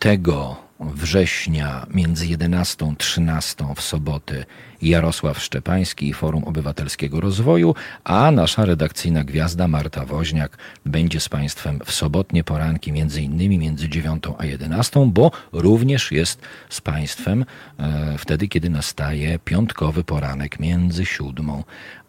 września 0.82 1.86
między 1.94 2.28
11 2.28 2.86
a 2.92 2.96
13 2.96 3.66
w 3.76 3.82
soboty 3.82 4.46
Jarosław 4.82 5.40
Szczepański 5.40 6.08
i 6.08 6.14
Forum 6.14 6.44
Obywatelskiego 6.44 7.22
Rozwoju, 7.22 7.76
a 8.04 8.32
nasza 8.32 8.66
redakcyjna 8.66 9.24
gwiazda 9.24 9.68
Marta 9.68 10.06
Woźniak 10.06 10.58
będzie 10.86 11.20
z 11.20 11.30
Państwem 11.30 11.80
w 11.86 11.92
sobotnie 11.92 12.44
poranki 12.44 12.92
między 12.92 13.22
innymi 13.22 13.58
między 13.58 13.90
9 13.90 14.24
a 14.38 14.46
11, 14.46 15.08
bo 15.08 15.32
również 15.52 16.12
jest 16.12 16.42
z 16.70 16.82
Państwem 16.82 17.46
e, 17.80 18.18
wtedy, 18.18 18.48
kiedy 18.48 18.70
nastaje 18.70 19.40
piątkowy 19.40 20.04
poranek 20.04 20.60
między 20.60 21.06
7 21.06 21.52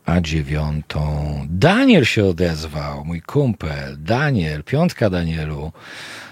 a 0.06 0.20
dziewiątą. 0.20 1.46
Daniel 1.50 2.04
się 2.04 2.24
odezwał, 2.24 3.04
mój 3.04 3.22
kumpel. 3.22 3.96
Daniel, 3.98 4.64
piątka 4.64 5.10
Danielu. 5.10 5.72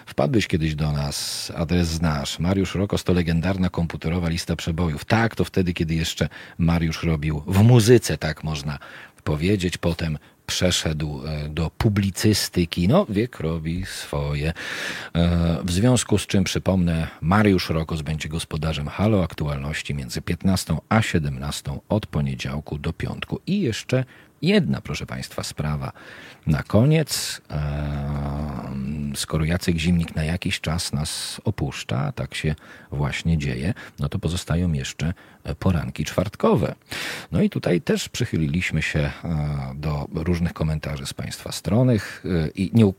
Wpadłeś 0.07 0.47
kiedyś 0.47 0.75
do 0.75 0.93
nas, 0.93 1.53
adres 1.57 1.89
znasz. 1.89 2.39
Mariusz 2.39 2.75
Rokos 2.75 3.05
to 3.05 3.13
legendarna 3.13 3.71
komputerowa 3.71 4.29
lista 4.29 4.57
przebojów. 4.57 5.05
Tak, 5.05 5.37
to 5.37 5.45
wtedy, 5.45 5.73
kiedy 5.73 5.95
jeszcze 5.95 6.29
Mariusz 6.59 7.03
robił 7.03 7.43
w 7.47 7.63
muzyce, 7.63 8.19
tak 8.19 8.45
można 8.45 8.79
powiedzieć. 9.21 9.79
Potem 9.79 10.19
przeszedł 10.47 11.23
e, 11.27 11.49
do 11.49 11.71
publicystyki. 11.79 12.89
No, 12.89 13.07
wiek 13.09 13.41
robi 13.41 13.87
swoje. 13.87 14.53
E, 15.15 15.59
w 15.65 15.71
związku 15.71 16.19
z 16.19 16.27
czym 16.27 16.45
przypomnę, 16.45 17.09
Mariusz 17.21 17.71
Rokos 17.71 18.03
będzie 18.03 18.29
gospodarzem 18.29 18.89
Halo 18.89 19.25
Aktualności 19.25 19.95
między 19.95 20.23
15 20.23 20.77
a 20.89 21.03
17 21.03 21.79
od 21.89 22.07
poniedziałku 22.07 22.79
do 22.79 22.93
piątku. 22.93 23.41
I 23.47 23.61
jeszcze 23.61 24.05
jedna, 24.43 24.81
proszę 24.81 25.07
Państwa, 25.07 25.43
sprawa 25.43 25.93
na 26.47 26.63
koniec. 26.63 27.41
Skoro 29.15 29.45
Jacek 29.45 29.77
Zimnik 29.77 30.17
na 30.17 30.25
jakiś 30.25 30.61
czas 30.61 30.93
nas 30.93 31.41
opuszcza, 31.45 32.13
tak 32.13 32.35
się 32.35 32.55
właśnie 32.91 33.39
dzieje, 33.39 33.75
no 33.99 34.09
to 34.09 34.19
pozostają 34.19 34.73
jeszcze 34.73 35.13
poranki 35.59 36.05
czwartkowe. 36.05 36.75
No 37.33 37.43
i 37.43 37.51
tutaj 37.51 37.81
też 37.81 38.09
przychyliliśmy 38.09 38.83
się 38.83 38.99
e, 38.99 39.13
do 39.75 40.09
różnych 40.15 40.53
komentarzy 40.53 41.07
z 41.07 41.15
Państwa 41.15 41.53
strony 41.53 41.95
e, 41.95 42.49
i 42.55 42.71
nie, 42.75 42.93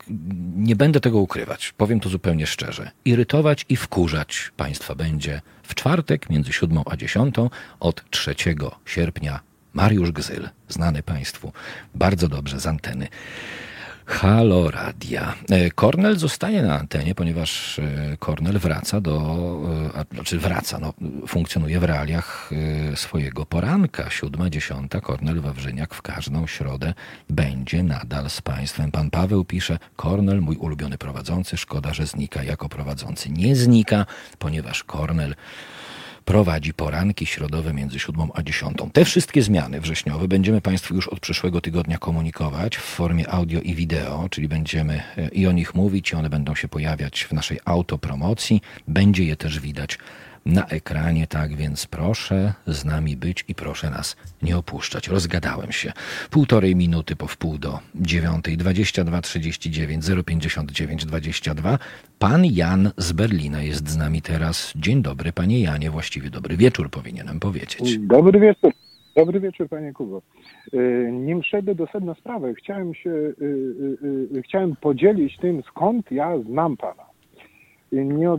nie 0.55 0.75
będę 0.75 0.99
tego 0.99 1.19
ukrywać, 1.19 1.73
powiem 1.77 1.99
to 1.99 2.09
zupełnie 2.09 2.47
szczerze. 2.47 2.91
Irytować 3.05 3.65
i 3.69 3.75
wkurzać 3.75 4.51
Państwa 4.57 4.95
będzie 4.95 5.41
w 5.63 5.75
czwartek 5.75 6.29
między 6.29 6.53
7 6.53 6.79
a 6.85 6.97
10 6.97 7.35
od 7.79 8.09
3 8.09 8.35
sierpnia 8.85 9.50
Mariusz 9.73 10.11
Gzyl, 10.11 10.49
znany 10.69 11.03
Państwu 11.03 11.51
bardzo 11.95 12.27
dobrze 12.27 12.59
z 12.59 12.67
anteny. 12.67 13.07
Halo 14.05 14.71
Radia. 14.71 15.33
E, 15.49 15.71
Kornel 15.71 16.17
zostaje 16.17 16.61
na 16.61 16.79
antenie, 16.79 17.15
ponieważ 17.15 17.79
e, 17.79 18.17
Kornel 18.19 18.59
wraca 18.59 19.01
do, 19.01 19.37
e, 19.95 20.15
znaczy 20.15 20.39
wraca, 20.39 20.79
no, 20.79 20.93
funkcjonuje 21.27 21.79
w 21.79 21.83
realiach 21.83 22.49
swojego 22.95 23.45
poranka. 23.45 24.09
Siódma, 24.09 24.49
dziesiąta, 24.49 25.01
Kornel 25.01 25.41
Wawrzyniak 25.41 25.93
w 25.93 26.01
każdą 26.01 26.47
środę 26.47 26.93
będzie 27.29 27.83
nadal 27.83 28.29
z 28.29 28.41
Państwem. 28.41 28.91
Pan 28.91 29.09
Paweł 29.09 29.45
pisze, 29.45 29.79
Kornel, 29.95 30.41
mój 30.41 30.55
ulubiony 30.55 30.97
prowadzący, 30.97 31.57
szkoda, 31.57 31.93
że 31.93 32.05
znika 32.05 32.43
jako 32.43 32.69
prowadzący. 32.69 33.29
Nie 33.29 33.55
znika, 33.55 34.05
ponieważ 34.39 34.83
Kornel 34.83 35.35
prowadzi 36.25 36.73
poranki 36.73 37.25
środowe 37.25 37.73
między 37.73 37.99
7 37.99 38.29
a 38.33 38.43
10. 38.43 38.77
Te 38.93 39.05
wszystkie 39.05 39.41
zmiany 39.41 39.81
wrześniowe 39.81 40.27
będziemy 40.27 40.61
Państwu 40.61 40.95
już 40.95 41.07
od 41.07 41.19
przyszłego 41.19 41.61
tygodnia 41.61 41.97
komunikować 41.97 42.77
w 42.77 42.81
formie 42.81 43.29
audio 43.29 43.61
i 43.61 43.75
wideo, 43.75 44.27
czyli 44.29 44.47
będziemy 44.47 45.03
e, 45.17 45.27
i 45.27 45.47
o 45.47 45.51
nich 45.51 45.75
mówić, 45.75 46.11
i 46.11 46.15
one 46.15 46.29
będą 46.29 46.55
się 46.55 46.67
pojawiać 46.67 47.23
w 47.23 47.33
naszej 47.33 47.59
autopromocji. 47.65 48.61
Będzie 48.87 49.23
je 49.23 49.35
też 49.35 49.59
widać 49.59 49.97
na 50.45 50.65
ekranie, 50.65 51.27
tak 51.27 51.55
więc 51.55 51.87
proszę 51.87 52.53
z 52.67 52.85
nami 52.85 53.17
być 53.17 53.45
i 53.47 53.55
proszę 53.55 53.89
nas 53.89 54.15
nie 54.41 54.57
opuszczać. 54.57 55.07
Rozgadałem 55.07 55.71
się. 55.71 55.91
Półtorej 56.29 56.75
minuty 56.75 57.15
po 57.15 57.27
wpół 57.27 57.57
do 57.57 57.79
dziewiątej, 57.95 58.57
22 58.57 59.21
39 59.21 60.05
059 60.25 61.05
22. 61.05 61.79
Pan 62.19 62.45
Jan 62.45 62.91
z 62.97 63.11
Berlina 63.11 63.63
jest 63.63 63.89
z 63.89 63.97
nami 63.97 64.21
teraz. 64.21 64.73
Dzień 64.75 65.01
dobry, 65.01 65.33
panie 65.33 65.61
Janie, 65.61 65.89
właściwie 65.89 66.29
dobry 66.29 66.57
wieczór 66.57 66.89
powinienem 66.89 67.39
powiedzieć. 67.39 67.97
Dobry 67.97 68.39
wieczór. 68.39 68.71
Dobry 69.15 69.39
wieczór, 69.39 69.69
panie 69.69 69.93
Kubo. 69.93 70.21
Y, 70.73 71.09
nim 71.11 71.41
przejdę 71.41 71.75
do 71.75 71.87
sedna 71.87 72.13
sprawy, 72.13 72.53
chciałem 72.55 72.93
się, 72.93 73.09
y, 73.09 73.35
y, 74.37 74.41
chciałem 74.41 74.75
podzielić 74.75 75.37
tym, 75.37 75.63
skąd 75.63 76.11
ja 76.11 76.39
znam 76.39 76.77
pana 76.77 77.10
nie 77.91 78.29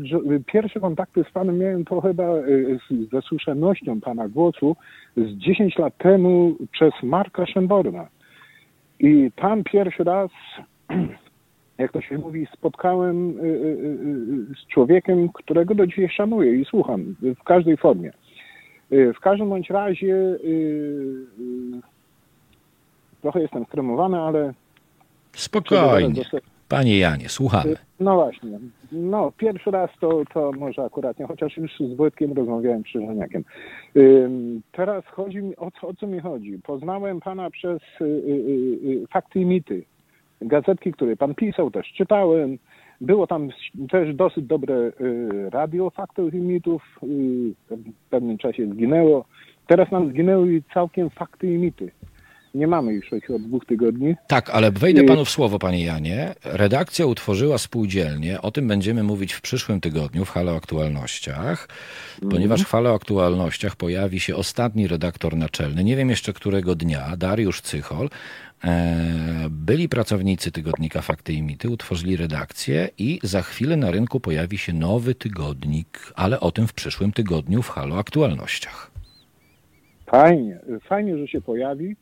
pierwsze 0.47 0.81
kontakty 0.81 1.25
z 1.31 1.33
panem 1.33 1.59
miałem 1.59 1.85
to 1.85 2.01
chyba 2.01 2.37
y, 2.37 2.79
ze 3.13 3.23
słyszalnością 3.23 4.01
pana 4.01 4.29
głosu 4.29 4.77
z 5.17 5.39
10 5.39 5.79
lat 5.79 5.97
temu 5.99 6.57
przez 6.73 6.93
Marka 7.03 7.47
Szemborna. 7.47 8.09
I 9.01 9.31
tam 9.37 9.65
pierwszy 9.65 10.05
raz, 10.05 10.31
jak 11.79 11.93
to 11.93 12.01
się 12.01 12.19
mówi, 12.19 12.47
spotkałem 12.53 13.39
y, 13.39 13.43
y, 13.43 14.47
z 14.63 14.67
człowiekiem, 14.67 15.29
którego 15.29 15.75
do 15.75 15.87
dzisiaj 15.87 16.09
szanuję 16.09 16.61
i 16.61 16.65
słucham 16.65 17.15
w 17.41 17.43
każdej 17.45 17.77
formie. 17.77 18.13
W 18.91 19.21
każdym 19.21 19.49
bądź 19.49 19.71
razie 19.71 20.17
trochę 23.23 23.41
jestem 23.41 23.65
skremowany, 23.65 24.21
ale 24.21 24.53
Spokojnie. 25.37 26.23
Panie 26.69 26.99
Janie, 26.99 27.29
słuchamy. 27.29 27.77
No 28.01 28.15
właśnie. 28.15 28.59
No, 28.93 29.33
pierwszy 29.37 29.71
raz 29.71 29.91
to, 30.01 30.23
to 30.35 30.53
może 30.53 30.85
akurat 30.85 31.19
nie, 31.19 31.27
chociaż 31.27 31.57
już 31.57 31.71
z 31.81 31.97
Wojtkiem 31.97 32.33
rozmawiałem 32.33 32.83
przy 32.83 33.01
Żeniakiem. 33.01 33.45
Teraz 34.73 35.05
chodzi 35.07 35.39
mi, 35.39 35.57
o 35.57 35.71
co, 35.71 35.89
o 35.89 35.95
co 35.95 36.07
mi 36.07 36.21
chodzi? 36.21 36.59
Poznałem 36.67 37.21
pana 37.21 37.51
przez 37.51 37.83
y, 38.01 38.05
y, 38.05 38.09
y, 38.85 39.07
fakty 39.13 39.41
i 39.41 39.45
mity. 39.45 39.85
Gazetki, 40.41 40.93
które 40.93 41.17
pan 41.17 41.35
pisał, 41.35 41.71
też 41.71 41.93
czytałem. 41.93 42.59
Było 43.01 43.27
tam 43.27 43.49
też 43.91 44.15
dosyć 44.15 44.47
dobre 44.47 44.93
radio 45.51 45.91
faktów 45.91 46.35
i 46.35 46.37
mitów. 46.37 46.83
W 47.71 48.11
pewnym 48.11 48.39
czasie 48.39 48.67
zginęło. 48.67 49.25
Teraz 49.67 49.91
nam 49.91 50.11
zginęły 50.11 50.63
całkiem 50.75 51.11
fakty 51.11 51.55
i 51.55 51.59
mity. 51.59 51.91
Nie 52.55 52.67
mamy 52.67 52.93
już 52.93 53.13
od 53.13 53.43
dwóch 53.43 53.67
tygodni. 53.67 54.15
Tak, 54.27 54.51
ale 54.51 54.71
wejdę 54.71 55.05
panu 55.05 55.25
w 55.25 55.31
słowo, 55.31 55.59
panie 55.59 55.85
Janie. 55.85 56.35
Redakcja 56.45 57.07
utworzyła 57.07 57.59
spółdzielnię. 57.59 58.43
O 58.43 58.51
tym 58.51 58.69
będziemy 58.69 59.03
mówić 59.03 59.33
w 59.33 59.41
przyszłym 59.41 59.81
tygodniu 59.81 60.25
w 60.25 60.31
Halo 60.31 60.57
Aktualnościach, 60.57 61.69
ponieważ 62.31 62.63
w 62.63 62.69
Halo 62.69 62.95
Aktualnościach 62.95 63.77
pojawi 63.77 64.21
się 64.21 64.37
ostatni 64.37 64.89
redaktor 64.89 65.37
naczelny. 65.37 65.85
Nie 65.85 65.97
wiem 65.97 66.11
jeszcze 66.11 66.33
którego 66.33 66.75
dnia, 66.75 67.17
Dariusz 67.17 67.61
Cychol. 67.61 68.09
E, 68.65 69.47
byli 69.51 69.89
pracownicy 69.89 70.53
tygodnika 70.53 71.03
Fakty 71.03 71.33
i 71.33 71.43
Mity, 71.43 71.71
utworzyli 71.71 72.17
redakcję 72.17 72.89
i 72.99 73.19
za 73.23 73.43
chwilę 73.43 73.77
na 73.77 73.91
rynku 73.91 74.21
pojawi 74.21 74.59
się 74.59 74.73
nowy 74.73 75.15
tygodnik, 75.15 76.13
ale 76.17 76.41
o 76.41 76.53
tym 76.53 76.67
w 76.67 76.73
przyszłym 76.73 77.13
tygodniu 77.13 77.63
w 77.63 77.69
Halo 77.69 77.99
Aktualnościach. 77.99 78.91
Fajnie, 80.07 80.59
fajnie, 80.89 81.19
że 81.19 81.29
się 81.29 81.41
pojawi. 81.41 81.97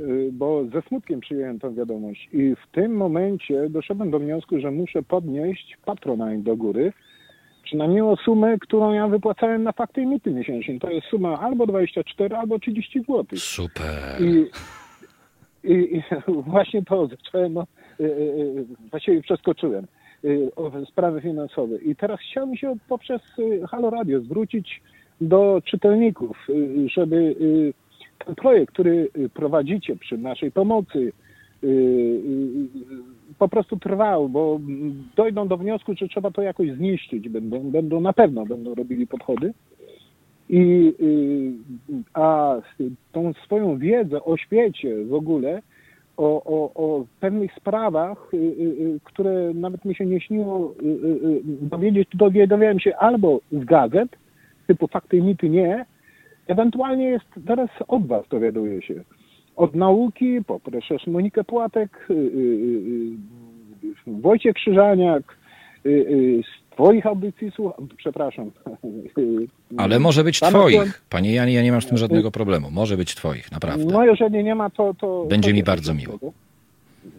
Y, 0.00 0.30
bo 0.32 0.64
ze 0.64 0.82
smutkiem 0.82 1.20
przyjąłem 1.20 1.58
tę 1.58 1.74
wiadomość 1.74 2.28
i 2.32 2.54
w 2.54 2.72
tym 2.72 2.96
momencie 2.96 3.68
doszedłem 3.70 4.10
do 4.10 4.18
wniosku, 4.18 4.60
że 4.60 4.70
muszę 4.70 5.02
podnieść 5.02 5.76
patronat 5.84 6.42
do 6.42 6.56
góry, 6.56 6.92
przynajmniej 7.62 8.02
o 8.02 8.16
sumę, 8.16 8.58
którą 8.58 8.92
ja 8.92 9.08
wypłacałem 9.08 9.62
na 9.62 9.72
fakty 9.72 10.02
i 10.02 10.06
mity 10.06 10.30
miesięcznie. 10.30 10.80
To 10.80 10.90
jest 10.90 11.06
suma 11.06 11.40
albo 11.40 11.66
24, 11.66 12.36
albo 12.36 12.58
30 12.58 13.00
zł. 13.00 13.24
Super. 13.34 14.20
I, 14.20 14.50
i, 15.72 15.96
i 15.96 16.02
właśnie 16.52 16.82
to 16.82 17.06
zacząłem, 17.06 17.52
no, 17.52 17.66
y, 18.00 18.04
y, 18.04 18.08
y, 18.08 18.66
właściwie 18.90 19.22
przeskoczyłem 19.22 19.86
o 20.56 20.70
sprawy 20.86 21.20
finansowe. 21.20 21.76
I 21.76 21.96
teraz 21.96 22.20
chciałbym 22.20 22.56
się 22.56 22.74
poprzez 22.88 23.22
Halo 23.70 23.90
Radio 23.90 24.20
zwrócić 24.20 24.82
do 25.20 25.62
czytelników, 25.64 26.46
żeby 26.86 27.36
ten 28.24 28.34
projekt, 28.34 28.72
który 28.72 29.08
y, 29.18 29.28
prowadzicie 29.28 29.96
przy 29.96 30.18
naszej 30.18 30.50
pomocy, 30.52 31.12
y, 31.64 31.66
y, 31.66 32.68
po 33.38 33.48
prostu 33.48 33.76
trwał, 33.76 34.28
bo 34.28 34.60
dojdą 35.16 35.48
do 35.48 35.56
wniosku, 35.56 35.94
że 35.96 36.08
trzeba 36.08 36.30
to 36.30 36.42
jakoś 36.42 36.70
zniszczyć. 36.70 37.28
Będą, 37.28 37.60
będą 37.60 38.00
na 38.00 38.12
pewno 38.12 38.46
będą 38.46 38.74
robili 38.74 39.06
podchody. 39.06 39.54
I, 40.48 40.92
a 42.14 42.56
tą 43.12 43.32
swoją 43.32 43.78
wiedzę 43.78 44.24
o 44.24 44.36
świecie 44.36 45.04
w 45.04 45.14
ogóle, 45.14 45.62
o, 46.16 46.44
o, 46.44 46.74
o 46.74 47.06
pewnych 47.20 47.54
sprawach, 47.54 48.30
które 49.04 49.54
nawet 49.54 49.84
mi 49.84 49.94
się 49.94 50.06
nie 50.06 50.20
śniło 50.20 50.74
dowiedzieć, 51.60 52.08
to 52.08 52.18
dowiadywałem 52.18 52.80
się 52.80 52.96
albo 52.96 53.40
z 53.52 53.64
gazet, 53.64 54.08
typu 54.66 54.86
fakty 54.86 55.16
i 55.16 55.22
mity 55.22 55.48
nie, 55.48 55.86
ewentualnie 56.46 57.04
jest 57.04 57.26
teraz 57.46 57.70
od 57.88 58.06
was 58.06 58.28
dowiaduję 58.28 58.82
się. 58.82 58.94
Od 59.56 59.74
nauki, 59.74 60.38
poprzez 60.46 61.06
Monikę 61.06 61.44
Płatek, 61.44 62.06
y, 62.10 62.14
y, 62.14 62.16
y, 62.16 63.12
Wojciech 64.06 64.54
Krzyżaniak, 64.54 65.36
z 65.84 66.74
twoich 66.74 67.06
audycji 67.06 67.50
słucham, 67.50 67.88
przepraszam. 67.96 68.50
Ale 69.76 69.98
może 69.98 70.24
być 70.24 70.40
Pana 70.40 70.58
twoich. 70.58 71.02
Panie 71.10 71.32
Janie, 71.32 71.52
ja 71.52 71.62
nie 71.62 71.72
mam 71.72 71.82
z 71.82 71.86
tym 71.86 71.96
żadnego 71.96 72.30
problemu. 72.30 72.70
Może 72.70 72.96
być 72.96 73.14
twoich, 73.14 73.52
naprawdę. 73.52 73.84
No 73.84 74.04
jeżeli 74.04 74.44
nie 74.44 74.54
ma, 74.54 74.70
to... 74.70 74.94
to 74.94 75.26
Będzie 75.28 75.50
to 75.50 75.56
mi 75.56 75.62
bardzo 75.62 75.94
miło. 75.94 76.18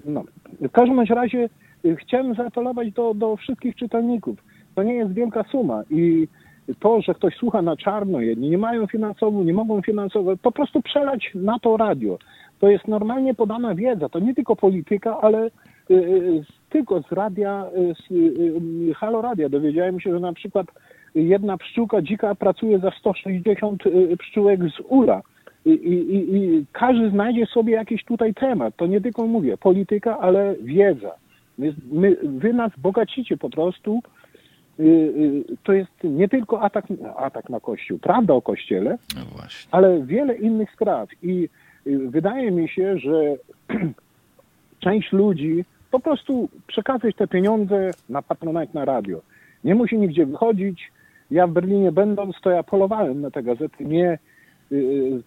No. 0.05 0.23
W 0.61 0.71
każdym 0.71 0.99
razie 0.99 1.49
chciałem 1.97 2.35
zaapelować 2.35 2.91
do, 2.91 3.13
do 3.13 3.35
wszystkich 3.35 3.75
czytelników. 3.75 4.37
To 4.75 4.83
nie 4.83 4.93
jest 4.93 5.13
wielka 5.13 5.43
suma 5.51 5.83
i 5.89 6.27
to, 6.79 7.01
że 7.01 7.13
ktoś 7.13 7.35
słucha 7.35 7.61
na 7.61 7.77
czarno, 7.77 8.21
jedni 8.21 8.49
nie 8.49 8.57
mają 8.57 8.87
finansowo, 8.87 9.43
nie 9.43 9.53
mogą 9.53 9.81
finansowo, 9.81 10.37
po 10.37 10.51
prostu 10.51 10.81
przelać 10.81 11.31
na 11.35 11.59
to 11.59 11.77
radio. 11.77 12.17
To 12.59 12.69
jest 12.69 12.87
normalnie 12.87 13.33
podana 13.33 13.75
wiedza, 13.75 14.09
to 14.09 14.19
nie 14.19 14.35
tylko 14.35 14.55
polityka, 14.55 15.17
ale 15.21 15.45
y, 15.45 15.93
y, 15.93 16.43
tylko 16.69 17.01
z 17.01 17.11
radia, 17.11 17.65
y, 17.77 17.93
z 18.91 18.97
Halo 18.97 19.21
Radia 19.21 19.49
dowiedziałem 19.49 19.99
się, 19.99 20.11
że 20.13 20.19
na 20.19 20.33
przykład 20.33 20.67
jedna 21.15 21.57
pszczółka 21.57 22.01
dzika 22.01 22.35
pracuje 22.35 22.79
za 22.79 22.91
160 22.91 23.85
y, 23.85 24.17
pszczółek 24.17 24.59
z 24.69 24.79
ula. 24.89 25.21
I, 25.65 25.69
i, 25.69 26.15
i- 26.15 26.35
I 26.35 26.65
każdy 26.71 27.09
znajdzie 27.09 27.45
sobie 27.45 27.73
jakiś 27.73 28.03
tutaj 28.05 28.33
temat. 28.33 28.75
To 28.75 28.85
nie 28.87 29.01
tylko 29.01 29.27
mówię 29.27 29.57
polityka, 29.57 30.19
ale 30.19 30.55
wiedza. 30.61 31.11
My, 31.57 31.73
my, 31.91 32.17
wy 32.23 32.53
nas 32.53 32.71
bogacicie 32.77 33.37
po 33.37 33.49
prostu. 33.49 33.99
Y, 34.79 34.83
y, 34.83 35.43
To 35.63 35.73
jest 35.73 35.91
nie 36.03 36.29
tylko 36.29 36.61
atak, 36.61 36.85
atak 37.17 37.49
na 37.49 37.59
Kościół, 37.59 37.99
prawda 37.99 38.33
o 38.33 38.41
Kościele, 38.41 38.97
No 39.15 39.21
ale 39.71 40.03
wiele 40.03 40.35
innych 40.35 40.71
spraw. 40.71 41.09
I 41.23 41.49
y, 41.87 42.09
wydaje 42.09 42.51
mi 42.51 42.69
się, 42.69 42.97
że 42.97 43.35
część 44.85 45.11
ludzi 45.11 45.65
po 45.91 45.99
prostu 45.99 46.49
przekazać 46.67 47.15
te 47.15 47.27
pieniądze 47.27 47.91
na 48.09 48.21
patronat 48.21 48.73
na 48.73 48.85
radio. 48.85 49.21
Nie 49.63 49.75
musi 49.75 49.97
nigdzie 49.97 50.25
wychodzić. 50.25 50.91
Ja 51.31 51.47
w 51.47 51.51
Berlinie 51.51 51.91
będąc, 51.91 52.35
to 52.41 52.49
ja 52.49 52.63
polowałem 52.63 53.21
na 53.21 53.31
te 53.31 53.43
gazety, 53.43 53.85
nie 53.85 54.17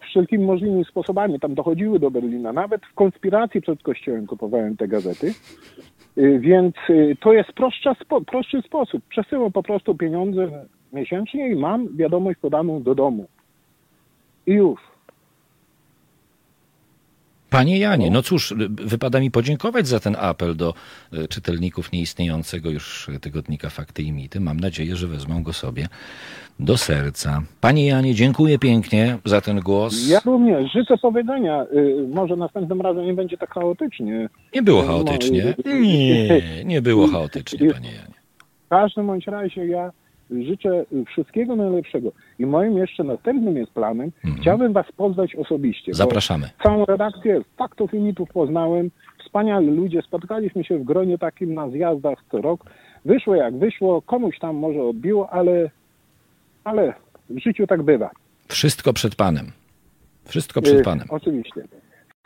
wszelkimi 0.01 0.45
możliwymi 0.45 0.85
sposobami 0.85 1.41
tam 1.41 1.55
dochodziły 1.55 1.99
do 1.99 2.11
Berlina. 2.11 2.53
Nawet 2.53 2.87
w 2.87 2.95
konspiracji 2.95 3.61
przed 3.61 3.83
kościołem 3.83 4.27
kupowałem 4.27 4.77
te 4.77 4.89
gazety. 4.89 5.35
Y, 6.19 6.39
Więc 6.41 6.75
y, 6.91 7.17
to 7.21 7.33
jest 7.33 7.53
prostsza, 7.53 7.95
spo, 7.95 8.21
prostszy 8.21 8.63
sposób. 8.63 9.03
Przesyłam 9.09 9.53
po 9.53 9.63
prostu 9.63 9.95
pieniądze 9.95 10.67
miesięcznie 10.93 11.49
i 11.49 11.55
mam 11.57 11.97
wiadomość 11.97 12.41
podaną 12.41 12.83
do 12.83 12.95
domu. 12.95 13.27
I 14.47 14.53
już. 14.53 14.96
Panie 17.51 17.79
Janie, 17.79 18.11
no 18.11 18.23
cóż, 18.23 18.55
wypada 18.69 19.21
mi 19.21 19.31
podziękować 19.31 19.89
za 19.89 20.01
ten 20.01 20.17
apel 20.21 20.57
do 20.57 20.75
e, 21.13 21.29
czytelników 21.29 21.93
nieistniejącego 21.93 22.71
już 22.71 23.11
tygodnika 23.21 23.71
Fakty 23.71 24.03
i 24.03 24.13
Mity. 24.13 24.41
Mam 24.41 24.61
nadzieję, 24.61 24.97
że 24.97 25.07
wezmą 25.07 25.43
go 25.43 25.53
sobie 25.53 25.87
do 26.61 26.77
serca. 26.77 27.43
Panie 27.61 27.87
Janie, 27.87 28.15
dziękuję 28.15 28.59
pięknie 28.59 29.19
za 29.25 29.41
ten 29.41 29.61
głos. 29.61 30.09
Ja 30.09 30.21
również 30.25 30.73
życzę 30.73 30.95
powiedzenia. 31.03 31.65
Y, 31.73 32.09
Może 32.15 32.37
następnym 32.37 32.81
razem 32.81 33.05
nie 33.05 33.15
będzie 33.15 33.37
tak 33.39 33.55
chaotycznie. 33.55 34.29
Nie 34.55 34.63
było 34.63 34.83
No, 34.83 34.89
chaotycznie. 34.89 35.55
Nie, 35.81 36.65
nie 36.65 36.83
było 36.83 37.09
chaotycznie, 37.09 37.73
panie 37.73 37.89
Janie. 37.89 38.15
W 38.67 38.69
każdym 38.69 39.07
bądź 39.07 39.27
razie 39.27 39.67
ja 39.67 39.91
życzę 40.31 40.85
wszystkiego 41.07 41.57
najlepszego. 41.57 42.13
I 42.39 42.47
moim 42.47 42.79
jeszcze 42.79 43.05
następnym 43.05 43.57
jest 43.57 43.73
planem, 43.73 44.13
chciałbym 44.41 44.73
was 44.73 44.87
poznać 44.97 45.35
osobiście. 45.35 45.95
Zapraszamy. 45.95 46.51
Całą 46.63 46.85
redakcję 46.85 47.41
faktów 47.57 47.95
i 47.95 47.99
mitów 47.99 48.29
poznałem. 48.29 48.91
Wspaniali 49.25 49.67
ludzie, 49.67 50.03
spotkaliśmy 50.03 50.65
się 50.65 50.79
w 50.79 50.85
gronie 50.85 51.19
takim 51.19 51.55
na 51.55 51.71
zjazdach 51.71 52.19
co 52.31 52.41
rok. 52.41 52.65
Wyszło 53.05 53.35
jak 53.35 53.59
wyszło, 53.59 54.03
komuś 54.03 54.39
tam 54.39 54.57
może 54.57 54.83
odbiło, 54.83 55.31
ale, 55.31 55.71
ale 56.65 56.95
w 57.31 57.39
życiu 57.39 57.67
tak 57.67 57.83
bywa. 57.83 58.11
Wszystko 58.49 58.93
przed 58.93 59.15
panem. 59.15 59.53
Wszystko 60.25 60.63
przed 60.63 60.81
Y, 60.81 60.83
panem. 60.83 61.07
Oczywiście. 61.11 61.63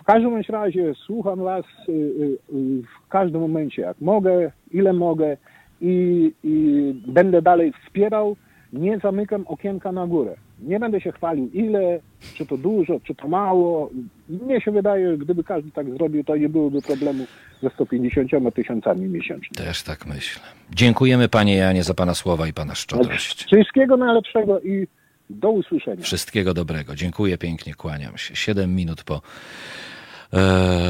W 0.00 0.04
każdym 0.04 0.40
razie 0.48 0.94
słucham 1.06 1.38
was 1.38 1.64
y, 1.88 1.92
y, 1.92 1.94
y, 1.94 2.82
w 2.82 3.08
każdym 3.08 3.40
momencie, 3.40 3.82
jak 3.82 4.00
mogę, 4.00 4.52
ile 4.70 4.92
mogę 4.92 5.36
i, 5.80 6.32
i 6.44 6.94
będę 7.06 7.42
dalej 7.42 7.72
wspierał. 7.84 8.36
Nie 8.72 8.98
zamykam 8.98 9.44
okienka 9.46 9.92
na 9.92 10.06
górę. 10.06 10.36
Nie 10.62 10.80
będę 10.80 11.00
się 11.00 11.12
chwalił 11.12 11.50
ile, 11.52 12.00
czy 12.34 12.46
to 12.46 12.56
dużo, 12.56 13.00
czy 13.04 13.14
to 13.14 13.28
mało. 13.28 13.90
Mnie 14.28 14.60
się 14.60 14.70
wydaje, 14.70 15.16
gdyby 15.18 15.44
każdy 15.44 15.70
tak 15.70 15.90
zrobił, 15.90 16.24
to 16.24 16.36
nie 16.36 16.48
byłoby 16.48 16.82
problemu 16.82 17.24
ze 17.62 17.70
150 17.70 18.30
tysiącami 18.54 19.06
miesięcznie. 19.06 19.64
Też 19.64 19.82
tak 19.82 20.06
myślę. 20.06 20.42
Dziękujemy 20.70 21.28
panie 21.28 21.56
Janie 21.56 21.82
za 21.82 21.94
pana 21.94 22.14
słowa 22.14 22.46
i 22.48 22.52
pana 22.52 22.74
szczodrość. 22.74 23.44
Wszystkiego 23.44 23.96
najlepszego 23.96 24.60
i 24.60 24.86
do 25.30 25.50
usłyszenia. 25.50 26.02
Wszystkiego 26.02 26.54
dobrego. 26.54 26.94
Dziękuję 26.94 27.38
pięknie, 27.38 27.74
kłaniam 27.74 28.18
się. 28.18 28.36
Siedem 28.36 28.74
minut 28.74 29.04
po 29.04 29.20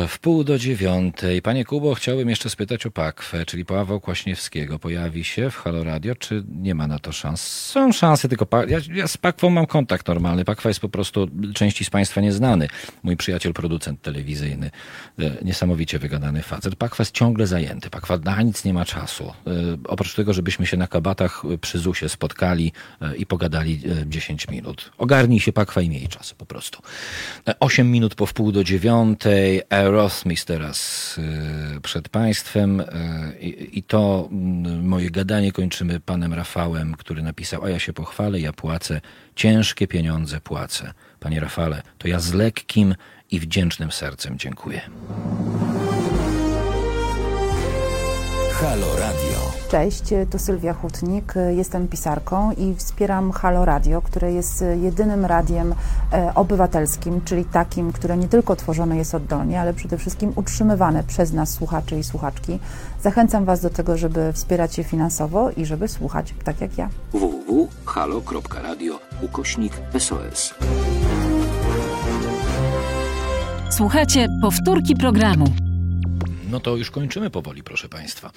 w 0.09 0.19
pół 0.21 0.45
do 0.45 0.59
dziewiątej. 0.59 1.43
Panie 1.43 1.65
Kubo, 1.65 1.95
chciałbym 1.95 2.31
jeszcze 2.31 2.51
spytać 2.51 2.87
o 2.87 2.91
Pakwę, 2.91 3.47
czyli 3.47 3.65
Paweł 3.65 4.01
Kwaśniewskiego. 4.01 4.79
Pojawi 4.79 5.25
się 5.25 5.51
w 5.51 5.57
Halo 5.57 5.85
Radio, 5.85 6.15
czy 6.15 6.45
nie 6.61 6.75
ma 6.75 6.87
na 6.87 6.99
to 6.99 7.12
szans? 7.12 7.43
Są 7.43 7.93
szanse, 7.93 8.29
tylko 8.29 8.47
pa, 8.47 8.65
ja, 8.65 8.79
ja 8.95 9.09
z 9.09 9.17
Pakwą 9.17 9.51
mam 9.51 9.67
kontakt 9.67 10.09
normalny. 10.09 10.45
Pakwa 10.45 10.71
jest 10.71 10.81
po 10.81 10.89
prostu 10.89 11.29
części 11.55 11.85
z 11.85 11.91
Państwa 11.91 12.21
nieznany. 12.21 12.69
Mój 13.03 13.17
przyjaciel, 13.17 13.53
producent 13.53 14.03
telewizyjny, 14.03 14.71
e, 15.19 15.45
niesamowicie 15.45 15.99
wygadany 15.99 16.43
facet. 16.43 16.77
Pakwa 16.77 17.03
jest 17.03 17.15
ciągle 17.15 17.47
zajęty. 17.47 17.91
Pakwa 17.91 18.19
na 18.19 18.43
nic 18.43 18.65
nie 18.65 18.75
ma 18.75 18.85
czasu. 18.85 19.25
E, 19.47 19.51
oprócz 19.89 20.15
tego, 20.15 20.33
żebyśmy 20.33 20.67
się 20.67 20.77
na 20.77 20.87
kabatach 20.87 21.43
e, 21.55 21.59
przy 21.59 21.79
ZUSie 21.79 22.09
spotkali 22.09 22.73
e, 23.01 23.17
i 23.17 23.27
pogadali 23.27 23.81
e, 24.03 24.07
10 24.07 24.49
minut. 24.49 24.91
Ogarnij 24.99 25.41
się 25.41 25.53
Pakwa 25.53 25.81
i 25.81 25.89
miej 25.89 26.09
czas 26.09 26.35
po 26.35 26.47
prostu. 26.47 26.83
E, 27.49 27.59
8 27.61 27.91
minut 27.91 28.15
po 28.15 28.27
wpół 28.27 28.53
do 28.53 28.65
dziewiątej. 28.65 29.30
Aerosmith 29.70 30.44
teraz 30.44 31.16
e, 31.77 31.81
przed 31.81 32.09
Państwem 32.09 32.81
e, 32.81 32.85
i, 33.40 33.78
i 33.78 33.82
to 33.82 34.28
mm, 34.32 34.86
moje 34.86 35.11
gadanie 35.11 35.52
kończymy 35.52 36.01
panem 36.01 36.35
Rafałem, 36.35 36.94
który 36.94 37.23
napisał, 37.23 37.65
a 37.65 37.70
ja 37.70 37.78
się 37.78 37.93
pochwalę, 37.93 38.40
ja 38.40 38.52
płacę, 38.52 39.01
ciężkie 39.36 39.86
pieniądze 39.86 40.40
płacę. 40.40 40.93
Panie 41.20 41.40
Rafale, 41.40 41.82
to 41.98 42.09
ja 42.09 42.20
z 42.20 42.32
lekkim 42.32 42.94
i 43.31 43.40
wdzięcznym 43.40 43.93
sercem 43.93 44.39
dziękuję. 44.39 44.81
Halo 48.52 48.97
Radio. 48.97 49.49
Cześć, 49.71 50.03
to 50.31 50.39
Sylwia 50.39 50.75
Hutnik, 50.75 51.35
jestem 51.57 51.89
pisarką 51.89 52.53
i 52.53 52.75
wspieram 52.75 53.33
Halo 53.33 53.65
Radio, 53.65 54.03
które 54.03 54.33
jest 54.33 54.65
jedynym 54.83 55.25
radiem 55.25 55.75
e, 56.13 56.35
obywatelskim, 56.35 57.21
czyli 57.25 57.45
takim, 57.45 57.93
które 57.93 58.17
nie 58.17 58.29
tylko 58.29 58.57
tworzone 58.57 58.97
jest 58.97 59.15
oddolnie, 59.15 59.61
ale 59.61 59.75
przede 59.75 59.99
wszystkim 59.99 60.33
utrzymywane 60.37 61.05
przez 61.05 61.33
nas 61.33 61.51
słuchaczy 61.51 61.99
i 61.99 62.05
słuchaczki. 62.05 62.59
Zachęcam 63.03 63.45
Was 63.45 63.61
do 63.61 63.71
tego, 63.71 63.97
żeby 63.97 64.33
wspierać 64.33 64.79
je 64.79 64.85
finansowo 64.85 65.51
i 65.51 65.67
żeby 65.67 65.89
słuchać 65.89 66.35
tak 66.45 66.61
jak 66.61 66.79
ja. 66.79 66.89
www.halo.radio 67.13 68.99
ukośnik 69.23 69.73
SOS. 69.99 70.55
Słuchajcie 73.71 74.27
powtórki 74.43 74.97
programu. 74.97 75.70
No 76.51 76.60
to 76.60 76.77
już 76.77 76.90
kończymy 76.90 77.31
powoli, 77.31 77.62
proszę 77.62 77.89
Państwa, 77.89 78.31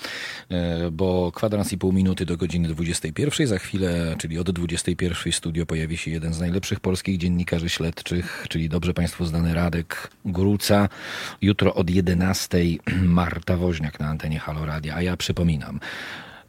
e, 0.50 0.92
bo 0.92 1.32
kwadrans 1.32 1.74
i 1.74 1.78
pół 1.78 1.94
minuty 1.94 2.26
do 2.26 2.38
godziny 2.38 2.68
21. 2.68 3.48
Za 3.48 3.60
chwilę, 3.60 4.16
czyli 4.20 4.40
od 4.40 4.52
21 4.52 5.32
w 5.32 5.36
studio 5.36 5.66
pojawi 5.66 5.98
się 5.98 6.12
jeden 6.12 6.34
z 6.34 6.40
najlepszych 6.40 6.80
polskich 6.80 7.18
dziennikarzy 7.18 7.70
śledczych, 7.70 8.46
czyli 8.50 8.70
dobrze 8.70 8.94
Państwu 8.94 9.26
znany 9.26 9.54
Radek 9.54 10.12
Gruca. 10.26 10.90
Jutro 11.42 11.74
od 11.74 11.90
11 11.90 12.58
Marta 13.04 13.58
Woźniak 13.58 14.00
na 14.00 14.08
antenie 14.08 14.40
Halo 14.40 14.66
Radia. 14.66 14.96
A 14.96 15.02
ja 15.02 15.18
przypominam, 15.18 15.80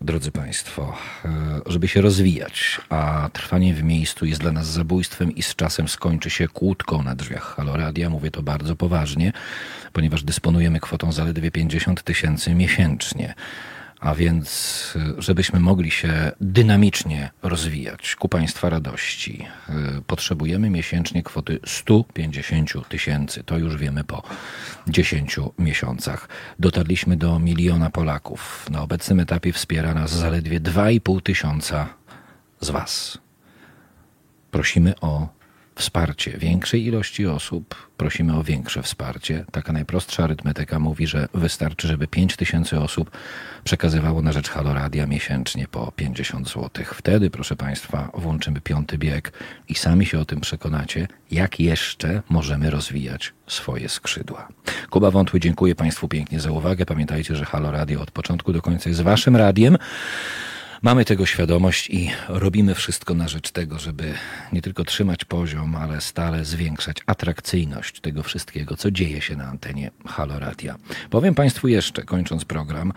drodzy 0.05 0.31
Państwo, 0.31 0.97
e, 1.25 1.61
żeby 1.67 1.89
się 1.89 2.01
rozwijać, 2.01 2.81
a 2.89 3.31
trwanie 3.33 3.75
w 3.75 3.83
miejscu 3.83 4.27
jest 4.27 4.41
dla 4.41 4.53
nas 4.53 4.67
zabójstwem 4.67 5.35
i 5.35 5.43
z 5.43 5.57
czasem 5.57 5.89
skończy 5.89 6.31
się 6.31 6.49
kłódką 6.49 7.03
na 7.03 7.15
drzwiach 7.15 7.43
Haloradia. 7.43 8.11
Mówię 8.11 8.31
to 8.31 8.43
bardzo 8.43 8.77
poważnie, 8.77 9.33
ponieważ 9.93 10.23
dysponujemy 10.23 10.81
kwotą 10.81 11.13
zaledwie 11.13 11.51
50 11.51 12.03
tysięcy 12.03 12.55
miesięcznie 12.55 13.35
a 14.01 14.15
więc 14.15 14.95
żebyśmy 15.19 15.61
mogli 15.61 15.91
się 15.91 16.33
dynamicznie 16.41 17.31
rozwijać 17.43 18.17
ku 18.17 18.29
Państwa 18.29 18.71
radości, 18.71 19.47
y, 19.99 20.03
potrzebujemy 20.07 20.71
miesięcznie 20.71 21.23
kwoty 21.23 21.59
150 21.67 22.89
tysięcy. 22.89 23.45
To 23.45 23.59
już 23.59 23.77
wiemy 23.77 24.05
po 24.05 24.23
10 24.89 25.53
miesiącach. 25.59 26.29
Dotarliśmy 26.59 27.17
do 27.17 27.39
miliona 27.39 27.91
Polaków. 27.91 28.71
Na 28.71 28.83
obecnym 28.83 29.21
etapie 29.21 29.53
wspiera 29.53 29.95
nas 29.95 30.11
zaledwie 30.11 30.61
2,5 30.61 31.23
tysiąca 31.23 31.89
z 32.61 32.71
Was. 32.71 33.19
Prosimy 34.51 34.95
o 35.01 35.29
wsparcie 35.75 36.39
większej 36.39 36.87
ilości 36.87 37.27
osób, 37.27 37.91
prosimy 37.97 38.37
o 38.37 38.43
większe 38.43 38.83
wsparcie. 38.83 39.45
Taka 39.53 39.73
najprostsza 39.73 40.25
arytmetyka 40.25 40.79
mówi, 40.79 41.07
że 41.07 41.29
wystarczy, 41.35 41.89
żeby 41.89 42.07
5 42.07 42.37
tysięcy 42.37 42.81
osób 42.81 43.11
przekazywało 43.65 44.23
na 44.23 44.33
rzecz 44.33 44.51
Haloradia 44.51 45.07
miesięcznie 45.07 45.69
po 45.69 45.93
50 45.93 46.49
zł. 46.49 46.71
Wtedy, 46.95 47.31
proszę 47.31 47.57
Państwa, 47.57 48.11
włączymy 48.15 48.61
piąty 48.61 48.99
bieg 48.99 49.33
i 49.69 49.75
sami 49.75 50.07
się 50.07 50.21
o 50.21 50.25
tym 50.25 50.41
przekonacie, 50.41 51.09
jak 51.31 51.61
jeszcze 51.61 52.23
możemy 52.29 52.71
rozwijać 52.71 53.33
swoje 53.47 53.89
skrzydła. 53.89 54.49
Kuba 54.91 55.11
Wątły, 55.11 55.41
dziękuję 55.41 55.75
Państwu 55.75 56.09
pięknie 56.09 56.41
za 56.41 56.51
uwagę. 56.51 56.87
Pamiętajcie, 56.87 57.37
że 57.37 57.45
Haloradio 57.45 58.01
od 58.01 58.11
początku 58.11 58.53
do 58.53 58.63
końca 58.63 58.89
jest 58.89 59.03
Waszym 59.03 59.37
radiem. 59.37 59.79
Mamy 60.85 61.05
tego 61.05 61.27
świadomość 61.27 61.91
i 61.91 62.11
robimy 62.29 62.75
wszystko 62.75 63.15
na 63.15 63.29
rzecz 63.29 63.51
tego, 63.51 63.79
żeby 63.79 64.15
nie 64.53 64.63
tylko 64.63 64.85
trzymać 64.85 65.25
poziom, 65.25 65.77
ale 65.77 66.01
stale 66.01 66.45
zwiększać 66.45 66.97
atrakcyjność 67.07 68.01
tego 68.01 68.23
wszystkiego, 68.23 68.77
co 68.77 68.91
dzieje 68.91 69.21
się 69.21 69.37
na 69.37 69.45
antenie 69.45 69.91
Halo 70.07 70.39
Radia. 70.39 70.77
Powiem 71.11 71.35
Państwu 71.35 71.69
jeszcze, 71.69 72.03
kończąc 72.03 72.45
program, 72.45 72.93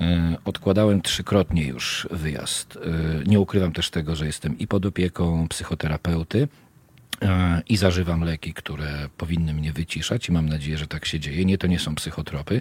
yy, 0.00 0.06
odkładałem 0.44 1.02
trzykrotnie 1.02 1.66
już 1.66 2.08
wyjazd. 2.10 2.74
Yy, 2.74 3.24
nie 3.26 3.40
ukrywam 3.40 3.72
też 3.72 3.90
tego, 3.90 4.16
że 4.16 4.26
jestem 4.26 4.58
i 4.58 4.66
pod 4.66 4.86
opieką 4.86 5.48
psychoterapeuty, 5.48 6.48
i 7.68 7.76
zażywam 7.76 8.24
leki, 8.24 8.54
które 8.54 9.08
powinny 9.16 9.54
mnie 9.54 9.72
wyciszać 9.72 10.28
i 10.28 10.32
mam 10.32 10.48
nadzieję, 10.48 10.78
że 10.78 10.86
tak 10.86 11.06
się 11.06 11.20
dzieje. 11.20 11.44
Nie, 11.44 11.58
to 11.58 11.66
nie 11.66 11.78
są 11.78 11.94
psychotropy. 11.94 12.60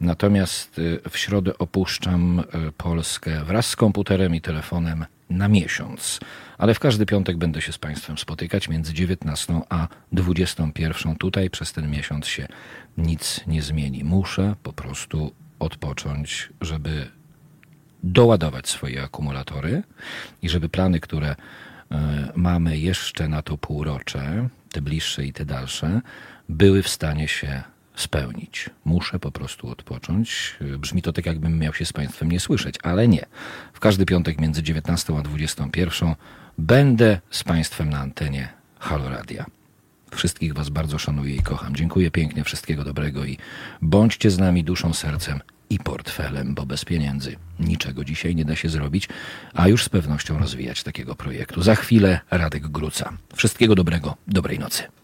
Natomiast 0.00 0.80
e, 1.04 1.10
w 1.10 1.18
środę 1.18 1.58
opuszczam 1.58 2.40
e, 2.40 2.72
Polskę 2.72 3.44
wraz 3.44 3.66
z 3.66 3.76
komputerem 3.76 4.34
i 4.34 4.40
telefonem 4.40 5.04
na 5.30 5.48
miesiąc. 5.48 6.20
Ale 6.58 6.74
w 6.74 6.78
każdy 6.78 7.06
piątek 7.06 7.36
będę 7.36 7.60
się 7.60 7.72
z 7.72 7.78
Państwem 7.78 8.18
spotykać 8.18 8.68
między 8.68 8.94
19 8.94 9.60
a 9.68 9.88
21. 10.12 11.16
Tutaj 11.16 11.50
przez 11.50 11.72
ten 11.72 11.90
miesiąc 11.90 12.26
się 12.26 12.48
nic 12.98 13.40
nie 13.46 13.62
zmieni. 13.62 14.04
Muszę 14.04 14.54
po 14.62 14.72
prostu 14.72 15.32
odpocząć, 15.58 16.48
żeby 16.60 17.10
doładować 18.02 18.68
swoje 18.68 19.02
akumulatory 19.02 19.82
i 20.42 20.48
żeby 20.48 20.68
plany, 20.68 21.00
które 21.00 21.28
E, 21.28 21.36
mamy 22.34 22.78
jeszcze 22.78 23.28
na 23.28 23.42
to 23.42 23.58
półrocze, 23.58 24.48
te 24.72 24.82
bliższe 24.82 25.26
i 25.26 25.32
te 25.32 25.44
dalsze, 25.44 26.00
były 26.48 26.82
w 26.82 26.88
stanie 26.88 27.28
się 27.28 27.62
spełnić. 27.96 28.70
Muszę 28.84 29.18
po 29.18 29.32
prostu 29.32 29.68
odpocząć. 29.68 30.56
E, 30.74 30.78
brzmi 30.78 31.02
to 31.02 31.12
tak, 31.12 31.26
jakbym 31.26 31.58
miał 31.58 31.74
się 31.74 31.84
z 31.84 31.92
Państwem 31.92 32.32
nie 32.32 32.40
słyszeć, 32.40 32.74
ale 32.82 33.08
nie. 33.08 33.26
W 33.72 33.80
każdy 33.80 34.06
piątek 34.06 34.40
między 34.40 34.62
19 34.62 35.18
a 35.18 35.22
21 35.22 36.14
będę 36.58 37.20
z 37.30 37.44
Państwem 37.44 37.90
na 37.90 37.98
antenie 37.98 38.48
Halo 38.78 39.08
Radia. 39.08 39.46
Wszystkich 40.14 40.54
Was 40.54 40.68
bardzo 40.68 40.98
szanuję 40.98 41.34
i 41.34 41.42
kocham. 41.42 41.76
Dziękuję 41.76 42.10
pięknie, 42.10 42.44
wszystkiego 42.44 42.84
dobrego 42.84 43.24
i 43.24 43.38
bądźcie 43.82 44.30
z 44.30 44.38
nami 44.38 44.64
duszą, 44.64 44.94
sercem 44.94 45.40
i 45.70 45.78
portfelem, 45.78 46.54
bo 46.54 46.66
bez 46.66 46.84
pieniędzy 46.84 47.36
niczego 47.60 48.04
dzisiaj 48.04 48.34
nie 48.34 48.44
da 48.44 48.56
się 48.56 48.68
zrobić, 48.68 49.08
a 49.54 49.68
już 49.68 49.84
z 49.84 49.88
pewnością 49.88 50.38
rozwijać 50.38 50.82
takiego 50.82 51.14
projektu. 51.14 51.62
Za 51.62 51.74
chwilę 51.74 52.20
Radek 52.30 52.68
Gruca. 52.68 53.12
Wszystkiego 53.34 53.74
dobrego, 53.74 54.16
dobrej 54.26 54.58
nocy. 54.58 54.97